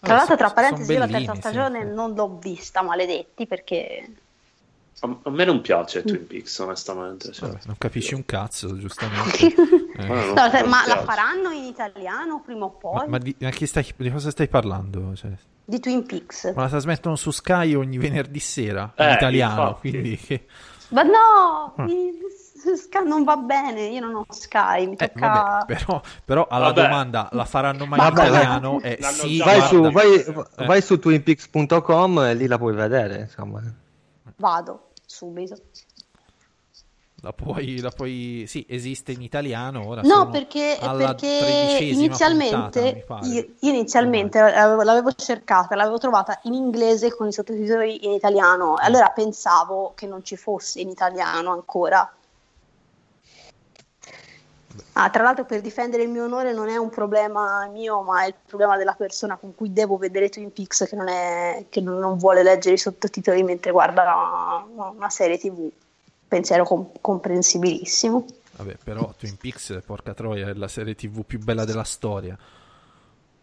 Tra 0.00 0.14
l'altro, 0.14 0.36
tra 0.36 0.50
parentesi, 0.50 0.92
io 0.92 0.98
la 1.00 1.06
terza 1.08 1.34
stagione 1.34 1.80
sì. 1.86 1.92
non 1.94 2.14
l'ho 2.14 2.38
vista, 2.40 2.82
maledetti, 2.82 3.46
perché 3.46 4.08
A, 5.00 5.16
a 5.24 5.30
me 5.30 5.44
non 5.44 5.60
piace 5.60 6.02
Twin 6.02 6.26
Peaks, 6.26 6.58
onestamente. 6.60 7.32
cioè. 7.32 7.48
Vabbè, 7.48 7.60
non 7.66 7.76
capisci 7.78 8.14
un 8.14 8.24
cazzo, 8.24 8.76
giustamente. 8.78 9.54
Eh. 9.98 10.06
Ma 10.06 10.14
non- 10.14 10.28
No, 10.34 10.48
cioè, 10.50 10.60
non 10.60 10.68
ma 10.70 10.86
la 10.86 11.02
faranno 11.02 11.50
in 11.50 11.64
italiano 11.64 12.40
prima 12.40 12.66
o 12.66 12.70
poi? 12.70 13.08
ma 13.08 13.18
di, 13.18 13.34
ma 13.40 13.50
chi 13.50 13.66
stai- 13.66 13.92
di 13.96 14.10
cosa 14.12 14.30
stai 14.30 14.46
parlando? 14.46 15.12
Cioè, 15.16 15.32
Di 15.64 15.80
Twin 15.80 16.06
Peaks. 16.06 16.52
ma 16.54 16.62
la 16.62 16.68
trasmettono 16.68 17.16
su 17.16 17.32
Sky 17.32 17.74
ogni 17.74 17.98
venerdì 17.98 18.38
sera 18.38 18.92
in 18.96 19.04
Eh, 19.06 19.12
italiano, 19.14 19.60
infatti. 19.62 19.90
quindi 19.90 20.16
che- 20.16 20.46
Ma 20.90 21.02
no, 21.02 21.74
Ah. 21.76 21.82
mi- 21.82 22.12
Sky 22.76 23.06
non 23.06 23.24
va 23.24 23.36
bene, 23.36 23.82
io 23.86 24.00
non 24.00 24.14
ho 24.16 24.26
Sky, 24.28 24.86
mi 24.86 24.94
Eh, 24.96 25.08
tocca... 25.12 25.28
vabbè, 25.28 25.64
però, 25.74 26.00
però 26.24 26.46
alla 26.50 26.66
Vabbè. 26.66 26.82
domanda 26.82 27.28
la 27.32 27.44
faranno 27.44 27.86
mai 27.86 27.98
in 28.00 28.04
Vabbè, 28.14 28.28
italiano? 28.28 28.80
Eh, 28.80 28.98
sì, 29.02 29.38
Vai 29.38 29.60
su, 29.62 29.90
vai, 29.90 30.14
Eh. 30.14 30.66
vai 30.66 30.82
su 30.82 30.98
twinpeaks.com 30.98 32.18
e 32.20 32.34
lì 32.34 32.46
la 32.46 32.58
puoi 32.58 32.74
vedere, 32.74 33.20
insomma. 33.20 33.62
Vado 34.36 34.90
subito. 35.06 35.56
La 37.22 37.32
puoi, 37.32 37.80
la 37.80 37.90
puoi... 37.90 38.44
Sì, 38.46 38.64
esiste 38.68 39.10
in 39.10 39.22
italiano 39.22 39.84
ora. 39.88 40.02
No, 40.02 40.30
perché, 40.30 40.78
perché 40.80 41.26
inizialmente, 41.82 43.04
puntata, 43.04 43.26
io, 43.26 43.44
io 43.58 43.70
inizialmente 43.72 44.38
l'avevo, 44.38 44.82
l'avevo 44.82 45.12
cercata, 45.12 45.74
l'avevo 45.74 45.98
trovata 45.98 46.38
in 46.44 46.52
inglese 46.54 47.12
con 47.12 47.26
i 47.26 47.32
sottotitoli 47.32 48.06
in 48.06 48.12
italiano, 48.12 48.74
Mm. 48.74 48.76
allora 48.84 49.08
pensavo 49.08 49.94
che 49.96 50.06
non 50.06 50.22
ci 50.22 50.36
fosse 50.36 50.80
in 50.80 50.90
italiano 50.90 51.50
ancora. 51.50 52.08
Ah, 54.94 55.10
tra 55.10 55.22
l'altro 55.22 55.44
per 55.44 55.60
difendere 55.60 56.02
il 56.02 56.08
mio 56.08 56.24
onore 56.24 56.52
non 56.52 56.68
è 56.68 56.76
un 56.76 56.90
problema 56.90 57.66
mio, 57.68 58.02
ma 58.02 58.24
è 58.24 58.28
il 58.28 58.34
problema 58.46 58.76
della 58.76 58.94
persona 58.94 59.36
con 59.36 59.54
cui 59.54 59.72
devo 59.72 59.96
vedere 59.96 60.28
Twin 60.28 60.52
Peaks 60.52 60.86
che 60.88 60.96
non, 60.96 61.08
è, 61.08 61.66
che 61.68 61.80
non 61.80 62.18
vuole 62.18 62.42
leggere 62.42 62.74
i 62.74 62.78
sottotitoli 62.78 63.42
mentre 63.42 63.70
guarda 63.70 64.66
una, 64.70 64.88
una 64.88 65.10
serie 65.10 65.38
tv. 65.38 65.70
Pensiero 66.26 66.64
com- 66.64 66.90
comprensibilissimo. 67.00 68.26
Vabbè, 68.56 68.76
però 68.82 69.14
Twin 69.16 69.36
Peaks, 69.36 69.80
porca 69.86 70.14
troia, 70.14 70.48
è 70.48 70.54
la 70.54 70.68
serie 70.68 70.94
tv 70.94 71.24
più 71.24 71.38
bella 71.38 71.64
della 71.64 71.84
storia. 71.84 72.36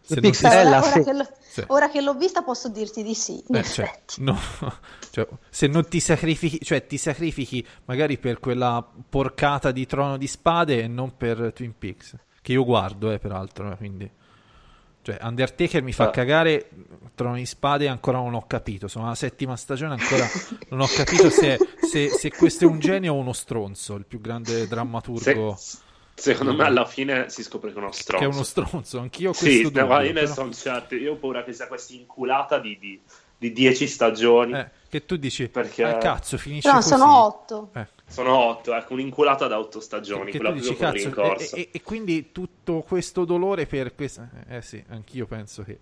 Se 0.06 0.20
è 0.20 0.66
Ora, 0.66 0.78
ora 0.78 0.82
se- 0.92 1.02
che 1.02 1.12
l'ho, 1.12 1.28
Sì. 1.40 1.64
ora 1.66 1.88
che 1.90 2.00
l'ho 2.00 2.14
vista 2.14 2.42
posso 2.42 2.68
dirti 2.68 3.02
di 3.02 3.14
sì, 3.14 3.42
in 3.48 3.56
Eh, 3.56 3.62
cioè, 3.64 3.84
effetti. 3.86 4.22
no, 4.22 4.38
cioè, 5.10 5.26
se 5.50 5.66
non 5.66 5.88
ti 5.88 5.98
sacrifichi, 5.98 6.60
cioè 6.64 6.86
ti 6.86 6.96
sacrifichi 6.96 7.66
magari 7.86 8.16
per 8.18 8.38
quella 8.38 8.86
porcata 9.08 9.72
di 9.72 9.84
Trono 9.86 10.16
di 10.16 10.26
Spade 10.28 10.82
e 10.82 10.86
non 10.86 11.16
per 11.16 11.52
Twin 11.52 11.74
Peaks, 11.76 12.14
che 12.40 12.52
io 12.52 12.64
guardo, 12.64 13.10
eh, 13.10 13.18
peraltro, 13.18 13.72
eh, 13.72 13.76
quindi... 13.76 14.10
Cioè, 15.02 15.18
Undertaker 15.22 15.82
mi 15.84 15.92
fa 15.92 16.06
Ah. 16.08 16.10
cagare, 16.10 16.68
Trono 17.14 17.36
di 17.36 17.46
Spade 17.46 17.86
ancora 17.86 18.18
non 18.18 18.34
ho 18.34 18.44
capito, 18.48 18.88
sono 18.88 19.06
alla 19.06 19.14
settima 19.14 19.56
stagione 19.56 19.92
ancora 19.94 20.26
non 20.70 20.80
ho 20.80 20.86
capito 20.88 21.30
se, 21.30 21.56
se- 21.88 22.08
se 22.08 22.30
questo 22.32 22.64
è 22.64 22.66
un 22.66 22.80
genio 22.80 23.14
o 23.14 23.16
uno 23.18 23.32
stronzo, 23.32 23.94
il 23.94 24.04
più 24.04 24.20
grande 24.20 24.66
drammaturgo 24.66 25.54
Se- 25.56 25.78
secondo 26.16 26.54
me 26.54 26.64
alla 26.64 26.84
fine 26.86 27.28
si 27.28 27.42
scopre 27.42 27.70
che 27.70 27.76
è 27.76 27.78
uno 27.78 27.92
stronzo. 27.92 28.24
che 28.24 28.30
è 28.30 28.34
uno 28.34 28.44
stronzo, 28.44 28.98
anch'io 28.98 29.30
ho 29.30 29.32
Sì, 29.34 29.44
questo 29.44 29.62
no, 29.62 29.68
dubbio, 29.68 29.86
guarda, 29.86 30.04
io 30.06 30.12
ne 30.12 30.20
però- 30.20 30.32
sono 30.34 30.52
certo. 30.52 30.94
Io 30.94 31.12
ho 31.12 31.16
paura 31.16 31.44
che 31.44 31.52
sia 31.52 31.66
questa 31.68 31.92
inculata 31.92 32.58
di, 32.58 32.78
di, 32.78 33.00
di 33.38 33.52
10 33.52 33.86
stagioni. 33.86 34.52
eh, 34.54 34.70
che 34.88 35.04
tu 35.04 35.16
dici, 35.16 35.48
Perché- 35.48 35.84
"Ah, 35.84 35.98
cazzo, 35.98 36.38
finisce 36.38 36.68
No, 36.68 36.74
così. 36.76 36.88
sono 36.88 37.24
otto. 37.24 37.70
Eh. 37.74 37.86
Sono 38.08 38.36
8, 38.36 38.72
ecco, 38.74 38.92
un'inculata 38.92 39.46
da 39.48 39.58
8 39.58 39.80
stagioni. 39.80 40.30
Che 40.30 40.38
quella 40.38 40.54
tu 40.54 40.60
dici, 40.60 40.76
cazzo, 40.76 41.22
e, 41.24 41.60
e- 41.60 41.68
e 41.72 41.82
quindi 41.82 42.30
tutto 42.30 42.82
questo 42.86 43.24
dolore 43.24 43.66
per 43.66 43.94
questa... 43.96 44.28
Eh 44.48 44.62
sì, 44.62 44.82
anch'io 44.90 45.26
penso 45.26 45.64
che 45.64 45.80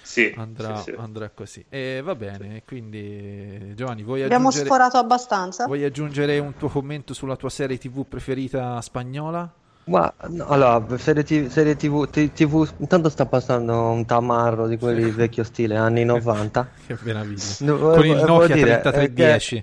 Sì, 0.00 0.32
andrà, 0.38 0.76
sì, 0.76 0.92
sì. 0.92 0.94
andrà 0.98 1.28
così. 1.28 1.62
E 1.68 2.00
va 2.02 2.14
bene, 2.14 2.62
quindi 2.64 3.74
Giovanni, 3.74 4.02
vuoi 4.04 4.22
Abbiamo 4.22 4.48
aggiungere, 4.48 4.70
sforato 4.70 4.96
abbastanza. 4.96 5.66
vuoi 5.66 5.84
aggiungere 5.84 6.38
un 6.38 6.56
tuo 6.56 6.68
commento 6.68 7.12
sulla 7.12 7.36
tua 7.36 7.50
serie 7.50 7.76
tv 7.76 8.06
preferita 8.06 8.80
spagnola? 8.80 9.52
Ma 9.86 10.12
no, 10.30 10.46
allora, 10.48 10.98
serie 10.98 11.22
TV, 11.22 11.48
serie 11.48 11.76
TV, 11.76 12.06
TV, 12.10 12.68
intanto 12.78 13.08
sta 13.08 13.24
passando 13.26 13.90
un 13.90 14.04
tamarro 14.04 14.66
di 14.66 14.78
quelli 14.78 15.10
vecchio 15.12 15.44
stile, 15.44 15.76
anni 15.76 16.04
90. 16.04 16.68
Che 16.86 16.98
meraviglia. 17.02 17.42
No, 17.60 17.78
Con 17.78 18.04
il 18.04 18.16
volevo 18.16 18.26
Nokia 18.26 18.54
dire, 18.56 18.72
eh, 18.78 18.80
3310. 18.80 19.62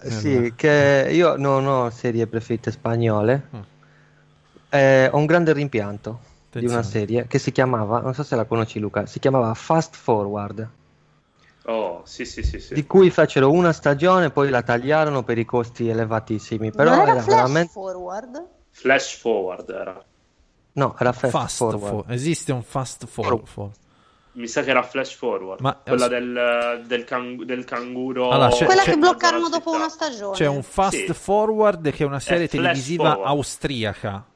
che- 0.00 0.10
sì, 0.10 0.52
che 0.54 1.08
io 1.10 1.36
non 1.36 1.66
ho 1.66 1.90
serie 1.90 2.26
preferite 2.28 2.70
spagnole, 2.70 3.48
Mm. 3.56 3.60
eh, 4.70 5.08
ho 5.12 5.16
un 5.16 5.26
grande 5.26 5.52
rimpianto 5.52 6.20
di 6.56 6.66
una 6.66 6.78
Attenzione. 6.78 6.82
serie 6.82 7.26
che 7.26 7.38
si 7.38 7.50
chiamava, 7.50 8.00
non 8.00 8.14
so 8.14 8.22
se 8.22 8.36
la 8.36 8.44
conosci 8.44 8.78
Luca, 8.78 9.06
si 9.06 9.18
chiamava 9.18 9.52
Fast 9.54 9.96
Forward, 9.96 10.68
Oh, 11.66 12.02
sì, 12.04 12.26
sì, 12.26 12.42
sì, 12.42 12.60
sì. 12.60 12.74
di 12.74 12.86
cui 12.86 13.08
fecero 13.10 13.50
una 13.50 13.72
stagione, 13.72 14.30
poi 14.30 14.50
la 14.50 14.62
tagliarono 14.62 15.22
per 15.22 15.38
i 15.38 15.44
costi 15.46 15.88
elevatissimi, 15.88 16.70
però 16.70 16.90
non 16.90 17.00
era, 17.00 17.12
era 17.12 17.22
flash 17.22 17.36
veramente... 17.36 17.72
forward? 17.72 18.46
Flash 18.76 19.16
forward 19.18 19.70
era. 19.70 20.04
No, 20.72 20.96
era 20.98 21.12
Fast, 21.12 21.30
Fast 21.32 21.56
Forward. 21.58 21.88
for- 22.04 22.12
esiste 22.12 22.50
un 22.52 22.62
fast 22.64 23.06
For- 23.06 23.40
forward. 23.44 23.76
Mi 24.32 24.48
sa 24.48 24.62
che 24.64 24.70
era 24.70 24.82
Flash 24.82 25.14
Forward. 25.14 25.60
Ma- 25.60 25.76
Quella 25.76 26.08
del, 26.08 26.82
del, 26.86 27.04
can- 27.04 27.36
del 27.46 27.64
canguro. 27.64 28.30
Allora, 28.30 28.48
c'è- 28.50 28.64
Quella 28.64 28.82
c'è- 28.82 28.90
che 28.90 28.96
bloccarono 28.96 29.48
dopo 29.48 29.70
una 29.70 29.88
stagione. 29.88 30.34
C'è 30.36 30.46
un 30.48 30.64
fast 30.64 31.04
Sì. 31.06 31.12
forward 31.14 31.88
che 31.92 32.02
è 32.02 32.06
una 32.06 32.18
serie 32.18 32.46
È 32.46 32.48
televisiva 32.48 33.10
forward. 33.10 33.28
austriaca, 33.28 34.26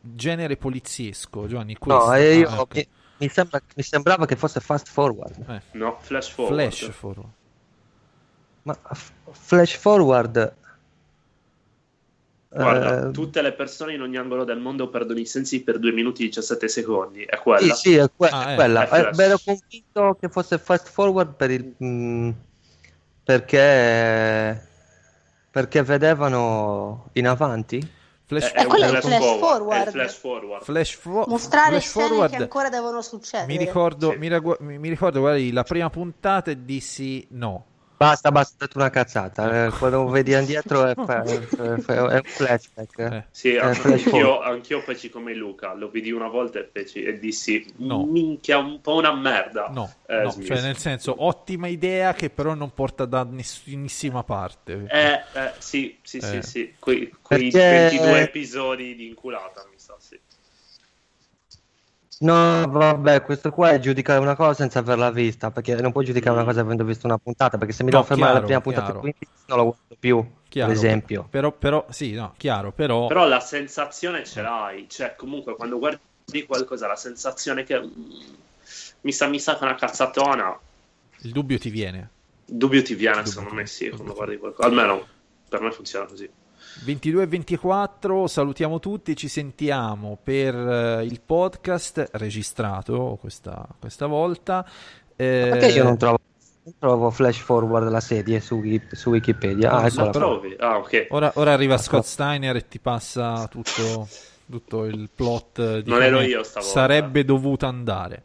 genere 0.00 0.56
poliziesco. 0.56 1.46
Giovanni, 1.46 1.76
questo. 1.76 2.06
No, 2.06 2.14
e 2.14 2.36
io, 2.36 2.48
Ah, 2.48 2.54
ecco. 2.54 2.68
mi, 2.72 2.88
mi 3.18 3.28
sembra- 3.28 3.60
mi 3.76 3.82
sembrava 3.82 4.24
che 4.24 4.36
fosse 4.36 4.60
Fast 4.60 4.88
Forward. 4.88 5.44
Eh, 5.50 5.62
No, 5.78 5.98
Flash 6.00 6.30
Forward. 6.30 6.54
flash 6.72 6.90
forward. 6.90 7.28
Ma 8.62 8.78
f- 8.94 9.12
Flash 9.32 9.76
Forward... 9.76 10.56
Guarda, 12.54 13.08
eh, 13.08 13.10
tutte 13.12 13.40
le 13.40 13.52
persone 13.52 13.94
in 13.94 14.02
ogni 14.02 14.16
angolo 14.18 14.44
del 14.44 14.58
mondo 14.58 14.88
perdono 14.90 15.18
i 15.20 15.24
sensi 15.26 15.62
per 15.62 15.78
2 15.78 15.90
minuti 15.92 16.22
e 16.24 16.26
17 16.26 16.68
secondi. 16.68 17.22
È 17.24 17.38
quella. 17.38 17.74
Sì, 17.74 17.90
sì, 17.90 17.96
è, 17.96 18.10
que- 18.14 18.28
Ah, 18.28 18.48
è 18.48 18.52
eh. 18.52 18.54
quella. 18.56 18.88
È. 18.88 19.10
Eh, 19.16 19.22
ero 19.22 19.38
convinto 19.42 20.16
che 20.20 20.28
fosse 20.28 20.58
fast 20.58 20.88
forward 20.90 21.34
per 21.34 21.50
il, 21.50 21.74
mm, 21.82 22.30
perché, 23.24 24.66
perché 25.50 25.82
vedevano 25.82 27.08
in 27.12 27.26
avanti. 27.28 28.00
Flash, 28.24 28.50
È, 28.50 28.52
è 28.52 28.62
un 28.62 28.68
quello 28.68 28.84
è 28.84 28.88
il 28.88 28.96
flash, 29.02 29.18
forward. 29.18 29.38
forward. 29.40 29.82
È 29.82 29.86
il 29.86 29.92
flash 29.92 30.14
forward. 30.14 30.62
flash 30.64 30.90
fo- 30.94 31.24
Mostrare 31.28 31.70
flash 31.70 31.88
scene 31.88 32.06
forward. 32.08 32.30
che 32.30 32.36
ancora 32.42 32.68
devono 32.68 33.02
succedere. 33.02 33.46
Mi 33.52 33.58
ricordo, 33.58 34.10
Sì. 34.12 34.18
mi, 34.18 34.28
ragu- 34.28 34.58
mi- 34.60 34.88
ricordo, 34.88 35.20
guardi, 35.20 35.52
la 35.52 35.62
prima 35.64 35.90
puntata 35.90 36.50
e 36.50 36.64
dissi 36.64 37.26
no. 37.30 37.66
Basta, 38.02 38.32
basta, 38.32 38.68
una 38.74 38.90
cazzata. 38.90 39.66
eh, 39.66 39.70
Quando 39.78 40.08
vedi 40.08 40.32
indietro 40.32 40.84
è, 40.86 40.94
fa- 40.94 41.22
è- 41.22 41.38
è- 41.38 42.14
un 42.14 42.20
flashback. 42.24 42.98
eh. 42.98 43.24
Sì, 43.30 43.56
anch'io, 43.56 44.40
anch'io 44.40 44.80
feci 44.80 45.08
come 45.08 45.34
Luca. 45.34 45.72
Lo 45.74 45.88
vidi 45.88 46.10
una 46.10 46.26
volta 46.26 46.58
e, 46.58 46.68
feci, 46.72 47.04
e 47.04 47.18
dissi: 47.20 47.64
No. 47.76 48.04
Minchia, 48.04 48.58
un 48.58 48.80
po' 48.80 48.96
una 48.96 49.14
merda. 49.14 49.68
No, 49.68 49.92
Eh, 50.06 50.22
no, 50.22 50.32
cioè 50.44 50.60
nel 50.62 50.76
senso, 50.78 51.14
ottima 51.24 51.68
idea 51.68 52.12
che 52.12 52.28
però 52.28 52.54
non 52.54 52.74
porta 52.74 53.04
da 53.04 53.22
nessunissima 53.22 54.24
parte. 54.24 54.84
Eh, 54.88 55.12
eh, 55.38 55.52
sì, 55.58 55.96
sì, 56.02 56.20
sì, 56.20 56.36
Eh. 56.38 56.42
sì. 56.42 56.74
Que- 56.80 57.12
quei 57.22 57.50
Perché- 57.50 57.88
22 57.90 58.20
episodi 58.20 58.96
di 58.96 59.06
inculata, 59.06 59.64
mi 59.70 59.76
sa, 59.78 59.94
sì. 60.00 60.18
No, 62.22 62.66
vabbè, 62.68 63.22
questo 63.22 63.50
qua 63.50 63.70
è 63.70 63.78
giudicare 63.80 64.20
una 64.20 64.36
cosa 64.36 64.54
senza 64.54 64.78
averla 64.78 65.10
vista, 65.10 65.50
perché 65.50 65.74
non 65.74 65.90
puoi 65.92 66.04
giudicare 66.04 66.36
una 66.36 66.44
cosa 66.44 66.60
avendo 66.60 66.84
visto 66.84 67.06
una 67.06 67.18
puntata, 67.18 67.58
perché 67.58 67.72
se 67.72 67.82
mi 67.82 67.90
No, 67.90 67.96
devo 67.98 68.02
fermare 68.04 68.30
alla 68.30 68.40
chiaro, 68.44 68.60
prima 68.60 68.60
puntata 68.60 68.92
chiaro. 68.92 69.00
di 69.00 69.00
Twin 69.00 69.14
Peaks 69.18 69.42
non 69.48 69.58
lo 69.58 69.64
guardo 69.64 69.96
più, 69.98 70.24
Chiaro, 70.48 70.70
ad 70.70 70.76
esempio. 70.76 71.26
Però, 71.28 71.50
però, 71.52 71.84
sì, 71.90 72.12
no, 72.12 72.34
chiaro, 72.36 72.70
però... 72.72 73.06
Però 73.06 73.26
la 73.26 73.40
sensazione 73.40 74.24
ce 74.24 74.40
l'hai. 74.42 74.88
Cioè, 74.88 75.16
comunque, 75.16 75.56
quando 75.56 75.78
guardi 75.78 76.00
qualcosa, 76.46 76.86
la 76.86 76.96
sensazione 76.96 77.64
che... 77.64 77.80
mm, 77.80 77.90
mi 79.02 79.12
sa, 79.12 79.26
mi 79.26 79.40
sa 79.40 79.54
che 79.54 79.60
è 79.60 79.64
una 79.64 79.74
cazzatona. 79.74 80.58
il 81.22 81.32
dubbio 81.32 81.58
ti 81.58 81.70
viene. 81.70 82.10
Il 82.46 82.56
dubbio 82.56 82.82
ti 82.82 82.94
viene, 82.94 83.22
Dubbio 83.22 83.30
secondo 83.30 83.50
ti 83.50 83.56
me, 83.56 83.66
sì, 83.66 83.88
quando 83.90 84.14
guardi 84.14 84.36
qualcosa. 84.38 84.68
Almeno, 84.68 85.06
per 85.48 85.60
me 85.60 85.70
funziona 85.72 86.06
così. 86.06 86.30
22 86.84 87.22
e 87.22 87.26
24, 87.26 88.26
salutiamo 88.26 88.80
tutti, 88.80 89.14
ci 89.14 89.28
sentiamo 89.28 90.18
per 90.20 90.54
eh, 90.54 91.04
il 91.04 91.20
podcast 91.24 92.10
registrato 92.14 93.16
questa, 93.20 93.66
questa 93.78 94.06
volta. 94.06 94.66
Eh, 95.14 95.48
Perché 95.50 95.66
io 95.66 95.84
non 95.84 95.96
trovo, 95.96 96.18
non 96.64 96.74
trovo 96.78 97.10
flash 97.10 97.38
forward 97.38 97.88
la 97.88 98.00
serie 98.00 98.40
su, 98.40 98.60
su 98.90 99.10
Wikipedia? 99.10 99.70
Ah, 99.70 99.90
qua. 99.90 100.10
trovi? 100.10 100.56
Ah, 100.58 100.78
ok. 100.78 101.06
Ora, 101.10 101.32
ora 101.36 101.52
arriva 101.52 101.74
Ecco. 101.74 101.82
Scott 101.82 102.04
Steiner 102.04 102.56
e 102.56 102.66
ti 102.66 102.80
passa 102.80 103.46
tutto, 103.48 104.08
tutto 104.50 104.84
il 104.86 105.08
plot 105.14 105.80
di 105.80 105.90
Non 105.90 106.02
ero 106.02 106.20
io 106.20 106.42
stavolta. 106.42 106.74
sarebbe 106.74 107.24
dovuto 107.24 107.66
andare. 107.66 108.22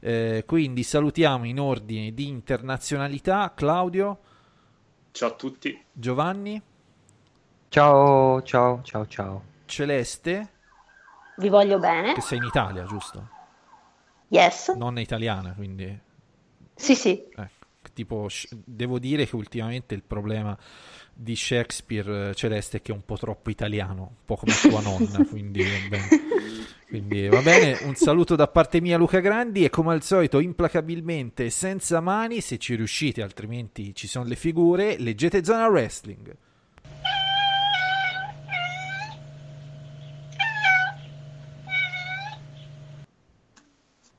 Eh, 0.00 0.44
quindi 0.46 0.82
salutiamo 0.82 1.44
in 1.44 1.60
ordine 1.60 2.12
di 2.12 2.26
internazionalità 2.26 3.52
Claudio, 3.54 4.18
Ciao 5.12 5.28
a 5.28 5.32
tutti. 5.32 5.78
Giovanni, 5.92 6.60
Ciao, 7.70 8.42
ciao, 8.42 8.80
ciao, 8.82 9.06
ciao. 9.06 9.42
Celeste, 9.64 10.48
Vi 11.36 11.48
voglio 11.48 11.78
bene. 11.78 12.14
che 12.14 12.20
sei 12.20 12.38
in 12.38 12.44
Italia, 12.44 12.84
giusto? 12.84 13.28
Yes. 14.26 14.74
Nonna 14.76 14.98
italiana, 14.98 15.52
quindi 15.54 15.96
Sì, 16.74 16.96
sì. 16.96 17.28
Ecco, 17.30 17.66
tipo, 17.92 18.26
devo 18.50 18.98
dire 18.98 19.24
che 19.24 19.36
ultimamente 19.36 19.94
il 19.94 20.02
problema 20.02 20.58
di 21.14 21.36
Shakespeare 21.36 22.30
eh, 22.30 22.34
Celeste 22.34 22.78
è 22.78 22.82
che 22.82 22.90
è 22.90 22.94
un 22.96 23.04
po' 23.04 23.16
troppo 23.16 23.50
italiano, 23.50 24.00
un 24.02 24.24
po' 24.24 24.34
come 24.34 24.52
tua 24.60 24.80
nonna, 24.80 25.24
quindi 25.30 25.62
va 25.62 25.88
bene. 25.88 26.08
Quindi 26.88 27.28
va 27.28 27.40
bene, 27.40 27.78
un 27.82 27.94
saluto 27.94 28.34
da 28.34 28.48
parte 28.48 28.80
mia 28.80 28.98
Luca 28.98 29.20
Grandi 29.20 29.62
e 29.62 29.70
come 29.70 29.92
al 29.92 30.02
solito 30.02 30.40
implacabilmente 30.40 31.48
senza 31.50 32.00
mani, 32.00 32.40
se 32.40 32.58
ci 32.58 32.74
riuscite, 32.74 33.22
altrimenti 33.22 33.94
ci 33.94 34.08
sono 34.08 34.24
le 34.24 34.34
figure, 34.34 34.98
leggete 34.98 35.44
Zona 35.44 35.68
Wrestling. 35.68 36.36